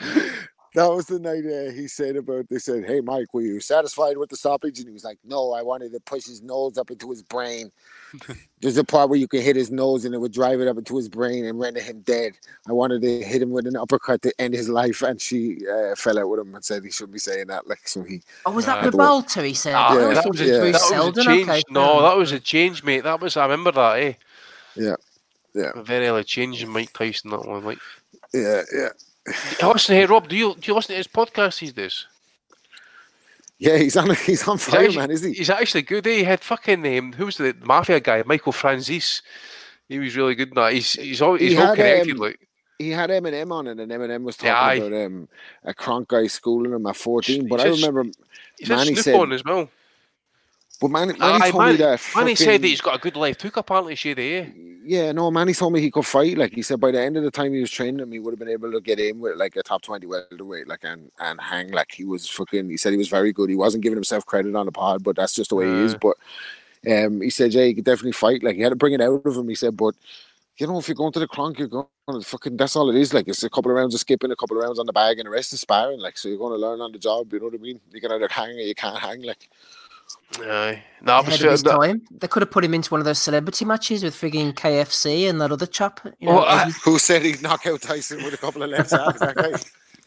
[0.00, 2.48] was, that was the night uh, he said about.
[2.48, 5.52] They said, "Hey, Mike, were you satisfied with the stoppage?" And he was like, "No,
[5.52, 7.70] I wanted to push his nose up into his brain."
[8.60, 10.78] There's a part where you can hit his nose and it would drive it up
[10.78, 12.32] into his brain and render him dead.
[12.68, 15.94] I wanted to hit him with an uppercut to end his life, and she uh,
[15.94, 17.68] fell out with him and said he shouldn't be saying that.
[17.68, 18.22] Like, so he.
[18.44, 19.46] Oh, was that Nah, Ribalta?
[19.46, 19.74] He said.
[19.74, 21.48] Ah, Yeah, that was it a, was Bruce that was a change.
[21.48, 23.04] Okay, No, that was a change, mate.
[23.04, 24.12] That was I remember that, eh?
[24.74, 24.96] Yeah,
[25.54, 25.70] yeah.
[25.74, 27.30] A very early change in Mike Tyson.
[27.30, 27.78] That one, like.
[28.32, 29.13] Yeah, yeah, Hey,
[29.62, 32.06] Listen, hey Rob, do you do you listen to his podcast these days?
[33.58, 33.76] yeah.
[33.78, 34.14] He's on.
[34.14, 35.10] He's on He's fire, actually, man.
[35.10, 35.32] Is he?
[35.32, 36.06] He's actually good.
[36.06, 36.18] Eh?
[36.18, 38.22] He had fucking um, who was the mafia guy?
[38.26, 39.22] Michael Franzese.
[39.88, 40.54] He was really good.
[40.54, 42.12] that he's he's all he's He all had, connected.
[42.12, 42.40] um, like
[42.78, 45.28] He had Eminem on it, and Eminem was talking Yeah, about um,
[45.64, 47.48] a Kronk guy schooling him at 14.
[47.48, 48.04] But He I remember,
[48.58, 49.70] he's Manny Snoop said, on as well.
[50.84, 52.12] But Manny, Manny Aye, told me Manny, that.
[52.14, 53.56] Manny said that he's got a good left hook.
[53.56, 54.34] Apparently, Shady.
[54.34, 54.46] Eh?
[54.84, 56.36] Yeah, no, Manny told me he could fight.
[56.36, 58.32] Like he said, by the end of the time he was training him, he would
[58.32, 61.40] have been able to get in with like a top twenty welterweight, like and and
[61.40, 61.70] hang.
[61.70, 62.68] Like he was fucking.
[62.68, 63.48] He said he was very good.
[63.48, 65.94] He wasn't giving himself credit on the pod, but that's just the way he is.
[65.94, 65.98] Uh.
[66.02, 66.16] But
[66.92, 68.42] um, he said, yeah, he could definitely fight.
[68.42, 69.48] Like he had to bring it out of him.
[69.48, 69.94] He said, but
[70.58, 72.58] you know, if you're going to the Kronk, you're going to fucking.
[72.58, 73.14] That's all it is.
[73.14, 75.18] Like it's a couple of rounds of skipping, a couple of rounds on the bag,
[75.18, 76.00] and the rest is sparring.
[76.00, 77.32] Like so, you're going to learn on the job.
[77.32, 77.80] You know what I mean?
[77.90, 79.22] You can either hang or you can't hang.
[79.22, 79.48] Like
[80.40, 80.82] Aye.
[81.02, 82.02] No, Ahead but of his that, time.
[82.10, 85.40] They could have put him into one of those celebrity matches with frigging KFC and
[85.40, 86.00] that other chap.
[86.18, 88.90] You know, Well, I- who said he'd knock out Tyson with a couple of left
[88.90, 89.20] jabs?
[89.20, 89.52] That guy.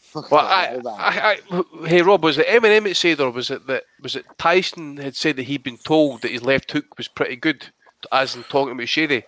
[0.02, 0.80] Fuck well, I.
[0.86, 4.24] I, I, hey Rob, was it Eminem that said, or was it that was it
[4.38, 7.66] Tyson had said that he'd been told that his left hook was pretty good,
[8.10, 9.22] as in talking about Shady.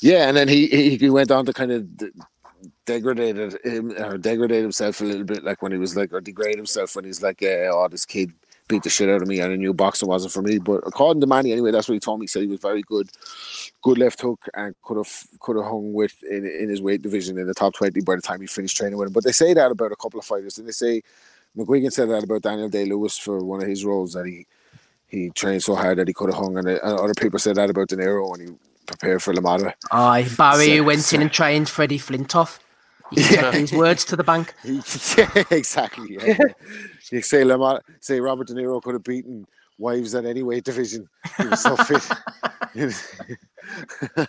[0.00, 2.12] Yeah, and then he he, he went on to kind of d-
[2.86, 6.56] degraded him or degrade himself a little bit, like when he was like or degrade
[6.56, 8.32] himself when he's like, uh, yeah, oh, this kid
[8.70, 10.58] beat the shit out of me, and I knew boxing wasn't for me.
[10.58, 12.24] But according to Manny, anyway, that's what he told me.
[12.24, 13.10] He said he was very good,
[13.82, 17.36] good left hook, and could have could have hung with in, in his weight division
[17.38, 19.12] in the top twenty by the time he finished training with him.
[19.12, 21.02] But they say that about a couple of fighters, and they say
[21.56, 24.46] McGuigan said that about Daniel Day Lewis for one of his roles that he
[25.08, 27.56] he trained so hard that he could have hung, and, uh, and other people said
[27.56, 28.46] that about De Niro when he
[28.86, 29.74] prepared for LaMotta.
[29.90, 32.60] Aye, Barry So- went so- in and trained Freddie Flintoff.
[33.12, 33.50] He Yeah.
[33.50, 34.54] these words to the bank.
[34.64, 36.16] yeah, exactly.
[36.24, 36.38] Yeah.
[37.10, 39.46] You say Lamar, say Robert De Niro could have beaten
[39.78, 41.08] wives at any weight division.
[41.38, 42.02] He was so fit.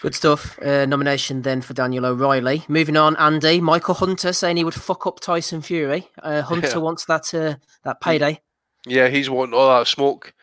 [0.00, 0.58] Good stuff.
[0.60, 2.64] Uh, nomination then for Daniel O'Reilly.
[2.68, 6.08] Moving on, Andy Michael Hunter saying he would fuck up Tyson Fury.
[6.22, 6.78] Uh, Hunter Yeah.
[6.78, 8.40] wants that uh, that payday.
[8.84, 10.34] Yeah, he's wanting all that smoke.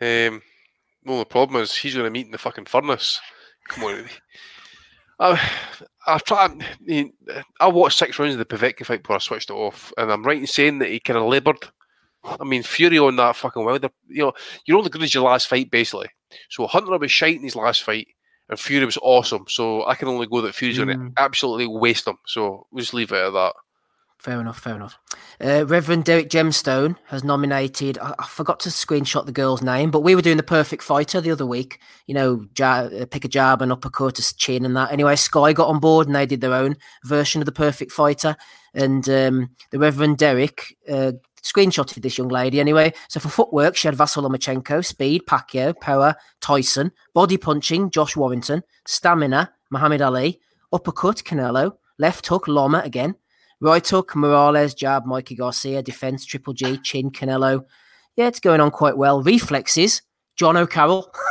[0.00, 0.40] Um,
[1.04, 3.20] well, the problem is he's going to meet in the fucking furnace.
[3.68, 4.04] Come on.
[5.20, 5.50] I,
[6.06, 6.64] I've tried.
[6.90, 7.10] I,
[7.60, 10.22] I watched six rounds of the Povetkin fight before I switched it off, and I'm
[10.24, 11.58] right in saying that he kind of laboured.
[12.24, 13.90] I mean, Fury on that fucking Wilder.
[14.08, 14.32] You know,
[14.64, 16.08] you're only good as your last fight, basically.
[16.50, 18.08] So Hunter was shite in his last fight,
[18.48, 19.44] and Fury was awesome.
[19.48, 21.14] So I can only go that Fury's going Mm.
[21.16, 22.18] to absolutely waste him.
[22.26, 23.54] So we'll just leave it at that.
[24.22, 25.00] Fair enough, fair enough.
[25.42, 27.98] Uh, Reverend Derek Gemstone has nominated.
[27.98, 31.20] I, I forgot to screenshot the girl's name, but we were doing the Perfect Fighter
[31.20, 31.80] the other week.
[32.06, 34.92] You know, ja- uh, pick a jab and uppercut, a chin, and that.
[34.92, 38.36] Anyway, Sky got on board and they did their own version of the Perfect Fighter.
[38.74, 42.92] And um, the Reverend Derek uh, screenshotted this young lady anyway.
[43.08, 48.62] So for footwork, she had Vasyl Lomachenko, speed, Pacquiao, power, Tyson, body punching, Josh Warrington,
[48.86, 50.38] stamina, Muhammad Ali,
[50.72, 53.16] uppercut, Canelo, left hook, Loma again.
[53.62, 57.64] Right hook, Morales, jab, Mikey Garcia, defense, Triple G, chin, Canelo.
[58.16, 59.22] Yeah, it's going on quite well.
[59.22, 60.02] Reflexes,
[60.38, 61.08] Jono Carroll.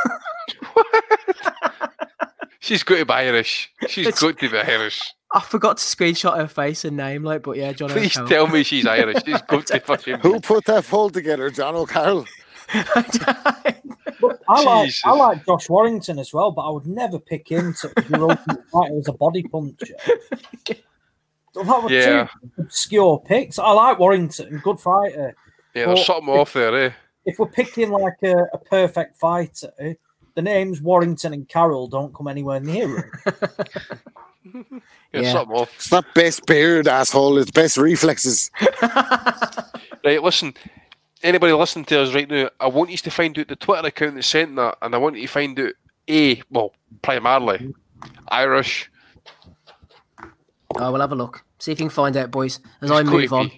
[2.60, 3.70] She's got to be Irish.
[3.88, 5.02] She's It's- got to be Irish.
[5.34, 8.28] I forgot to screenshot her face and name, like, but yeah, John Please O'Carroll.
[8.28, 9.16] tell me she's Irish.
[9.24, 10.18] She's got to fucking.
[10.18, 11.50] Who put that poll together?
[11.50, 12.26] Jono Carroll.
[14.20, 15.02] Look, I like Jesus.
[15.06, 18.30] I like Josh Warrington as well, but I would never pick him to be your
[18.30, 19.94] ultimate fighter as a body puncher.
[21.54, 22.28] That were Yeah.
[22.56, 23.58] two obscure picks.
[23.58, 25.34] I like Warrington, good fighter.
[25.74, 26.92] Yeah, Well, there's something off there, eh?
[27.24, 29.72] If we're picking like a, a perfect fighter,
[30.34, 34.80] the names Warrington and Carroll don't come anywhere near him.
[35.12, 35.32] Yeah, Yeah.
[35.32, 35.72] something off.
[35.76, 37.38] It's not best beard, asshole.
[37.38, 38.50] It's best reflexes.
[40.04, 40.52] Right, listen.
[41.22, 44.16] Anybody listening to us right now, I want you to find out the Twitter account
[44.16, 45.74] that sent that, and I want you to find out
[46.10, 46.72] A, well,
[47.02, 47.72] primarily
[48.26, 48.90] Irish.
[50.76, 51.44] Oh, we'll have a look.
[51.58, 52.58] See if you can find out, boys.
[52.80, 53.50] As It's I gotta move on.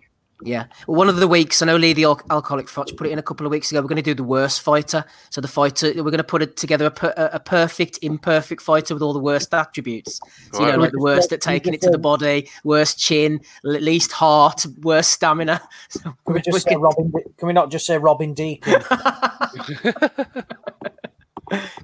[0.43, 0.67] Yeah.
[0.87, 3.19] Well, one of the weeks, I know Lee the Al- Alcoholic Froch put it in
[3.19, 3.81] a couple of weeks ago.
[3.81, 5.05] We're going to do the worst fighter.
[5.31, 8.95] So the fighter, we're going to put it together a, per, a perfect, imperfect fighter
[8.95, 10.21] with all the worst attributes.
[10.53, 14.13] So, you know, like the worst at taking it to the body, worst chin, least
[14.13, 15.63] heart, worst stamina.
[15.89, 17.13] So Can we're just say Robin?
[17.39, 18.83] Can we not just say Robin Deacon?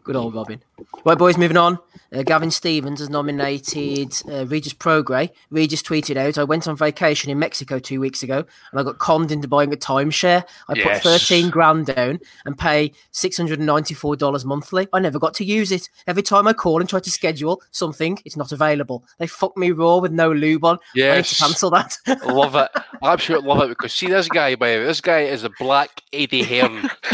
[0.05, 0.61] Good old Robin.
[1.05, 1.79] Right, boys, moving on.
[2.13, 5.31] Uh, Gavin Stevens has nominated uh, Regis Prograis.
[5.51, 8.99] Regis tweeted out, I went on vacation in Mexico two weeks ago and I got
[8.99, 10.45] conned into buying a timeshare.
[10.69, 11.03] I Yes.
[11.03, 14.89] put 13 grand down and pay $694 monthly.
[14.93, 15.89] I never got to use it.
[16.07, 19.05] Every time I call and try to schedule something, it's not available.
[19.19, 20.79] They fuck me raw with no lube on.
[20.97, 21.97] I need to cancel that.
[22.27, 22.69] love it.
[23.03, 26.03] Absolutely love it because see this guy, by the way, this guy is a black
[26.13, 26.91] Eddie Hearn.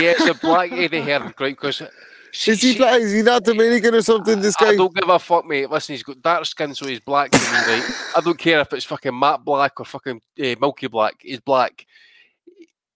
[0.00, 1.90] yes, a black Eddie Hearn, right?
[2.32, 3.00] Because Is he black?
[3.00, 4.40] Is he not Dominican or something?
[4.40, 4.70] This guy.
[4.70, 5.70] I don't give a fuck, mate.
[5.70, 7.82] Listen, he's got dark skin, so he's black me, right?
[8.16, 11.14] I don't care if it's fucking matte black or fucking uh, milky black.
[11.20, 11.86] He's black.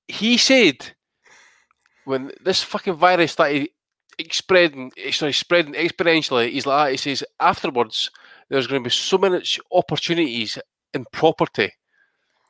[0.07, 0.93] He said
[2.05, 3.69] when this fucking virus started
[4.31, 8.11] spreading, eh, sorry, spreading exponentially, he's like, he says afterwards
[8.49, 10.59] there's going to be so much opportunities
[10.93, 11.73] in property.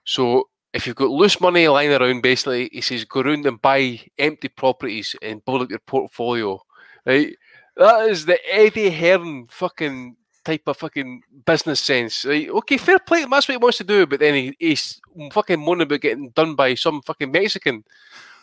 [0.04, 4.00] So if you've got loose money lying around, basically, he says go around and buy
[4.18, 6.60] empty properties and build up your portfolio.
[7.06, 7.36] Right?
[7.76, 12.24] That is the Eddie Hearn fucking type of fucking business sense.
[12.24, 12.50] Right?
[12.50, 13.24] Okay, fair play.
[13.24, 15.00] That's what he wants to do, but then he, he's
[15.32, 17.84] fucking moaning about getting done by some fucking Mexican.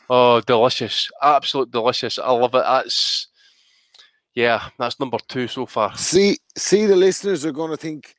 [0.09, 1.09] Oh, delicious!
[1.21, 2.17] Absolute delicious.
[2.17, 2.63] I love it.
[2.63, 3.27] That's
[4.33, 5.95] yeah, that's number two so far.
[5.97, 8.15] See, see, the listeners are going to think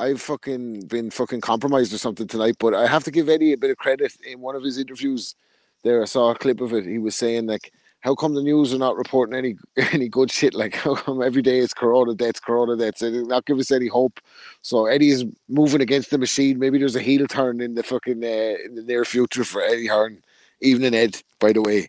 [0.00, 2.56] I've fucking been fucking compromised or something tonight.
[2.58, 4.12] But I have to give Eddie a bit of credit.
[4.26, 5.34] In one of his interviews,
[5.82, 6.84] there I saw a clip of it.
[6.84, 9.56] He was saying like, "How come the news are not reporting any
[9.92, 10.54] any good shit?
[10.54, 13.00] Like, how come every day it's Corona deaths, Corona deaths?
[13.00, 14.20] Did not give us any hope."
[14.62, 16.58] So Eddie is moving against the machine.
[16.58, 19.86] Maybe there's a heel turn in the fucking uh, in the near future for Eddie
[19.86, 20.22] Hearn.
[20.60, 21.22] Evening, Ed.
[21.40, 21.88] By the way,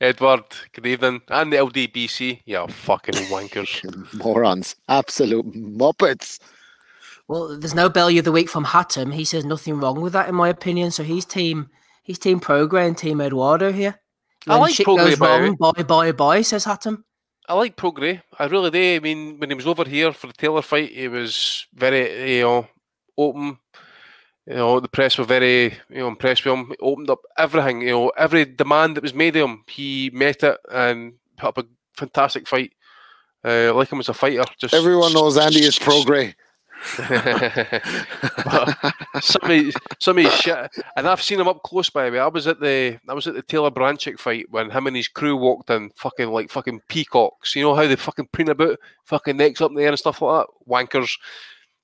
[0.00, 2.40] Edward, good evening, and the LDBC.
[2.46, 3.82] Yeah, fucking wankers.
[4.24, 6.40] morons, absolute muppets.
[7.28, 9.12] Well, there's no belly of the week from Hatton.
[9.12, 10.90] He says nothing wrong with that, in my opinion.
[10.90, 11.70] So he's team,
[12.02, 13.98] he's team Prograis and team Eduardo here.
[14.46, 17.04] I like shit Prograis, goes by the wrong, bye bye bye, says Hatton.
[17.48, 18.22] I like Prograis.
[18.38, 18.96] I really do.
[18.96, 22.42] I mean, when he was over here for the Taylor fight, he was very, you
[22.42, 22.68] know,
[23.16, 23.58] open.
[24.46, 26.66] You know, the press were very, you know, impressed with him.
[26.68, 27.80] He opened up everything.
[27.80, 31.58] You know, every demand that was made of him, he met it and put up
[31.58, 31.64] a
[31.96, 32.72] fantastic fight.
[33.42, 34.44] Uh, I like him as a fighter.
[34.58, 36.34] Just Everyone knows Andy is Prograis.
[36.98, 38.76] But
[39.22, 41.90] some of his, some of his shit, and I've seen him up close.
[41.90, 44.70] By the way, I was at the I was at the Taylor Baranchyk fight when
[44.70, 47.56] him and his crew walked in, fucking like fucking peacocks.
[47.56, 50.22] You know how they fucking preen about, fucking necks up in the air and stuff
[50.22, 50.70] like that.
[50.70, 51.18] Wankers.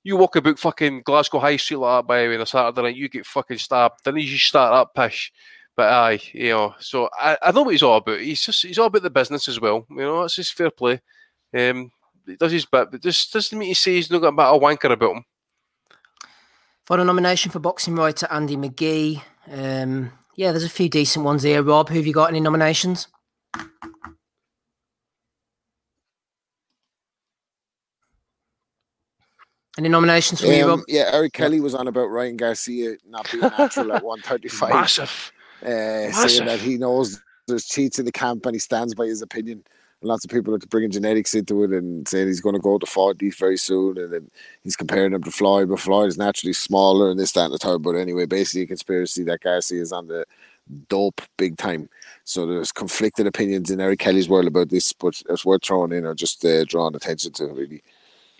[0.03, 2.81] You walk about fucking Glasgow High Street like that, by the way, on a Saturday
[2.81, 3.99] night, you get fucking stabbed.
[4.03, 5.31] Then you start up pish.
[5.75, 8.19] But aye, you know, so I, I know what he's all about.
[8.19, 9.85] He's just he's all about the business as well.
[9.89, 11.01] You know, that's just fair play.
[11.55, 11.91] Um,
[12.25, 14.45] he does his bit, but just doesn't mean to say he's not got a bit
[14.45, 15.25] of wanker about him.
[16.85, 19.21] Final nomination for boxing writer Andy McGee.
[19.51, 21.61] Um, yeah, there's a few decent ones here.
[21.61, 23.07] Rob, who have you got any nominations?
[29.77, 30.79] Any nominations for you, Rob?
[30.79, 35.31] Um, yeah, Eric Kelly was on about Ryan Garcia not being natural at 135, Massive.
[35.63, 39.21] uh, saying that he knows there's cheats in the camp and he stands by his
[39.21, 39.63] opinion.
[40.01, 42.77] And lots of people are bringing genetics into it and saying he's going to go
[42.77, 43.97] to Floyd very soon.
[43.97, 44.31] And then
[44.63, 47.59] he's comparing him to Floyd, but Floyd is naturally smaller and this, that, and the
[47.59, 47.83] third.
[47.83, 50.25] But anyway, basically, a conspiracy that Garcia is on the
[50.87, 51.89] dope big time.
[52.23, 56.05] So there's conflicted opinions in Eric Kelly's world about this, but it's worth throwing in
[56.05, 57.83] or just uh, drawing attention to, really.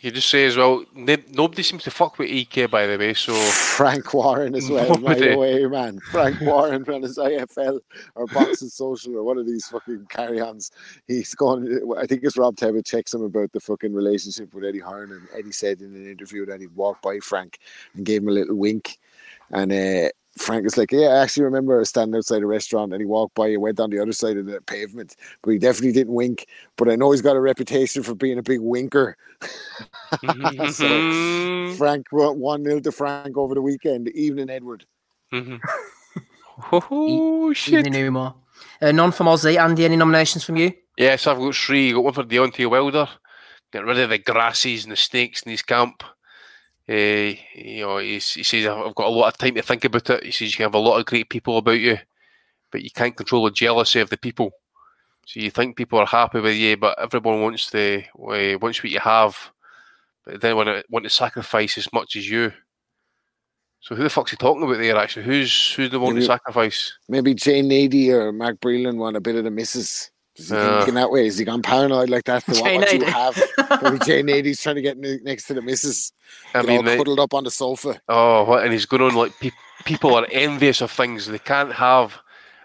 [0.01, 3.13] You just say as well, n- nobody seems to fuck with EK, by the way.
[3.13, 5.29] So Frank Warren as well, right Nobody.
[5.29, 5.99] away, man.
[6.11, 7.79] Frank Warren on his IFL
[8.15, 10.71] or Boxing Social or one of these fucking carry-ons.
[11.07, 11.93] He's going.
[11.99, 15.27] I think it's Rob Tebbutt checks him about the fucking relationship with Eddie Hearn, and
[15.37, 17.59] Eddie said in an interview that he'd walk by Frank
[17.93, 18.97] and gave him a little wink,
[19.51, 23.05] and uh, Frank was like, "Yeah, I actually remember standing outside a restaurant, and he
[23.05, 26.13] walked by and went on the other side of the pavement, but he definitely didn't
[26.13, 26.47] wink.
[26.77, 29.17] But I know he's got a reputation for being a big winker."
[30.71, 34.07] so Frank one 0 to Frank over the weekend.
[34.09, 34.85] Evening, Edward.
[36.71, 37.87] Oh shit!
[37.87, 38.35] Evening, Umar.
[38.81, 39.57] Uh, none from Ozzy.
[39.57, 40.73] Andy, any nominations from you?
[40.97, 41.91] Yes, I've got three.
[41.91, 43.07] Got one for Deontay Wilder.
[43.71, 46.03] Get rid of the grasses and the snakes in his camp.
[46.91, 50.09] Uh, you know, he's, he says I've got a lot of time to think about
[50.09, 50.23] it.
[50.25, 51.97] He says you can have a lot of great people about you,
[52.69, 54.51] but you can't control the jealousy of the people.
[55.25, 58.91] So you think people are happy with you, but everyone wants the uh, wants what
[58.91, 59.37] you have,
[60.25, 62.51] but then want to want to sacrifice as much as you.
[63.79, 64.97] So who the fuck's he talking about there?
[64.97, 66.93] Actually, who's who's the one to Maybe- sacrifice?
[67.07, 70.10] Maybe Jay Nady or Mark Breland want a bit of the misses.
[70.37, 70.77] Is he Yeah.
[70.77, 71.01] thinking uh.
[71.01, 71.27] that way?
[71.27, 72.45] Is he gone paranoid like that?
[72.45, 73.81] They want Jay what you have.
[73.83, 76.11] Maybe Jay Nady's trying to get next to the missus.
[76.53, 77.99] I Get mean, all they- cuddled up on the sofa.
[78.07, 78.63] oh, what?
[78.63, 79.51] And he's going on like pe-
[79.85, 82.19] people are envious of things they can't have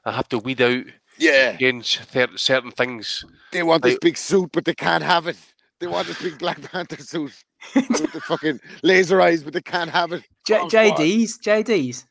[0.04, 0.84] I have to weed out
[1.18, 2.00] Yeah, against
[2.36, 3.24] certain things.
[3.52, 5.36] they want this Like- big suit, but they can't have it.
[5.80, 7.32] They want this big Black Panther suit
[7.74, 10.22] with the fucking laser eyes, but they can't have it.
[10.46, 12.06] J- Oh, JD's, JD's.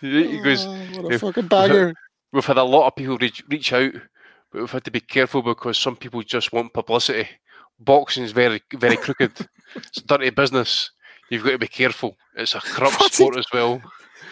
[0.00, 1.94] He goes, Oh, what a fucking bagger.
[2.32, 3.92] we've had a lot of people reach, reach out,
[4.52, 7.28] but we've had to be careful because some people just want publicity.
[7.80, 9.32] Boxing is very, very crooked.
[9.76, 10.90] it's dirty business.
[11.30, 12.16] You've got to be careful.
[12.36, 13.80] It's a corrupt What's sport as well.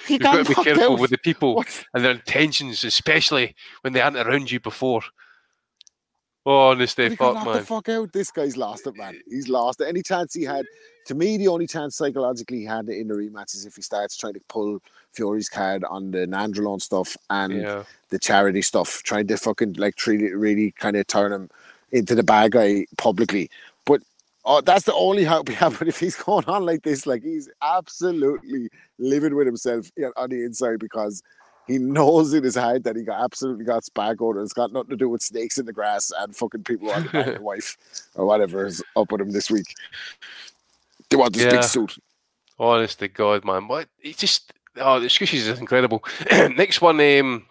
[0.06, 1.84] You've got got to be careful with the people What?
[1.94, 5.00] and their intentions, especially when they aren't around you before.
[6.46, 8.12] Oh, honestly, fuck, knocked the fuck out.
[8.12, 9.20] This guy's lost it, man.
[9.28, 9.88] He's lost it.
[9.88, 10.64] Any chance he had,
[11.06, 14.16] to me, the only chance psychologically he had in the rematch is if he starts
[14.16, 14.80] trying to pull
[15.12, 17.84] Fury's card on the Nandrolone stuff and Yeah.
[18.10, 21.50] the charity stuff, trying to fucking like treat it really kind of turn him
[21.92, 23.50] into the bad guy publicly.
[23.84, 24.02] But
[24.44, 25.76] oh, that's the only hope we have.
[25.78, 30.44] But if he's going on like this, like he's absolutely living with himself on the
[30.44, 31.22] inside because
[31.66, 34.90] he knows in his heart that he got absolutely got sparkled and it's got nothing
[34.90, 37.40] to do with snakes in the grass and fucking people who want to bang their
[37.40, 37.76] wife
[38.14, 39.74] or whatever is up with him this week.
[41.10, 41.50] They want this Yeah.
[41.50, 41.96] big suit.
[42.58, 43.68] Honest to God, man.
[43.68, 43.88] What?
[44.02, 46.04] It's just, oh, the excuses is incredible.
[46.30, 47.46] Next one, um,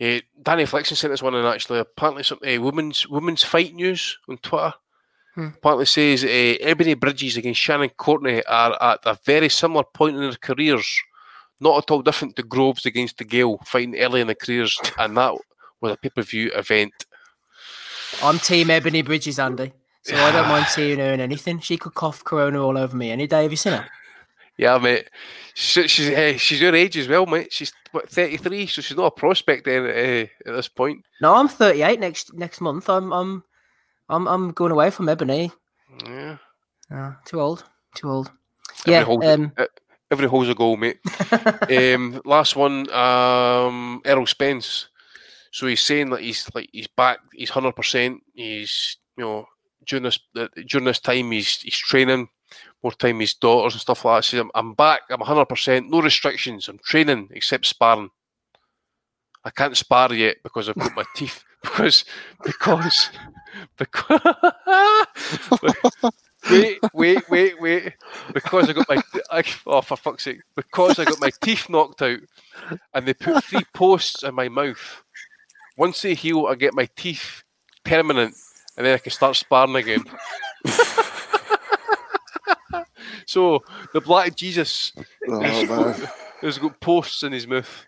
[0.00, 4.18] uh, Danny Flexen sent us one, and actually, apparently, some uh, women's women's fight news
[4.28, 4.72] on Twitter.
[5.34, 5.48] Hmm.
[5.56, 10.22] Apparently says uh, Ebony Bridges against Shannon Courtney are at a very similar point in
[10.22, 11.00] their careers,
[11.60, 15.16] not at all different to Groves against De Gale, fighting early in their careers, and
[15.16, 15.34] that
[15.80, 16.92] was a pay per view event.
[18.22, 19.72] I'm Team Ebony Bridges, Andy.
[20.02, 21.60] So I don't mind seeing her in anything.
[21.60, 23.42] She could cough Corona all over me any day.
[23.42, 23.86] Have you seen her?
[24.60, 25.08] Yeah, mate.
[25.54, 27.50] She's she's, uh, she's your age as well, mate.
[27.50, 31.02] She's what, 33, so she's not a prospect then, uh, at this point.
[31.22, 32.90] No, I'm 38 next next month.
[32.90, 33.42] I'm I'm
[34.10, 35.50] I'm I'm going away from Ebony.
[36.04, 36.36] Yeah.
[36.94, 37.64] Uh, too old.
[37.94, 38.30] Too old.
[38.86, 39.32] Every Yeah.
[39.32, 39.52] Um,
[40.10, 40.98] every hole's a goal, mate.
[41.94, 44.88] um, last one, um, Errol Spence.
[45.52, 47.20] So he's saying that he's like he's back.
[47.32, 48.20] He's hundred percent.
[48.34, 49.46] He's you know
[49.86, 52.28] during this uh, during this time he's he's training
[52.82, 54.26] more time with his daughters and stuff like that.
[54.26, 55.02] He says, I'm, I'm back.
[55.10, 55.90] I'm hundred percent.
[55.90, 56.68] No restrictions.
[56.68, 58.10] I'm training except sparring.
[59.44, 61.44] I can't spar yet because I've got my teeth.
[61.62, 62.04] Because
[62.42, 63.10] because
[63.76, 64.20] because.
[66.50, 67.92] wait, wait, wait, wait.
[68.32, 70.40] Because I got my I, oh for fuck's sake.
[70.56, 72.20] Because I got my teeth knocked out,
[72.94, 75.02] and they put three posts in my mouth.
[75.76, 77.42] Once they heal, I get my teeth
[77.84, 78.34] permanent,
[78.76, 80.04] and then I can start sparring again.
[83.30, 84.92] So the Black Jesus
[85.28, 86.08] Oh, has, man.
[86.42, 87.86] got, got posts in his mouth.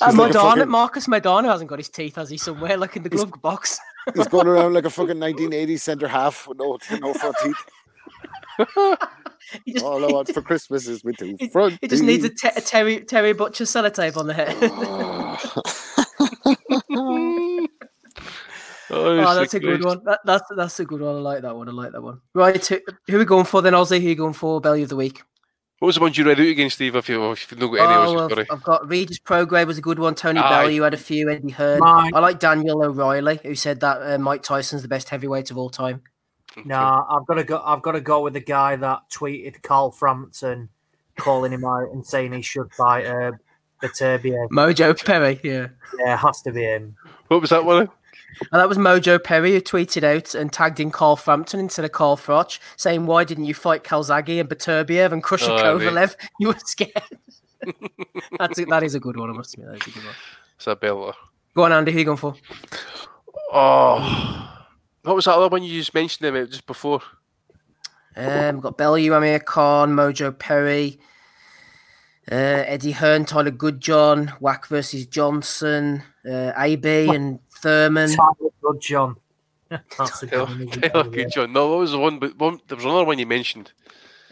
[0.00, 2.36] uh, She's like Madonna, fucking- Marcus Madonna hasn't got his teeth, has he?
[2.36, 3.78] Somewhere, like in the glove box.
[4.14, 7.56] He's going around like a fucking 1980s centre half with no, no front teeth.
[9.68, 12.28] just, All I want for Christmas is my two he, front he just needs a,
[12.30, 14.56] te- a Terry Terry Butcher sellotape on the head.
[18.90, 19.86] Oh, Oh, that's a good greatest.
[19.86, 20.04] one.
[20.04, 21.16] That, that's that's a good one.
[21.16, 21.68] I like that one.
[21.68, 22.20] I like that one.
[22.34, 24.00] Right, who, who are we going for then, Ozzy?
[24.00, 24.60] Who are you going for?
[24.60, 25.22] Belly of the week.
[25.78, 26.96] What was the ones you read out again, Steve?
[26.96, 28.46] If you if you've not got any, Oh, well, sorry.
[28.50, 30.14] I've got Regis Prograis was a good one.
[30.14, 30.48] Tony Aye.
[30.48, 31.28] Bell, you had a few.
[31.30, 31.80] Eddie Hearn.
[31.80, 32.14] Mine.
[32.14, 35.68] I like Daniel O'Reilly, who said that uh, Mike Tyson's the best heavyweight of all
[35.68, 36.02] time.
[36.64, 37.60] Nah, I've got to go.
[37.62, 40.70] I've got to go with the guy that tweeted Carl Frampton,
[41.18, 43.32] calling him out and saying he should fight uh,
[43.82, 44.48] Beterbiev.
[44.48, 45.66] Mojo Perry, yeah.
[45.98, 46.96] Yeah, has to be him.
[47.28, 47.90] What was that one?
[48.52, 51.92] And that was Mojo Perry who tweeted out and tagged in Carl Frampton instead of
[51.92, 55.88] Carl Froch, saying, Why didn't you fight Calzaghe and Beterbiev and Crusher Oh, mate.
[55.88, 56.16] Kovalev?
[56.40, 56.92] You were scared.
[58.38, 59.70] That's a, that is a good one, I must admit.
[59.70, 60.14] That is a good one.
[60.56, 61.14] It's a belter.
[61.54, 62.34] Go on, Andy, who you going for?
[63.52, 64.52] Oh,
[65.02, 67.00] what was that other one you just mentioned about just before?
[68.16, 70.98] Um, got Bellew, Amir Khan, Mojo Perry,
[72.30, 72.34] uh,
[72.66, 78.10] Eddie Hearn, Tyler Goodjohn, Wach versus Johnson, uh, AB and Thurman.
[78.14, 79.16] Tyler Goodjohn.
[79.98, 81.12] That's a good one, isn't Taylor it?
[81.12, 81.52] Good John.
[81.52, 82.18] No, what was the one?
[82.18, 83.72] But one, there was another one you mentioned.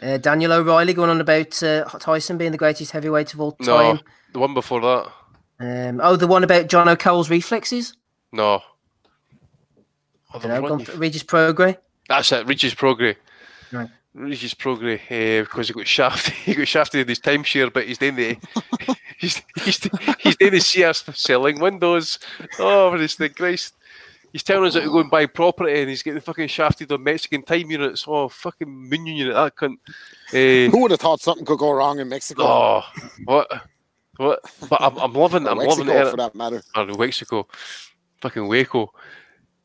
[0.01, 3.95] Uh, Daniel O'Reilly going on about uh, Tyson being the greatest heavyweight of all time.
[3.95, 3.99] No,
[4.33, 5.11] the one before that.
[5.59, 7.95] Um, oh, the one about Jono Carroll's reflexes.
[8.31, 8.61] No.
[10.33, 11.77] Oh, You there know, one Regis Prograis.
[12.09, 12.45] That's it.
[12.47, 13.15] Regis Prograis.
[13.71, 13.89] Right.
[14.15, 16.33] Regis Prograis, uh, because he got shafted.
[16.45, 18.37] He got shafted in his timeshare, but he's doing the
[19.17, 22.17] he's he's he's doing the CS selling windows.
[22.59, 23.75] Oh, for this thing, Christ!
[24.35, 27.01] he's telling us that to go and buy property and he's getting fucking shafted on
[27.01, 28.03] Mexican time units.
[28.05, 29.77] Oh, fucking moon unit, that cunt.
[30.33, 32.43] Uh, Who would have thought something could go wrong in Mexico?
[32.43, 32.83] oh,
[33.23, 33.49] what?
[34.17, 34.39] What?
[34.69, 36.11] But I'm, I'm loving, I'm Mexico, loving it.
[36.11, 36.61] for that matter.
[36.75, 37.47] Or Mexico,
[38.21, 38.93] fucking Waco,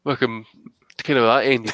[0.04, 0.46] fucking
[0.98, 1.72] kind of that end.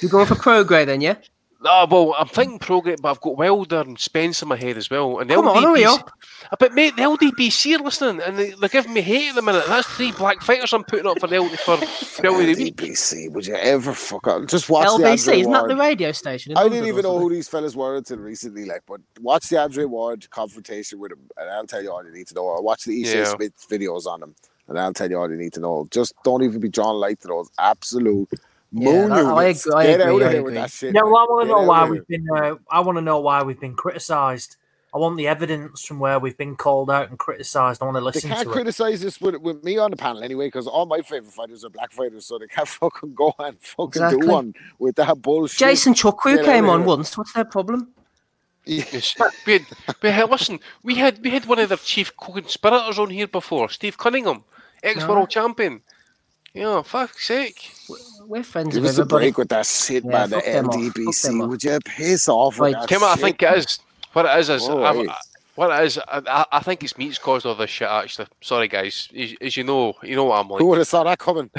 [0.00, 1.16] You're going for Prograis then, yeah?
[1.60, 4.88] No, well, I'm thinking Prograis, but I've got Wilder and Spence in my head as
[4.88, 5.18] well.
[5.18, 6.08] And the Come on, hurry up.
[6.52, 9.42] Uh, But mate, the LDPC are listening, and they, they're giving me hate at the
[9.42, 9.64] minute.
[9.66, 12.76] That's three black fighters I'm putting up for the LD for Film of the Week.
[12.76, 14.46] LDPC, would you ever fuck up?
[14.46, 16.56] Just watch the LBC, Andre isn't that the radio station?
[16.56, 19.84] I didn't even know who these fellas were until recently, like, but watch the Andre
[19.84, 22.44] Ward confrontation with him, and I'll tell you all you need to know.
[22.44, 23.24] Or watch the Ishe Yeah.
[23.24, 24.36] Smith videos on him,
[24.68, 25.88] and I'll tell you all you need to know.
[25.90, 28.38] Just don't even be drawn light to those absolute Yeah,
[28.72, 29.66] moon that- I units.
[29.66, 30.40] agree- I Get agree, out I of here agree.
[30.42, 30.94] with that shit.
[30.94, 32.26] Yeah, well, I want to know why we've been.
[32.30, 34.56] Uh, I want to know why we've been criticised.
[34.94, 37.82] I want the evidence from where we've been called out and criticised.
[37.82, 38.30] I want to listen.
[38.30, 40.86] They listen can't to criticize this with, with me on the panel anyway, because all
[40.86, 44.20] my favorite fighters are black fighters, so they can't fucking go and fucking Exactly.
[44.26, 45.58] do one with that bullshit.
[45.58, 47.16] Jason Chukwu Get out came on once.
[47.18, 47.88] What's their problem?
[48.64, 49.14] Yes.
[49.46, 49.66] we had,
[50.02, 53.68] we had, listen, we had we had one of the chief co-conspirators on here before,
[53.70, 54.44] Steve Cunningham,
[54.82, 55.80] ex-world champion.
[56.54, 57.72] Yeah, fuck's sake.
[58.28, 60.30] We're friends Give with us a break with that shit, Yeah, man.
[60.30, 61.42] The fuck them off, fuck them LDBC.
[61.42, 61.48] off.
[61.50, 63.78] Would you piss off with Right, that Kim, I think it is.
[64.12, 65.16] What it is is, Oh, I've- right.
[65.54, 67.88] what it is, I, I- I think it's me's caused all this shit.
[67.88, 69.08] Actually, sorry guys.
[69.18, 70.60] As, as you know, you know what I'm like.
[70.60, 71.50] Who would have saw that coming?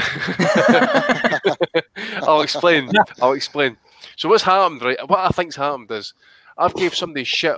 [2.24, 2.90] I'll explain.
[3.22, 3.78] I'll explain.
[4.16, 4.98] So what's happened, right?
[5.10, 6.14] What I think's happened is
[6.58, 7.56] I've gave somebody shit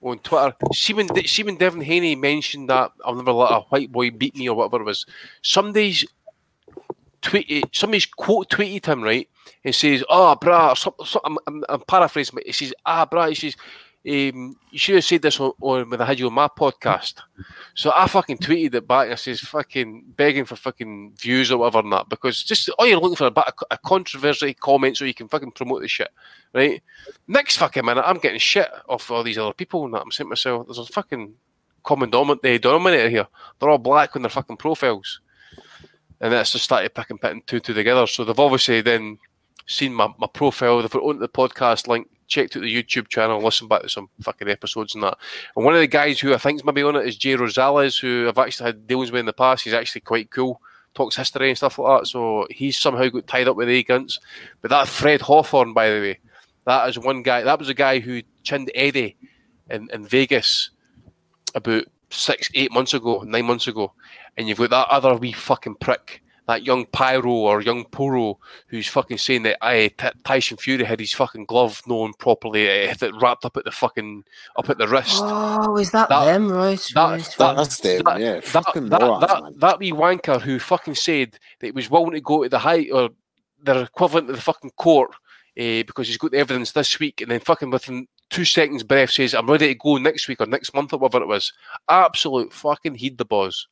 [0.00, 0.54] on Twitter.
[0.72, 4.10] See when, De- see when Devin Haney mentioned that I'll never let a white boy
[4.10, 5.04] beat me or whatever it was.
[5.42, 6.04] Somebody's
[7.24, 9.28] tweeted, somebody's quote tweeted him right
[9.64, 13.28] and says, "Oh, brah," some, some, I'm, I'm, I'm paraphrasing, but he says, "Ah, brah,"
[13.30, 13.56] he says.
[14.06, 17.22] Um, you should have said this on, on when I had you on my podcast.
[17.74, 19.10] So I fucking tweeted it back.
[19.10, 23.00] I says fucking begging for fucking views or whatever and that because just all you're
[23.00, 26.10] looking for a bit of a controversy comment so you can fucking promote the shit,
[26.52, 26.82] right?
[27.28, 30.02] Next fucking minute, I'm getting shit off all these other people and that.
[30.02, 31.32] I'm saying to myself, there's a fucking
[31.82, 33.26] common domin- denominator here.
[33.58, 35.20] They're all black on their fucking profiles,
[36.24, 38.06] and that's just started picking putting two two together.
[38.06, 39.18] So they've obviously then
[39.66, 40.80] seen my, my profile.
[40.80, 44.48] They've onto the podcast link, checked out the YouTube channel, listened back to some fucking
[44.48, 45.18] episodes and that.
[45.54, 48.26] And one of the guys who I think's maybe on it is Jay Rosales, who
[48.26, 49.64] I've actually had dealings with in the past.
[49.64, 50.62] He's actually quite cool,
[50.94, 52.06] talks history and stuff like that.
[52.06, 54.18] So he's somehow got tied up with the guns.
[54.62, 56.20] But that Fred Hawthorne, by the way,
[56.64, 57.42] that is one guy.
[57.42, 59.18] That was a guy who chinned Eddie
[59.68, 60.70] in, in Vegas
[61.54, 63.92] about six, eight months ago, nine months ago.
[64.36, 68.36] And you've got that other wee fucking prick, that young Pyro or young Poro,
[68.68, 72.88] who's fucking saying that I T- Tyson Fury had his fucking glove known properly, uh,
[72.88, 74.24] had it wrapped up at the fucking
[74.56, 75.20] up at the wrist.
[75.22, 76.50] Oh, is that, That- them?
[76.50, 76.78] Right.
[76.94, 78.34] that- right, that- That's them, that, yeah.
[78.34, 79.54] that, Fucking that, morons, that, man.
[79.58, 82.88] that wee wanker who fucking said that he was willing to go to the high
[82.92, 83.10] or
[83.62, 85.10] their equivalent to the fucking court
[85.56, 89.12] uh, because he's got the evidence this week, and then fucking within two seconds breath
[89.12, 91.52] says, "I'm ready to go next week or next month or whatever it was."
[91.88, 93.66] Absolute fucking heed the boss.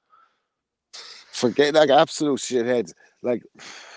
[1.33, 2.93] Forget that absolute shithead.
[3.23, 3.43] Like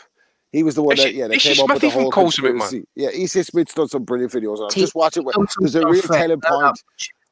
[0.52, 2.40] he was the one that yeah, they Ishe came up with Smith the whole calls
[2.40, 2.88] him it, man.
[2.96, 4.76] Yeah, Ishe Smith's done some brilliant videos on it.
[4.76, 5.26] Just watch it.
[5.60, 6.82] There's a real afraid telling of point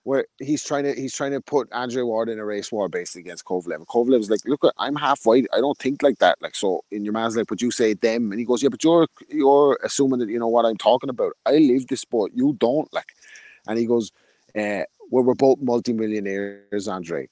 [0.03, 3.21] where he's trying to he's trying to put Andre Ward in a race war basically
[3.21, 3.75] against Kovalev.
[3.75, 5.47] And Kovalev's like, look, I'm half white.
[5.53, 6.37] I don't think like that.
[6.41, 8.83] Like so, in your man's like, but you say them, and he goes, yeah, but
[8.83, 11.33] you're you're assuming that you know what I'm talking about.
[11.45, 12.33] I live this sport.
[12.35, 13.13] You don't like.
[13.67, 14.11] And he goes,
[14.57, 17.29] uh, well, we're both multimillionaires, Andre.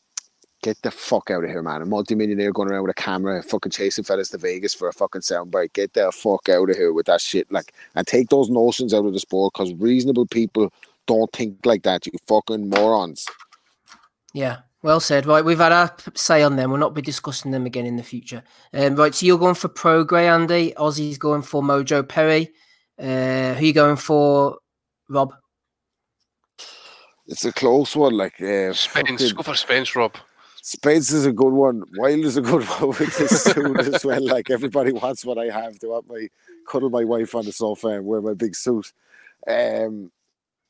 [0.61, 1.81] Get the fuck out of here, man.
[1.81, 5.21] A multimillionaire going around with a camera, fucking chasing fellas to Vegas for a fucking
[5.21, 5.73] soundbite.
[5.73, 7.51] Get the fuck out of here with that shit.
[7.51, 10.71] Like, and take those notions out of the sport because reasonable people
[11.07, 13.25] don't think like that, you fucking morons.
[14.35, 15.25] Yeah, well said.
[15.25, 16.69] Right, we've had our say on them.
[16.69, 18.43] We'll not be discussing them again in the future.
[18.71, 20.73] Um, right, so you're going for Prograis, Andy.
[20.77, 22.51] Ozzy's going for Mojo Perry.
[22.99, 24.59] Uh, who you going for,
[25.09, 25.33] Rob?
[27.25, 28.13] It's a close one.
[28.13, 30.15] Like, uh, Spence, fucking- go for Spence, Rob.
[30.61, 31.83] Spence is a good one.
[31.97, 34.23] Wild is a good one with this suit as well.
[34.23, 35.79] Like everybody wants what I have.
[35.79, 36.27] They want my
[36.67, 38.93] cuddle my wife on the sofa and wear my big suit.
[39.47, 40.11] Um,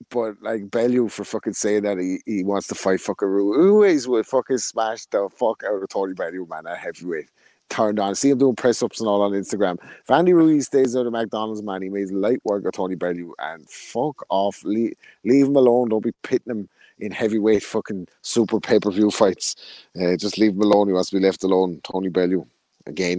[0.09, 3.53] but like Bellew for fucking saying that he, he wants to fight fucking Ru.
[3.53, 7.29] Ruiz would fucking smash the fuck out of Tony Bellew, man, at heavyweight.
[7.69, 8.15] Turned on.
[8.15, 9.77] See him doing press ups and all on Instagram.
[10.01, 13.33] If Andy Ruiz stays out of McDonald's, man, he made light work of Tony Bellew
[13.39, 14.63] and fuck off.
[14.63, 15.89] Leave, leave him alone.
[15.89, 16.69] Don't be pitting him
[17.01, 19.55] in heavyweight fucking super pay per view fights.
[19.99, 20.87] Uh, just leave him alone.
[20.87, 21.81] He wants to be left alone.
[21.83, 22.45] Tony Bellew,
[22.85, 23.17] again,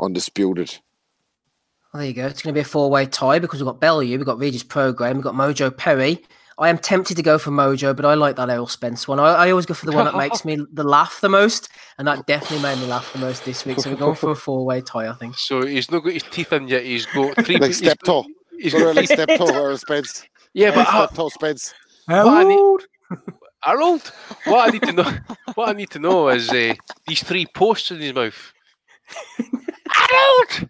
[0.00, 0.76] undisputed.
[1.92, 2.26] Well, there you go.
[2.26, 5.12] It's going to be a four-way tie because we've got Bellew, we've got Regis Prograis,
[5.14, 6.24] we've got Mojo Perry.
[6.58, 9.18] I am tempted to go for Mojo, but I like that Errol Spence one.
[9.18, 12.06] I, I always go for the one that makes me the laugh the most, and
[12.06, 13.80] that definitely made me laugh the most this week.
[13.80, 15.36] So we're going for a four way tie, I think.
[15.38, 16.84] So he's not got his teeth in yet.
[16.84, 17.56] He's got three.
[17.56, 18.24] Like step toe.
[18.58, 20.24] He's Sort got of like step toe or Spence.
[20.52, 21.74] Yeah, but Like uh, step toe Spence.
[22.06, 22.80] what I need,
[23.62, 24.12] Harold,
[24.44, 25.18] what I need to know,
[25.54, 26.74] what I need to know is uh,
[27.06, 28.52] these three posts in his mouth.
[29.88, 30.68] Harold,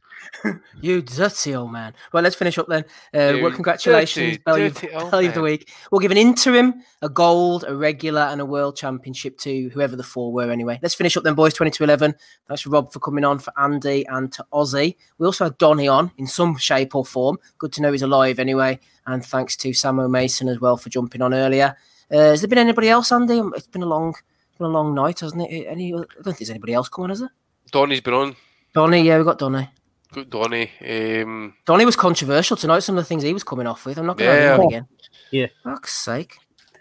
[0.80, 1.94] You dirty old man.
[2.12, 2.84] Well, let's finish up then.
[3.14, 5.40] Uh, well, congratulations, Belly, of, dirty old Belly of the.
[5.42, 5.72] Week.
[5.90, 10.02] We'll give an interim, a gold, a regular, and a world championship to whoever the
[10.02, 10.78] four were anyway.
[10.82, 11.54] Let's finish up then, boys.
[11.54, 12.14] 20 to 11.
[12.48, 14.96] Thanks Rob for coming on, for Andy, and to Ozzy.
[15.18, 17.38] We also had Donny on in some shape or form.
[17.58, 18.80] Good to know he's alive anyway.
[19.06, 21.76] And thanks to Samo Mason as well for jumping on earlier.
[22.12, 23.40] Uh, has there been anybody else, Andy?
[23.56, 25.66] It's been a long, it's been a long night, hasn't it?
[25.66, 25.92] Any?
[25.94, 27.32] I don't think there's anybody else coming, is there?
[27.70, 28.36] Donny's been on.
[28.74, 29.68] Donny, yeah, we got Donny.
[30.12, 30.70] Good Donny.
[30.86, 32.80] Um, Donny was controversial tonight.
[32.80, 33.96] Some of the things he was coming off with.
[33.98, 34.48] I'm not going to Yeah.
[34.50, 34.86] have him again.
[35.30, 35.46] Yeah.
[35.64, 36.36] Fuck's sake.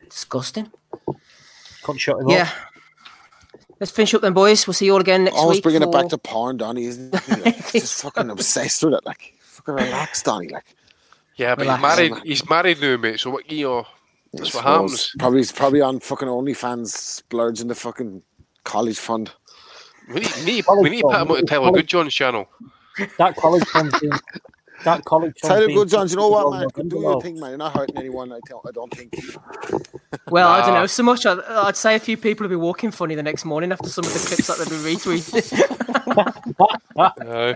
[0.10, 0.70] Disgusting.
[1.84, 2.44] Couldn't shut him Yeah.
[2.44, 2.50] up.
[3.80, 4.68] Let's finish up then, boys.
[4.68, 5.66] We'll see you all again next Always week.
[5.66, 7.36] Always bringing it back to porn, Donny, isn't he?
[7.42, 9.06] Like, just fucking obsessed with it.
[9.06, 10.50] Like, fucking relax, Donny.
[10.50, 10.66] Like,
[11.38, 11.82] yeah, but Relax.
[11.82, 12.24] he's married.
[12.26, 13.20] He's married now, mate.
[13.20, 13.88] So what you know?
[14.34, 15.14] That's what I happens.
[15.20, 18.22] Probably, he's probably on fucking OnlyFans, splurging the fucking
[18.64, 19.32] college fund.
[20.08, 22.48] We need, we need, we need to put him on the Tyler Goodjohn's channel.
[23.18, 24.12] That college fund's been,
[24.84, 26.68] that college fund's Tyler Goodjohn, you know what, wrong man?
[26.76, 27.50] with Do him, your thing, man.
[27.52, 28.32] You're not hurting anyone.
[28.32, 29.16] I, tell, I don't think.
[30.30, 31.26] Well, I don't know so much.
[31.26, 34.06] I'd, I'd say a few people will be walking funny the next morning after some
[34.06, 35.78] of the clips that they've been retweeting.
[36.98, 37.54] Uh,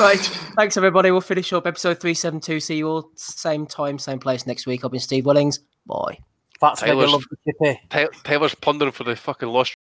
[0.00, 0.18] right.
[0.56, 1.10] Thanks, everybody.
[1.10, 2.60] We'll finish up episode 372.
[2.60, 4.84] See you all same time, same place next week.
[4.84, 5.60] I've been Steve Willings.
[5.86, 6.18] Bye.
[6.60, 7.80] That's mega Tyler's- love the chippy.
[7.90, 9.74] Ty- Tyler's plundering for the fucking lost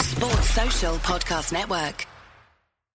[0.00, 2.06] Sports Social Podcast Network.